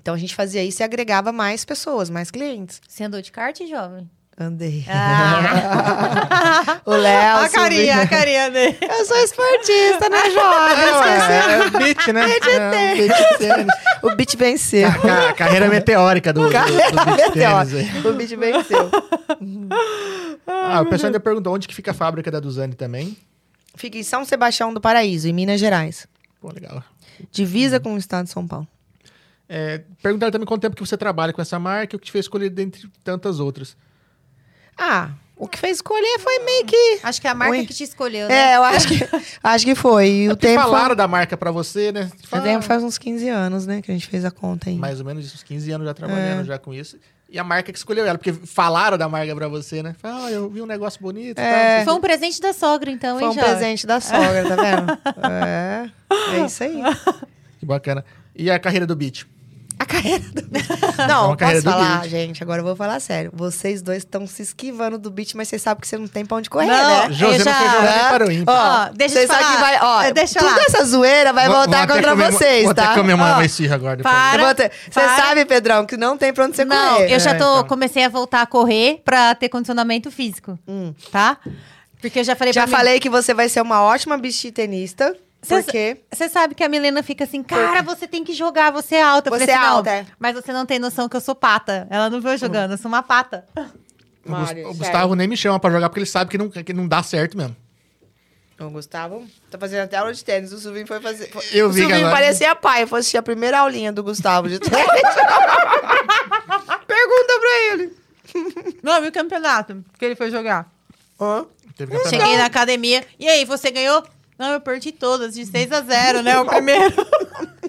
Então 0.00 0.14
a 0.14 0.18
gente 0.18 0.34
fazia 0.34 0.64
isso 0.64 0.82
e 0.82 0.84
agregava 0.84 1.30
mais 1.30 1.64
pessoas, 1.64 2.10
mais 2.10 2.30
clientes. 2.30 2.80
Você 2.88 3.04
andou 3.04 3.22
de 3.22 3.30
kart, 3.30 3.56
jovem? 3.68 4.10
Andei. 4.38 4.84
Ah. 4.88 6.80
o 6.86 6.90
Léo. 6.92 7.36
a 7.36 7.48
carinha, 7.50 8.00
a 8.02 8.06
carinha 8.08 8.50
dele. 8.50 8.78
Eu 8.80 9.04
sou 9.04 9.16
esportista, 9.18 10.08
né, 10.08 10.30
jovem? 10.30 10.78
É, 10.78 11.32
é, 11.32 11.52
é 11.52 11.66
o 11.66 11.70
beat, 11.70 12.08
né? 12.08 12.22
É, 12.48 12.92
o 12.94 12.96
beat 12.96 13.16
de 13.16 13.38
tênis. 13.38 13.74
O 14.02 14.16
beat 14.16 14.36
venceu. 14.36 14.90
Ca- 14.90 14.98
ca- 15.00 15.32
carreira 15.34 15.68
meteórica 15.68 16.32
do, 16.32 16.40
do, 16.42 16.48
do 16.48 16.52
beat 16.52 17.32
tênis. 17.34 18.04
O 18.04 18.12
beat 18.14 18.30
venceu. 18.36 18.90
Ah, 20.46 20.80
o 20.80 20.86
pessoal 20.86 21.08
ainda 21.08 21.20
perguntou 21.20 21.54
onde 21.54 21.68
que 21.68 21.74
fica 21.74 21.90
a 21.90 21.94
fábrica 21.94 22.30
da 22.30 22.40
Duzane 22.40 22.74
também. 22.74 23.16
Fica 23.74 23.98
em 23.98 24.02
São 24.02 24.24
Sebastião 24.24 24.72
do 24.72 24.80
Paraíso, 24.80 25.28
em 25.28 25.32
Minas 25.32 25.60
Gerais. 25.60 26.06
Pô, 26.40 26.50
legal. 26.52 26.82
Divisa 27.30 27.78
com 27.78 27.94
o 27.94 27.98
estado 27.98 28.24
de 28.26 28.32
São 28.32 28.46
Paulo. 28.46 28.66
É, 29.48 29.82
perguntaram 30.02 30.32
também 30.32 30.46
quanto 30.46 30.62
tempo 30.62 30.74
que 30.74 30.84
você 30.84 30.96
trabalha 30.96 31.32
com 31.32 31.42
essa 31.42 31.58
marca 31.58 31.94
e 31.94 31.96
o 31.96 31.98
que 32.00 32.06
te 32.06 32.12
fez 32.12 32.24
escolher 32.24 32.48
dentre 32.50 32.88
tantas 33.04 33.38
outras. 33.38 33.76
Ah, 34.76 35.10
o 35.36 35.48
que 35.48 35.58
fez 35.58 35.78
escolher 35.78 36.18
foi 36.20 36.38
meio 36.40 36.64
que. 36.66 37.00
Acho 37.02 37.20
que 37.20 37.26
é 37.26 37.30
a 37.30 37.34
marca 37.34 37.52
Oi. 37.56 37.66
que 37.66 37.74
te 37.74 37.84
escolheu, 37.84 38.28
né? 38.28 38.52
É, 38.52 38.56
eu 38.56 38.62
acho 38.64 38.88
que, 38.88 38.94
acho 39.42 39.64
que 39.64 39.74
foi. 39.74 40.08
E 40.08 40.28
o 40.28 40.32
É 40.32 40.34
porque 40.34 40.46
tempo. 40.48 40.62
falaram 40.62 40.94
da 40.94 41.08
marca 41.08 41.36
pra 41.36 41.50
você, 41.50 41.90
né? 41.92 42.10
O 42.22 42.26
Falaram. 42.28 42.50
tempo 42.52 42.64
faz 42.64 42.82
uns 42.82 42.96
15 42.98 43.28
anos, 43.28 43.66
né? 43.66 43.82
Que 43.82 43.90
a 43.90 43.94
gente 43.94 44.06
fez 44.06 44.24
a 44.24 44.30
conta 44.30 44.70
aí. 44.70 44.76
Mais 44.76 45.00
ou 45.00 45.06
menos 45.06 45.24
isso, 45.24 45.34
uns 45.36 45.42
15 45.42 45.70
anos 45.72 45.84
já 45.84 45.90
É. 45.90 45.94
trabalhando 45.94 46.44
já 46.46 46.58
com 46.58 46.72
isso. 46.72 46.96
E 47.28 47.38
a 47.38 47.44
marca 47.44 47.72
que 47.72 47.78
escolheu 47.78 48.04
ela, 48.04 48.18
porque 48.18 48.32
falaram 48.32 48.98
da 48.98 49.08
marca 49.08 49.34
pra 49.34 49.48
você, 49.48 49.82
né? 49.82 49.96
Falaram, 49.98 50.26
ah, 50.26 50.30
eu 50.30 50.50
vi 50.50 50.60
um 50.60 50.66
negócio 50.66 51.00
bonito. 51.00 51.38
e 51.38 51.40
É. 51.42 51.76
tal, 51.78 51.84
Foi 51.86 51.94
um 51.94 52.00
presente 52.00 52.38
da 52.40 52.52
sogra, 52.52 52.90
então, 52.90 53.16
Foi 53.16 53.24
hein, 53.24 53.30
um 53.30 53.34
jovem? 53.34 53.48
presente 53.50 53.86
da 53.86 54.00
sogra, 54.00 54.44
tá 54.48 54.56
vendo? 54.56 54.98
É, 55.32 55.90
é 56.36 56.44
isso 56.46 56.62
aí. 56.62 56.82
Que 57.58 57.64
bacana. 57.64 58.04
E 58.36 58.50
a 58.50 58.58
carreira 58.58 58.86
do 58.86 58.94
Beat? 58.94 59.24
A 59.82 59.86
carreira 59.86 60.22
do 60.32 60.42
beat. 60.48 60.64
É 60.98 61.06
Não, 61.08 61.34
carreira 61.36 61.62
posso 61.62 61.76
do 61.76 61.82
falar, 61.82 61.98
beat. 62.02 62.10
gente. 62.10 62.42
Agora 62.42 62.60
eu 62.60 62.64
vou 62.64 62.76
falar 62.76 63.00
sério. 63.00 63.32
Vocês 63.34 63.82
dois 63.82 63.98
estão 63.98 64.26
se 64.26 64.42
esquivando 64.42 64.96
do 64.98 65.10
beat, 65.10 65.34
mas 65.34 65.48
vocês 65.48 65.60
sabem 65.62 65.80
que 65.80 65.88
você 65.88 65.98
não 65.98 66.06
tem 66.06 66.24
pra 66.24 66.36
onde 66.36 66.48
correr, 66.48 66.66
Não, 66.66 67.08
né? 67.08 67.12
José 67.12 67.24
eu 67.24 67.44
não 67.44 67.52
foi 67.54 67.66
já- 67.66 67.80
nem 67.80 68.08
para 68.10 68.26
o 68.26 68.30
ímpar. 68.32 68.90
Ó, 68.90 68.94
deixa 68.96 69.18
eu 69.20 69.26
falar. 69.28 69.52
que 69.54 69.60
vai, 69.60 69.78
ó, 69.82 70.02
É, 70.02 70.12
deixa 70.12 70.38
toda 70.38 70.54
lá. 70.56 70.62
essa 70.68 70.84
zoeira 70.84 71.32
vai 71.32 71.46
Vou- 71.48 71.56
voltar 71.56 71.70
vou 71.70 71.82
até 71.84 71.94
contra 71.94 72.10
comer- 72.12 72.32
vocês, 72.32 72.64
Vou 72.64 72.74
tá? 72.74 72.84
até 72.84 72.94
comer 73.00 73.14
uma 73.14 73.38
Ó, 73.38 73.42
esfirra 73.42 73.74
agora. 73.74 73.96
Depois. 73.96 74.14
para. 74.14 74.44
Vou 74.44 74.54
ter- 74.54 74.70
Você 74.84 75.00
Para. 75.00 75.16
sabe, 75.16 75.44
Pedrão, 75.44 75.84
que 75.84 75.96
não 75.96 76.16
tem 76.16 76.32
pra 76.32 76.44
onde 76.44 76.54
você 76.56 76.64
Não, 76.64 76.94
correr. 76.94 77.12
eu 77.12 77.18
já 77.18 77.30
É, 77.30 77.34
tô, 77.34 77.56
então. 77.58 77.64
comecei 77.68 78.04
a 78.04 78.08
voltar 78.08 78.42
a 78.42 78.46
correr 78.46 79.00
pra 79.04 79.34
ter 79.34 79.48
condicionamento 79.48 80.10
físico, 80.10 80.58
Hum. 80.68 80.94
tá? 81.10 81.38
Porque 82.00 82.18
eu 82.20 82.24
já 82.24 82.34
falei 82.36 82.52
Já 82.52 82.66
pra 82.66 82.76
falei 82.76 82.98
que 83.00 83.08
você 83.10 83.32
vai 83.34 83.48
ser 83.48 83.60
uma 83.60 83.82
ótima 83.82 84.16
beach 84.18 84.50
tenista. 84.52 85.14
Porque 85.46 85.98
Você 86.12 86.28
sabe 86.28 86.54
que 86.54 86.62
a 86.62 86.68
Milena 86.68 87.02
fica 87.02 87.24
assim, 87.24 87.42
cara, 87.42 87.82
você 87.82 88.06
tem 88.06 88.22
que 88.22 88.32
jogar, 88.32 88.70
você 88.70 88.94
é 88.96 89.02
alta. 89.02 89.28
Eu 89.28 89.32
Você 89.34 89.40
falei 89.40 89.54
assim, 89.54 89.64
é 89.64 89.68
não, 89.68 89.76
alta. 89.76 90.06
Mas 90.18 90.34
você 90.36 90.52
não 90.52 90.64
tem 90.64 90.78
noção 90.78 91.08
que 91.08 91.16
eu 91.16 91.20
sou 91.20 91.34
pata. 91.34 91.86
Ela 91.90 92.08
não 92.08 92.20
viu 92.20 92.30
eu 92.30 92.38
jogando, 92.38 92.70
eu 92.72 92.78
sou 92.78 92.88
uma 92.88 93.02
pata. 93.02 93.44
O, 93.56 93.60
Gus- 93.60 93.70
Mário, 94.30 94.46
o 94.46 94.54
sério. 94.68 94.74
Gustavo 94.78 95.14
nem 95.16 95.26
me 95.26 95.36
chama 95.36 95.58
pra 95.58 95.70
jogar 95.70 95.88
porque 95.88 95.98
ele 95.98 96.06
sabe 96.06 96.30
que 96.30 96.38
não, 96.38 96.48
que 96.48 96.72
não 96.72 96.86
dá 96.86 97.02
certo 97.02 97.36
mesmo. 97.36 97.56
O 98.60 98.70
Gustavo 98.70 99.26
tá 99.50 99.58
fazendo 99.58 99.80
até 99.82 99.96
aula 99.96 100.12
de 100.14 100.24
tênis. 100.24 100.52
O 100.52 100.58
Silvinho 100.60 100.86
foi 100.86 101.00
fazer. 101.00 101.28
foi- 101.32 101.42
Eu 101.52 101.66
o 101.66 101.70
vi 101.72 101.80
que 101.80 101.86
Silvinho 101.88 102.06
agora- 102.06 102.22
parecia 102.22 102.54
pai. 102.54 102.84
Eu 102.84 102.86
fui 102.86 103.00
assistir 103.00 103.16
a 103.16 103.22
primeira 103.22 103.58
aulinha 103.58 103.90
do 103.92 104.04
Gustavo 104.04 104.48
de 104.48 104.60
tênis. 104.62 104.76
Pergunta 106.86 107.40
pra 107.40 107.58
ele. 107.72 107.96
Não, 108.82 109.00
viu 109.00 109.10
o 109.10 109.12
campeonato 109.12 109.84
que 109.98 110.04
ele 110.04 110.14
foi 110.14 110.30
jogar. 110.30 110.70
Hã? 111.20 111.44
Teve 111.76 111.92
campeonato. 111.92 112.08
Cheguei 112.10 112.36
na 112.36 112.46
academia. 112.46 113.04
E 113.18 113.28
aí, 113.28 113.44
você 113.44 113.70
ganhou? 113.70 114.04
Não, 114.42 114.54
eu 114.54 114.60
perdi 114.60 114.90
todas, 114.90 115.34
de 115.34 115.46
6 115.46 115.70
a 115.70 115.80
0, 115.82 116.20
né? 116.20 116.36
O 116.40 116.44
primeiro. 116.44 116.92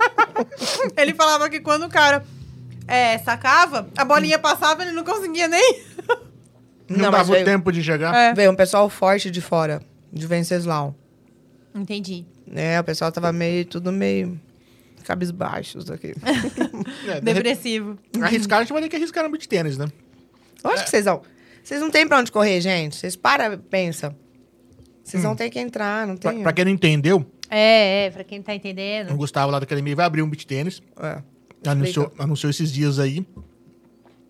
ele 0.98 1.14
falava 1.14 1.48
que 1.48 1.60
quando 1.60 1.84
o 1.86 1.90
cara 1.90 2.26
é, 2.88 3.20
sacava, 3.20 3.88
a 3.96 4.04
bolinha 4.04 4.40
passava, 4.40 4.82
ele 4.82 4.92
não 4.92 5.04
conseguia 5.04 5.48
nem. 5.48 5.84
Não, 6.90 6.98
Não, 6.98 7.12
dava 7.12 7.30
o 7.30 7.34
veio- 7.34 7.46
tempo 7.46 7.72
de 7.72 7.80
jogar. 7.80 8.16
É. 8.16 8.34
Veio 8.34 8.50
um 8.50 8.56
pessoal 8.56 8.90
forte 8.90 9.30
de 9.30 9.40
fora, 9.40 9.84
de 10.12 10.26
Venceslau. 10.26 10.96
Entendi. 11.76 12.26
É, 12.52 12.80
o 12.80 12.84
pessoal 12.84 13.12
tava 13.12 13.32
meio, 13.32 13.66
tudo 13.66 13.92
meio... 13.92 14.42
cabisbaixos 15.04 15.92
aqui. 15.92 16.16
É, 17.08 17.16
de 17.16 17.22
Depressivo. 17.22 18.00
arriscar, 18.20 18.60
a 18.60 18.62
gente 18.64 18.74
vai 18.74 18.82
ter 18.82 18.90
que 18.90 18.96
arriscar 18.96 19.24
no 19.24 19.30
beat 19.30 19.46
tênis, 19.46 19.78
né? 19.78 19.86
Lógico 20.64 20.86
que 20.86 20.90
vocês 20.90 21.06
vão. 21.06 21.22
Vocês 21.64 21.80
não 21.80 21.92
tem 21.92 22.08
pra 22.08 22.18
onde 22.18 22.32
correr, 22.32 22.60
gente. 22.62 22.96
Vocês 22.96 23.16
param, 23.16 23.60
pensa. 23.60 24.16
Vocês 25.04 25.22
vão 25.24 25.36
ter 25.36 25.50
que 25.50 25.60
entrar, 25.60 26.08
não 26.08 26.16
Pra, 26.16 26.32
tem. 26.32 26.42
pra 26.44 26.54
quem 26.54 26.66
não 26.66 26.72
entendeu, 26.72 27.26
É, 27.50 28.06
é, 28.06 28.10
pra 28.12 28.24
quem 28.24 28.42
tá 28.42 28.52
o 28.52 28.56
entendendo. 28.56 29.16
Gustavo 29.16 29.52
lá 29.52 29.60
da 29.60 29.64
academia 29.64 29.96
vai 29.96 30.06
abrir 30.06 30.22
um 30.22 30.30
beat 30.30 30.46
tênis. 30.46 30.82
É. 31.02 31.22
Anunciou, 31.70 32.12
anunciou 32.18 32.50
esses 32.50 32.72
dias 32.72 33.00
aí. 33.00 33.26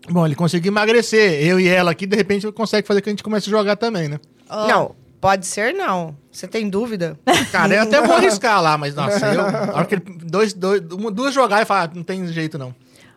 Bom, 0.08 0.26
ele 0.26 0.34
conseguiu 0.34 0.70
emagrecer. 0.70 1.42
Eu 1.42 1.58
e 1.58 1.66
ela 1.66 1.90
aqui, 1.90 2.06
de 2.06 2.14
repente, 2.16 2.50
consegue 2.52 2.86
fazer 2.86 3.00
que 3.00 3.08
a 3.08 3.12
gente 3.12 3.22
comece 3.22 3.48
a 3.48 3.50
jogar 3.50 3.76
também, 3.76 4.08
né? 4.08 4.20
Ó, 4.50 4.68
Não, 4.68 4.94
pode 5.20 5.46
ser 5.46 5.72
não. 5.72 6.14
Você 6.30 6.46
tem 6.46 6.68
dúvida? 6.68 7.18
Cara, 7.50 7.74
eu 7.74 7.82
até 7.84 8.02
vou 8.02 8.14
arriscar 8.16 8.60
lá, 8.62 8.76
mas 8.76 8.94
nossa, 8.94 9.32
eu. 9.32 9.40
A 9.40 9.76
hora 9.76 9.84
que 9.86 9.94
ele, 9.94 10.04
dois, 10.24 10.52
dois, 10.52 10.82
uma- 10.92 11.10
duas 11.10 11.32
jogar 11.32 11.62
e 11.62 11.64
falar, 11.64 11.90
não 11.94 12.02
tem 12.02 12.26
jeito 12.28 12.58
não. 12.58 12.74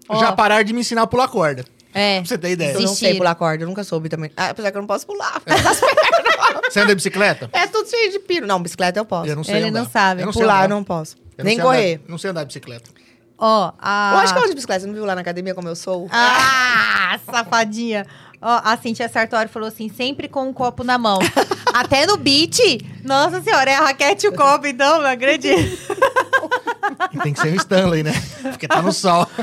Ó. 0.08 0.18
Já 0.20 0.32
pararam 0.32 0.64
de 0.64 0.72
me 0.74 0.80
ensinar 0.80 1.02
a 1.02 1.08
pular 1.08 1.28
corda. 1.28 1.66
É. 1.98 2.20
Pra 2.20 2.28
você 2.28 2.38
ter 2.38 2.52
ideia. 2.52 2.74
Eu 2.74 2.82
não 2.82 2.88
sei 2.96 3.16
pular 3.16 3.36
corda, 3.36 3.64
eu 3.64 3.68
nunca 3.68 3.84
soube 3.84 4.08
também. 4.10 4.32
Ah, 4.38 4.50
apesar 4.50 4.72
que 4.72 4.78
eu 4.78 4.82
não 4.82 4.88
posso 4.88 5.06
pular. 5.08 5.42
Você 6.70 6.80
anda 6.82 6.90
de 6.90 6.96
bicicleta? 6.96 7.50
é 7.54 7.66
tudo 7.68 7.90
cheio 7.90 8.12
de 8.12 8.20
piro. 8.20 8.46
Não, 8.46 8.62
bicicleta 8.62 9.00
eu 9.00 9.06
posso. 9.06 9.30
Eu 9.30 9.36
não 9.36 9.44
sei 9.44 9.56
Ele 9.56 9.70
andar. 9.70 9.80
não 9.84 9.90
sabe. 9.90 10.22
Eu 10.22 10.26
não 10.26 10.34
pular 10.34 10.64
eu 10.64 10.70
não 10.70 10.84
posso. 10.84 11.16
Eu 11.38 11.44
não 11.44 11.46
Nem 11.46 11.56
sei 11.56 11.64
correr. 11.64 11.94
andar- 11.96 12.04
não 12.10 12.18
sei 12.18 12.30
andar 12.30 12.42
de 12.42 12.48
bicicleta. 12.48 12.90
Ó, 13.38 13.72
a... 13.80 14.12
Eu 14.14 14.20
acho 14.20 14.34
que 14.34 14.40
eu 14.40 14.44
ando 14.44 14.50
de 14.50 14.56
bicicleta. 14.56 14.82
Você 14.82 14.88
não 14.88 14.94
viu 14.94 15.06
lá 15.06 15.16
na 15.16 15.22
academia 15.22 15.56
como 15.56 15.68
eu 15.68 15.76
sou? 15.76 16.08
Ah, 16.12 17.18
safadinha. 17.26 18.06
Ó, 18.42 18.62
a 18.64 18.78
Cintia 18.78 19.08
Sartori 19.10 19.48
falou 19.48 19.68
assim, 19.68 19.90
sempre 19.90 20.28
com 20.28 20.48
um 20.48 20.54
copo 20.54 20.84
na 20.84 20.98
mão. 20.98 21.20
Até 21.74 22.06
no 22.06 22.18
beat. 22.18 22.60
Nossa 23.04 23.42
senhora, 23.42 23.72
é 23.72 23.76
a 23.76 23.82
raquete 23.82 24.26
e 24.26 24.30
o 24.30 24.34
copo, 24.34 24.68
então, 24.68 25.02
não 25.02 25.10
acredito. 25.10 25.58
E 27.14 27.20
tem 27.20 27.34
que 27.34 27.40
ser 27.40 27.52
um 27.54 27.56
Stanley, 27.56 28.04
né? 28.04 28.14
Porque 28.44 28.68
tá 28.68 28.82
no 28.82 28.92
sol. 28.92 29.28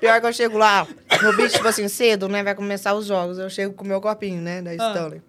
Pior 0.00 0.20
que 0.20 0.26
eu 0.26 0.32
chego 0.32 0.58
lá, 0.58 0.86
no 1.22 1.32
beat, 1.36 1.52
tipo 1.52 1.66
assim, 1.68 1.88
cedo, 1.88 2.28
né? 2.28 2.42
Vai 2.42 2.54
começar 2.54 2.94
os 2.94 3.06
jogos. 3.06 3.38
Eu 3.38 3.48
chego 3.50 3.74
com 3.74 3.84
o 3.84 3.88
meu 3.88 4.00
copinho, 4.00 4.40
né? 4.40 4.60
Da 4.62 4.72
Stanley. 4.74 5.22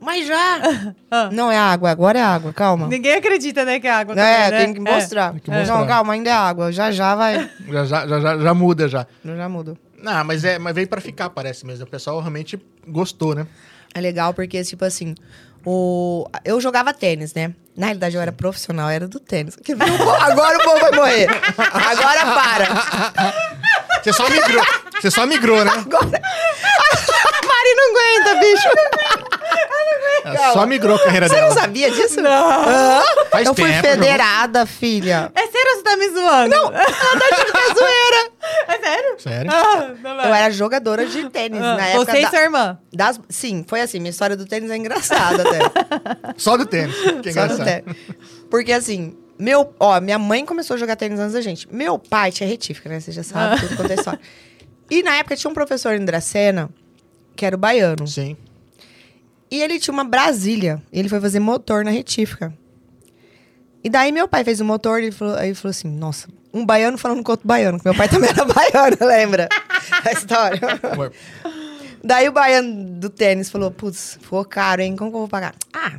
Mas 0.00 0.26
já! 0.26 0.94
Ah. 1.10 1.30
Não, 1.32 1.50
é 1.50 1.56
água. 1.56 1.90
Agora 1.90 2.18
é 2.18 2.22
água. 2.22 2.52
Calma. 2.52 2.86
Ninguém 2.86 3.14
acredita, 3.14 3.64
né, 3.64 3.80
que 3.80 3.86
é 3.86 3.90
água 3.90 4.12
É, 4.14 4.16
também, 4.44 4.50
né? 4.50 4.64
tem 4.66 4.74
que 4.74 4.80
mostrar. 4.80 5.30
Tem 5.32 5.40
que 5.40 5.50
mostrar. 5.50 5.78
Não, 5.78 5.86
calma, 5.86 6.12
ainda 6.12 6.28
é 6.28 6.32
água. 6.34 6.70
Já 6.70 6.90
já 6.92 7.14
vai. 7.14 7.50
Já, 7.66 7.84
já, 7.86 8.06
já, 8.06 8.20
já- 8.20 8.38
já 8.38 8.54
muda 8.54 8.86
já. 8.88 9.06
Eu 9.24 9.36
já 9.36 9.48
mudo. 9.48 9.76
Não, 10.00 10.22
mas, 10.24 10.44
é, 10.44 10.58
mas 10.58 10.74
veio 10.74 10.86
pra 10.86 11.00
ficar, 11.00 11.30
parece 11.30 11.64
mesmo. 11.66 11.84
O 11.84 11.88
pessoal 11.88 12.20
realmente 12.20 12.60
gostou, 12.86 13.34
né? 13.34 13.46
É 13.94 14.00
legal 14.02 14.34
porque, 14.34 14.62
tipo 14.62 14.84
assim, 14.84 15.14
o... 15.64 16.26
eu 16.44 16.60
jogava 16.60 16.92
tênis, 16.92 17.32
né? 17.32 17.54
Na 17.78 17.86
realidade, 17.86 18.16
eu 18.16 18.20
era 18.20 18.32
profissional, 18.32 18.88
eu 18.90 18.96
era 18.96 19.06
do 19.06 19.20
tênis. 19.20 19.54
Que 19.54 19.72
viu? 19.72 20.10
Agora 20.20 20.58
o 20.58 20.62
povo 20.64 20.80
vai 20.80 20.90
morrer. 20.90 21.28
Agora 21.56 22.26
para. 22.34 24.02
Você 24.02 24.12
só 24.12 24.28
migrou. 24.28 24.66
Você 25.00 25.10
só 25.12 25.24
migrou, 25.24 25.64
né? 25.64 25.70
Agora. 25.70 26.18
A 26.18 27.46
Mari 27.46 27.74
não 27.76 27.90
aguenta, 27.90 28.34
bicho. 28.40 28.68
É, 30.24 30.52
Só 30.52 30.66
migrou 30.66 30.96
a 30.96 30.98
carreira 31.04 31.28
Você 31.28 31.34
dela. 31.34 31.48
não 31.48 31.54
sabia 31.54 31.90
disso? 31.90 32.20
Não. 32.20 32.50
Faz 33.30 33.46
eu 33.46 33.54
fui 33.54 33.70
tempo, 33.70 33.88
federada, 33.88 34.66
filha. 34.66 35.30
É 35.34 35.46
sério 35.46 35.70
ou 35.70 35.76
você 35.76 35.82
tá 35.82 35.96
me 35.96 36.08
zoando? 36.10 36.48
Não. 36.54 36.64
Ela 36.72 36.84
tá 36.84 37.26
achando 37.32 37.52
que 37.52 37.58
é 37.58 37.74
zoeira. 37.74 38.30
É 38.68 38.78
sério? 38.78 39.20
Sério? 39.20 39.50
Ah, 39.52 39.94
não. 40.02 40.10
Eu 40.24 40.34
era 40.34 40.50
jogadora 40.50 41.06
de 41.06 41.28
tênis 41.30 41.60
Ah, 41.62 41.76
na 41.76 41.86
época 41.88 42.12
Você 42.12 42.18
e 42.18 42.22
da- 42.22 42.30
sua 42.30 42.38
irmã. 42.40 42.78
das... 42.92 43.20
Sim, 43.28 43.64
foi 43.66 43.80
assim. 43.80 43.98
Minha 43.98 44.10
história 44.10 44.36
do 44.36 44.44
tênis 44.46 44.70
é 44.70 44.76
engraçada 44.76 45.42
até. 45.42 45.58
Só 46.36 46.56
do 46.56 46.66
tênis. 46.66 46.94
Que 47.22 47.32
Só 47.32 47.46
no 47.46 47.52
engraçado. 47.54 47.64
tênis. 47.64 47.96
Porque 48.50 48.72
assim, 48.72 49.16
meu, 49.38 49.72
ó, 49.78 50.00
minha 50.00 50.18
mãe 50.18 50.44
começou 50.44 50.74
a 50.74 50.78
jogar 50.78 50.96
tênis 50.96 51.18
antes 51.20 51.34
da 51.34 51.40
gente. 51.40 51.68
Meu 51.72 51.98
pai 51.98 52.32
tinha 52.32 52.48
retífica, 52.48 52.88
né? 52.88 52.98
Você 53.00 53.12
já 53.12 53.22
sabe 53.22 53.60
tudo 53.60 53.76
quanto 53.76 53.90
é 53.90 53.94
história. 53.94 54.20
E 54.90 55.02
na 55.02 55.16
época 55.16 55.36
tinha 55.36 55.50
um 55.50 55.54
professor 55.54 55.94
em 55.94 56.04
Dracena, 56.04 56.70
que 57.36 57.44
era 57.44 57.54
o 57.54 57.58
baiano. 57.58 58.06
Sim. 58.06 58.36
E 59.50 59.60
ele 59.62 59.78
tinha 59.78 59.92
uma 59.92 60.04
Brasília. 60.04 60.82
E 60.92 60.98
ele 60.98 61.08
foi 61.08 61.20
fazer 61.20 61.40
motor 61.40 61.84
na 61.84 61.90
retífica. 61.90 62.52
E 63.82 63.88
daí 63.88 64.12
meu 64.12 64.28
pai 64.28 64.44
fez 64.44 64.60
o 64.60 64.64
motor 64.64 65.00
e 65.00 65.06
ele 65.06 65.12
falou, 65.12 65.34
aí 65.36 65.54
falou 65.54 65.70
assim: 65.70 65.88
nossa, 65.88 66.28
um 66.52 66.64
baiano 66.64 66.98
falando 66.98 67.22
com 67.22 67.30
outro 67.30 67.46
baiano. 67.46 67.78
que 67.78 67.84
Meu 67.84 67.94
pai 67.94 68.08
também 68.10 68.30
era 68.30 68.44
baiano, 68.44 68.96
lembra? 69.00 69.48
A 70.04 70.12
história. 70.12 70.60
Daí 72.02 72.28
o 72.28 72.32
baiano 72.32 72.98
do 72.98 73.08
tênis 73.08 73.50
falou: 73.50 73.70
Putz, 73.70 74.18
ficou 74.20 74.44
caro, 74.44 74.82
hein? 74.82 74.96
Como 74.96 75.10
que 75.10 75.16
eu 75.16 75.20
vou 75.20 75.28
pagar? 75.28 75.54
Ah, 75.72 75.98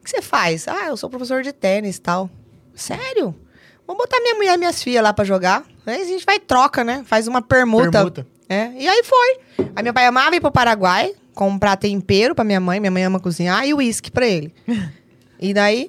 o 0.00 0.04
que 0.04 0.10
você 0.10 0.22
faz? 0.22 0.68
Ah, 0.68 0.86
eu 0.88 0.96
sou 0.96 1.10
professor 1.10 1.42
de 1.42 1.52
tênis 1.52 1.96
e 1.96 2.00
tal. 2.00 2.30
Sério? 2.74 3.34
Vou 3.86 3.96
botar 3.96 4.20
minha 4.20 4.34
mulher 4.34 4.54
e 4.54 4.58
minhas 4.58 4.82
filhas 4.82 5.02
lá 5.02 5.12
pra 5.12 5.24
jogar. 5.24 5.64
Aí 5.86 6.02
a 6.02 6.04
gente 6.04 6.24
vai 6.24 6.38
troca, 6.38 6.84
né? 6.84 7.02
Faz 7.06 7.26
uma 7.26 7.40
permuta. 7.40 7.90
Permuta. 7.90 8.26
É, 8.48 8.70
e 8.76 8.86
aí 8.88 9.02
foi. 9.02 9.66
Aí 9.74 9.82
meu 9.82 9.92
pai 9.92 10.06
amava 10.06 10.36
ir 10.36 10.40
pro 10.40 10.50
Paraguai, 10.50 11.14
comprar 11.38 11.76
tempero 11.76 12.34
pra 12.34 12.42
minha 12.44 12.58
mãe. 12.58 12.80
Minha 12.80 12.90
mãe 12.90 13.04
ama 13.04 13.20
cozinhar. 13.20 13.64
E 13.64 13.72
uísque 13.72 14.10
pra 14.10 14.26
ele. 14.26 14.52
e 15.38 15.54
daí, 15.54 15.88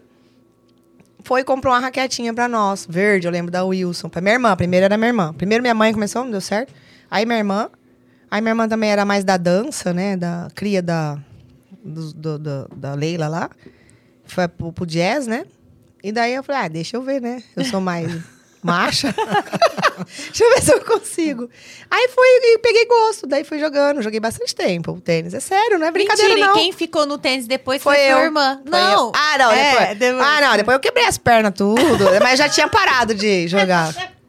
foi 1.24 1.42
e 1.42 1.44
comprou 1.44 1.74
uma 1.74 1.80
raquetinha 1.80 2.32
pra 2.32 2.48
nós. 2.48 2.86
Verde, 2.88 3.26
eu 3.28 3.32
lembro 3.32 3.52
da 3.52 3.64
Wilson. 3.66 4.10
Pra 4.10 4.22
minha 4.22 4.36
irmã. 4.36 4.56
Primeiro 4.56 4.84
era 4.86 4.96
minha 4.96 5.10
irmã. 5.10 5.34
Primeiro 5.34 5.64
minha 5.64 5.74
mãe 5.74 5.92
começou, 5.92 6.24
não 6.24 6.30
deu 6.30 6.40
certo. 6.40 6.72
Aí 7.10 7.26
minha 7.26 7.40
irmã. 7.40 7.68
Aí 8.30 8.40
minha 8.42 8.52
irmã 8.52 8.68
também 8.70 8.92
era 8.92 9.04
mais 9.06 9.24
da 9.24 9.38
dança, 9.38 9.92
né? 9.92 10.16
Da 10.16 10.50
cria 10.54 10.84
da, 10.84 11.18
do- 11.84 12.14
do- 12.14 12.38
do- 12.40 12.70
da 12.76 12.94
Leila 12.94 13.28
lá. 13.28 13.50
Foi 14.26 14.48
pro, 14.48 14.72
pro 14.72 14.86
jazz, 14.86 15.26
né? 15.26 15.46
E 16.04 16.12
daí 16.12 16.36
eu 16.36 16.44
falei, 16.44 16.62
ah, 16.62 16.68
deixa 16.68 16.96
eu 16.96 17.02
ver, 17.02 17.20
né? 17.20 17.42
Eu 17.56 17.66
sou 17.66 17.82
mais 17.82 18.22
macha. 18.62 19.14
deixa 20.28 20.44
eu 20.44 20.50
ver 20.50 20.62
se 20.62 20.74
eu 20.74 20.82
consigo. 20.86 21.50
Aí 21.90 22.08
fui 22.10 22.28
e 22.28 22.58
peguei 22.60 22.86
gosto. 22.86 23.28
Daí 23.28 23.44
fui 23.44 23.60
jogando. 23.60 24.02
Joguei 24.02 24.20
bastante 24.20 24.56
tempo 24.56 24.92
o 24.94 25.02
tênis. 25.02 25.34
É 25.34 25.40
sério, 25.40 25.78
não 25.80 25.88
é 25.88 25.92
brincadeira, 25.92 26.30
Mentira, 26.34 26.48
não. 26.48 26.58
e 26.58 26.62
quem 26.62 26.72
ficou 26.72 27.06
no 27.06 27.18
tênis 27.18 27.48
depois 27.48 27.82
Foi 27.82 27.96
foi, 27.96 28.06
eu. 28.06 28.16
sua 28.18 28.24
irmã. 28.26 28.62
Foi 28.68 28.80
não. 28.80 29.06
eu. 29.08 29.12
Ah, 29.16 29.38
não, 29.38 29.52
É, 29.52 29.72
depois. 29.72 29.98
depois- 30.00 30.28
Ah, 30.28 30.42
não, 30.42 30.58
depois 30.58 30.76
eu 30.76 30.80
quebrei 30.80 31.06
as 31.06 31.18
pernas 31.18 31.54
tudo. 31.56 31.80
mas 32.22 32.38
já 32.40 32.50
tinha 32.50 32.68
parado 32.68 33.14
de 33.16 33.48
jogar. 33.48 33.94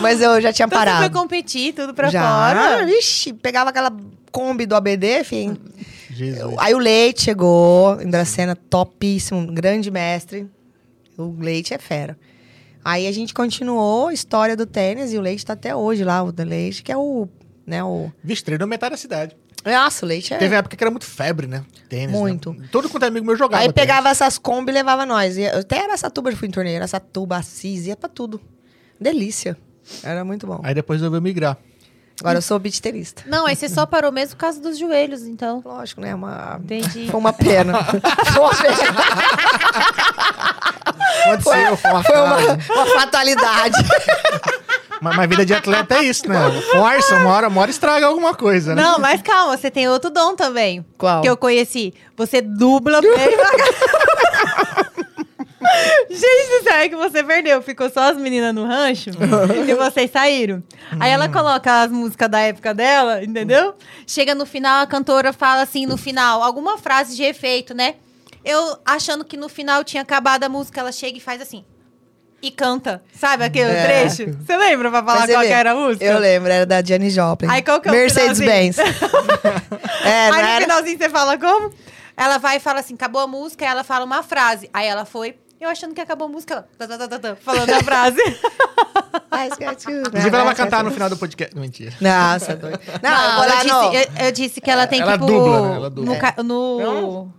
mas 0.00 0.20
eu 0.20 0.40
já 0.40 0.52
tinha 0.52 0.66
Então 0.66 0.78
você 0.78 0.84
foi 0.86 0.94
parado. 0.94 1.12
competir, 1.18 1.72
tudo 1.74 1.94
pra 1.94 2.08
já. 2.08 2.22
fora. 2.22 2.86
Vixe, 2.86 3.32
pegava 3.32 3.70
aquela 3.70 3.92
Kombi 4.30 4.66
do 4.66 4.74
ABD, 4.74 5.20
enfim. 5.20 5.56
Jesus. 6.10 6.54
Aí 6.58 6.74
o 6.74 6.78
Leite 6.78 7.22
chegou, 7.22 8.00
em 8.00 8.08
Dracena, 8.08 8.56
topíssimo, 8.56 9.46
grande 9.52 9.90
mestre. 9.90 10.46
O 11.18 11.36
Leite 11.38 11.74
é 11.74 11.78
fera. 11.78 12.16
Aí 12.84 13.06
a 13.06 13.12
gente 13.12 13.32
continuou 13.32 14.08
a 14.08 14.12
história 14.12 14.56
do 14.56 14.66
tênis 14.66 15.12
e 15.12 15.18
o 15.18 15.20
Leite 15.20 15.46
tá 15.46 15.52
até 15.52 15.74
hoje 15.74 16.04
lá, 16.04 16.22
o 16.22 16.32
do 16.32 16.42
Leite, 16.42 16.82
que 16.82 16.90
é 16.90 16.96
o, 16.96 17.28
né, 17.66 17.82
o... 17.82 18.10
Vixe, 18.22 18.42
treinou 18.42 18.66
metade 18.66 18.92
da 18.92 18.96
cidade. 18.96 19.36
Nossa, 19.64 20.04
o 20.04 20.08
Leite 20.08 20.34
é... 20.34 20.38
Teve 20.38 20.54
uma 20.54 20.58
época 20.58 20.76
que 20.76 20.82
era 20.82 20.90
muito 20.90 21.06
febre, 21.06 21.46
né? 21.46 21.64
Tênis. 21.88 22.12
né? 22.12 22.18
Muito. 22.18 22.56
Todo 22.72 22.88
quanto 22.88 23.04
é 23.04 23.08
amigo 23.08 23.24
meu 23.24 23.36
jogava. 23.36 23.62
Aí 23.62 23.72
tênis. 23.72 23.74
pegava 23.74 24.08
essas 24.08 24.36
Kombi 24.36 24.72
e 24.72 24.74
levava 24.74 25.06
nós. 25.06 25.36
E 25.36 25.46
até 25.46 25.84
Araçatuba 25.84 26.30
eu 26.30 26.36
fui 26.36 26.48
em 26.48 26.50
torneio. 26.50 26.78
Araçatuba, 26.78 27.36
Assis, 27.36 27.86
ia 27.86 27.96
pra 27.96 28.08
tudo. 28.08 28.40
Delícia. 29.00 29.56
Era 30.02 30.24
muito 30.24 30.46
bom. 30.46 30.60
Aí 30.64 30.74
depois 30.74 31.00
resolveu 31.00 31.22
migrar. 31.22 31.56
Agora 32.20 32.38
eu 32.38 32.42
sou 32.42 32.60
tenista. 32.60 33.22
Não, 33.26 33.46
aí 33.46 33.56
você 33.56 33.68
só 33.68 33.84
parou 33.84 34.12
mesmo 34.12 34.36
por 34.36 34.40
causa 34.40 34.60
dos 34.60 34.78
joelhos, 34.78 35.22
então. 35.22 35.62
Lógico, 35.64 36.00
né? 36.00 36.14
Uma... 36.14 36.60
Entendi. 36.62 37.08
Foi 37.10 37.18
uma 37.18 37.32
pena. 37.32 37.74
foi 38.32 38.40
uma. 38.40 38.52
Aconteceu, 41.22 41.76
foi 41.76 41.90
uma 41.90 42.02
Foi 42.02 42.76
uma, 42.76 42.86
fatalidade. 42.86 43.76
Mas, 45.00 45.16
mas 45.16 45.28
vida 45.28 45.44
de 45.44 45.54
atleta 45.54 45.96
é 45.96 46.04
isso, 46.04 46.28
né? 46.28 46.38
Força, 46.70 47.16
uma 47.16 47.30
hora, 47.30 47.48
uma 47.48 47.60
hora 47.60 47.70
estraga 47.70 48.06
alguma 48.06 48.34
coisa, 48.34 48.74
né? 48.74 48.82
Não, 48.82 49.00
mas 49.00 49.20
calma, 49.20 49.56
você 49.56 49.68
tem 49.68 49.88
outro 49.88 50.10
dom 50.10 50.36
também. 50.36 50.84
Qual? 50.96 51.22
Que 51.22 51.28
eu 51.28 51.36
conheci. 51.36 51.92
Você 52.16 52.40
dubla 52.40 53.00
bem 53.00 53.36
pra 53.36 54.81
Gente 56.10 56.62
céu, 56.64 56.74
é 56.74 56.88
que 56.88 56.96
você 56.96 57.22
perdeu. 57.24 57.62
Ficou 57.62 57.88
só 57.90 58.10
as 58.10 58.16
meninas 58.16 58.54
no 58.54 58.66
rancho 58.66 59.10
e 59.66 59.74
vocês 59.74 60.10
saíram. 60.10 60.62
Aí 61.00 61.10
ela 61.10 61.28
coloca 61.28 61.82
as 61.82 61.90
músicas 61.90 62.28
da 62.28 62.40
época 62.40 62.74
dela, 62.74 63.22
entendeu? 63.22 63.74
Chega 64.06 64.34
no 64.34 64.44
final, 64.46 64.82
a 64.82 64.86
cantora 64.86 65.32
fala 65.32 65.62
assim, 65.62 65.86
no 65.86 65.96
final, 65.96 66.42
alguma 66.42 66.78
frase 66.78 67.16
de 67.16 67.22
efeito, 67.22 67.74
né? 67.74 67.94
Eu 68.44 68.76
achando 68.84 69.24
que 69.24 69.36
no 69.36 69.48
final 69.48 69.84
tinha 69.84 70.02
acabado 70.02 70.44
a 70.44 70.48
música, 70.48 70.80
ela 70.80 70.92
chega 70.92 71.16
e 71.18 71.20
faz 71.20 71.40
assim. 71.40 71.64
E 72.42 72.50
canta. 72.50 73.00
Sabe 73.14 73.44
aquele 73.44 73.70
É. 73.70 73.84
trecho? 73.84 74.36
Você 74.44 74.56
lembra 74.56 74.90
pra 74.90 75.00
falar 75.04 75.28
qual 75.28 75.42
era 75.42 75.70
a 75.70 75.74
música? 75.76 76.04
Eu 76.04 76.18
lembro, 76.18 76.50
era 76.50 76.66
da 76.66 76.82
Jenny 76.82 77.08
Joplin. 77.08 77.48
Aí 77.48 77.62
qual 77.62 77.80
que 77.80 77.88
é 77.88 77.92
o 77.92 77.94
Mercedes-Benz. 77.94 78.78
é, 80.04 80.28
Aí 80.28 80.30
no 80.32 80.38
era? 80.48 80.60
finalzinho 80.62 80.98
você 80.98 81.08
fala 81.08 81.38
como? 81.38 81.72
Ela 82.16 82.38
vai 82.38 82.56
e 82.56 82.60
fala 82.60 82.80
assim, 82.80 82.94
acabou 82.94 83.22
a 83.22 83.26
música, 83.28 83.64
aí 83.64 83.70
ela 83.70 83.84
fala 83.84 84.04
uma 84.04 84.24
frase. 84.24 84.68
Aí 84.74 84.86
ela 84.86 85.04
foi, 85.04 85.36
eu 85.62 85.70
achando 85.70 85.94
que 85.94 86.00
acabou 86.00 86.26
a 86.26 86.30
música, 86.30 86.54
ela... 86.54 86.68
tá, 86.98 87.08
tá, 87.08 87.18
tá, 87.18 87.36
Falando 87.36 87.70
a 87.70 87.82
frase. 87.82 88.20
Inclusive, 89.42 90.34
ela 90.34 90.44
vai 90.44 90.54
cantar 90.54 90.84
no 90.84 90.90
final 90.90 91.08
do 91.08 91.16
podcast. 91.16 91.54
Não, 91.54 91.62
mentira. 91.62 91.92
Nossa, 92.00 92.54
doido. 92.56 92.78
Não, 93.02 93.10
eu 93.10 93.28
Não, 93.28 93.34
vou 93.36 93.44
eu 93.44 93.50
lá 93.50 93.62
disse, 93.62 93.74
no... 93.74 93.92
eu, 93.94 94.26
eu 94.26 94.32
disse 94.32 94.60
que 94.60 94.70
ela 94.70 94.86
tem 94.86 95.00
Ela 95.00 95.12
tipo... 95.14 95.26
dubla, 95.26 95.68
né? 95.68 95.76
Ela 95.76 95.90
dubla. 95.90 96.14
No, 96.14 96.20
ca- 96.20 96.34
no- 96.42 97.32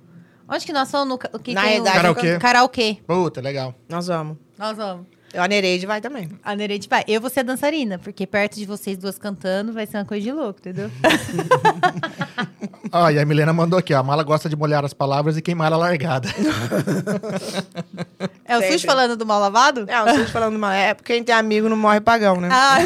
Onde 0.48 0.66
que 0.66 0.74
nós 0.74 0.90
somos? 0.90 1.08
No, 1.08 1.18
que 1.40 1.54
Na 1.54 1.62
tem 1.62 1.70
realidade, 1.72 1.98
o... 1.98 2.02
Karaokê. 2.02 2.38
Karaokê. 2.40 2.98
Puta, 3.08 3.41
legal. 3.41 3.74
Nós 3.88 4.08
vamos. 4.08 4.38
Nós 4.58 4.76
vamos. 4.76 5.08
A 5.35 5.47
Nereide 5.47 5.85
vai 5.85 5.99
também. 5.99 6.30
A 6.43 6.55
Nereide 6.55 6.88
vai. 6.88 7.03
Eu 7.07 7.19
vou 7.19 7.30
ser 7.30 7.39
a 7.39 7.43
dançarina, 7.43 7.97
porque 7.97 8.27
perto 8.27 8.55
de 8.55 8.65
vocês 8.65 8.97
duas 8.97 9.18
cantando 9.18 9.73
vai 9.73 9.85
ser 9.85 9.97
uma 9.97 10.05
coisa 10.05 10.23
de 10.23 10.31
louco, 10.31 10.60
entendeu? 10.60 10.91
Ó, 12.91 13.10
e 13.10 13.19
a 13.19 13.26
Milena 13.26 13.51
mandou 13.51 13.80
aqui, 13.80 13.93
ó. 13.93 13.99
A 13.99 14.03
mala 14.03 14.23
gosta 14.23 14.47
de 14.47 14.55
molhar 14.55 14.85
as 14.85 14.93
palavras 14.93 15.35
e 15.35 15.41
queimar 15.41 15.73
a 15.73 15.77
largada. 15.77 16.30
É 18.45 18.57
o 18.57 18.60
Sempre. 18.60 18.73
Sushi 18.73 18.85
falando 18.85 19.15
do 19.15 19.26
mal 19.26 19.39
lavado? 19.39 19.85
É, 19.89 20.03
vocês 20.03 20.30
falando 20.30 20.60
mal. 20.60 20.72
É 20.72 20.93
porque 20.93 21.14
quem 21.14 21.23
tem 21.23 21.34
amigo 21.34 21.69
não 21.69 21.77
morre 21.77 22.01
pagão, 22.01 22.39
né? 22.39 22.49
Ah, 22.51 22.77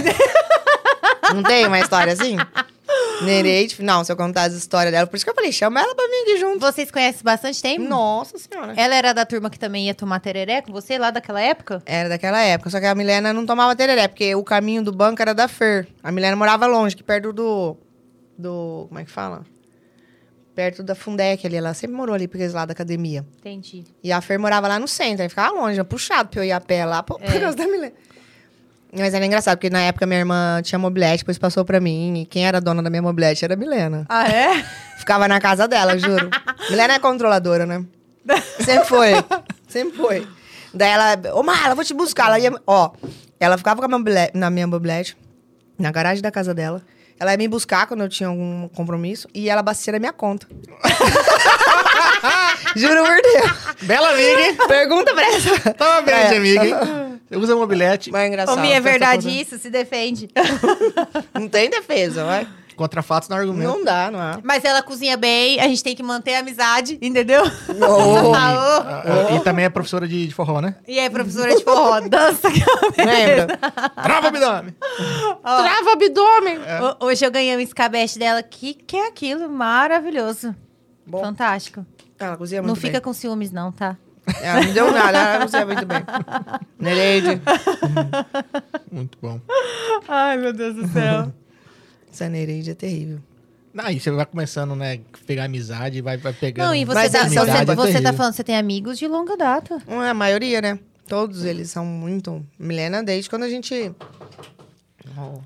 Não 1.33 1.43
tem 1.43 1.65
uma 1.67 1.79
história 1.79 2.13
assim? 2.13 2.37
Nereide, 3.21 3.81
não, 3.81 4.03
se 4.03 4.11
eu 4.11 4.15
contar 4.15 4.43
as 4.43 4.53
histórias 4.53 4.91
dela, 4.91 5.07
por 5.07 5.15
isso 5.15 5.25
que 5.25 5.31
eu 5.31 5.35
falei, 5.35 5.51
chama 5.51 5.81
ela 5.81 5.95
pra 5.95 6.07
mim 6.07 6.21
aqui 6.21 6.37
junto. 6.37 6.59
vocês 6.59 6.91
conhecem 6.91 7.23
bastante 7.23 7.61
tempo? 7.61 7.83
Nossa 7.83 8.37
senhora. 8.37 8.73
Ela 8.77 8.95
era 8.95 9.13
da 9.13 9.25
turma 9.25 9.49
que 9.49 9.57
também 9.57 9.87
ia 9.87 9.95
tomar 9.95 10.19
tereré 10.19 10.61
com 10.61 10.71
você 10.71 10.97
lá 10.97 11.09
daquela 11.09 11.41
época? 11.41 11.81
Era 11.85 12.09
daquela 12.09 12.41
época, 12.41 12.69
só 12.69 12.79
que 12.79 12.85
a 12.85 12.93
Milena 12.93 13.33
não 13.33 13.45
tomava 13.45 13.75
tereré, 13.75 14.07
porque 14.07 14.35
o 14.35 14.43
caminho 14.43 14.83
do 14.83 14.91
banco 14.91 15.21
era 15.21 15.33
da 15.33 15.47
Fer. 15.47 15.87
A 16.03 16.11
Milena 16.11 16.35
morava 16.35 16.67
longe, 16.67 16.95
que 16.95 17.03
perto 17.03 17.33
do. 17.33 17.75
do. 18.37 18.85
como 18.87 18.99
é 18.99 19.03
que 19.05 19.11
fala? 19.11 19.43
Perto 20.55 20.81
da 20.81 20.95
Fundec 20.95 21.45
ali. 21.45 21.55
Ela 21.55 21.73
sempre 21.73 21.95
morou 21.95 22.15
ali, 22.15 22.27
porque 22.27 22.43
eles 22.43 22.53
lá 22.53 22.65
da 22.65 22.71
academia. 22.71 23.25
Entendi. 23.39 23.83
E 24.03 24.11
a 24.11 24.19
Fer 24.21 24.39
morava 24.39 24.67
lá 24.67 24.79
no 24.79 24.87
centro, 24.87 25.21
aí 25.23 25.29
ficava 25.29 25.53
longe, 25.59 25.83
puxado 25.83 26.29
pra 26.29 26.39
eu 26.39 26.45
ir 26.45 26.51
a 26.51 26.59
pé 26.59 26.83
lá, 26.85 27.03
por, 27.03 27.19
por 27.19 27.25
É. 27.35 27.39
causa 27.39 27.55
da 27.57 27.65
Milena. 27.67 27.93
Mas 28.93 29.13
era 29.13 29.25
engraçado, 29.25 29.57
porque 29.57 29.69
na 29.69 29.81
época 29.81 30.05
minha 30.05 30.19
irmã 30.19 30.61
tinha 30.63 30.79
mobilete, 30.79 31.19
depois 31.19 31.37
passou 31.37 31.65
pra 31.65 31.79
mim, 31.79 32.21
e 32.21 32.25
quem 32.25 32.47
era 32.47 32.61
dona 32.61 32.81
da 32.81 32.89
minha 32.89 33.01
mobilete 33.01 33.43
era 33.43 33.53
a 33.53 33.57
Milena. 33.57 34.05
Ah, 34.07 34.27
é? 34.27 34.63
Ficava 34.97 35.27
na 35.27 35.39
casa 35.41 35.67
dela, 35.67 35.97
juro. 35.97 36.29
Milena 36.69 36.93
é 36.95 36.99
controladora, 36.99 37.65
né? 37.65 37.83
Sempre 38.63 38.85
foi. 38.85 39.11
Sempre 39.67 39.97
foi. 39.97 40.27
Daí 40.73 40.89
ela, 40.89 41.19
ô 41.33 41.43
Marla, 41.43 41.75
vou 41.75 41.83
te 41.83 41.93
buscar. 41.93 42.27
Ela 42.27 42.39
ia, 42.39 42.51
ó, 42.65 42.91
ela 43.39 43.57
ficava 43.57 43.79
com 43.81 43.85
a 43.85 43.89
mobilete, 43.89 44.37
na 44.37 44.49
minha 44.49 44.67
mobilete, 44.67 45.17
na 45.77 45.91
garagem 45.91 46.21
da 46.21 46.31
casa 46.31 46.53
dela. 46.53 46.81
Ela 47.19 47.31
ia 47.31 47.37
me 47.37 47.47
buscar 47.47 47.87
quando 47.87 48.01
eu 48.01 48.09
tinha 48.09 48.29
algum 48.29 48.67
compromisso 48.69 49.27
e 49.33 49.49
ela 49.49 49.59
abastecia 49.61 49.95
a 49.95 49.99
minha 49.99 50.13
conta. 50.13 50.47
Juro 52.75 53.03
por 53.03 53.21
Deus. 53.21 53.51
Bela 53.83 54.09
amiga, 54.11 54.41
hein? 54.41 54.55
Pergunta 54.67 55.13
pra 55.13 55.23
essa. 55.27 55.73
Toma 55.73 56.01
bem, 56.03 56.13
É. 56.13 56.37
amiga, 56.37 56.65
hein? 56.65 56.75
Você 57.29 57.37
usa 57.37 57.55
mobilete. 57.55 58.11
Mas 58.11 58.21
é 58.21 58.27
engraçado. 58.27 58.57
Ô, 58.57 58.61
Mi, 58.61 58.71
é 58.71 58.79
verdade 58.79 59.23
coisa. 59.23 59.41
isso? 59.41 59.57
Se 59.59 59.69
defende. 59.69 60.29
Não 61.33 61.47
tem 61.49 61.69
defesa, 61.69 62.23
vai. 62.25 62.47
Contra 62.75 63.01
fatos 63.01 63.27
no 63.27 63.35
argumento. 63.35 63.67
Não 63.67 63.83
dá, 63.83 64.11
não 64.11 64.19
há. 64.21 64.39
Mas 64.43 64.63
ela 64.63 64.83
cozinha 64.83 65.17
bem, 65.17 65.59
a 65.59 65.63
gente 65.67 65.83
tem 65.83 65.95
que 65.95 66.03
manter 66.03 66.35
a 66.35 66.39
amizade, 66.41 66.99
entendeu? 67.01 67.41
Oh. 67.43 68.31
Ah, 68.37 69.03
ah, 69.31 69.35
E 69.35 69.39
também 69.39 69.65
é 69.65 69.69
professora 69.69 70.07
de, 70.07 70.27
de 70.27 70.33
forró, 70.33 70.61
né? 70.61 70.75
E 70.87 70.99
é 70.99 71.09
professora 71.09 71.55
de 71.55 71.63
forró, 71.63 71.99
dança. 72.07 72.47
lembra? 72.95 73.57
Trava 74.03 74.27
abdômen. 74.27 74.75
Trava 75.41 75.89
o 75.89 75.93
abdômen. 75.93 76.57
Ho- 76.99 77.05
Hoje 77.07 77.25
eu 77.25 77.31
ganhei 77.31 77.57
um 77.57 77.59
escabete 77.59 78.19
dela. 78.19 78.43
Que 78.43 78.75
que 78.75 78.95
é 78.95 79.07
aquilo? 79.07 79.49
Maravilhoso. 79.49 80.55
Bom. 81.03 81.19
Fantástico. 81.21 81.83
Ela 82.19 82.37
cozinha 82.37 82.61
muito 82.61 82.75
Não 82.75 82.79
bem. 82.81 82.91
fica 82.91 83.01
com 83.01 83.11
ciúmes, 83.11 83.51
não, 83.51 83.71
tá? 83.71 83.97
Ela 84.41 84.61
não 84.61 84.73
deu 84.73 84.91
nada, 84.91 85.17
ela 85.17 85.43
cozinha 85.43 85.65
muito 85.65 85.85
bem. 85.85 86.03
Nereide. 86.79 87.41
Muito 88.91 89.17
bom. 89.21 89.39
Ai, 90.07 90.37
meu 90.37 90.53
Deus 90.53 90.75
do 90.75 90.87
céu. 90.87 91.31
Essa 92.11 92.27
Nereide 92.29 92.71
é 92.71 92.73
terrível. 92.73 93.19
Aí 93.77 93.99
você 93.99 94.09
vai 94.09 94.25
começando, 94.25 94.75
né? 94.75 94.99
Pegar 95.27 95.43
amizade, 95.43 96.01
vai, 96.01 96.17
vai 96.17 96.33
pegando. 96.33 96.67
Não, 96.67 96.75
e 96.75 96.83
você, 96.83 97.09
tá, 97.09 97.27
você, 97.27 97.35
são 97.35 97.45
você 97.45 97.51
é 97.51 97.65
tá 97.65 97.75
terrível. 97.75 98.13
falando, 98.13 98.33
você 98.33 98.43
tem 98.43 98.57
amigos 98.57 98.97
de 98.97 99.07
longa 99.07 99.37
data. 99.37 99.79
Não 99.87 100.03
é 100.03 100.09
a 100.09 100.13
maioria, 100.13 100.61
né? 100.61 100.79
Todos 101.07 101.45
eles 101.45 101.69
são 101.69 101.85
muito. 101.85 102.43
Milena, 102.57 103.03
desde 103.03 103.29
quando 103.29 103.43
a 103.43 103.49
gente. 103.49 103.93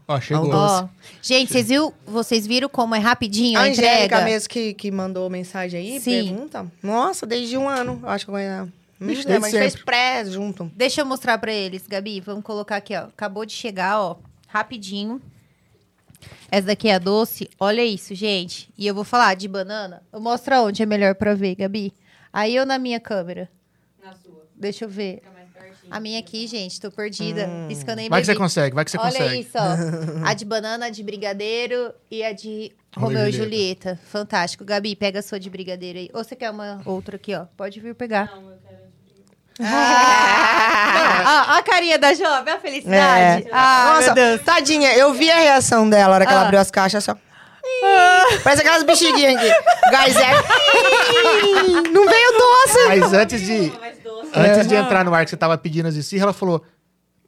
Ó, 0.07 0.19
chegou. 0.19 0.49
Ó, 0.53 0.81
Ó, 0.83 0.87
gente, 1.21 1.51
vocês, 1.51 1.67
viu, 1.69 1.93
vocês 2.05 2.45
viram 2.45 2.67
como 2.67 2.93
é 2.95 2.99
rapidinho 2.99 3.57
a, 3.57 3.63
A 3.63 3.65
Angélica 3.65 4.05
entrega? 4.05 4.21
mesmo 4.25 4.49
que, 4.49 4.73
que 4.73 4.91
mandou 4.91 5.29
mensagem 5.29 5.79
aí, 5.79 5.99
Sim. 5.99 6.25
pergunta. 6.27 6.71
Nossa, 6.83 7.25
desde 7.25 7.57
um 7.57 7.67
ano. 7.69 7.99
Eu 8.03 8.09
acho 8.09 8.25
que 8.25 8.31
eu 8.31 8.33
conheço. 8.33 8.71
Não 8.99 9.09
Ixi, 9.09 9.27
lembro, 9.27 9.41
desde 9.41 9.47
a 9.47 9.49
gente 9.49 9.59
fez 9.59 9.71
sempre. 9.73 9.85
pré 9.85 10.25
junto. 10.25 10.71
Deixa 10.75 11.01
eu 11.01 11.05
mostrar 11.05 11.37
pra 11.37 11.51
eles, 11.51 11.87
Gabi. 11.87 12.19
Vamos 12.19 12.43
colocar 12.43 12.75
aqui, 12.75 12.95
ó. 12.95 13.05
Acabou 13.05 13.45
de 13.45 13.53
chegar, 13.53 13.99
ó. 13.99 14.17
Rapidinho. 14.47 15.21
Essa 16.51 16.67
daqui 16.67 16.87
é 16.89 16.95
a 16.95 16.99
doce. 16.99 17.49
Olha 17.59 17.83
isso, 17.83 18.13
gente. 18.13 18.69
E 18.77 18.85
eu 18.85 18.93
vou 18.93 19.03
falar 19.03 19.33
de 19.35 19.47
banana. 19.47 20.03
Eu 20.13 20.19
mostro 20.19 20.55
onde 20.63 20.83
é 20.83 20.85
melhor 20.85 21.15
pra 21.15 21.33
ver, 21.33 21.55
Gabi. 21.55 21.93
Aí 22.31 22.55
eu 22.55 22.65
na 22.65 22.77
minha 22.77 22.99
câmera. 22.99 23.49
Na 24.03 24.13
sua. 24.13 24.45
Deixa 24.55 24.85
eu 24.85 24.89
ver. 24.89 25.15
Fica 25.15 25.31
mais. 25.31 25.40
A 25.91 25.99
minha 25.99 26.19
aqui, 26.19 26.47
gente, 26.47 26.79
tô 26.79 26.89
perdida. 26.89 27.49
Escanei 27.69 28.07
Vai 28.07 28.21
que 28.21 28.25
você 28.27 28.35
consegue, 28.35 28.73
vai 28.73 28.85
que 28.85 28.91
você 28.91 28.97
Olha 28.97 29.11
consegue. 29.11 29.39
isso, 29.41 29.51
ó. 29.57 30.23
A 30.25 30.33
de 30.33 30.45
banana, 30.45 30.85
a 30.85 30.89
de 30.89 31.03
brigadeiro 31.03 31.93
e 32.09 32.23
a 32.23 32.31
de 32.31 32.71
Romeu 32.95 33.27
e 33.27 33.31
Julieta. 33.31 33.99
Fantástico. 34.09 34.63
Gabi, 34.63 34.95
pega 34.95 35.19
a 35.19 35.21
sua 35.21 35.37
de 35.39 35.49
brigadeiro 35.49 35.99
aí. 35.99 36.09
Ou 36.13 36.23
você 36.23 36.33
quer 36.35 36.49
uma 36.49 36.81
outra 36.85 37.17
aqui, 37.17 37.35
ó? 37.35 37.45
Pode 37.57 37.79
vir 37.81 37.93
pegar. 37.93 38.31
Não, 38.33 38.51
eu 38.51 38.57
quero. 38.65 38.81
Ah, 41.23 41.57
a 41.57 41.63
carinha 41.63 41.97
da 41.99 42.13
jovem, 42.13 42.53
a 42.53 42.59
felicidade. 42.59 43.47
É. 43.47 43.49
Ah, 43.51 43.93
Nossa, 43.95 44.13
meu 44.13 44.15
Deus. 44.15 44.41
tadinha, 44.41 44.93
eu 44.95 45.13
vi 45.13 45.29
a 45.29 45.39
reação 45.39 45.89
dela 45.89 46.07
na 46.07 46.13
hora 46.15 46.25
que 46.25 46.31
ela 46.31 46.41
Ah. 46.41 46.45
abriu 46.45 46.59
as 46.59 46.71
caixas 46.71 47.03
só. 47.03 47.15
Parece 48.43 48.61
aquelas 48.61 48.83
bexiguinhas 48.83 49.35
aqui. 49.35 49.49
Gazé. 49.91 50.31
Não 51.91 52.05
veio 52.05 52.31
doce. 52.37 52.87
Mas 52.87 53.13
antes 53.13 53.41
de, 53.41 53.71
antes 54.35 54.67
de 54.67 54.75
entrar 54.75 55.03
no 55.05 55.13
ar 55.13 55.23
que 55.23 55.29
você 55.31 55.37
tava 55.37 55.57
pedindo 55.57 55.87
as 55.87 55.95
esfirras, 55.95 56.23
ela 56.23 56.33
falou. 56.33 56.63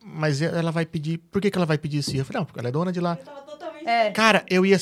Mas 0.05 0.41
ela 0.41 0.71
vai 0.71 0.85
pedir. 0.85 1.17
Por 1.17 1.41
que, 1.41 1.49
que 1.49 1.57
ela 1.57 1.65
vai 1.65 1.77
pedir 1.77 1.99
esfirra? 1.99 2.21
Eu 2.21 2.25
falei, 2.25 2.39
não, 2.39 2.45
porque 2.45 2.59
ela 2.59 2.69
é 2.69 2.71
dona 2.71 2.91
de 2.91 2.99
lá. 2.99 3.17
Eu 3.19 3.25
tava 3.25 3.41
totalmente. 3.41 3.87
É. 3.87 4.11
Cara, 4.11 4.43
eu 4.49 4.65
ia. 4.65 4.77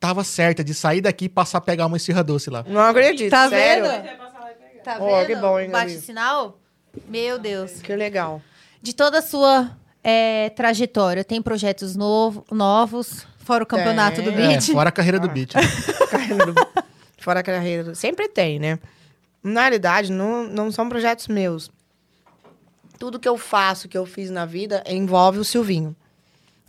Tava 0.00 0.22
certa 0.22 0.62
de 0.62 0.74
sair 0.74 1.00
daqui 1.00 1.24
e 1.26 1.28
passar 1.30 1.58
a 1.58 1.60
pegar 1.62 1.86
uma 1.86 1.96
esfirra 1.96 2.22
doce 2.22 2.50
lá. 2.50 2.62
Não 2.68 2.80
acredito, 2.82 3.30
Tá 3.30 3.48
sério. 3.48 3.84
vendo? 3.84 3.94
E 3.94 4.02
pegar. 4.02 4.24
Tá 4.84 4.98
vendo? 4.98 5.26
que 5.26 5.36
bom, 5.36 5.58
hein, 5.58 5.70
Bate 5.70 5.86
Gabi? 5.86 5.96
o 5.98 6.02
sinal? 6.02 6.58
Meu 7.08 7.38
Deus. 7.38 7.80
Que 7.80 7.96
legal. 7.96 8.42
De 8.82 8.94
toda 8.94 9.20
a 9.20 9.22
sua 9.22 9.70
é, 10.02 10.50
trajetória, 10.50 11.24
tem 11.24 11.40
projetos 11.40 11.96
novo, 11.96 12.44
novos, 12.50 13.26
fora 13.44 13.62
o 13.64 13.66
campeonato 13.66 14.22
do 14.22 14.32
Tem. 14.32 14.44
É, 14.44 14.48
beat? 14.48 14.72
fora 14.72 14.88
a 14.88 14.92
carreira 14.92 15.18
do 15.20 15.28
beat. 15.28 15.52
Do- 15.54 16.84
Fora 17.18 17.40
a 17.40 17.42
carreira. 17.42 17.84
do- 17.84 17.94
Sempre 17.94 18.28
tem, 18.28 18.58
né? 18.58 18.78
Na 19.42 19.62
realidade, 19.62 20.10
não, 20.12 20.44
não 20.44 20.70
são 20.72 20.88
projetos 20.88 21.28
meus. 21.28 21.70
Tudo 22.98 23.18
que 23.18 23.28
eu 23.28 23.36
faço, 23.36 23.88
que 23.88 23.96
eu 23.98 24.06
fiz 24.06 24.30
na 24.30 24.44
vida, 24.46 24.82
envolve 24.86 25.38
o 25.38 25.44
Silvinho. 25.44 25.94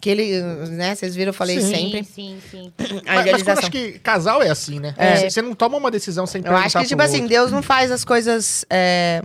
Que 0.02 0.10
ele, 0.10 0.42
né? 0.72 0.94
Vocês 0.96 1.16
viram, 1.16 1.30
eu 1.30 1.34
falei 1.34 1.60
Sim. 1.62 1.74
sempre. 1.76 2.04
Sim, 2.04 2.40
sim, 2.52 2.74
sim. 2.80 3.02
A 3.06 3.16
Mas, 3.16 3.44
mas 3.44 3.58
acho 3.60 3.72
que 3.72 3.98
casal 4.00 4.42
é 4.42 4.50
assim, 4.50 4.80
né? 4.80 4.94
É. 4.98 5.30
Você- 5.30 5.42
não 5.42 5.56
toma 5.56 5.78
uma 5.78 5.90
decisão 5.92 6.26
sem 6.26 6.40
Eu 6.40 6.44
perguntar 6.44 6.66
acho 6.66 6.78
que, 6.80 6.86
tipo 6.88 7.02
assim, 7.02 7.16
outro. 7.22 7.30
Deus 7.30 7.52
não 7.52 7.62
faz 7.64 7.92
as 7.92 8.04
coisas. 8.04 8.66
é, 8.70 9.22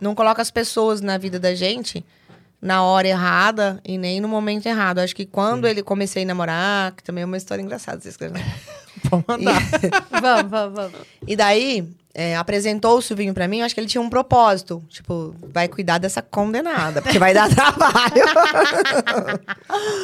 não 0.00 0.14
coloca 0.14 0.40
as 0.42 0.50
pessoas 0.50 1.00
na 1.00 1.18
vida 1.18 1.38
da 1.38 1.54
gente 1.54 2.04
na 2.60 2.82
hora 2.82 3.06
errada 3.08 3.80
e 3.84 3.96
nem 3.98 4.20
no 4.20 4.28
momento 4.28 4.66
errado. 4.66 4.98
Acho 4.98 5.14
que 5.14 5.24
quando 5.26 5.66
ele 5.66 5.82
comecei 5.82 6.22
a 6.24 6.26
namorar, 6.26 6.92
que 6.92 7.02
também 7.02 7.22
é 7.22 7.24
uma 7.24 7.36
história 7.36 7.62
engraçada, 7.62 8.00
vocês 8.00 8.16
querem. 8.16 8.34
Pode 9.08 9.24
mandar. 9.28 9.62
vamos, 10.20 10.50
vamos, 10.50 10.74
vamos. 10.74 10.92
E 11.26 11.36
daí, 11.36 11.88
é, 12.12 12.36
apresentou 12.36 12.98
o 12.98 13.02
Silvinho 13.02 13.32
pra 13.32 13.46
mim, 13.46 13.58
eu 13.60 13.64
acho 13.64 13.74
que 13.74 13.80
ele 13.80 13.86
tinha 13.86 14.00
um 14.02 14.10
propósito. 14.10 14.82
Tipo, 14.88 15.34
vai 15.52 15.68
cuidar 15.68 15.98
dessa 15.98 16.20
condenada, 16.20 17.00
porque 17.00 17.18
vai 17.18 17.32
dar 17.32 17.48
trabalho. 17.54 18.24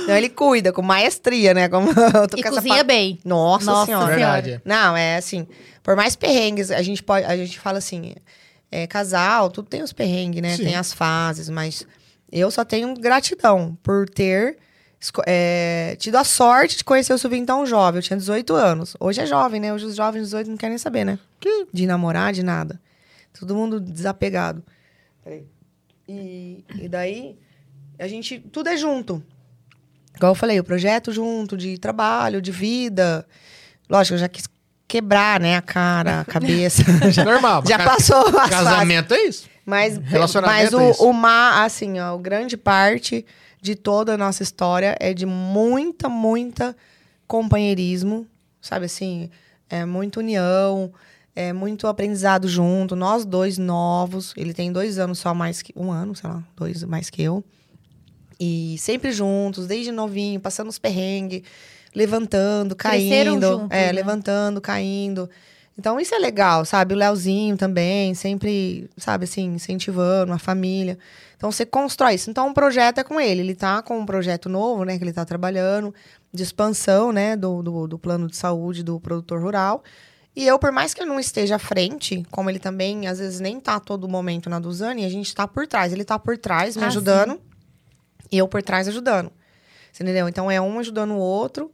então 0.04 0.16
ele 0.16 0.28
cuida 0.28 0.72
com 0.72 0.82
maestria, 0.82 1.54
né? 1.54 1.68
Como 1.68 1.88
eu 1.90 2.28
tô 2.28 2.36
E 2.36 2.42
com 2.42 2.48
essa 2.48 2.56
cozinha 2.58 2.76
fa- 2.78 2.84
bem. 2.84 3.18
Nossa, 3.24 3.64
Nossa 3.66 3.86
senhora. 3.86 4.14
Verdade. 4.14 4.60
Não, 4.64 4.96
é 4.96 5.16
assim, 5.16 5.46
por 5.82 5.96
mais 5.96 6.14
perrengues, 6.16 6.70
a 6.70 6.82
gente 6.82 7.02
pode, 7.02 7.26
a 7.26 7.36
gente 7.36 7.58
fala 7.58 7.78
assim, 7.78 8.14
é, 8.70 8.86
casal, 8.86 9.50
tudo 9.50 9.68
tem 9.68 9.82
os 9.82 9.92
perrengues, 9.92 10.40
né? 10.42 10.56
Sim. 10.56 10.64
Tem 10.64 10.76
as 10.76 10.92
fases, 10.92 11.48
mas 11.48 11.86
eu 12.40 12.50
só 12.50 12.64
tenho 12.64 12.94
gratidão 12.94 13.76
por 13.82 14.08
ter 14.08 14.56
é, 15.26 15.96
tido 15.98 16.16
a 16.16 16.24
sorte 16.24 16.78
de 16.78 16.84
conhecer 16.84 17.12
o 17.12 17.18
Silvinho 17.18 17.44
tão 17.46 17.66
jovem. 17.66 17.98
Eu 17.98 18.02
tinha 18.02 18.16
18 18.16 18.54
anos. 18.54 18.96
Hoje 18.98 19.20
é 19.20 19.26
jovem, 19.26 19.60
né? 19.60 19.72
Hoje 19.72 19.84
os 19.86 19.96
jovens 19.96 20.20
de 20.20 20.24
18 20.26 20.50
não 20.50 20.56
querem 20.56 20.70
nem 20.72 20.78
saber, 20.78 21.04
né? 21.04 21.18
Que- 21.38 21.66
De 21.72 21.86
namorar, 21.86 22.32
de 22.32 22.42
nada. 22.42 22.80
Todo 23.38 23.54
mundo 23.54 23.78
desapegado. 23.80 24.62
E, 26.08 26.64
e 26.80 26.88
daí, 26.88 27.36
a 27.98 28.06
gente, 28.06 28.38
tudo 28.38 28.68
é 28.68 28.76
junto. 28.76 29.22
Igual 30.16 30.32
eu 30.32 30.36
falei, 30.36 30.60
o 30.60 30.64
projeto 30.64 31.12
junto, 31.12 31.56
de 31.56 31.76
trabalho, 31.78 32.40
de 32.40 32.52
vida. 32.52 33.26
Lógico, 33.88 34.14
eu 34.14 34.18
já 34.18 34.28
quis 34.28 34.44
quebrar, 34.86 35.40
né, 35.40 35.56
a 35.56 35.62
cara, 35.62 36.20
a 36.20 36.24
cabeça. 36.24 36.82
já, 37.10 37.24
Normal. 37.24 37.62
já 37.66 37.78
passou. 37.78 38.32
Casamento 38.32 39.12
é 39.14 39.24
isso. 39.24 39.48
Mas, 39.64 39.98
mas 40.42 40.72
é 40.72 40.76
o, 40.76 41.08
o 41.08 41.12
ma, 41.12 41.64
assim, 41.64 41.98
ó, 41.98 42.16
grande 42.18 42.56
parte 42.56 43.24
de 43.62 43.74
toda 43.74 44.14
a 44.14 44.18
nossa 44.18 44.42
história 44.42 44.94
é 45.00 45.14
de 45.14 45.24
muita, 45.24 46.08
muita 46.08 46.76
companheirismo, 47.26 48.26
sabe 48.60 48.86
assim? 48.86 49.30
É 49.68 49.84
muita 49.84 50.20
união. 50.20 50.92
É 51.36 51.52
muito 51.52 51.86
aprendizado 51.88 52.46
junto. 52.46 52.94
Nós 52.94 53.24
dois 53.24 53.58
novos. 53.58 54.32
Ele 54.36 54.54
tem 54.54 54.70
dois 54.70 54.98
anos 54.98 55.18
só 55.18 55.34
mais 55.34 55.62
que. 55.62 55.72
Um 55.74 55.90
ano, 55.90 56.14
sei 56.14 56.30
lá, 56.30 56.44
dois 56.56 56.84
mais 56.84 57.10
que 57.10 57.22
eu. 57.22 57.42
E 58.38 58.76
sempre 58.78 59.10
juntos, 59.12 59.66
desde 59.66 59.90
novinho, 59.90 60.38
passando 60.40 60.68
os 60.68 60.78
perrengues, 60.78 61.42
levantando, 61.94 62.76
caindo. 62.76 63.40
juntos, 63.40 63.68
é, 63.70 63.86
né? 63.86 63.92
levantando, 63.92 64.60
caindo. 64.60 65.28
Então 65.76 65.98
isso 65.98 66.14
é 66.14 66.18
legal, 66.18 66.64
sabe? 66.64 66.94
O 66.94 66.96
Leozinho 66.96 67.56
também, 67.56 68.14
sempre, 68.14 68.88
sabe, 68.96 69.24
assim, 69.24 69.54
incentivando 69.54 70.32
a 70.32 70.38
família. 70.38 70.96
Então 71.36 71.50
você 71.50 71.66
constrói 71.66 72.14
isso. 72.14 72.30
Então 72.30 72.48
o 72.48 72.54
projeto 72.54 72.98
é 72.98 73.04
com 73.04 73.20
ele. 73.20 73.40
Ele 73.40 73.54
tá 73.54 73.82
com 73.82 73.98
um 73.98 74.06
projeto 74.06 74.48
novo, 74.48 74.84
né, 74.84 74.96
que 74.96 75.04
ele 75.04 75.12
tá 75.12 75.24
trabalhando, 75.24 75.92
de 76.32 76.42
expansão, 76.42 77.12
né, 77.12 77.36
do, 77.36 77.62
do, 77.62 77.86
do 77.88 77.98
plano 77.98 78.28
de 78.28 78.36
saúde 78.36 78.82
do 78.82 79.00
produtor 79.00 79.40
rural. 79.42 79.82
E 80.36 80.46
eu, 80.46 80.58
por 80.58 80.72
mais 80.72 80.94
que 80.94 81.02
eu 81.02 81.06
não 81.06 81.18
esteja 81.18 81.56
à 81.56 81.58
frente, 81.58 82.24
como 82.30 82.50
ele 82.50 82.58
também, 82.58 83.06
às 83.06 83.18
vezes, 83.18 83.38
nem 83.40 83.60
tá 83.60 83.76
a 83.76 83.80
todo 83.80 84.08
momento 84.08 84.50
na 84.50 84.58
Duzane, 84.58 85.04
a 85.04 85.08
gente 85.08 85.34
tá 85.34 85.46
por 85.46 85.66
trás. 85.66 85.92
Ele 85.92 86.04
tá 86.04 86.18
por 86.18 86.36
trás, 86.38 86.76
me 86.76 86.84
Ah, 86.84 86.88
ajudando, 86.88 87.40
e 88.30 88.38
eu 88.38 88.48
por 88.48 88.62
trás 88.62 88.88
ajudando. 88.88 89.30
Você 89.92 90.02
entendeu? 90.02 90.28
Então 90.28 90.50
é 90.50 90.60
um 90.60 90.78
ajudando 90.80 91.12
o 91.12 91.18
outro. 91.18 91.70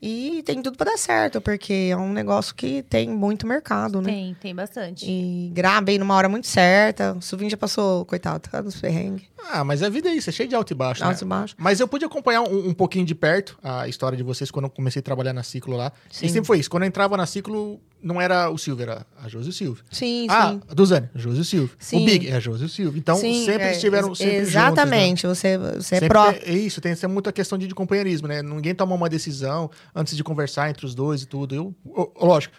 E 0.00 0.42
tem 0.44 0.60
tudo 0.60 0.76
pra 0.76 0.90
dar 0.92 0.98
certo, 0.98 1.40
porque 1.40 1.88
é 1.90 1.96
um 1.96 2.12
negócio 2.12 2.54
que 2.54 2.82
tem 2.82 3.08
muito 3.08 3.46
mercado, 3.46 4.02
né? 4.02 4.10
Tem, 4.12 4.34
tem 4.34 4.54
bastante. 4.54 5.06
E 5.08 5.50
gravei 5.54 5.98
numa 5.98 6.14
hora 6.14 6.28
muito 6.28 6.46
certa. 6.46 7.14
O 7.14 7.22
Silvinho 7.22 7.50
já 7.50 7.56
passou, 7.56 8.04
coitado, 8.04 8.48
tá 8.48 8.62
nos 8.62 8.78
perrengues. 8.78 9.26
Ah, 9.50 9.64
mas 9.64 9.82
a 9.82 9.88
vida 9.88 10.08
é 10.08 10.12
isso, 10.14 10.28
é 10.28 10.32
cheio 10.32 10.48
de 10.48 10.54
alto 10.54 10.72
e 10.72 10.74
baixo, 10.74 11.02
né? 11.02 11.08
Alto 11.08 11.22
e 11.22 11.26
baixo. 11.26 11.54
Mas 11.56 11.80
eu 11.80 11.88
pude 11.88 12.04
acompanhar 12.04 12.42
um, 12.42 12.68
um 12.68 12.74
pouquinho 12.74 13.06
de 13.06 13.14
perto 13.14 13.58
a 13.62 13.88
história 13.88 14.16
de 14.16 14.22
vocês 14.22 14.50
quando 14.50 14.66
eu 14.66 14.70
comecei 14.70 15.00
a 15.00 15.02
trabalhar 15.02 15.32
na 15.32 15.42
Ciclo 15.42 15.76
lá. 15.76 15.92
Sim. 16.10 16.26
E 16.26 16.28
sempre 16.28 16.46
foi 16.46 16.58
isso. 16.58 16.68
Quando 16.68 16.82
eu 16.82 16.88
entrava 16.88 17.16
na 17.16 17.26
Ciclo, 17.26 17.80
não 18.06 18.20
era 18.20 18.48
o 18.50 18.56
Silvio, 18.56 18.84
era 18.84 19.04
a 19.22 19.28
Josi 19.28 19.52
Silvio. 19.52 19.82
Sim, 19.90 20.26
Ah, 20.30 20.50
sim. 20.52 20.60
a 20.68 20.74
Duzane, 20.74 21.08
a 21.14 21.18
Josi 21.18 21.44
Silvio. 21.44 21.76
Sim. 21.78 22.02
O 22.02 22.04
Big 22.06 22.28
é 22.28 22.36
a 22.36 22.40
Josi 22.40 22.68
Silvio. 22.68 22.98
Então, 22.98 23.16
Sim, 23.16 23.44
sempre 23.44 23.66
é, 23.66 23.72
estiveram 23.72 24.14
sempre 24.14 24.36
Exatamente, 24.36 25.26
você, 25.26 25.58
você 25.58 25.66
juntos, 25.72 25.92
é 25.92 26.00
né? 26.02 26.08
pró. 26.08 26.26
Sempre 26.26 26.40
tem- 26.46 26.54
é 26.54 26.58
isso, 26.58 26.80
tem 26.80 26.92
essa 26.92 27.08
muita 27.08 27.32
questão 27.32 27.58
de, 27.58 27.66
de 27.66 27.74
companheirismo, 27.74 28.28
né? 28.28 28.42
Ninguém 28.42 28.74
toma 28.74 28.94
uma 28.94 29.08
decisão 29.08 29.70
antes 29.94 30.16
de 30.16 30.22
conversar 30.22 30.70
entre 30.70 30.86
os 30.86 30.94
dois 30.94 31.22
e 31.22 31.26
tudo. 31.26 31.54
Eu, 31.54 31.74
eu- 31.96 32.12
lógico, 32.20 32.54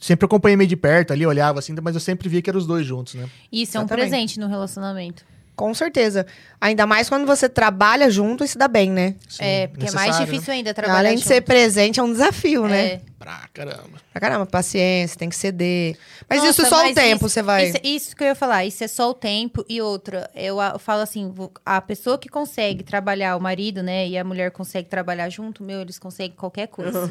sempre 0.00 0.26
acompanhei 0.26 0.56
meio 0.56 0.68
de 0.68 0.76
perto 0.76 1.12
ali, 1.12 1.24
olhava 1.24 1.58
assim, 1.60 1.74
mas 1.82 1.94
eu 1.94 2.00
sempre 2.00 2.28
via 2.28 2.42
que 2.42 2.50
eram 2.50 2.58
os 2.58 2.66
dois 2.66 2.84
juntos, 2.86 3.14
né? 3.14 3.28
Isso 3.52 3.76
é 3.76 3.80
um 3.80 3.84
Exatamente. 3.84 4.08
presente 4.10 4.40
no 4.40 4.48
relacionamento. 4.48 5.24
Com 5.56 5.74
certeza. 5.74 6.24
Ainda 6.58 6.86
mais 6.86 7.08
quando 7.08 7.26
você 7.26 7.46
trabalha 7.46 8.10
junto 8.10 8.42
e 8.42 8.48
se 8.48 8.56
dá 8.56 8.66
bem, 8.66 8.90
né? 8.90 9.14
Sim, 9.28 9.44
é, 9.44 9.66
porque 9.66 9.86
é 9.88 9.90
mais 9.92 10.18
né? 10.18 10.24
difícil 10.24 10.54
ainda 10.54 10.72
trabalhar 10.72 10.98
Além 11.00 11.16
de 11.16 11.20
junto. 11.22 11.28
ser 11.34 11.42
presente, 11.42 12.00
é 12.00 12.02
um 12.02 12.10
desafio, 12.10 12.66
né? 12.66 13.02
É. 13.20 13.24
Pra 13.24 13.48
caramba. 13.52 14.00
Pra 14.12 14.20
caramba, 14.20 14.46
paciência, 14.46 15.18
tem 15.18 15.28
que 15.28 15.36
ceder. 15.36 15.96
Mas 16.28 16.38
Nossa, 16.42 16.62
isso 16.62 16.70
só 16.70 16.88
o 16.88 16.94
tempo, 16.94 17.26
isso- 17.26 17.28
você 17.28 17.42
vai. 17.42 17.66
Isso, 17.68 17.78
isso 17.84 18.16
que 18.16 18.22
eu 18.24 18.28
ia 18.28 18.34
falar, 18.34 18.64
isso 18.64 18.82
é 18.82 18.88
só 18.88 19.10
o 19.10 19.14
tempo. 19.14 19.62
E 19.68 19.80
outra, 19.82 20.30
eu, 20.34 20.58
eu 20.58 20.78
falo 20.78 21.02
assim, 21.02 21.32
a 21.64 21.80
pessoa 21.82 22.16
que 22.16 22.28
consegue 22.30 22.82
trabalhar, 22.82 23.36
o 23.36 23.40
marido, 23.40 23.82
né, 23.82 24.08
e 24.08 24.16
a 24.16 24.24
mulher 24.24 24.50
consegue 24.50 24.88
trabalhar 24.88 25.28
junto, 25.28 25.62
meu, 25.62 25.82
eles 25.82 25.98
conseguem 25.98 26.34
qualquer 26.36 26.68
coisa. 26.68 27.10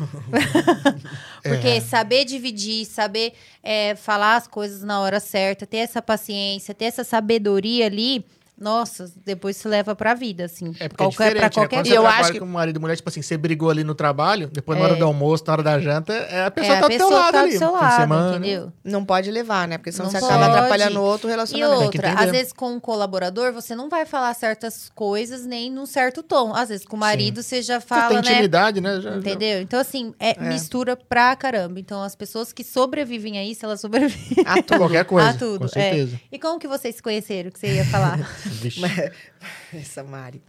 Porque 1.44 1.68
É. 1.68 1.82
saber 1.82 2.26
dividir, 2.26 2.86
saber 2.86 3.34
é, 3.64 3.96
falar 3.96 4.36
as 4.36 4.48
coisas 4.48 4.82
na 4.84 5.00
hora 5.00 5.20
certa, 5.20 5.66
ter 5.66 5.78
essa 5.78 6.02
paciência, 6.02 6.74
ter 6.74 6.86
essa 6.86 7.04
sabedoria 7.04 7.86
ali, 7.86 8.26
nossa, 8.60 9.12
depois 9.26 9.56
se 9.58 9.68
leva 9.68 9.96
pra 9.96 10.14
vida, 10.14 10.46
assim. 10.46 10.76
É 10.80 10.88
porque 10.90 11.04
qualquer, 11.04 11.24
é 11.24 11.28
diferente, 11.30 11.40
pra 11.40 11.44
né? 11.46 11.50
qualquer 11.68 11.76
Quando 11.78 11.86
E 11.86 11.90
você 11.90 11.98
eu 11.98 12.06
acho 12.08 12.32
que- 12.34 12.40
com 12.40 12.46
marido 12.46 12.78
e 12.78 12.80
mulher, 12.80 12.96
tipo 12.96 13.10
assim, 13.10 13.22
você 13.22 13.38
brigou 13.38 13.70
ali 13.70 13.84
no 13.84 13.96
trabalho, 13.96 14.50
depois 14.52 14.78
na 14.78 14.86
É. 14.86 14.88
hora 14.90 14.96
do 14.98 15.06
almoço, 15.06 15.44
na 15.48 15.54
hora 15.54 15.64
da 15.64 15.80
janta, 15.80 16.14
é 16.14 16.46
a 16.46 16.52
pessoa 16.52 16.76
é, 16.76 16.80
tá 16.80 16.86
a 16.86 16.90
do 16.90 16.98
teu 16.98 17.08
pessoa 17.08 17.20
lado 17.22 17.32
tá 17.34 17.40
ali. 17.42 17.52
do 17.54 17.58
seu 17.58 17.72
lado, 17.72 18.02
semana. 18.02 18.38
entendeu? 18.38 18.74
Não 18.84 19.06
pode 19.06 19.32
levar, 19.32 19.68
né? 19.68 19.78
Porque 19.78 19.92
senão 19.92 20.06
Não 20.06 20.12
você 20.12 20.18
acaba 20.26 20.46
pode. 20.46 20.58
atrapalhando 20.58 21.00
o 21.00 21.04
outro 21.04 21.28
E 21.28 21.32
relacionamento. 21.32 21.80
Tem 21.80 21.90
que 21.92 21.98
outra, 22.08 22.24
às 22.24 22.32
vezes 22.32 22.54
com 22.54 22.74
um 22.74 22.80
colaborador, 22.80 23.54
você 23.54 23.76
não 23.76 23.90
vai 23.90 24.06
falar 24.06 24.34
certas 24.34 24.92
coisas 24.94 25.46
nem 25.46 25.72
num 25.72 25.86
certo 25.86 26.22
tom. 26.22 26.54
Às 26.54 26.70
vezes 26.70 26.86
com 26.86 26.96
o 26.96 27.00
marido 27.00 27.42
você 27.42 27.62
já 27.62 27.80
Você 27.80 27.88
fala, 27.88 28.08
tem 28.10 28.22
né? 28.22 28.32
intimidade, 28.32 28.82
né? 28.82 28.96
Já- 28.96 29.12
já- 29.12 29.18
Entendeu? 29.18 29.62
Então, 29.62 29.80
assim, 29.80 30.14
é, 30.20 30.32
É. 30.32 30.50
mistura 30.50 30.96
pra 30.98 31.36
caramba. 31.36 31.80
Então, 31.80 32.02
as 32.04 32.16
pessoas 32.16 32.52
que 32.52 32.64
sobrevivem 32.64 33.38
a 33.38 33.44
isso, 33.46 33.66
elas 33.66 33.80
sobrevivem 33.82 34.44
A 34.46 34.62
tudo. 34.62 34.78
Qualquer 34.80 35.06
coisa, 35.06 35.30
a 35.30 35.34
tudo. 35.34 35.60
com 35.60 35.66
é. 35.66 35.70
certeza. 35.70 36.20
E 36.32 36.38
como 36.40 36.60
que 36.60 36.68
vocês 36.68 36.96
se 36.96 37.02
conheceram, 37.04 37.50
que 37.52 37.60
você 37.60 37.68
ia 37.76 37.86
falar? 37.86 38.20
Essa 39.74 40.04
Mari. 40.04 40.42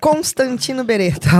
Constantino 0.00 0.84
Beretta. 0.84 1.30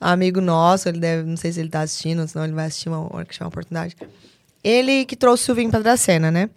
Amigo 0.00 0.40
nosso, 0.40 0.88
ele 0.88 0.98
deve, 0.98 1.28
não 1.28 1.36
sei 1.36 1.52
se 1.52 1.60
ele 1.60 1.68
tá 1.68 1.82
assistindo, 1.82 2.26
senão 2.26 2.44
ele 2.44 2.54
vai 2.54 2.66
assistir 2.66 2.88
uma 2.88 3.14
hora 3.14 3.24
que 3.24 3.32
tiver 3.32 3.44
uma 3.44 3.48
oportunidade. 3.48 3.96
Ele 4.62 5.04
que 5.04 5.16
trouxe 5.16 5.44
o 5.44 5.46
Silvinho 5.46 5.70
pra 5.70 5.80
Dracena, 5.80 6.30
né? 6.30 6.50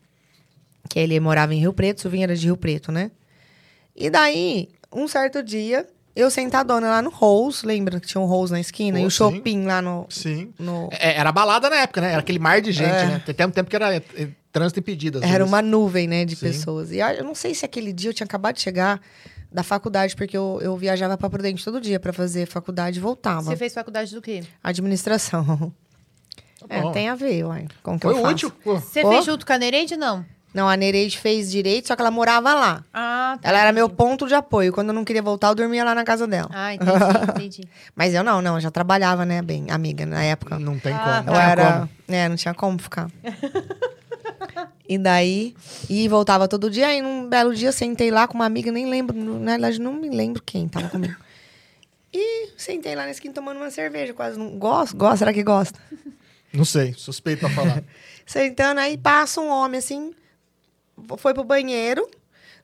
Que 0.89 0.99
ele 0.99 1.19
morava 1.19 1.53
em 1.53 1.59
Rio 1.59 1.73
Preto, 1.73 1.99
o 1.99 2.01
Silvinho 2.01 2.23
era 2.23 2.35
de 2.35 2.45
Rio 2.45 2.57
Preto, 2.57 2.91
né? 2.91 3.11
E 3.95 4.09
daí, 4.09 4.69
um 4.91 5.07
certo 5.07 5.43
dia, 5.43 5.87
eu 6.15 6.29
sentadona 6.29 6.87
lá 6.89 7.01
no 7.01 7.09
Rose, 7.09 7.65
lembra 7.65 7.99
que 7.99 8.07
tinha 8.07 8.21
um 8.21 8.25
Rose 8.25 8.51
na 8.51 8.59
esquina? 8.59 8.97
Pô, 8.97 9.03
e 9.03 9.07
o 9.07 9.09
shopping 9.11 9.65
lá 9.65 9.81
no. 9.81 10.05
Sim. 10.09 10.53
no... 10.59 10.89
É, 10.91 11.17
era 11.17 11.31
balada 11.31 11.69
na 11.69 11.77
época, 11.77 12.01
né? 12.01 12.11
Era 12.11 12.19
aquele 12.19 12.39
mar 12.39 12.61
de 12.61 12.71
gente, 12.71 12.89
É. 12.89 13.05
né? 13.05 13.21
Tem 13.25 13.33
até 13.33 13.45
um 13.47 13.51
tempo 13.51 13.69
que 13.69 13.75
era 13.75 13.95
é, 13.95 14.01
trânsito 14.51 14.79
impedido. 14.79 15.19
Era 15.19 15.27
vezes. 15.29 15.47
uma 15.47 15.61
nuvem, 15.61 16.07
né, 16.07 16.25
de 16.25 16.35
Sim. 16.35 16.45
pessoas. 16.47 16.91
E 16.91 16.97
eu 16.99 17.23
não 17.23 17.33
sei 17.35 17.53
se 17.55 17.65
aquele 17.65 17.91
dia 17.91 18.09
eu 18.09 18.13
tinha 18.13 18.25
acabado 18.25 18.55
de 18.55 18.61
chegar 18.61 19.01
da 19.51 19.63
faculdade, 19.63 20.15
porque 20.15 20.35
eu, 20.35 20.59
eu 20.61 20.75
viajava 20.75 21.15
pra 21.17 21.29
Prudente 21.29 21.63
todo 21.63 21.79
dia 21.79 21.99
pra 21.99 22.11
fazer 22.11 22.47
faculdade 22.47 22.97
e 22.97 23.01
voltava. 23.01 23.43
você 23.43 23.55
fez 23.55 23.73
faculdade 23.73 24.13
do 24.13 24.21
quê? 24.21 24.43
Administração. 24.63 25.71
É, 26.69 26.81
bom. 26.81 26.91
tem 26.91 27.09
a 27.09 27.15
ver, 27.15 27.43
uai, 27.45 27.67
com 27.83 27.95
o 27.95 27.99
que 27.99 28.03
Foi 28.07 28.13
eu 28.17 28.21
faço. 28.21 28.33
útil, 28.33 28.51
pô. 28.63 28.79
Você 28.79 29.01
Pô. 29.01 29.09
fez 29.11 29.25
junto 29.25 29.45
com 29.45 29.51
a 29.53 29.57
Nereide, 29.57 29.97
não? 29.97 30.25
Não, 30.53 30.69
a 30.69 30.77
Nereide 30.77 31.17
fez 31.17 31.49
direito, 31.51 31.87
só 31.87 31.95
que 31.95 32.01
ela 32.01 32.11
morava 32.11 32.53
lá. 32.53 32.83
Ah, 32.93 33.37
tá. 33.41 33.49
Ela 33.49 33.59
era 33.59 33.71
meu 33.71 33.89
ponto 33.89 34.27
de 34.27 34.35
apoio. 34.35 34.71
Quando 34.71 34.89
eu 34.89 34.93
não 34.93 35.03
queria 35.03 35.21
voltar, 35.21 35.47
eu 35.49 35.55
dormia 35.55 35.83
lá 35.83 35.95
na 35.95 36.03
casa 36.03 36.27
dela. 36.27 36.49
Ah, 36.53 36.73
entendi, 36.73 36.91
entendi. 37.35 37.67
Mas 37.95 38.13
eu 38.13 38.23
não, 38.23 38.41
não, 38.41 38.55
eu 38.55 38.61
já 38.61 38.69
trabalhava, 38.69 39.25
né, 39.25 39.41
bem, 39.41 39.65
amiga, 39.71 40.05
na 40.05 40.23
época. 40.23 40.59
Não 40.59 40.77
tem 40.77 40.93
Ah, 40.93 40.99
como. 40.99 41.09
Eu 41.17 41.23
Não 41.23 41.33
tinha 41.33 41.43
era. 41.51 41.73
como. 41.73 41.89
É, 42.07 42.29
não 42.29 42.35
tinha 42.35 42.53
como 42.53 42.77
ficar. 42.79 43.09
e 44.87 44.97
daí, 44.97 45.55
e 45.89 46.07
voltava 46.07 46.47
todo 46.47 46.69
dia. 46.69 46.87
Aí, 46.87 47.01
num 47.01 47.27
belo 47.27 47.53
dia, 47.55 47.71
sentei 47.71 48.11
lá 48.11 48.27
com 48.27 48.35
uma 48.35 48.45
amiga, 48.45 48.71
nem 48.71 48.89
lembro, 48.89 49.15
na 49.17 49.51
verdade, 49.53 49.79
não 49.81 49.93
me 49.93 50.09
lembro 50.09 50.41
quem 50.45 50.67
tava 50.67 50.89
comigo. 50.89 51.15
E 52.15 52.49
sentei 52.55 52.93
lá 52.93 53.05
na 53.05 53.09
esquina 53.09 53.33
tomando 53.33 53.57
uma 53.57 53.71
cerveja, 53.71 54.13
quase 54.13 54.37
não. 54.37 54.51
Gosto? 54.59 54.95
Gosta? 54.95 55.17
Será 55.17 55.33
que 55.33 55.41
gosta? 55.41 55.79
Não 56.53 56.63
sei, 56.63 56.93
suspeito 56.95 57.39
pra 57.39 57.49
falar. 57.49 57.83
Sentando, 58.23 58.79
aí 58.79 58.99
passa 58.99 59.41
um 59.41 59.49
homem 59.49 59.79
assim, 59.79 60.13
foi 61.17 61.33
pro 61.33 61.43
banheiro. 61.43 62.07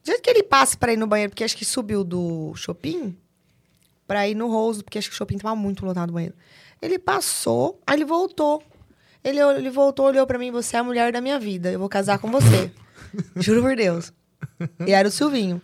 Do 0.03 0.05
jeito 0.05 0.21
que 0.21 0.29
ele 0.29 0.43
passa 0.43 0.77
pra 0.77 0.93
ir 0.93 0.97
no 0.97 1.07
banheiro, 1.07 1.31
porque 1.31 1.43
acho 1.43 1.57
que 1.57 1.65
subiu 1.65 2.03
do 2.03 2.53
shopping, 2.55 3.15
pra 4.07 4.27
ir 4.27 4.35
no 4.35 4.49
Rose, 4.49 4.83
porque 4.83 4.97
acho 4.97 5.09
que 5.09 5.13
o 5.13 5.17
shopping 5.17 5.37
tava 5.37 5.55
muito 5.55 5.85
lotado 5.85 6.09
o 6.09 6.13
banheiro. 6.13 6.35
Ele 6.81 6.97
passou, 6.97 7.79
aí 7.85 7.97
ele 7.97 8.05
voltou. 8.05 8.63
Ele, 9.23 9.39
ele 9.39 9.69
voltou, 9.69 10.05
olhou 10.05 10.25
pra 10.25 10.39
mim, 10.39 10.49
você 10.51 10.77
é 10.77 10.79
a 10.79 10.83
mulher 10.83 11.11
da 11.11 11.19
minha 11.19 11.37
vida, 11.37 11.71
eu 11.71 11.79
vou 11.79 11.89
casar 11.89 12.19
com 12.19 12.31
você. 12.31 12.71
Juro 13.35 13.61
por 13.61 13.75
Deus. 13.75 14.13
E 14.87 14.93
era 14.93 15.07
o 15.07 15.11
Silvinho. 15.11 15.61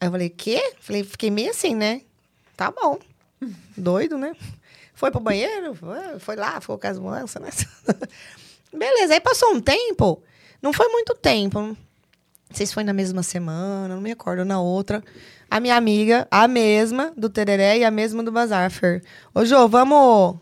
Aí 0.00 0.08
eu 0.08 0.12
falei, 0.12 0.30
quê? 0.30 0.72
Falei, 0.80 1.04
fiquei 1.04 1.30
meio 1.30 1.50
assim, 1.50 1.74
né? 1.74 2.02
Tá 2.56 2.70
bom. 2.70 2.98
Doido, 3.76 4.16
né? 4.16 4.34
Foi 4.94 5.10
pro 5.10 5.20
banheiro, 5.20 5.74
foi, 5.74 6.18
foi 6.18 6.36
lá, 6.36 6.58
ficou 6.58 6.78
com 6.78 6.86
as 6.86 6.98
moças, 6.98 7.42
né? 7.42 7.50
Beleza, 8.72 9.12
aí 9.14 9.20
passou 9.20 9.54
um 9.54 9.60
tempo. 9.60 10.22
Não 10.62 10.72
foi 10.72 10.88
muito 10.88 11.14
tempo. 11.14 11.76
Não 12.48 12.56
sei 12.56 12.66
se 12.66 12.74
foi 12.74 12.84
na 12.84 12.92
mesma 12.92 13.22
semana, 13.22 13.94
não 13.94 14.00
me 14.00 14.10
recordo, 14.10 14.44
na 14.44 14.60
outra. 14.60 15.02
A 15.50 15.60
minha 15.60 15.76
amiga, 15.76 16.26
a 16.30 16.48
mesma 16.48 17.12
do 17.16 17.28
Tereré 17.28 17.78
e 17.78 17.84
a 17.84 17.90
mesma 17.90 18.22
do 18.22 18.32
Bazar, 18.32 18.70
Fer. 18.70 19.02
Ô, 19.34 19.44
Jô, 19.44 19.68
vamos 19.68 20.36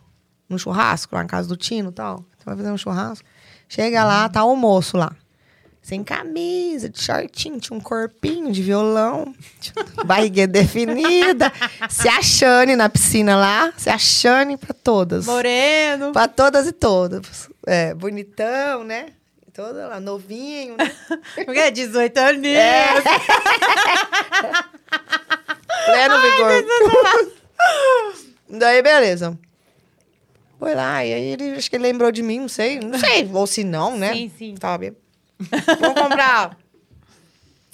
no 0.48 0.58
churrasco 0.58 1.14
lá 1.14 1.22
na 1.22 1.28
casa 1.28 1.48
do 1.48 1.56
Tino 1.56 1.90
e 1.90 1.92
tal? 1.92 2.24
Você 2.38 2.44
vai 2.44 2.56
fazer 2.56 2.70
um 2.70 2.78
churrasco? 2.78 3.26
Chega 3.68 4.04
lá, 4.04 4.28
tá 4.28 4.44
o 4.44 4.54
moço 4.56 4.96
lá. 4.96 5.12
Sem 5.82 6.02
camisa, 6.02 6.88
de 6.88 7.02
shortinho, 7.02 7.60
tinha 7.60 7.76
um 7.76 7.80
corpinho 7.80 8.50
de 8.50 8.62
violão, 8.62 9.34
barriguinha 10.06 10.46
definida, 10.48 11.52
se 11.90 12.08
achane 12.08 12.74
na 12.74 12.88
piscina 12.88 13.36
lá, 13.36 13.70
se 13.76 13.90
achane 13.90 14.56
pra 14.56 14.72
todas. 14.72 15.26
Moreno. 15.26 16.10
Pra 16.12 16.26
todas 16.26 16.66
e 16.66 16.72
todas. 16.72 17.50
É, 17.66 17.92
bonitão, 17.94 18.82
né? 18.82 19.08
Toda 19.54 19.86
lá, 19.86 20.00
novinho, 20.00 20.76
né? 20.76 20.92
Porque 21.46 21.60
é 21.60 21.70
18 21.70 22.18
aninhos. 22.18 22.58
É. 22.58 22.88
Pleno 25.86 26.20
vigor. 26.20 26.64
Daí, 28.50 28.82
beleza. 28.82 29.38
Foi 30.58 30.74
lá, 30.74 31.04
e 31.04 31.14
aí 31.14 31.24
ele, 31.24 31.52
acho 31.52 31.70
que 31.70 31.76
ele 31.76 31.84
lembrou 31.84 32.10
de 32.10 32.22
mim, 32.22 32.40
não 32.40 32.48
sei. 32.48 32.80
Não 32.80 32.98
sei, 32.98 33.30
ou 33.32 33.46
se 33.46 33.62
não, 33.62 33.96
né? 33.96 34.12
Sim, 34.12 34.32
sim. 34.36 34.54
Tava 34.56 34.78
bem. 34.78 34.96
Vamos 35.80 36.00
comprar 36.00 36.56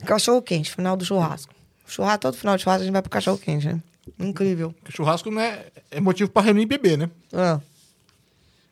cachorro 0.05 0.43
quente, 0.43 0.71
final 0.71 0.97
do 0.97 1.05
churrasco. 1.05 1.55
Churrasco, 1.87 2.21
todo 2.21 2.37
final 2.37 2.57
de 2.57 2.63
churrasco 2.63 2.83
a 2.83 2.85
gente 2.85 2.93
vai 2.93 3.03
pro 3.03 3.11
cachorro 3.11 3.39
quente, 3.39 3.67
né? 3.67 3.81
Incrível. 4.19 4.75
Churrasco 4.89 5.31
não 5.31 5.41
é, 5.41 5.67
é 5.91 6.01
motivo 6.01 6.31
pra 6.31 6.43
reunir 6.43 6.63
e 6.63 6.67
beber, 6.67 6.99
né? 6.99 7.11
Ah. 7.33 7.61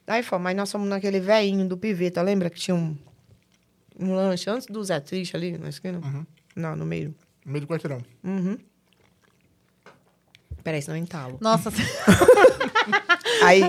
Aí 0.09 0.23
fomos, 0.23 0.45
mas 0.45 0.57
nós 0.57 0.73
fomos 0.73 0.89
naquele 0.89 1.21
velhinho 1.21 1.69
do 1.69 1.77
Piveta, 1.77 2.23
lembra 2.23 2.49
que 2.49 2.59
tinha 2.59 2.75
um, 2.75 2.97
um 4.01 4.15
lanche 4.15 4.49
antes 4.49 4.67
do 4.67 4.83
Zé 4.83 4.99
Triste 5.01 5.37
ali 5.37 5.59
na 5.59 5.69
esquina? 5.69 5.99
Uhum. 5.99 6.27
Não, 6.57 6.75
no 6.75 6.87
meio. 6.87 7.15
No 7.45 7.53
meio 7.53 7.67
do 7.67 7.69
quarteirão. 7.69 8.03
Uhum. 8.25 8.59
Peraí, 10.65 10.81
senão 10.81 10.97
eu 10.97 11.03
entalo. 11.03 11.37
Nossa, 11.43 11.71
Aí 13.45 13.61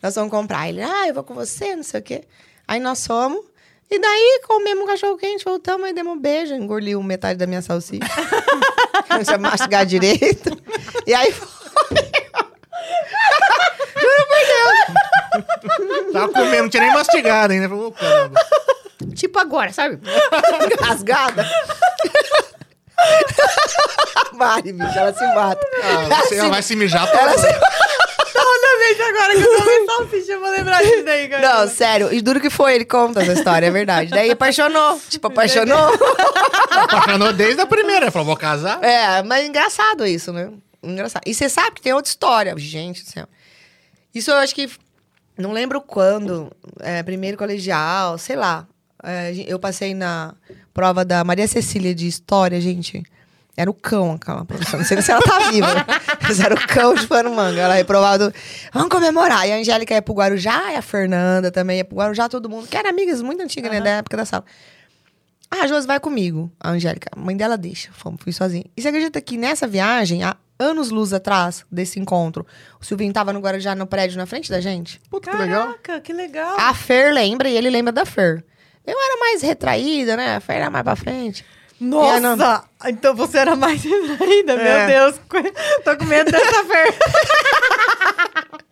nós 0.00 0.14
fomos 0.14 0.30
comprar. 0.30 0.68
Ele, 0.68 0.82
ah, 0.82 1.08
eu 1.08 1.14
vou 1.14 1.24
com 1.24 1.34
você, 1.34 1.74
não 1.74 1.82
sei 1.82 2.00
o 2.00 2.02
quê. 2.02 2.24
Aí 2.66 2.78
nós 2.78 3.04
fomos. 3.04 3.44
E 3.90 3.98
daí 3.98 4.42
comemos 4.46 4.84
um 4.84 4.86
cachorro 4.86 5.16
quente, 5.16 5.44
voltamos, 5.44 5.86
aí 5.86 5.94
demos 5.94 6.14
um 6.14 6.20
beijo, 6.20 6.54
engoliu 6.54 7.02
metade 7.02 7.38
da 7.38 7.46
minha 7.46 7.62
salsicha. 7.62 8.04
não 9.10 9.24
tinha 9.24 9.38
mastigar 9.38 9.84
direito. 9.84 10.50
E 11.06 11.12
aí 11.14 11.32
foi. 11.32 11.48
Tava 16.12 16.32
comendo, 16.32 16.62
não 16.62 16.68
tinha 16.68 16.82
nem 16.84 16.92
mastigado 16.92 17.52
ainda. 17.52 17.68
Falei, 17.68 17.84
ô, 17.84 17.92
caramba. 17.92 18.40
Tipo 19.14 19.38
agora, 19.38 19.72
sabe? 19.72 19.98
Rasgada. 20.80 21.48
Mari, 24.34 24.72
bicho, 24.72 24.98
ela 24.98 25.12
se 25.12 25.26
mata. 25.34 25.66
Ah, 25.82 26.22
você 26.22 26.36
Ela 26.36 26.48
vai 26.48 26.62
se- 26.62 26.68
se 26.68 26.76
mijar 26.76 27.06
toda. 27.10 27.22
ela 27.22 27.38
se- 27.38 27.60
toda 28.32 28.78
vez 28.78 29.00
agora 29.00 29.34
que 29.36 29.42
eu 29.42 29.56
tomei 29.58 29.86
salsicha, 29.86 30.32
eu 30.32 30.40
vou 30.40 30.50
lembrar 30.50 30.82
disso 30.82 31.04
daí, 31.04 31.28
cara. 31.28 31.48
Não, 31.60 31.68
sério. 31.68 32.12
E 32.12 32.20
duro 32.20 32.40
que 32.40 32.50
foi, 32.50 32.74
ele 32.74 32.84
conta 32.84 33.22
essa 33.22 33.32
história, 33.32 33.66
é 33.66 33.70
verdade. 33.70 34.10
Daí 34.10 34.30
apaixonou. 34.30 35.00
Tipo, 35.08 35.28
apaixonou. 35.28 35.92
Apaixonou 36.70 37.32
desde 37.32 37.60
a 37.60 37.66
primeira. 37.66 38.06
Ele 38.06 38.10
falou, 38.12 38.26
vou 38.26 38.36
casar. 38.36 38.82
É, 38.82 39.22
mas 39.22 39.46
engraçado 39.46 40.06
isso, 40.06 40.32
né? 40.32 40.50
Engraçado. 40.82 41.22
E 41.26 41.34
você 41.34 41.48
sabe 41.48 41.72
que 41.76 41.82
tem 41.82 41.92
outra 41.92 42.08
história. 42.10 42.54
Gente 42.56 43.02
do 43.04 43.10
céu. 43.10 43.26
Isso 44.14 44.30
eu 44.30 44.36
acho 44.36 44.54
que. 44.54 44.68
Não 45.38 45.52
lembro 45.52 45.80
quando. 45.80 46.50
é, 46.80 47.02
primeiro 47.02 47.38
colegial, 47.38 48.18
sei 48.18 48.36
lá. 48.36 48.66
É, 49.02 49.32
eu 49.46 49.58
passei 49.58 49.94
na 49.94 50.34
prova 50.74 51.04
da 51.04 51.22
Maria 51.22 51.46
Cecília 51.46 51.94
de 51.94 52.08
História, 52.08 52.60
gente. 52.60 53.02
Era 53.56 53.70
o 53.70 53.74
cão 53.74 54.12
aquela 54.12 54.44
professora. 54.44 54.78
Não 54.78 54.84
sei 54.84 55.00
se 55.02 55.10
ela 55.10 55.20
tá 55.20 55.50
viva. 55.50 55.86
Mas 56.22 56.38
era 56.38 56.54
o 56.54 56.66
cão 56.66 56.94
de 56.94 57.06
pano 57.06 57.34
manga. 57.34 57.60
Ela 57.60 57.74
reprovado. 57.74 58.32
Vamos 58.72 58.88
comemorar. 58.88 59.48
E 59.48 59.52
a 59.52 59.56
Angélica 59.56 59.94
ia 59.94 60.02
pro 60.02 60.14
Guarujá, 60.14 60.72
e 60.72 60.76
a 60.76 60.82
Fernanda 60.82 61.50
também 61.50 61.78
ia 61.78 61.84
pro 61.84 61.96
Guarujá, 61.96 62.28
todo 62.28 62.48
mundo. 62.48 62.68
Que 62.68 62.76
eram 62.76 62.90
amigas 62.90 63.20
muito 63.20 63.42
antigas, 63.42 63.70
né? 63.70 63.80
Da 63.80 63.90
época 63.90 64.16
da 64.16 64.24
sala. 64.24 64.44
Ah, 65.50 65.62
a 65.62 65.66
Josi 65.66 65.86
vai 65.86 65.98
comigo, 65.98 66.52
a 66.60 66.70
Angélica. 66.70 67.08
A 67.10 67.18
mãe 67.18 67.36
dela 67.36 67.56
deixa. 67.56 67.90
Fomos, 67.92 68.20
fui 68.22 68.32
sozinha. 68.32 68.64
E 68.76 68.82
você 68.82 68.88
acredita 68.88 69.20
que 69.20 69.36
nessa 69.36 69.66
viagem, 69.66 70.22
há 70.22 70.36
anos 70.58 70.90
luz 70.90 71.12
atrás 71.12 71.64
desse 71.70 71.98
encontro, 72.00 72.46
o 72.80 72.84
Silvinho 72.84 73.12
tava 73.12 73.32
no 73.32 73.40
Guarujá, 73.40 73.74
no 73.74 73.86
prédio, 73.86 74.18
na 74.18 74.26
frente 74.26 74.50
da 74.50 74.60
gente? 74.60 75.00
Puta, 75.10 75.30
que 75.30 75.36
legal. 75.36 75.66
Caraca, 75.82 76.00
que 76.00 76.12
legal. 76.12 76.56
A 76.58 76.74
Fer 76.74 77.12
lembra 77.12 77.48
e 77.48 77.56
ele 77.56 77.70
lembra 77.70 77.92
da 77.92 78.04
Fer. 78.04 78.44
Eu 78.86 78.96
era 78.98 79.20
mais 79.20 79.42
retraída, 79.42 80.16
né? 80.16 80.36
A 80.36 80.40
Fer 80.40 80.56
era 80.56 80.70
mais 80.70 80.82
pra 80.84 80.96
frente. 80.96 81.44
Nossa! 81.80 82.20
Não. 82.36 82.64
Então 82.86 83.14
você 83.14 83.38
era 83.38 83.54
mais 83.54 83.80
ainda, 84.20 84.54
É. 84.54 84.86
meu 84.88 85.12
Deus. 85.12 85.20
Tô 85.84 85.96
com 85.96 86.04
medo 86.06 86.30
dessa 86.30 86.64
fer. 86.64 86.94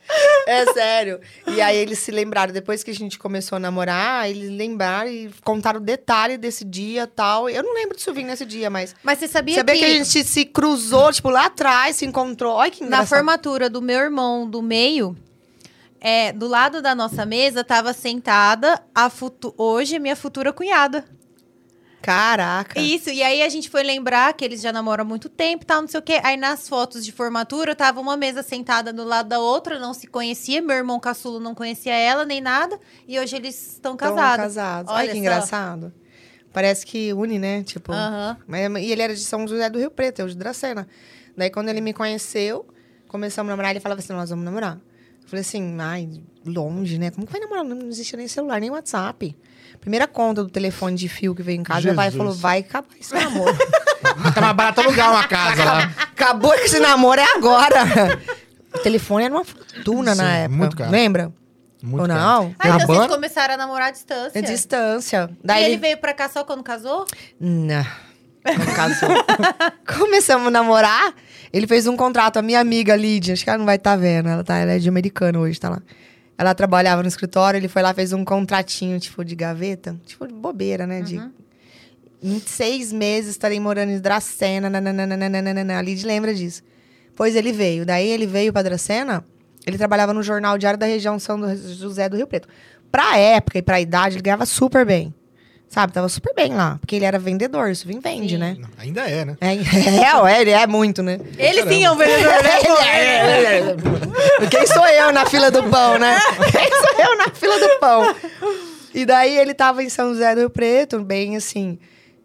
É 0.46 0.64
sério. 0.72 1.20
E 1.48 1.60
aí 1.60 1.76
eles 1.76 1.98
se 1.98 2.12
lembraram, 2.12 2.52
depois 2.52 2.84
que 2.84 2.90
a 2.90 2.94
gente 2.94 3.18
começou 3.18 3.56
a 3.56 3.58
namorar, 3.58 4.30
eles 4.30 4.48
lembraram 4.48 5.10
e 5.10 5.30
contaram 5.42 5.80
o 5.80 5.82
detalhe 5.82 6.38
desse 6.38 6.64
dia 6.64 7.02
e 7.02 7.06
tal. 7.06 7.50
Eu 7.50 7.62
não 7.64 7.74
lembro 7.74 7.96
do 7.96 8.00
Silvinho 8.00 8.28
nesse 8.28 8.46
dia, 8.46 8.70
mas... 8.70 8.94
Mas 9.02 9.18
você 9.18 9.26
sabia 9.26 9.56
Sabia 9.56 9.74
que, 9.74 9.80
que 9.80 9.84
a 9.84 10.04
gente 10.04 10.24
se 10.24 10.44
cruzou, 10.44 11.12
tipo, 11.12 11.28
lá 11.28 11.46
atrás, 11.46 11.96
se 11.96 12.06
encontrou. 12.06 12.54
Olha 12.54 12.70
que 12.70 12.82
na 12.82 12.86
engraçado. 12.86 13.08
formatura 13.08 13.68
do 13.68 13.82
meu 13.82 13.98
irmão 13.98 14.48
do 14.48 14.62
meio, 14.62 15.16
é, 16.00 16.32
do 16.32 16.46
lado 16.46 16.80
da 16.80 16.94
nossa 16.94 17.26
mesa, 17.26 17.64
tava 17.64 17.92
sentada 17.92 18.80
a 18.94 19.10
futu 19.10 19.52
hoje 19.58 19.98
minha 19.98 20.14
futura 20.16 20.52
cunhada. 20.52 21.04
Caraca. 22.02 22.78
Isso, 22.80 23.10
e 23.10 23.22
aí 23.22 23.42
a 23.42 23.48
gente 23.48 23.68
foi 23.68 23.82
lembrar 23.82 24.32
que 24.34 24.44
eles 24.44 24.60
já 24.60 24.72
namoram 24.72 25.02
há 25.02 25.04
muito 25.04 25.28
tempo 25.28 25.64
e 25.64 25.66
tal, 25.66 25.80
não 25.80 25.88
sei 25.88 25.98
o 25.98 26.02
quê. 26.02 26.20
Aí 26.22 26.36
nas 26.36 26.68
fotos 26.68 27.04
de 27.04 27.10
formatura, 27.10 27.74
tava 27.74 28.00
uma 28.00 28.16
mesa 28.16 28.42
sentada 28.42 28.92
do 28.92 29.02
lado 29.02 29.28
da 29.28 29.40
outra, 29.40 29.78
não 29.78 29.92
se 29.92 30.06
conhecia. 30.06 30.62
Meu 30.62 30.76
irmão 30.76 31.00
caçulo 31.00 31.40
não 31.40 31.54
conhecia 31.54 31.94
ela 31.94 32.24
nem 32.24 32.40
nada. 32.40 32.78
E 33.08 33.18
hoje 33.18 33.34
eles 33.34 33.72
estão 33.72 33.96
Tão 33.96 34.14
casados. 34.14 34.44
casados. 34.44 34.92
Olha 34.92 34.98
Olha 35.00 35.06
que 35.08 35.14
só. 35.14 35.18
engraçado. 35.18 35.92
Parece 36.52 36.86
que 36.86 37.12
une, 37.12 37.38
né? 37.38 37.62
Tipo. 37.64 37.92
Aham. 37.92 38.36
Mas- 38.46 38.82
E 38.84 38.92
ele 38.92 39.02
era 39.02 39.14
de 39.14 39.20
São 39.20 39.46
José 39.46 39.68
do 39.68 39.78
Rio 39.78 39.90
Preto, 39.90 40.20
eu 40.20 40.28
de 40.28 40.36
Dracena. 40.36 40.86
Daí, 41.36 41.50
quando 41.50 41.68
ele 41.68 41.80
me 41.80 41.92
conheceu, 41.92 42.66
começamos 43.08 43.50
a 43.50 43.52
namorar, 43.52 43.72
ele 43.72 43.80
falava 43.80 44.00
assim: 44.00 44.12
Nós 44.12 44.30
vamos 44.30 44.44
namorar. 44.44 44.78
Eu 45.22 45.28
falei 45.28 45.40
assim: 45.42 45.76
Ai, 45.80 46.08
longe, 46.46 46.98
né? 46.98 47.10
Como 47.10 47.26
que 47.26 47.32
vai 47.32 47.40
namorar? 47.40 47.64
Não 47.64 47.88
existia 47.88 48.16
nem 48.16 48.28
celular, 48.28 48.60
nem 48.60 48.70
WhatsApp. 48.70 49.36
Primeira 49.80 50.06
conta 50.06 50.42
do 50.42 50.50
telefone 50.50 50.96
de 50.96 51.08
fio 51.08 51.34
que 51.34 51.42
veio 51.42 51.60
em 51.60 51.62
casa, 51.62 51.82
meu 51.86 51.94
pai 51.94 52.06
Jesus. 52.06 52.18
falou: 52.18 52.34
Vai 52.34 52.60
acabar 52.60 52.88
esse 53.00 53.14
namoro. 53.14 53.56
Tá 54.34 54.40
mais 54.40 54.54
barato 54.56 54.80
alugar 54.82 55.10
uma 55.10 55.26
casa 55.26 55.64
lá. 55.64 55.90
Acabou 55.98 56.52
que 56.52 56.60
esse 56.60 56.78
namoro 56.78 57.20
é 57.20 57.24
agora. 57.34 58.20
o 58.74 58.78
telefone 58.78 59.24
era 59.24 59.34
uma 59.34 59.44
fortuna 59.44 60.14
na 60.14 60.22
Sim, 60.24 60.30
época. 60.30 60.56
muito 60.56 60.76
caro. 60.76 60.90
Lembra? 60.90 61.32
Muito 61.82 62.02
Ou 62.02 62.08
não? 62.08 62.54
Ah, 62.58 62.68
então 62.68 62.86
vocês 62.86 63.06
começaram 63.08 63.54
a 63.54 63.56
namorar 63.56 63.88
à 63.88 63.90
distância. 63.90 64.38
É 64.38 64.42
distância. 64.42 65.30
E 65.42 65.46
Daí 65.46 65.64
ele 65.64 65.76
veio 65.78 65.96
pra 65.98 66.12
cá 66.14 66.28
só 66.28 66.44
quando 66.44 66.62
casou? 66.62 67.04
Não. 67.40 67.84
Não 68.44 68.74
casou. 68.74 69.08
Começamos 69.98 70.48
a 70.48 70.50
namorar. 70.50 71.12
Ele 71.52 71.66
fez 71.66 71.86
um 71.86 71.96
contrato. 71.96 72.38
A 72.38 72.42
minha 72.42 72.60
amiga 72.60 72.94
Lídia, 72.94 73.34
acho 73.34 73.42
que 73.44 73.50
ela 73.50 73.58
não 73.58 73.66
vai 73.66 73.76
estar 73.76 73.96
vendo. 73.96 74.28
Ela, 74.28 74.44
tá, 74.44 74.56
ela 74.56 74.72
é 74.72 74.78
de 74.78 74.88
americano 74.88 75.40
hoje, 75.40 75.58
tá 75.58 75.68
lá. 75.68 75.80
Ela 76.38 76.54
trabalhava 76.54 77.02
no 77.02 77.08
escritório, 77.08 77.58
ele 77.58 77.68
foi 77.68 77.82
lá, 77.82 77.94
fez 77.94 78.12
um 78.12 78.24
contratinho, 78.24 79.00
tipo, 79.00 79.24
de 79.24 79.34
gaveta. 79.34 79.96
Tipo, 80.04 80.26
de 80.26 80.34
bobeira, 80.34 80.86
né? 80.86 81.00
De... 81.00 81.20
Em 82.22 82.40
seis 82.40 82.92
meses 82.92 83.30
estarei 83.30 83.58
morando 83.58 83.90
em 83.92 83.98
Dracena. 83.98 84.68
nananana. 84.68 85.78
A 85.78 85.82
Lídia 85.82 86.06
lembra 86.06 86.34
disso. 86.34 86.62
Pois 87.14 87.34
ele 87.34 87.52
veio. 87.52 87.86
Daí 87.86 88.08
ele 88.08 88.26
veio 88.26 88.52
pra 88.52 88.62
Dracena. 88.62 89.24
Ele 89.66 89.78
trabalhava 89.78 90.12
no 90.12 90.22
jornal 90.22 90.58
Diário 90.58 90.78
da 90.78 90.86
Região 90.86 91.18
São 91.18 91.56
José 91.56 92.08
do 92.08 92.16
Rio 92.16 92.26
Preto. 92.26 92.48
Pra 92.90 93.18
época 93.18 93.58
e 93.58 93.62
pra 93.62 93.80
idade, 93.80 94.16
ele 94.16 94.22
ganhava 94.22 94.46
super 94.46 94.84
bem. 94.84 95.14
Sabe? 95.68 95.92
Tava 95.92 96.08
super 96.08 96.32
bem 96.34 96.54
lá. 96.54 96.78
Porque 96.80 96.96
ele 96.96 97.04
era 97.04 97.18
vendedor, 97.18 97.70
isso 97.70 97.86
vem 97.86 98.00
vende, 98.00 98.34
Sim. 98.34 98.38
né? 98.40 98.56
Não, 98.58 98.68
Ainda 98.78 99.02
é, 99.02 99.24
né? 99.24 99.36
É, 99.40 99.54
é, 100.06 100.16
ué, 100.22 100.40
ele 100.40 100.50
é 100.52 100.66
muito, 100.66 101.02
né? 101.02 101.18
Ele 101.36 101.62
sim 101.68 101.84
é 101.84 101.90
um 101.90 101.96
vendedor, 101.96 102.32
né? 102.42 102.56
É, 102.86 104.46
Quem 104.50 104.66
sou 104.66 104.86
eu 104.86 105.12
na 105.12 105.26
fila 105.26 105.50
do 105.50 105.62
pão, 105.64 105.98
né? 105.98 106.18
Quem 106.52 106.70
sou 106.70 107.04
eu 107.04 107.16
na 107.18 107.28
fila 107.30 107.58
do 107.58 107.78
pão? 107.78 108.14
E 108.94 109.04
daí 109.04 109.36
ele 109.36 109.52
tava 109.54 109.82
em 109.82 109.88
São 109.88 110.12
José 110.14 110.34
do 110.34 110.40
Rio 110.40 110.50
Preto, 110.50 111.00
bem 111.00 111.36
assim, 111.36 111.78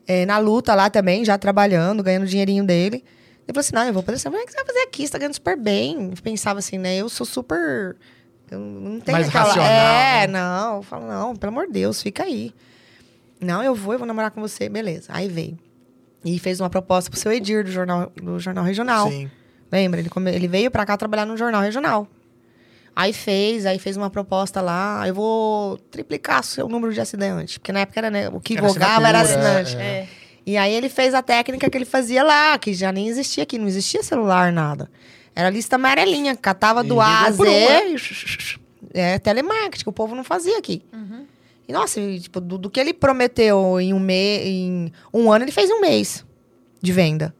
é, 0.08 0.26
na 0.26 0.38
luta 0.38 0.74
lá 0.74 0.90
também, 0.90 1.26
já 1.26 1.38
trabalhando, 1.38 2.02
ganhando 2.04 2.24
o 2.24 2.28
dinheirinho 2.28 2.64
dele. 2.64 3.04
Ele 3.48 3.54
falou 3.54 3.60
assim: 3.60 3.74
não, 3.76 3.84
eu 3.86 3.94
vou 3.94 4.04
fazer 4.04 4.16
assim, 4.16 4.30
o 4.30 4.46
que 4.46 4.52
você 4.52 4.58
vai 4.58 4.66
fazer 4.66 4.80
aqui? 4.80 5.06
Você 5.06 5.12
tá 5.12 5.18
ganhando 5.18 5.34
super 5.34 5.58
bem. 5.58 6.12
Eu 6.16 6.22
pensava 6.24 6.60
assim, 6.60 6.78
né? 6.78 6.96
Eu 6.96 7.10
sou 7.10 7.26
super. 7.26 7.98
Eu 8.50 8.60
não 8.60 9.00
tenho 9.02 9.18
Mais 9.18 9.28
aquela. 9.28 9.46
racional, 9.46 9.70
É, 9.70 10.28
né? 10.28 10.28
não. 10.28 10.78
Eu 10.78 10.84
falo, 10.84 11.08
não, 11.08 11.36
pelo 11.36 11.52
amor 11.52 11.68
de 11.68 11.74
Deus, 11.74 12.02
fica 12.02 12.24
aí. 12.24 12.54
Não, 13.42 13.64
eu 13.64 13.74
vou, 13.76 13.94
eu 13.94 14.00
vou 14.00 14.08
namorar 14.08 14.32
com 14.32 14.40
você. 14.40 14.70
Beleza. 14.70 15.08
Aí 15.10 15.28
veio. 15.28 15.58
E 16.24 16.38
fez 16.38 16.60
uma 16.60 16.70
proposta 16.70 17.10
pro 17.10 17.20
seu 17.20 17.32
Edir, 17.32 17.64
do 17.66 17.72
jornal, 17.72 18.12
do 18.16 18.40
jornal 18.40 18.64
regional. 18.64 19.10
Sim. 19.10 19.30
Lembra? 19.72 20.00
Ele, 20.00 20.10
come- 20.10 20.32
ele 20.32 20.48
veio 20.48 20.70
pra 20.70 20.86
cá 20.86 20.96
trabalhar 20.96 21.26
no 21.26 21.36
jornal 21.36 21.62
regional. 21.62 22.08
Aí 22.96 23.14
fez, 23.14 23.66
aí 23.66 23.80
fez 23.80 23.96
uma 23.98 24.10
proposta 24.10 24.62
lá. 24.62 25.08
Eu 25.08 25.14
vou 25.16 25.78
triplicar 25.90 26.44
seu 26.44 26.68
número 26.68 26.94
de 26.94 27.00
assinantes. 27.02 27.58
Porque 27.58 27.72
na 27.72 27.80
época 27.80 28.00
era, 28.00 28.12
né, 28.12 28.30
o 28.30 28.40
que 28.40 28.58
Era 28.58 28.68
vogava 28.68 29.08
era 29.08 29.22
assinante. 29.22 29.76
é. 29.78 29.80
É. 29.82 30.08
E 30.46 30.58
aí 30.58 30.74
ele 30.74 30.90
fez 30.90 31.14
a 31.14 31.22
técnica 31.22 31.70
que 31.70 31.78
ele 31.78 31.86
fazia 31.86 32.24
lá, 32.24 32.58
que 32.58 32.74
já 32.74 32.92
nem 32.92 33.08
existia 33.08 33.44
aqui, 33.44 33.58
não 33.58 33.68
existia 33.68 34.04
celular, 34.04 34.52
nada. 34.52 34.90
Era 35.36 35.50
lista 35.50 35.76
amarelinha, 35.78 36.36
catava 36.36 36.84
do 36.84 36.96
E 36.98 37.00
A 37.00 37.28
a 37.28 37.32
por 37.34 37.46
Z. 37.48 37.52
um, 37.52 37.70
né? 37.70 37.98
É 38.94 39.20
telemarketing, 39.20 39.84
que 39.84 39.90
o 39.90 39.94
povo 39.94 40.14
não 40.16 40.24
fazia 40.24 40.58
aqui. 40.58 40.84
E 41.72 41.74
nossa, 41.74 42.02
tipo, 42.20 42.42
do, 42.42 42.58
do 42.58 42.70
que 42.70 42.78
ele 42.78 42.94
prometeu 42.94 43.80
em 43.80 43.94
um, 43.94 44.00
me, 44.00 44.40
em 44.44 44.92
um 45.14 45.32
ano, 45.32 45.46
ele 45.46 45.54
fez 45.54 45.72
um 45.72 45.80
mês 45.80 46.26
de 46.82 46.92
venda. 46.92 47.34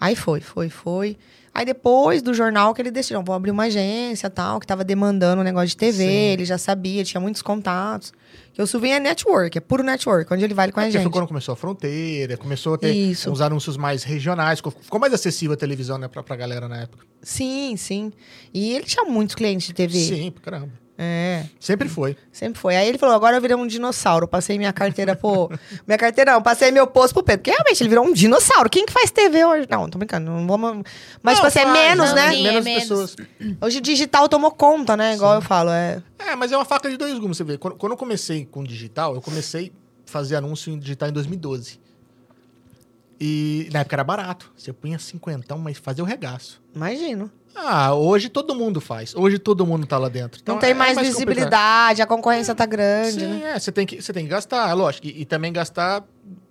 Aí 0.00 0.14
foi, 0.14 0.40
foi, 0.40 0.68
foi. 0.68 1.16
Aí 1.52 1.64
depois 1.64 2.22
do 2.22 2.32
jornal 2.32 2.72
que 2.72 2.80
ele 2.80 2.92
decidiu, 2.92 3.20
vou 3.20 3.34
abrir 3.34 3.50
uma 3.50 3.64
agência 3.64 4.30
tal, 4.30 4.60
que 4.60 4.66
tava 4.66 4.84
demandando 4.84 5.40
um 5.40 5.44
negócio 5.44 5.66
de 5.70 5.76
TV, 5.76 6.04
Sim. 6.04 6.08
ele 6.08 6.44
já 6.44 6.56
sabia, 6.56 7.02
tinha 7.02 7.20
muitos 7.20 7.42
contatos. 7.42 8.12
Que 8.52 8.62
o 8.62 8.66
Silvinho 8.66 8.94
é 8.94 9.00
network, 9.00 9.58
é 9.58 9.60
puro 9.60 9.82
network, 9.82 10.32
onde 10.32 10.44
ele 10.44 10.54
vai 10.54 10.70
com 10.70 10.78
a 10.78 10.84
É 10.84 10.86
porque 10.86 10.92
gente. 10.98 11.02
foi 11.02 11.10
quando 11.10 11.26
começou 11.26 11.52
a 11.54 11.56
fronteira, 11.56 12.36
começou 12.36 12.74
a 12.74 12.78
ter 12.78 12.92
Isso. 12.92 13.28
uns 13.28 13.40
anúncios 13.40 13.76
mais 13.76 14.04
regionais, 14.04 14.60
ficou, 14.60 15.00
mais 15.00 15.12
acessível 15.12 15.54
a 15.54 15.56
televisão, 15.56 15.98
né, 15.98 16.06
pra, 16.06 16.22
pra 16.22 16.36
galera 16.36 16.68
na 16.68 16.82
época. 16.82 17.04
Sim, 17.20 17.76
sim. 17.76 18.12
E 18.54 18.72
ele 18.72 18.84
tinha 18.84 19.04
muitos 19.04 19.34
clientes 19.34 19.66
de 19.66 19.74
TV. 19.74 19.98
Sim, 19.98 20.32
caramba. 20.40 20.70
É, 21.00 21.44
Sempre 21.60 21.88
foi. 21.88 22.16
sempre 22.32 22.58
foi. 22.58 22.74
Aí 22.74 22.88
ele 22.88 22.98
falou, 22.98 23.14
agora 23.14 23.36
eu 23.36 23.40
virei 23.40 23.56
um 23.56 23.68
dinossauro. 23.68 24.26
Passei 24.26 24.58
minha 24.58 24.72
carteira 24.72 25.14
pro... 25.14 25.48
minha 25.86 25.96
carteira 25.96 26.32
não, 26.32 26.42
passei 26.42 26.72
meu 26.72 26.88
posto 26.88 27.14
pro 27.14 27.22
Pedro. 27.22 27.38
Porque 27.38 27.52
realmente 27.52 27.80
ele 27.80 27.88
virou 27.88 28.04
um 28.04 28.12
dinossauro. 28.12 28.68
Quem 28.68 28.84
que 28.84 28.92
faz 28.92 29.08
TV 29.12 29.44
hoje? 29.44 29.68
Não, 29.70 29.88
tô 29.88 29.96
brincando, 29.96 30.28
não 30.28 30.44
vamos... 30.44 30.82
Mas, 31.22 31.36
tipo 31.36 31.46
assim, 31.46 31.60
é 31.60 31.66
menos, 31.66 32.08
não, 32.08 32.16
né? 32.16 32.32
sim. 32.32 32.42
Menos 32.42 32.66
é 32.66 32.68
menos. 32.68 32.82
pessoas. 32.82 33.16
Hoje 33.60 33.78
o 33.78 33.80
digital 33.80 34.28
tomou 34.28 34.50
conta, 34.50 34.96
né? 34.96 35.14
Igual 35.14 35.36
eu 35.36 35.42
falo, 35.42 35.70
é... 35.70 36.02
É, 36.18 36.34
mas 36.34 36.50
é 36.50 36.56
uma 36.56 36.64
faca 36.64 36.90
de 36.90 36.96
dois 36.96 37.16
gumes, 37.16 37.36
você 37.36 37.44
vê. 37.44 37.56
Quando, 37.56 37.76
quando 37.76 37.92
eu 37.92 37.96
comecei 37.96 38.44
com 38.44 38.64
digital, 38.64 39.14
eu 39.14 39.22
comecei 39.22 39.72
a 40.04 40.10
fazer 40.10 40.34
anúncio 40.34 40.72
em 40.72 40.78
digital 40.80 41.08
em 41.08 41.12
2012. 41.12 41.78
E 43.20 43.68
na 43.72 43.80
época 43.80 43.96
era 43.96 44.04
barato. 44.04 44.52
Você 44.56 44.72
punha 44.72 44.98
cinquentão, 44.98 45.58
mas 45.58 45.78
fazia 45.78 46.04
o 46.04 46.06
regaço. 46.06 46.62
Imagino. 46.74 47.30
Ah, 47.54 47.92
hoje 47.92 48.28
todo 48.28 48.54
mundo 48.54 48.80
faz. 48.80 49.14
Hoje 49.16 49.38
todo 49.38 49.66
mundo 49.66 49.86
tá 49.86 49.98
lá 49.98 50.08
dentro. 50.08 50.40
Então, 50.40 50.54
não 50.54 50.60
tem 50.60 50.70
é 50.70 50.74
mais, 50.74 50.94
complicado. 50.94 51.12
visibilidade, 51.12 52.02
a 52.02 52.06
concorrência 52.06 52.54
tá 52.54 52.64
grande, 52.64 53.20
Sim, 53.20 53.26
né? 53.26 53.52
é. 53.54 53.58
Você 53.58 53.72
tem, 53.72 53.84
que, 53.84 54.00
você 54.00 54.12
tem 54.12 54.24
que 54.24 54.30
gastar, 54.30 54.72
lógico. 54.74 55.06
E, 55.08 55.22
e 55.22 55.24
também 55.24 55.52
gastar 55.52 56.04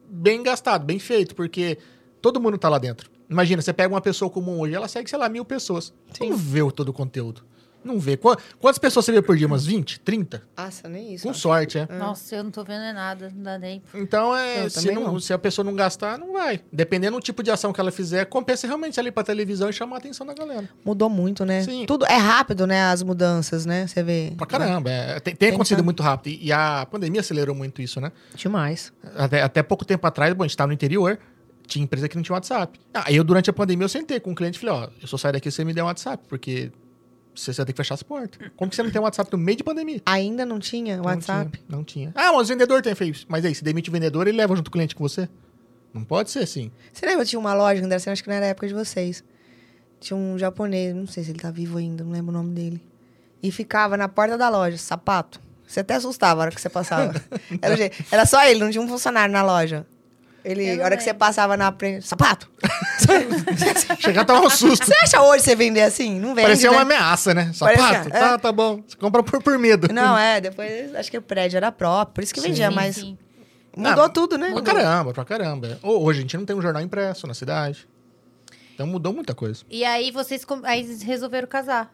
bem 0.10 0.44
gastado, 0.44 0.86
bem 0.86 1.00
feito, 1.00 1.34
porque 1.36 1.78
todo 2.22 2.42
mundo 2.42 2.58
tá 2.58 2.68
lá 2.68 2.78
dentro. 2.78 3.10
Imagina, 3.30 3.62
você 3.62 3.72
pega 3.72 3.94
uma 3.94 4.02
pessoa 4.02 4.30
comum 4.30 4.60
hoje, 4.60 4.74
ela 4.74 4.88
segue, 4.88 5.10
sei 5.10 5.20
lá, 5.20 5.30
mil 5.30 5.46
pessoas. 5.46 5.94
Sim. 6.14 6.32
Não 6.32 6.38
vê 6.38 6.60
todo 6.72 6.90
o 6.90 6.94
conteúdo. 6.94 7.44
Não 7.88 8.00
vê. 8.00 8.18
Qua- 8.18 8.38
Quantas 8.60 8.78
pessoas 8.78 9.06
você 9.06 9.12
vê 9.12 9.22
por 9.22 9.38
dia? 9.38 9.48
Umas 9.48 9.66
20? 9.66 10.00
30? 10.02 10.44
Nossa, 10.58 10.90
nem 10.90 11.14
isso. 11.14 11.26
Com 11.28 11.34
sorte, 11.34 11.78
é. 11.78 11.88
Nossa, 11.98 12.36
eu 12.36 12.44
não 12.44 12.52
tô 12.52 12.64
vendo 12.64 12.84
é 12.84 12.92
nada, 12.94 13.32
não 13.34 13.44
dá 13.44 13.58
nem. 13.58 13.82
Então, 13.94 14.36
é, 14.36 14.66
Eu 14.66 14.70
se, 14.70 14.92
não- 14.92 15.04
não. 15.14 15.20
se 15.20 15.32
a 15.34 15.38
pessoa 15.40 15.64
não 15.66 15.74
gastar, 15.74 16.18
não 16.18 16.34
vai. 16.34 16.60
Dependendo 16.72 17.18
do 17.18 17.24
tipo 17.24 17.42
de 17.42 17.50
ação 17.50 17.72
que 17.72 17.80
ela 17.80 17.92
fizer, 17.92 18.26
compensa 18.26 18.68
realmente 18.68 19.00
ali 19.00 19.12
pra 19.12 19.24
televisão 19.24 19.70
e 19.70 19.74
chamar 19.74 19.96
a 19.96 20.00
atenção 20.00 20.28
da 20.28 20.34
galera. 20.34 20.70
Mudou 20.86 21.10
muito, 21.10 21.46
né? 21.46 21.64
Sim. 21.64 21.86
Tudo 21.86 22.06
é 22.06 22.18
rápido, 22.18 22.68
né? 22.68 22.84
As 22.84 23.02
mudanças, 23.02 23.66
né? 23.66 23.88
Você 23.88 24.04
vê. 24.04 24.34
Pra 24.38 24.46
caramba. 24.46 24.90
é, 24.90 25.20
tem 25.20 25.36
tem 25.36 25.50
acontecido 25.50 25.84
muito 25.84 26.04
rápido. 26.04 26.34
E, 26.34 26.48
e 26.48 26.52
a 26.52 26.86
pandemia 26.90 27.22
acelerou 27.22 27.56
muito 27.56 27.82
isso, 27.82 28.02
né? 28.02 28.12
Demais. 28.36 28.92
Até, 29.16 29.42
até 29.42 29.64
pouco 29.64 29.86
tempo 29.86 30.06
atrás, 30.06 30.34
bom, 30.34 30.44
a 30.44 30.48
gente 30.48 30.58
tava 30.58 30.68
no 30.68 30.74
interior, 30.74 31.18
tinha 31.66 31.84
empresa 31.84 32.08
que 32.10 32.16
não 32.16 32.24
tinha 32.24 32.34
WhatsApp. 32.34 32.80
Aí 32.94 33.16
eu, 33.16 33.24
durante 33.24 33.50
a 33.50 33.54
pandemia, 33.54 33.86
eu 33.86 33.90
sentei 33.90 34.20
com 34.20 34.32
o 34.32 34.36
cliente 34.36 34.58
e 34.58 34.60
falei, 34.62 34.76
ó, 34.76 34.90
eu 35.02 35.08
só 35.08 35.18
saio 35.18 35.34
daqui 35.34 35.50
se 35.52 35.58
você 35.58 35.66
me 35.66 35.74
der 35.74 35.84
um 35.84 35.86
WhatsApp, 35.88 36.24
porque 36.28 36.72
você, 37.40 37.52
vai 37.52 37.66
ter 37.66 37.74
que 37.74 37.78
fechar 37.78 37.94
as 37.96 38.04
portas. 38.04 38.40
Como 38.56 38.70
que 38.70 38.76
você 38.76 38.84
não 38.84 38.92
tem 38.92 39.00
um 39.00 39.04
WhatsApp 39.04 39.32
no 39.32 39.38
meio 39.38 39.58
de 39.58 39.64
pandemia? 39.64 40.02
Ainda 40.06 40.46
não 40.46 40.60
tinha 40.60 40.98
Não 40.98 41.06
WhatsApp? 41.06 41.52
tinha, 41.58 41.66
Não 41.70 41.84
tinha. 41.84 42.12
Ah, 42.16 42.32
mas 42.34 42.48
o 42.48 42.54
vendedor 42.54 42.82
tem 42.82 42.96
feito. 42.96 43.26
Mas 43.28 43.46
aí, 43.46 43.54
se 43.54 43.64
demite 43.64 43.90
o 43.90 43.94
vendedor, 43.94 44.28
ele 44.28 44.38
leva 44.38 44.56
junto 44.56 44.68
o 44.68 44.72
cliente 44.72 44.96
com 44.96 45.04
você? 45.08 45.30
Não 45.94 46.04
pode 46.04 46.30
ser 46.30 46.40
assim. 46.40 46.72
Você 46.92 47.06
lembra? 47.06 47.26
Tinha 47.26 47.40
uma 47.40 47.54
loja, 47.54 47.84
André, 47.84 47.96
acho 47.96 48.24
que 48.24 48.30
não 48.30 48.36
era 48.36 48.46
a 48.46 48.50
época 48.50 48.68
de 48.68 48.74
vocês. 48.74 49.24
Tinha 50.00 50.18
um 50.18 50.38
japonês, 50.38 50.94
não 50.96 51.08
sei 51.08 51.24
se 51.24 51.32
ele 51.32 51.40
tá 51.40 51.50
vivo 51.50 51.78
ainda, 51.78 52.04
não 52.04 52.12
lembro 52.12 52.30
o 52.32 52.38
nome 52.38 52.54
dele. 52.54 52.84
E 53.42 53.52
ficava 53.52 53.98
na 53.98 54.08
porta 54.08 54.38
da 54.38 54.50
loja, 54.50 54.78
sapato. 54.78 55.40
Você 55.66 55.82
até 55.82 55.96
assustava 55.96 56.42
a 56.42 56.44
hora 56.46 56.52
que 56.52 56.62
você 56.62 56.70
passava. 56.70 57.14
era, 57.62 57.76
era 58.12 58.26
só 58.26 58.44
ele, 58.46 58.60
não 58.60 58.70
tinha 58.72 58.82
um 58.82 58.88
funcionário 58.88 59.34
na 59.34 59.44
loja. 59.44 59.86
Ele, 60.48 60.82
a 60.82 60.86
hora 60.86 60.96
que 60.96 61.04
você 61.04 61.14
passava 61.14 61.58
na 61.58 61.74
frente, 61.74 62.08
sapato! 62.08 62.50
Chegar 64.00 64.24
tava 64.24 64.46
um 64.46 64.50
susto. 64.50 64.86
você 64.86 64.94
acha 65.04 65.22
hoje 65.22 65.44
você 65.44 65.56
vender 65.58 65.82
assim? 65.82 66.18
Não 66.20 66.30
vende, 66.34 66.44
Parecia 66.48 66.70
né? 66.72 66.76
uma 66.78 66.84
ameaça, 66.84 67.34
né? 67.34 67.52
Sapato? 67.54 67.78
Parecia, 67.80 68.12
é. 68.16 68.20
Tá, 68.20 68.38
tá 68.38 68.52
bom. 68.54 68.82
Você 68.88 68.96
compra 68.96 69.22
por, 69.22 69.44
por 69.44 69.58
medo. 69.60 69.94
Não, 69.94 70.18
é, 70.18 70.40
depois 70.40 70.96
acho 70.96 71.12
que 71.12 71.18
o 71.18 71.22
prédio 71.22 71.58
era 71.58 71.70
próprio, 71.70 72.16
por 72.16 72.24
isso 72.24 72.34
que 72.34 72.40
vendia, 72.40 72.70
Sim, 72.70 72.76
mas 72.76 72.96
sim. 72.96 73.18
mudou 73.76 74.06
Ah, 74.06 74.10
tudo, 74.10 74.38
né? 74.38 74.52
Pra 74.54 74.62
caramba, 74.62 75.14
pra 75.14 75.26
caramba. 75.26 75.80
Hoje 75.84 76.20
a 76.20 76.22
gente 76.22 76.38
não 76.38 76.46
tem 76.46 76.56
um 76.56 76.62
jornal 76.62 76.82
impresso 76.82 77.28
na 77.28 77.34
cidade. 77.34 77.86
Então 78.74 78.88
mudou 78.88 79.12
muita 79.12 79.36
coisa. 79.36 79.64
E 79.70 79.84
aí 79.84 80.12
vocês 80.12 80.46
aí 80.64 80.86
vocês 80.86 81.02
resolveram 81.02 81.48
casar 81.48 81.92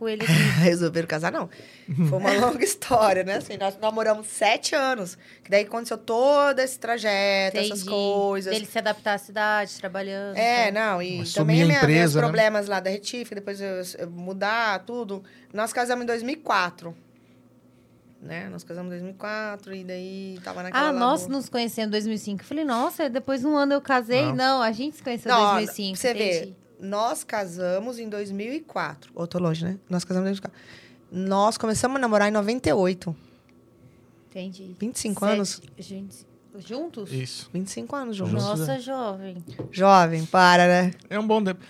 com 0.00 0.08
ele 0.08 0.22
aqui. 0.24 0.32
Resolveram 0.32 1.06
casar, 1.06 1.30
não. 1.30 1.48
Foi 2.08 2.18
uma 2.18 2.32
longa 2.40 2.64
história, 2.64 3.22
né? 3.22 3.34
Assim, 3.36 3.58
nós 3.58 3.78
namoramos 3.78 4.26
sete 4.26 4.74
anos. 4.74 5.16
Que 5.44 5.50
daí 5.50 5.62
aconteceu 5.64 5.98
todo 5.98 6.58
esse 6.58 6.78
trajeto, 6.78 7.58
essas 7.58 7.82
Entendi. 7.82 7.90
coisas. 7.90 8.52
Dele 8.52 8.66
se 8.66 8.78
adaptar 8.78 9.14
à 9.14 9.18
cidade, 9.18 9.78
trabalhando. 9.78 10.36
É, 10.36 10.70
então. 10.70 10.82
não, 10.94 11.02
e 11.02 11.20
Assumir 11.20 11.34
também 11.34 11.62
a 11.62 11.66
minha, 11.66 11.78
empresa, 11.78 11.98
meus 12.00 12.14
né? 12.14 12.20
problemas 12.22 12.66
lá 12.66 12.80
da 12.80 12.88
retífica, 12.90 13.34
depois 13.34 13.60
eu, 13.60 13.82
eu 13.98 14.10
mudar 14.10 14.80
tudo. 14.86 15.22
Nós 15.52 15.72
casamos 15.72 16.02
em 16.02 16.06
2004. 16.06 16.96
Né? 18.22 18.48
Nós 18.50 18.64
casamos 18.64 18.88
em 18.92 18.98
2004 18.98 19.74
e 19.74 19.84
daí 19.84 20.38
tava 20.44 20.62
naquela 20.62 20.88
Ah, 20.88 20.92
nós 20.92 21.26
nos 21.26 21.48
conhecemos 21.48 21.88
em 21.88 21.90
2005. 21.90 22.42
Eu 22.42 22.46
falei, 22.46 22.64
nossa, 22.64 23.08
depois 23.08 23.40
de 23.40 23.46
um 23.46 23.56
ano 23.56 23.74
eu 23.74 23.80
casei. 23.80 24.24
Não. 24.26 24.34
Não, 24.34 24.62
a 24.62 24.72
gente 24.72 24.96
se 24.96 25.02
conheceu 25.02 25.30
em 25.30 25.34
Não, 25.34 25.52
2005. 25.54 25.98
pra 25.98 26.00
você 26.00 26.10
entendi. 26.10 26.56
Nós 26.80 27.22
casamos 27.24 27.98
em 27.98 28.08
2004. 28.08 29.12
Ou 29.14 29.26
tô 29.26 29.38
longe, 29.38 29.64
né? 29.64 29.78
Nós 29.88 30.04
casamos 30.04 30.26
em 30.28 30.32
2004. 30.32 30.60
Nós 31.12 31.56
começamos 31.58 31.96
a 31.96 32.00
namorar 32.00 32.28
em 32.28 32.32
98. 32.32 33.14
Entendi. 34.30 34.76
25 34.78 35.20
Sete- 35.20 35.32
anos. 35.32 35.62
Gente, 35.78 36.26
juntos? 36.58 37.12
Isso. 37.12 37.50
25 37.52 37.96
anos 37.96 38.16
juntos. 38.16 38.34
Nossa, 38.34 38.74
é. 38.74 38.78
jovem. 38.80 39.44
Jovem, 39.72 40.24
para, 40.26 40.66
né? 40.66 40.90
É 41.08 41.18
um 41.18 41.26
bom 41.26 41.42
tempo. 41.42 41.60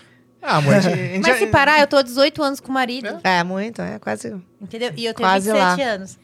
Ah, 0.41 0.61
Mas 0.61 0.83
já- 0.83 1.37
se 1.37 1.47
parar, 1.47 1.79
eu 1.79 1.87
tô 1.87 1.97
há 1.97 2.01
18 2.01 2.41
anos 2.43 2.59
com 2.59 2.69
o 2.69 2.73
marido. 2.73 3.19
É, 3.23 3.43
muito, 3.43 3.81
é 3.81 3.97
quase. 3.99 4.35
Entendeu? 4.59 4.91
E 4.95 5.05
eu 5.05 5.13
tenho 5.13 5.27
Quase 5.27 5.51
27 5.51 5.79
lá. 5.83 5.91
anos. 5.91 6.19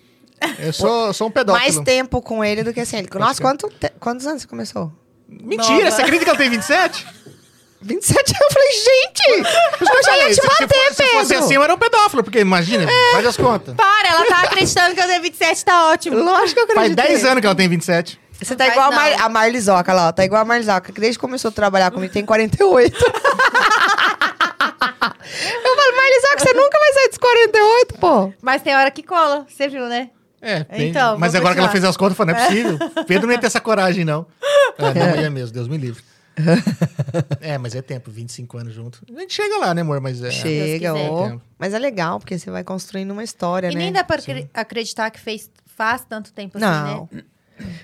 Eu 0.60 0.72
sou, 0.72 1.12
sou 1.14 1.28
um 1.28 1.32
pedófilo. 1.32 1.64
Mais 1.64 1.80
tempo 1.84 2.22
com 2.22 2.44
ele 2.44 2.64
do 2.64 2.72
que 2.72 2.86
sem 2.86 3.00
ele. 3.00 3.10
Nossa, 3.16 3.42
quanto 3.42 3.68
te- 3.70 3.92
quantos 4.00 4.28
anos 4.28 4.44
você 4.44 4.48
começou? 4.48 4.92
Mentira, 5.28 5.74
Nova. 5.86 5.92
você 5.92 6.02
acredita 6.04 6.24
que 6.26 6.30
ela 6.30 6.38
tem 6.38 6.50
27? 6.52 7.06
27 7.82 8.34
eu 8.42 8.52
falei, 8.52 8.72
gente! 8.72 9.22
Eu 9.82 10.04
já 10.04 10.18
ia 10.18 10.28
te 10.30 10.36
se, 10.36 10.42
se 10.42 10.48
bater, 10.48 10.68
fosse, 10.68 10.94
se 10.96 11.04
fosse 11.12 11.28
Pedro! 11.30 11.46
assim, 11.46 11.54
eu 11.56 11.64
era 11.64 11.74
um 11.74 11.78
pedófilo, 11.78 12.24
porque 12.24 12.40
imagina, 12.40 12.88
faz 13.12 13.26
as 13.28 13.38
contas. 13.38 13.76
Para, 13.76 14.10
ela 14.10 14.26
tá 14.26 14.42
acreditando 14.42 14.96
que 14.96 15.02
eu 15.02 15.06
tenho 15.08 15.22
27, 15.22 15.66
tá 15.66 15.90
ótimo. 15.92 16.18
Lógico 16.18 16.66
que 16.66 16.72
eu 16.72 16.76
Faz 16.76 16.92
acreditei. 16.92 17.16
10 17.16 17.26
anos 17.26 17.42
que 17.42 17.46
ela 17.48 17.56
tem 17.56 17.68
27. 17.70 18.20
Você 18.42 18.56
tá 18.56 18.66
Faz 18.66 18.76
igual 18.76 18.88
a, 18.88 18.92
não. 18.92 18.98
Mar, 18.98 19.22
a 19.26 19.30
Marlizoca 19.30 19.94
lá, 19.94 20.08
ó. 20.10 20.12
Tá 20.12 20.24
igual 20.26 20.42
a 20.42 20.46
Marlizoca, 20.46 20.92
que 20.92 21.00
desde 21.02 21.18
que 21.18 21.22
começou 21.22 21.50
a 21.50 21.52
trabalhar 21.52 21.90
comigo 21.92 22.12
tem 22.14 22.24
48. 22.26 22.96
eu 22.96 23.12
falo, 25.76 25.96
Marlizoca, 25.96 26.40
você 26.40 26.54
nunca 26.54 26.80
vai 26.80 26.94
sair 26.94 27.10
dos 27.10 27.18
48, 27.18 27.94
pô. 28.00 28.34
Mas 28.42 28.62
tem 28.62 28.76
hora 28.76 28.92
que 28.92 29.04
cola, 29.04 29.46
você 29.48 29.68
viu, 29.68 29.86
né? 29.88 30.10
É, 30.42 30.64
bem- 30.66 30.90
Então, 30.90 31.18
mas 31.18 31.34
agora 31.34 31.56
que 31.56 31.60
ela 31.60 31.68
continuar. 31.68 31.72
fez 31.72 31.84
as 31.84 31.98
contas, 31.98 32.12
eu 32.12 32.18
falei, 32.18 32.36
não 32.36 32.42
é 32.42 32.46
possível. 32.48 32.78
Pedro 33.08 33.28
não 33.28 33.34
ia 33.34 33.40
ter 33.40 33.48
essa 33.48 33.60
coragem, 33.60 34.06
não. 34.06 34.26
É, 34.78 34.94
não 34.94 35.16
ia 35.22 35.30
mesmo, 35.30 35.52
Deus 35.54 35.68
me 35.68 35.78
livre. 35.78 36.04
É, 37.42 37.58
mas 37.58 37.76
é 37.76 37.82
tempo, 37.82 38.12
25 38.12 38.58
anos 38.58 38.74
junto. 38.74 39.02
A 39.16 39.20
gente 39.22 39.34
chega 39.34 39.58
lá, 39.58 39.74
né, 39.74 39.82
amor? 39.82 40.00
Mas 40.00 40.22
é. 40.22 40.32
Chega, 40.32 40.94
ó. 40.94 41.38
Mas 41.58 41.74
é 41.74 41.80
legal, 41.80 42.20
porque 42.20 42.38
você 42.38 42.50
vai 42.52 42.64
construindo 42.64 43.12
uma 43.12 43.24
história, 43.24 43.68
E 43.72 43.74
né? 43.76 43.80
nem 43.82 43.92
dá 43.92 44.04
pra 44.04 44.18
acre- 44.18 44.50
acreditar 44.54 45.10
que 45.10 45.20
fez, 45.20 45.50
faz 45.66 46.06
tanto 46.08 46.32
tempo 46.34 46.60
Não. 46.60 47.04
assim, 47.06 47.16
né? 47.16 47.24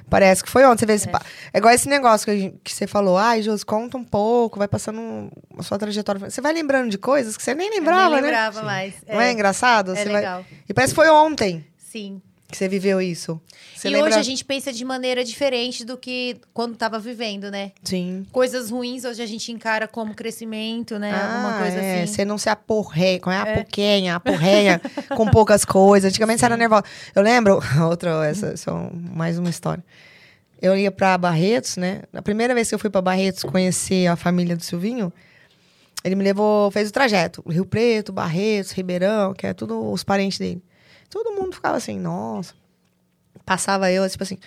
Parece 0.08 0.44
que 0.44 0.52
foi 0.52 0.64
ontem. 0.66 0.82
Você 0.82 0.86
vê 0.86 0.94
esse 0.94 1.10
pa- 1.10 1.22
é 1.52 1.58
igual 1.58 1.74
esse 1.74 1.90
negócio 1.90 2.26
que, 2.26 2.38
gente- 2.38 2.60
que 2.64 2.72
você 2.72 2.86
falou. 2.86 3.18
Ai, 3.18 3.42
Jus, 3.42 3.64
conta 3.64 3.98
um 3.98 4.04
pouco, 4.04 4.60
vai 4.60 4.68
passando 4.68 5.32
a 5.58 5.64
sua 5.64 5.80
trajetória. 5.80 6.30
Você 6.30 6.42
vai 6.42 6.54
lembrando 6.54 6.92
de 6.92 6.98
coisas 7.00 7.36
que 7.36 7.42
você 7.42 7.56
nem 7.56 7.72
lembrava, 7.72 8.10
nem 8.14 8.22
né? 8.22 8.22
lembrava 8.28 8.62
mais. 8.62 8.94
Não 9.08 9.20
é, 9.20 9.32
engraçado? 9.32 9.94
É 9.94 9.96
Você 9.96 10.06
vai- 10.06 10.14
legal. 10.22 10.46
E 10.70 10.74
parece 10.76 10.94
que 10.94 10.96
foi 10.96 11.10
ontem 11.10 11.66
Sim. 11.76 12.22
Que 12.54 12.58
você 12.58 12.68
viveu 12.68 13.02
isso. 13.02 13.42
Você 13.76 13.88
e 13.88 13.92
lembra? 13.92 14.12
hoje 14.12 14.20
a 14.20 14.24
gente 14.24 14.46
pensa 14.46 14.72
de 14.72 14.86
maneira 14.86 15.24
diferente 15.26 15.84
do 15.84 15.98
que 15.98 16.38
quando 16.54 16.76
tava 16.76 17.00
vivendo, 17.00 17.50
né? 17.50 17.72
Sim. 17.84 18.28
Coisas 18.32 18.70
ruins 18.70 19.04
hoje 19.06 19.24
a 19.24 19.26
gente 19.26 19.52
encara 19.52 19.88
como 19.88 20.14
crescimento, 20.14 21.00
né? 21.00 21.12
Ah, 21.12 21.36
Alguma 21.36 21.58
coisa 21.58 21.78
é. 21.80 22.04
assim. 22.04 22.14
Você 22.14 22.24
não 22.24 22.38
se 22.38 22.50
aporreia, 22.50 23.20
como 23.20 23.36
é 23.36 23.40
a 23.40 23.56
pouquinha, 23.56 24.16
a 24.16 24.20
porreia 24.20 24.80
com 25.18 25.28
poucas 25.28 25.66
coisas. 25.66 26.10
Antigamente 26.10 26.42
você 26.42 26.46
era 26.46 26.56
nervosa. 26.56 26.84
Eu 27.16 27.24
lembro, 27.24 27.60
outra, 27.90 28.24
essa, 28.28 28.56
só 28.56 28.88
mais 28.94 29.40
uma 29.40 29.50
história. 29.50 29.84
Eu 30.62 30.78
ia 30.78 30.92
pra 30.92 31.18
Barretos, 31.18 31.76
né? 31.76 32.04
A 32.14 32.22
primeira 32.22 32.54
vez 32.54 32.70
que 32.70 32.76
eu 32.76 32.80
fui 32.80 32.92
pra 32.92 33.02
Barretos 33.02 33.44
conhecer 33.44 34.06
a 34.06 34.16
família 34.16 34.56
do 34.56 34.64
Silvinho, 34.64 35.12
ele 36.04 36.16
me 36.16 36.24
levou, 36.24 36.70
fez 36.70 36.90
o 36.90 36.94
trajeto. 36.94 37.44
Rio 37.50 37.66
Preto, 37.66 38.14
Barretos, 38.14 38.72
Ribeirão, 38.74 39.34
que 39.34 39.48
é 39.48 39.54
tudo 39.56 39.92
os 39.92 40.04
parentes 40.04 40.38
dele. 40.38 40.62
Todo 41.14 41.32
mundo 41.32 41.54
ficava 41.54 41.78
assim, 41.78 42.00
nossa. 42.00 42.56
Passava 43.46 43.92
eu, 43.92 44.10
tipo 44.10 44.24
assim, 44.24 44.38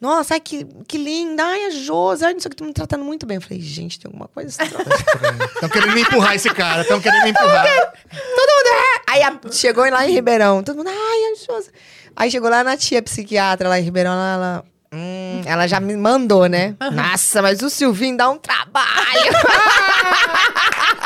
nossa, 0.00 0.34
ai, 0.34 0.40
que, 0.40 0.64
que 0.86 0.96
linda, 0.98 1.42
ai, 1.44 1.64
a 1.66 1.70
Josi, 1.70 2.24
ai, 2.24 2.32
não 2.34 2.40
sei 2.40 2.48
o 2.48 2.50
que, 2.50 2.56
tu 2.56 2.64
me 2.64 2.72
tratando 2.72 3.02
muito 3.04 3.24
bem. 3.26 3.36
Eu 3.36 3.40
falei, 3.40 3.60
gente, 3.60 3.98
tem 3.98 4.08
alguma 4.08 4.28
coisa 4.28 4.48
estranha. 4.50 4.72
Estão 5.54 5.68
querendo 5.68 5.92
me 5.94 6.02
empurrar 6.02 6.34
esse 6.36 6.48
cara, 6.50 6.82
estão 6.82 7.00
querendo 7.00 7.24
me 7.24 7.30
empurrar. 7.30 7.66
Todo 7.66 8.50
mundo. 8.50 8.66
"É". 8.68 9.12
Aí 9.12 9.22
a- 9.22 9.40
chegou 9.50 9.88
lá 9.90 10.06
em 10.06 10.12
Ribeirão. 10.12 10.62
Todo 10.62 10.76
mundo. 10.76 10.90
Ai, 10.90 11.32
ansiosa. 11.32 11.70
Aí 12.14 12.30
chegou 12.30 12.48
lá 12.50 12.62
na 12.62 12.76
tia 12.76 13.02
psiquiatra 13.02 13.68
lá 13.68 13.80
em 13.80 13.82
Ribeirão. 13.82 14.12
Ela, 14.12 14.34
ela, 14.34 14.64
hum, 14.92 15.42
ela 15.46 15.66
já 15.66 15.80
me 15.80 15.96
mandou, 15.96 16.46
né? 16.46 16.76
Nossa, 16.92 17.40
mas 17.42 17.62
o 17.62 17.70
Silvinho 17.70 18.16
dá 18.16 18.28
um 18.28 18.38
trabalho. 18.38 18.92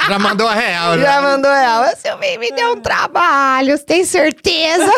Já 0.09 0.19
mandou 0.19 0.47
a 0.47 0.55
real, 0.55 0.99
já 0.99 1.05
já. 1.05 1.23
mandou 1.23 1.51
ela. 1.51 1.93
O 1.93 1.97
Silvinho 1.97 2.41
me 2.41 2.51
deu 2.53 2.73
um 2.73 2.81
trabalho. 2.81 3.77
Você 3.77 3.85
tem 3.85 4.05
certeza? 4.05 4.91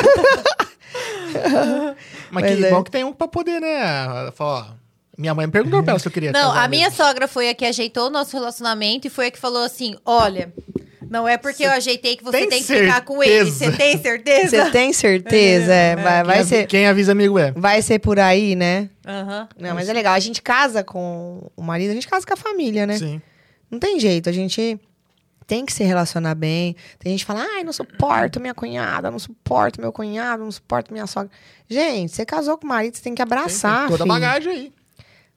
Mas 1.35 1.97
Mas 2.31 2.45
que 2.57 2.65
é. 2.65 2.71
bom 2.71 2.83
que 2.83 2.91
tem 2.91 3.05
um 3.05 3.13
pra 3.13 3.29
poder, 3.29 3.61
né? 3.61 3.81
Ela 4.05 4.33
falou, 4.33 4.55
ó, 4.63 4.67
minha 5.17 5.35
mãe 5.35 5.47
me 5.47 5.53
perguntou 5.53 5.83
pra 5.83 5.93
ela 5.93 5.99
se 5.99 6.07
eu 6.09 6.13
queria 6.13 6.33
Não, 6.33 6.53
a 6.53 6.69
minha 6.69 6.89
mesmo. 6.91 7.05
sogra 7.05 7.27
foi 7.27 7.49
a 7.49 7.55
que 7.55 7.65
ajeitou 7.65 8.07
o 8.07 8.11
nosso 8.11 8.37
relacionamento 8.37 9.07
e 9.07 9.11
foi 9.11 9.27
a 9.27 9.31
que 9.31 9.39
falou 9.39 9.63
assim: 9.65 9.97
olha, 10.05 10.53
Não 11.11 11.27
é 11.27 11.37
porque 11.39 11.65
eu 11.65 11.71
ajeitei 11.71 12.17
que 12.17 12.23
você 12.25 12.39
Tem 12.39 12.49
tem, 12.51 12.63
que 12.63 12.67
ficar 12.81 13.01
com 13.03 13.23
ele. 13.23 13.51
certeza? 13.51 13.71
Você 13.71 13.77
tem 13.77 13.99
certeza? 14.03 14.65
Você 14.65 14.71
tem 14.71 14.93
certeza? 14.93 15.73
É, 15.73 15.97
vai, 15.97 16.23
vai 16.25 16.37
quem, 16.37 16.45
ser, 16.45 16.67
quem 16.67 16.87
avisa 16.87 17.13
amigo 17.13 17.39
é. 17.39 17.51
vai 17.53 17.81
ser 17.83 17.99
por 17.99 18.19
aí, 18.19 18.55
né? 18.55 18.91
Aham. 19.07 19.49
Não, 19.59 19.75
mas 19.75 19.89
é 19.89 19.93
legal. 19.93 20.13
A 20.15 20.19
gente 20.21 20.43
casa 20.43 20.85
com 20.85 21.51
o 21.57 21.63
marido, 21.63 21.91
a 21.91 21.95
gente 21.95 22.07
casa 22.09 22.27
com 22.27 22.35
a 22.35 22.37
família, 22.37 22.87
né? 22.87 22.99
Sim. 22.99 23.21
Não 23.71 23.79
tem 23.79 23.99
jeito. 23.99 24.29
A 24.29 24.33
gente 24.33 24.79
tem 25.49 25.65
que 25.65 25.73
se 25.73 25.83
relacionar 25.83 26.35
bem. 26.35 26.77
Tem 26.99 27.11
gente 27.11 27.21
que 27.21 27.27
fala, 27.27 27.41
ai, 27.41 27.65
não 27.65 27.73
suporto 27.73 28.39
minha 28.39 28.55
cunhada, 28.55 29.11
não 29.11 29.19
suporto 29.19 29.81
meu 29.81 29.91
cunhado, 29.91 30.45
não 30.45 30.53
suporto 30.53 30.93
minha 30.93 31.07
sogra. 31.07 31.31
Gente, 31.67 32.13
você 32.13 32.27
casou 32.27 32.59
com 32.59 32.67
o 32.67 32.69
marido, 32.69 32.95
você 32.95 33.03
tem 33.03 33.15
que 33.15 33.23
abraçar, 33.23 33.89
Tem 33.89 33.97
toda 33.97 34.05
a 34.05 34.07
filho. 34.07 34.15
bagagem 34.15 34.53
aí. 34.53 34.73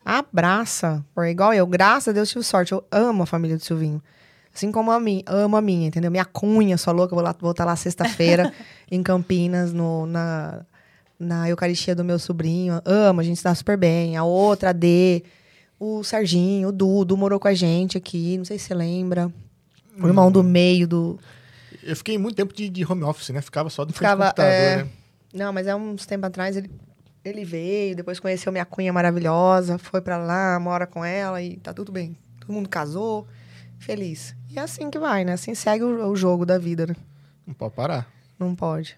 Abraça. 0.04 1.04
Por 1.16 1.26
igual 1.26 1.54
eu, 1.54 1.66
graças 1.66 2.10
a 2.10 2.12
Deus 2.12 2.30
tive 2.30 2.44
sorte. 2.44 2.74
Eu 2.74 2.84
amo 2.92 3.24
a 3.24 3.26
família 3.26 3.56
do 3.56 3.64
Silvinho. 3.64 4.04
Assim 4.54 4.70
como 4.70 4.92
a 4.92 5.00
minha, 5.00 5.24
amo 5.28 5.56
a 5.56 5.62
minha, 5.62 5.88
entendeu? 5.88 6.12
Minha 6.12 6.26
cunha, 6.26 6.78
sua 6.78 6.92
louca, 6.92 7.14
eu 7.14 7.16
vou 7.16 7.24
lá, 7.24 7.34
vou 7.40 7.52
estar 7.52 7.64
lá 7.64 7.78
sexta-feira 7.78 8.52
em 8.92 9.02
Campinas, 9.02 9.72
no, 9.72 10.06
na, 10.06 10.66
na 11.18 11.50
Eucaristia 11.50 11.96
do 11.96 12.04
meu 12.04 12.20
sobrinho. 12.20 12.82
Amo, 12.84 13.22
a 13.22 13.24
gente 13.24 13.38
se 13.38 13.46
dá 13.46 13.56
super 13.56 13.78
bem. 13.78 14.18
A 14.18 14.26
outra, 14.26 14.72
a 14.72 14.74
D, 14.74 15.24
o 15.80 16.04
Serginho, 16.04 16.68
o 16.68 16.72
Dudu 16.74 17.16
morou 17.16 17.40
com 17.40 17.48
a 17.48 17.54
gente 17.54 17.98
aqui, 17.98 18.38
não 18.38 18.44
sei 18.44 18.60
se 18.60 18.66
você 18.66 18.74
lembra. 18.74 19.32
O 19.98 20.08
irmão 20.08 20.32
do 20.32 20.44
meio 20.44 20.88
do. 20.88 21.20
Eu 21.84 21.96
fiquei 21.96 22.18
muito 22.18 22.36
tempo 22.36 22.54
de, 22.54 22.70
de 22.70 22.86
home 22.86 23.04
office, 23.04 23.30
né? 23.30 23.42
Ficava 23.42 23.70
só 23.70 23.84
do 23.84 23.94
Ficava, 23.94 24.26
computador, 24.26 24.52
é, 24.52 24.78
né? 24.78 24.90
Não, 25.34 25.52
mas 25.52 25.68
há 25.68 25.76
uns 25.76 26.06
tempos 26.06 26.28
atrás 26.28 26.56
ele, 26.56 26.70
ele 27.24 27.44
veio, 27.44 27.96
depois 27.96 28.20
conheceu 28.20 28.52
minha 28.52 28.66
cunha 28.66 28.92
maravilhosa, 28.94 29.78
foi 29.78 30.02
pra 30.02 30.18
lá, 30.18 30.60
mora 30.60 30.86
com 30.86 31.04
ela 31.04 31.42
e 31.42 31.58
tá 31.58 31.74
tudo 31.74 31.92
bem. 31.92 32.16
Todo 32.40 32.54
mundo 32.54 32.70
casou, 32.70 33.28
feliz. 33.80 34.36
E 34.50 34.60
é 34.60 34.62
assim 34.62 34.90
que 34.90 35.00
vai, 35.00 35.24
né? 35.24 35.34
Assim 35.34 35.56
segue 35.56 35.84
o, 35.84 36.10
o 36.10 36.16
jogo 36.16 36.46
da 36.46 36.58
vida, 36.58 36.86
né? 36.86 36.96
Não 37.46 37.54
pode 37.54 37.74
parar. 37.74 38.08
Não 38.38 38.56
pode. 38.56 38.98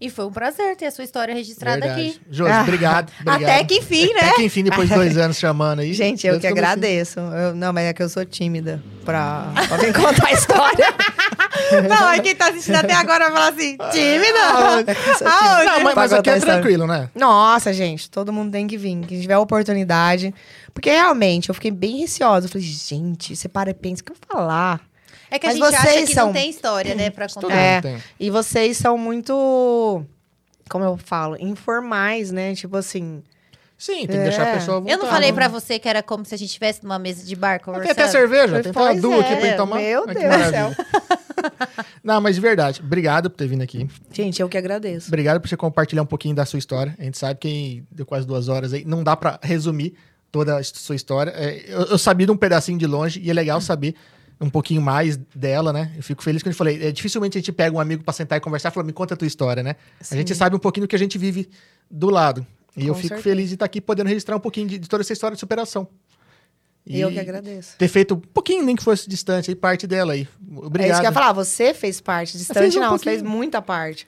E 0.00 0.08
foi 0.08 0.24
um 0.24 0.30
prazer 0.32 0.74
ter 0.76 0.86
a 0.86 0.90
sua 0.90 1.04
história 1.04 1.34
registrada 1.34 1.78
Verdade. 1.80 2.08
aqui. 2.08 2.20
Josi, 2.30 2.50
Ah, 2.50 2.62
obrigado, 2.62 3.12
obrigado. 3.20 3.42
Até 3.42 3.64
que 3.64 3.74
enfim, 3.76 4.06
né? 4.14 4.20
Até 4.20 4.34
que 4.36 4.44
enfim, 4.44 4.64
depois 4.64 4.88
de 4.88 4.94
dois 4.94 5.16
anos 5.18 5.36
chamando 5.38 5.80
aí. 5.80 5.92
Gente, 5.92 6.26
eu 6.26 6.40
que 6.40 6.46
não 6.46 6.52
agradeço. 6.52 7.20
Eu- 7.20 7.54
não, 7.54 7.70
mas 7.72 7.84
é 7.84 7.92
que 7.92 8.02
eu 8.02 8.08
sou 8.08 8.24
tímida 8.24 8.82
pra, 9.04 9.52
pra 9.68 9.76
vir 9.76 9.92
contar 9.92 10.26
a 10.28 10.32
história. 10.32 10.86
Não, 11.88 12.08
aí 12.08 12.20
quem 12.20 12.34
tá 12.34 12.48
assistindo 12.48 12.76
até 12.76 12.92
agora 12.94 13.30
vai 13.30 13.32
falar 13.32 13.48
assim, 13.50 13.76
tímida? 13.92 14.40
Aonde? 14.52 14.94
sei. 15.18 15.26
Não, 15.26 15.80
mas, 15.84 15.94
mas 15.94 16.12
aqui 16.12 16.30
é 16.30 16.40
tranquilo, 16.40 16.86
né? 16.86 17.08
Nossa, 17.14 17.72
gente, 17.72 18.10
todo 18.10 18.32
mundo 18.32 18.50
tem 18.50 18.66
que 18.66 18.76
vir. 18.76 18.98
Quem 19.06 19.20
tiver 19.20 19.34
a 19.34 19.40
oportunidade. 19.40 20.34
Porque 20.74 20.90
realmente, 20.90 21.48
eu 21.48 21.54
fiquei 21.54 21.70
bem 21.70 21.98
receosa. 21.98 22.46
Eu 22.46 22.50
falei, 22.50 22.66
gente, 22.66 23.36
você 23.36 23.48
para 23.48 23.70
e 23.70 23.74
pensa, 23.74 24.02
o 24.02 24.04
que 24.04 24.12
eu 24.12 24.16
vou 24.28 24.40
falar? 24.40 24.80
É 25.30 25.38
que 25.38 25.46
a 25.46 25.50
Mas 25.50 25.58
gente 25.58 25.74
acha 25.76 26.06
que 26.06 26.14
são- 26.14 26.26
não 26.26 26.32
tem 26.32 26.50
história, 26.50 26.94
né, 26.94 27.10
pra 27.10 27.28
contar. 27.28 27.54
É. 27.54 27.80
tem. 27.80 27.98
E 28.18 28.30
vocês 28.30 28.76
são 28.76 28.98
muito, 28.98 30.04
como 30.68 30.84
eu 30.84 30.96
falo, 30.96 31.36
informais, 31.40 32.30
né? 32.32 32.54
Tipo 32.54 32.76
assim, 32.76 33.22
Sim, 33.78 34.00
tem 34.00 34.08
que 34.08 34.16
É. 34.18 34.24
deixar 34.24 34.42
a 34.50 34.54
pessoa 34.58 34.76
à 34.76 34.90
Eu 34.90 34.98
não 34.98 35.06
falei 35.06 35.32
pra 35.32 35.48
você 35.48 35.78
que 35.78 35.88
era 35.88 36.02
como 36.02 36.22
se 36.22 36.34
a 36.34 36.36
gente 36.38 36.48
estivesse 36.48 36.82
numa 36.82 36.98
mesa 36.98 37.24
de 37.24 37.34
bar 37.34 37.58
Tem 37.58 37.64
conversando? 37.64 37.92
até 37.92 38.08
cerveja, 38.08 38.60
tem 38.62 38.70
até 38.72 39.00
duas 39.00 39.20
aqui 39.20 39.32
é, 39.32 39.36
pra 39.36 39.46
gente 39.46 39.56
tomar. 39.56 39.76
meu 39.76 40.06
que 40.06 40.12
Deus 40.14 40.22
do 40.24 40.28
maravilha. 40.28 40.76
Não, 42.04 42.20
mas 42.20 42.34
de 42.34 42.42
verdade, 42.42 42.80
obrigado 42.84 43.30
por 43.30 43.36
ter 43.38 43.46
vindo 43.46 43.62
aqui. 43.62 43.88
gente, 44.12 44.40
eu 44.42 44.50
que 44.50 44.58
agradeço. 44.58 45.08
Obrigado 45.08 45.40
por 45.40 45.48
você 45.48 45.56
compartilhar 45.56 46.02
um 46.02 46.06
pouquinho 46.06 46.34
da 46.34 46.44
sua 46.44 46.58
história. 46.58 46.94
A 46.98 47.04
gente 47.04 47.16
sabe 47.16 47.38
que 47.40 47.82
deu 47.90 48.04
quase 48.04 48.26
duas 48.26 48.48
horas 48.48 48.74
aí. 48.74 48.84
Não 48.84 49.02
dá 49.02 49.16
pra 49.16 49.38
resumir 49.42 49.94
toda 50.30 50.58
a 50.58 50.62
sua 50.62 50.94
história. 50.94 51.30
É, 51.34 51.64
eu, 51.66 51.80
eu 51.86 51.98
sabia 51.98 52.26
de 52.26 52.32
um 52.32 52.36
pedacinho 52.36 52.78
de 52.78 52.86
longe 52.86 53.18
e 53.20 53.30
é 53.30 53.32
legal 53.32 53.62
saber 53.62 53.94
um 54.40 54.48
pouquinho 54.48 54.80
mais 54.80 55.16
dela, 55.16 55.72
né? 55.72 55.92
Eu 55.96 56.02
fico 56.02 56.22
feliz 56.22 56.42
que 56.42 56.48
a 56.48 56.52
gente 56.52 56.58
falei. 56.58 56.82
É, 56.86 56.90
dificilmente 56.90 57.36
a 57.36 57.40
gente 57.40 57.52
pega 57.52 57.76
um 57.76 57.80
amigo 57.80 58.02
pra 58.02 58.12
sentar 58.12 58.38
e 58.38 58.40
conversar 58.40 58.70
e 58.70 58.72
falar, 58.72 58.86
me 58.86 58.92
conta 58.92 59.14
a 59.14 59.16
tua 59.16 59.26
história, 59.28 59.62
né? 59.62 59.76
A 60.10 60.14
gente 60.16 60.34
sabe 60.34 60.56
um 60.56 60.58
pouquinho 60.58 60.86
do 60.86 60.88
que 60.88 60.96
a 60.96 60.98
gente 60.98 61.18
vive 61.18 61.48
do 61.90 62.08
lado. 62.08 62.46
E 62.76 62.86
eu 62.86 62.94
Com 62.94 63.00
fico 63.00 63.08
certeza. 63.16 63.22
feliz 63.22 63.48
de 63.48 63.54
estar 63.56 63.66
aqui 63.66 63.80
podendo 63.80 64.06
registrar 64.08 64.36
um 64.36 64.40
pouquinho 64.40 64.68
de, 64.68 64.78
de 64.78 64.88
toda 64.88 65.02
essa 65.02 65.12
história 65.12 65.34
de 65.34 65.40
superação. 65.40 65.86
E 66.86 66.98
Eu 66.98 67.10
que 67.10 67.18
agradeço. 67.20 67.76
ter 67.76 67.88
feito 67.88 68.14
um 68.14 68.20
pouquinho, 68.20 68.64
nem 68.64 68.74
que 68.74 68.82
fosse 68.82 69.08
distante, 69.08 69.50
aí, 69.50 69.54
parte 69.54 69.86
dela 69.86 70.14
aí. 70.14 70.26
Obrigado. 70.56 70.88
É 70.88 70.92
isso 70.92 71.00
que 71.00 71.06
eu 71.06 71.10
ia 71.10 71.12
falar, 71.14 71.32
você 71.32 71.74
fez 71.74 72.00
parte. 72.00 72.38
Distante 72.38 72.78
um 72.78 72.80
não, 72.80 72.88
você 72.88 73.04
pouquinho. 73.04 73.12
fez 73.16 73.22
muita 73.22 73.60
parte. 73.60 74.06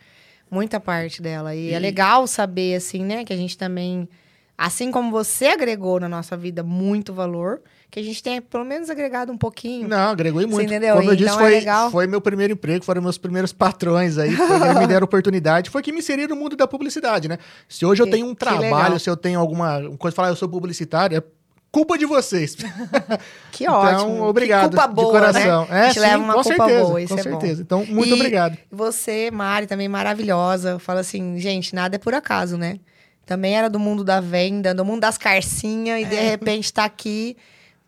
Muita 0.50 0.80
parte 0.80 1.20
dela. 1.20 1.54
E, 1.54 1.68
E- 1.70 1.74
é 1.74 1.78
legal 1.78 2.26
saber, 2.26 2.74
assim, 2.76 3.04
né? 3.04 3.24
Que 3.24 3.32
a 3.32 3.36
gente 3.36 3.58
também, 3.58 4.08
assim 4.56 4.90
como 4.90 5.10
você 5.10 5.46
agregou 5.48 6.00
na 6.00 6.08
nossa 6.08 6.36
vida 6.36 6.62
muito 6.62 7.12
valor, 7.12 7.60
que 7.92 8.00
a 8.00 8.02
gente 8.02 8.22
tenha 8.22 8.40
pelo 8.40 8.64
menos 8.64 8.88
agregado 8.88 9.30
um 9.30 9.36
pouquinho. 9.36 9.86
Não, 9.86 10.08
agregou 10.08 10.40
e 10.40 10.46
muito. 10.46 10.64
entendeu? 10.64 10.96
Como 10.96 11.10
eu 11.10 11.14
disse, 11.14 11.28
Então 11.28 11.40
é 11.40 11.42
foi, 11.42 11.50
legal. 11.58 11.90
foi 11.90 12.06
meu 12.06 12.22
primeiro 12.22 12.54
emprego, 12.54 12.82
foram 12.82 13.02
meus 13.02 13.18
primeiros 13.18 13.52
patrões 13.52 14.16
aí, 14.16 14.34
que 14.34 14.78
me 14.78 14.86
deram 14.86 15.04
oportunidade, 15.04 15.68
foi 15.68 15.82
que 15.82 15.92
me 15.92 15.98
inseriram 15.98 16.34
no 16.34 16.40
mundo 16.42 16.56
da 16.56 16.66
publicidade, 16.66 17.28
né? 17.28 17.36
Se 17.68 17.84
hoje 17.84 18.02
eu 18.02 18.10
tenho 18.10 18.26
um 18.26 18.34
trabalho, 18.34 18.98
se 18.98 19.10
eu 19.10 19.16
tenho 19.16 19.38
alguma 19.38 19.78
coisa, 19.98 20.14
falar 20.14 20.28
eu 20.30 20.36
sou 20.36 20.48
publicitário, 20.48 21.18
é 21.18 21.22
culpa 21.70 21.98
de 21.98 22.06
vocês. 22.06 22.56
Que 23.52 23.64
então, 23.64 23.74
ótimo. 23.74 24.24
obrigado. 24.24 24.70
Que 24.70 24.76
culpa 24.76 24.88
de 24.88 24.94
boa, 24.94 25.10
coração. 25.10 25.66
né? 25.68 25.80
a 25.82 25.84
gente 25.84 25.94
sim, 25.94 26.00
leva 26.00 26.16
uma 26.24 26.32
com 26.32 26.42
culpa 26.42 26.56
certeza, 26.64 26.84
boa, 26.86 27.02
isso 27.02 27.14
com 27.14 27.20
é 27.20 27.24
bom. 27.24 27.30
certeza. 27.40 27.60
Então, 27.62 27.84
muito 27.84 28.08
E 28.08 28.12
obrigado. 28.14 28.56
Você, 28.70 29.30
Mari, 29.30 29.66
também 29.66 29.88
maravilhosa. 29.88 30.78
Fala 30.78 31.00
assim, 31.00 31.38
gente, 31.38 31.74
nada 31.74 31.96
é 31.96 31.98
por 31.98 32.14
acaso, 32.14 32.56
né? 32.56 32.80
Também 33.26 33.54
era 33.54 33.68
do 33.68 33.78
mundo 33.78 34.02
da 34.02 34.18
venda, 34.18 34.74
do 34.74 34.82
mundo 34.82 35.00
das 35.02 35.18
carcinhas, 35.18 36.00
e 36.00 36.04
de 36.06 36.16
repente 36.16 36.72
tá 36.72 36.84
aqui 36.84 37.36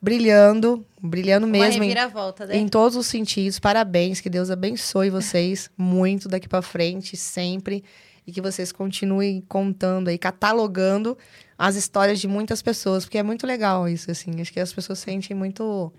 brilhando, 0.05 0.85
brilhando 1.03 1.47
Uma 1.47 1.53
mesmo 1.53 1.83
em, 1.83 1.89
reviravolta, 1.89 2.45
né? 2.45 2.59
em 2.59 2.69
todos 2.69 2.95
os 2.95 3.07
sentidos. 3.07 3.59
Parabéns, 3.59 4.21
que 4.21 4.29
Deus 4.29 4.51
abençoe 4.51 5.09
vocês 5.09 5.71
muito 5.79 6.29
daqui 6.29 6.47
pra 6.47 6.61
frente, 6.61 7.17
sempre. 7.17 7.83
E 8.27 8.33
que 8.33 8.41
vocês 8.41 8.71
continuem 8.71 9.43
contando 9.49 10.09
aí, 10.09 10.19
catalogando 10.19 11.17
as 11.59 11.75
histórias 11.75 12.21
de 12.21 12.29
muitas 12.29 12.61
pessoas, 12.61 13.05
porque 13.05 13.19
é 13.19 13.23
muito 13.23 13.47
legal 13.47 13.89
isso, 13.89 14.11
assim. 14.11 14.41
Acho 14.41 14.53
que 14.53 14.61
as 14.61 14.73
pessoas 14.73 14.99
sentem 14.99 15.35
muito, 15.35 15.93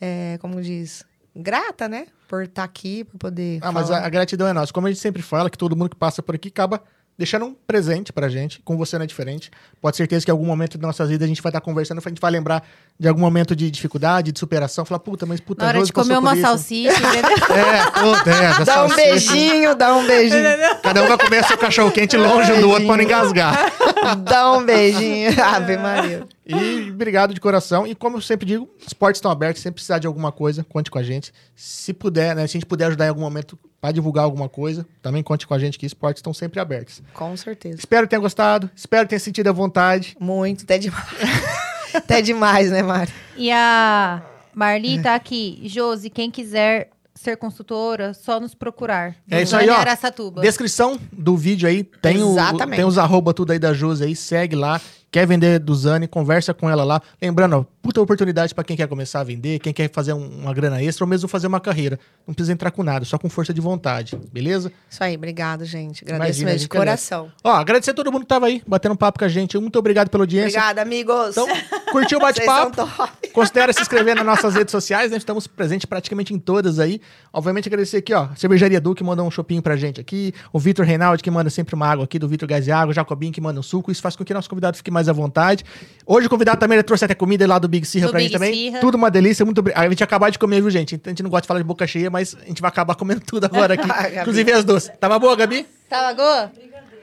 é, 0.00 0.38
como 0.40 0.60
diz, 0.60 1.04
grata, 1.34 1.88
né? 1.88 2.06
Por 2.28 2.44
estar 2.44 2.64
aqui, 2.64 3.04
por 3.04 3.18
poder. 3.18 3.60
Ah, 3.62 3.70
mas 3.70 3.88
falar. 3.88 4.00
a, 4.00 4.06
a 4.06 4.08
gratidão 4.08 4.48
é 4.48 4.52
nossa. 4.52 4.72
Como 4.72 4.88
a 4.88 4.90
gente 4.90 5.00
sempre 5.00 5.22
fala, 5.22 5.50
que 5.50 5.58
todo 5.58 5.76
mundo 5.76 5.90
que 5.90 5.96
passa 5.96 6.20
por 6.20 6.34
aqui 6.34 6.48
acaba 6.48 6.82
deixando 7.18 7.46
um 7.46 7.54
presente 7.66 8.12
pra 8.12 8.28
gente. 8.28 8.60
Com 8.64 8.76
você 8.76 8.96
não 8.98 9.04
é 9.04 9.06
diferente. 9.06 9.50
Pode 9.80 9.94
ter 9.94 9.98
certeza 9.98 10.24
que 10.24 10.30
em 10.30 10.32
algum 10.32 10.44
momento 10.44 10.76
da 10.76 10.86
nossa 10.86 11.04
vida 11.06 11.24
a 11.24 11.28
gente 11.28 11.40
vai 11.42 11.50
estar 11.50 11.60
conversando, 11.60 11.98
a 12.04 12.08
gente 12.08 12.20
vai 12.20 12.30
lembrar 12.30 12.62
de 12.98 13.08
algum 13.08 13.20
momento 13.20 13.54
de 13.56 13.70
dificuldade, 13.70 14.32
de 14.32 14.38
superação. 14.38 14.84
Falar, 14.84 14.98
puta, 15.00 15.24
mas 15.26 15.40
puta, 15.40 15.62
Na 15.64 15.68
hora 15.70 15.82
de 15.82 15.92
comer 15.92 16.18
uma 16.18 16.36
salsicha, 16.36 16.92
entendeu? 16.96 17.36
É, 17.56 17.90
puta, 18.00 18.30
é, 18.30 18.64
Dá 18.64 18.84
um 18.84 18.88
salsicha. 18.88 18.96
beijinho, 18.96 19.74
dá 19.74 19.94
um 19.94 20.06
beijinho. 20.06 20.42
Cada 20.82 21.02
um 21.02 21.08
vai 21.08 21.18
comer 21.18 21.44
seu 21.44 21.56
cachorro 21.58 21.90
quente 21.90 22.16
longe 22.16 22.52
um 22.52 22.60
do 22.60 22.68
outro 22.70 22.86
pra 22.86 22.96
não 22.96 23.04
engasgar. 23.04 23.72
dá 24.18 24.52
um 24.52 24.64
beijinho. 24.64 25.30
Ave 25.42 25.76
Maria. 25.76 26.26
E 26.46 26.90
obrigado 26.90 27.34
de 27.34 27.40
coração. 27.40 27.86
E 27.86 27.94
como 27.94 28.18
eu 28.18 28.20
sempre 28.20 28.46
digo, 28.46 28.68
os 28.86 28.92
portos 28.92 29.18
estão 29.18 29.30
abertos. 29.30 29.62
Se 29.62 29.70
precisar 29.70 29.98
de 29.98 30.06
alguma 30.06 30.30
coisa, 30.30 30.64
conte 30.64 30.90
com 30.90 30.98
a 30.98 31.02
gente. 31.02 31.32
Se 31.54 31.92
puder, 31.92 32.36
né? 32.36 32.46
Se 32.46 32.56
a 32.56 32.60
gente 32.60 32.66
puder 32.66 32.86
ajudar 32.86 33.06
em 33.06 33.08
algum 33.08 33.20
momento 33.20 33.58
para 33.80 33.92
divulgar 33.92 34.24
alguma 34.24 34.48
coisa, 34.48 34.86
também 35.02 35.22
conte 35.22 35.46
com 35.46 35.54
a 35.54 35.58
gente 35.58 35.78
que 35.78 35.86
os 35.86 35.94
portos 35.94 36.20
estão 36.20 36.32
sempre 36.32 36.60
abertos. 36.60 37.02
Com 37.12 37.36
certeza. 37.36 37.78
Espero 37.78 38.06
que 38.06 38.10
tenha 38.10 38.20
gostado. 38.20 38.70
Espero 38.74 39.04
que 39.04 39.10
tenha 39.10 39.20
sentido 39.20 39.48
à 39.48 39.52
vontade. 39.52 40.16
Muito, 40.20 40.62
até 40.62 40.78
demais. 40.78 41.06
até 41.92 42.22
demais, 42.22 42.70
né, 42.70 42.82
Mari? 42.82 43.12
E 43.36 43.50
a 43.50 44.22
Marli 44.54 45.02
tá 45.02 45.14
aqui. 45.14 45.60
Josi, 45.64 46.10
quem 46.10 46.30
quiser 46.30 46.90
ser 47.14 47.36
consultora, 47.36 48.14
só 48.14 48.38
nos 48.38 48.54
procurar. 48.54 49.16
É 49.30 49.42
isso 49.42 49.56
aí, 49.56 49.68
ó. 49.68 49.74
Aracatuba. 49.74 50.42
Descrição 50.42 50.98
do 51.10 51.36
vídeo 51.36 51.68
aí, 51.68 51.82
tem, 51.82 52.22
o, 52.22 52.32
Exatamente. 52.32 52.76
tem 52.76 52.84
os 52.84 52.98
arroba 52.98 53.32
tudo 53.32 53.52
aí 53.52 53.58
da 53.58 53.72
Josi 53.72 54.04
aí, 54.04 54.14
segue 54.14 54.54
lá. 54.54 54.80
Quer 55.16 55.26
vender 55.26 55.58
do 55.58 55.74
Zani, 55.74 56.06
conversa 56.06 56.52
com 56.52 56.68
ela 56.68 56.84
lá. 56.84 57.00
Lembrando, 57.22 57.56
ó, 57.56 57.64
puta 57.80 58.02
oportunidade 58.02 58.54
pra 58.54 58.62
quem 58.62 58.76
quer 58.76 58.86
começar 58.86 59.20
a 59.20 59.24
vender, 59.24 59.58
quem 59.60 59.72
quer 59.72 59.90
fazer 59.90 60.12
um- 60.12 60.40
uma 60.42 60.52
grana 60.52 60.82
extra 60.82 61.04
ou 61.04 61.08
mesmo 61.08 61.26
fazer 61.26 61.46
uma 61.46 61.58
carreira. 61.58 61.98
Não 62.26 62.34
precisa 62.34 62.52
entrar 62.52 62.70
com 62.70 62.82
nada, 62.82 63.02
só 63.06 63.16
com 63.16 63.30
força 63.30 63.54
de 63.54 63.60
vontade, 63.62 64.14
beleza? 64.30 64.70
Isso 64.90 65.02
aí, 65.02 65.16
obrigado, 65.16 65.64
gente. 65.64 66.04
Agradeço 66.04 66.44
mesmo 66.44 66.58
de 66.58 66.64
agradece. 66.66 67.08
coração. 67.08 67.32
Ó, 67.42 67.50
agradecer 67.50 67.92
a 67.92 67.94
todo 67.94 68.12
mundo 68.12 68.22
que 68.24 68.28
tava 68.28 68.44
aí, 68.44 68.62
batendo 68.66 68.92
um 68.92 68.96
papo 68.96 69.18
com 69.18 69.24
a 69.24 69.28
gente. 69.28 69.56
Muito 69.58 69.78
obrigado 69.78 70.10
pela 70.10 70.24
audiência. 70.24 70.58
Obrigada, 70.58 70.82
amigos. 70.82 71.30
Então, 71.30 71.46
curtiu 71.90 72.18
o 72.18 72.20
bate-papo? 72.20 72.76
top. 72.76 73.30
Considere 73.32 73.72
se 73.72 73.80
inscrever 73.80 74.14
nas 74.16 74.26
nossas 74.26 74.54
redes 74.54 74.70
sociais, 74.70 75.10
né? 75.10 75.16
Estamos 75.16 75.46
presentes 75.46 75.86
praticamente 75.86 76.34
em 76.34 76.38
todas 76.38 76.78
aí. 76.78 77.00
Obviamente, 77.32 77.68
agradecer 77.70 77.96
aqui, 77.96 78.12
ó, 78.12 78.24
a 78.24 78.36
Cervejaria 78.36 78.82
Du, 78.82 78.94
que 78.94 79.02
manda 79.02 79.22
um 79.22 79.30
shopping 79.30 79.62
pra 79.62 79.76
gente 79.76 79.98
aqui. 79.98 80.34
O 80.52 80.58
Vitor 80.58 80.84
Reinaldi, 80.84 81.22
que 81.22 81.30
manda 81.30 81.48
sempre 81.48 81.74
uma 81.74 81.86
água 81.86 82.04
aqui, 82.04 82.18
do 82.18 82.28
Vitor 82.28 82.46
Gás 82.46 82.66
e 82.66 82.70
Água. 82.70 82.90
O 82.90 82.94
Jacobinho, 82.94 83.32
que 83.32 83.40
manda 83.40 83.58
um 83.58 83.62
suco. 83.62 83.90
Isso 83.90 84.02
faz 84.02 84.14
com 84.14 84.22
que 84.22 84.34
nosso 84.34 84.50
convidado 84.50 84.76
fique 84.76 84.90
mais 84.90 85.05
à 85.08 85.12
vontade. 85.12 85.64
Hoje 86.06 86.26
o 86.28 86.30
convidado 86.30 86.60
também 86.60 86.80
trouxe 86.82 87.04
até 87.04 87.14
comida 87.14 87.46
lá 87.46 87.58
do 87.58 87.66
Big 87.66 87.84
Sirra 87.84 88.06
Do 88.06 88.10
pra 88.10 88.18
Big 88.18 88.28
gente 88.28 88.38
também. 88.38 88.54
Sirra. 88.54 88.78
Tudo 88.80 88.94
uma 88.94 89.10
delícia, 89.10 89.44
muito 89.44 89.58
obrigado. 89.58 89.84
A 89.84 89.88
gente 89.88 90.04
acabou 90.04 90.30
de 90.30 90.38
comer, 90.38 90.60
viu, 90.60 90.70
gente? 90.70 91.00
A 91.04 91.08
gente 91.08 91.22
não 91.22 91.30
gosta 91.30 91.42
de 91.42 91.48
falar 91.48 91.60
de 91.60 91.64
boca 91.66 91.86
cheia, 91.86 92.08
mas 92.08 92.36
a 92.40 92.46
gente 92.46 92.62
vai 92.62 92.68
acabar 92.68 92.94
comendo 92.96 93.20
tudo 93.20 93.44
agora 93.44 93.74
aqui. 93.74 93.86
Gabi. 93.88 94.18
Inclusive 94.18 94.52
as 94.52 94.64
doces. 94.64 94.92
Tava 95.00 95.18
boa, 95.18 95.34
Gabi? 95.34 95.66
Tava 95.88 96.14
boa? 96.14 96.52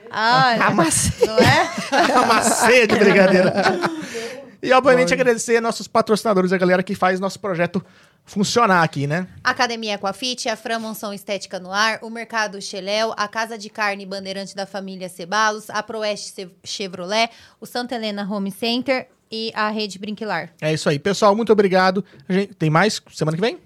Ah, 0.09 0.67
Amassei. 0.67 1.27
não 1.27 1.37
é? 1.37 1.69
Uma 2.23 2.41
ceia 2.43 2.87
de 2.87 2.95
brigadeiro. 2.95 3.49
E, 4.63 4.71
obviamente, 4.71 5.13
agradecer 5.13 5.59
nossos 5.59 5.87
patrocinadores, 5.89 6.53
a 6.53 6.57
galera 6.57 6.81
que 6.81 6.95
faz 6.95 7.19
nosso 7.19 7.37
projeto 7.39 7.83
funcionar 8.25 8.81
aqui, 8.81 9.05
né? 9.05 9.27
Academia 9.43 9.95
Aquafit, 9.95 10.47
a 10.47 10.55
Fran 10.55 10.79
Mansão 10.79 11.13
Estética 11.13 11.59
no 11.59 11.69
Ar, 11.71 11.99
o 12.01 12.09
Mercado 12.09 12.61
Cheléu, 12.61 13.13
a 13.17 13.27
Casa 13.27 13.57
de 13.57 13.69
Carne 13.69 14.05
Bandeirante 14.05 14.55
da 14.55 14.65
Família 14.65 15.09
Cebalos, 15.09 15.69
a 15.69 15.83
Proeste 15.83 16.49
Chevrolet, 16.63 17.29
o 17.59 17.65
Santa 17.65 17.95
Helena 17.95 18.25
Home 18.31 18.49
Center 18.51 19.09
e 19.29 19.51
a 19.53 19.69
Rede 19.69 19.99
Brinquilar. 19.99 20.51
É 20.61 20.71
isso 20.71 20.87
aí. 20.87 20.97
Pessoal, 20.97 21.35
muito 21.35 21.51
obrigado. 21.51 22.05
A 22.29 22.31
gente- 22.31 22.53
tem 22.53 22.69
mais 22.69 23.01
semana 23.11 23.35
que 23.35 23.41
vem? 23.41 23.59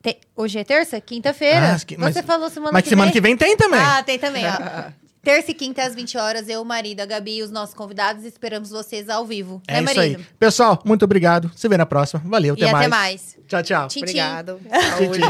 Te- 0.00 0.20
Hoje 0.36 0.60
é 0.60 0.62
terça? 0.62 1.00
Quinta-feira. 1.00 1.72
Ah, 1.74 1.84
que- 1.84 1.96
mas- 1.98 2.14
Você 2.14 2.22
falou 2.22 2.48
semana 2.48 2.70
Mas 2.72 2.84
que 2.84 2.90
semana 2.90 3.06
vem? 3.10 3.12
que 3.14 3.20
vem 3.20 3.36
tem 3.36 3.56
também. 3.56 3.80
Ah, 3.80 4.00
tem 4.04 4.16
também, 4.20 4.44
ó. 4.46 4.92
Terça 5.26 5.50
e 5.50 5.54
quinta 5.54 5.82
às 5.82 5.92
20 5.92 6.16
horas, 6.18 6.48
eu, 6.48 6.62
o 6.62 6.64
marido, 6.64 7.00
a 7.00 7.04
Gabi 7.04 7.38
e 7.38 7.42
os 7.42 7.50
nossos 7.50 7.74
convidados 7.74 8.24
esperamos 8.24 8.70
vocês 8.70 9.08
ao 9.08 9.26
vivo. 9.26 9.60
é 9.66 9.80
né, 9.80 9.90
isso 9.90 10.00
aí. 10.00 10.10
marido? 10.12 10.28
Pessoal, 10.38 10.80
muito 10.84 11.04
obrigado. 11.04 11.50
Se 11.56 11.68
vê 11.68 11.76
na 11.76 11.84
próxima. 11.84 12.22
Valeu, 12.24 12.54
E 12.56 12.62
até 12.62 12.70
até 12.70 12.86
mais. 12.86 13.34
mais. 13.34 13.38
Tchau, 13.48 13.60
tchau. 13.64 13.88
Tchim, 13.88 14.02
tchim. 14.02 14.20
Obrigado. 14.20 14.60
Saúde. 14.96 15.26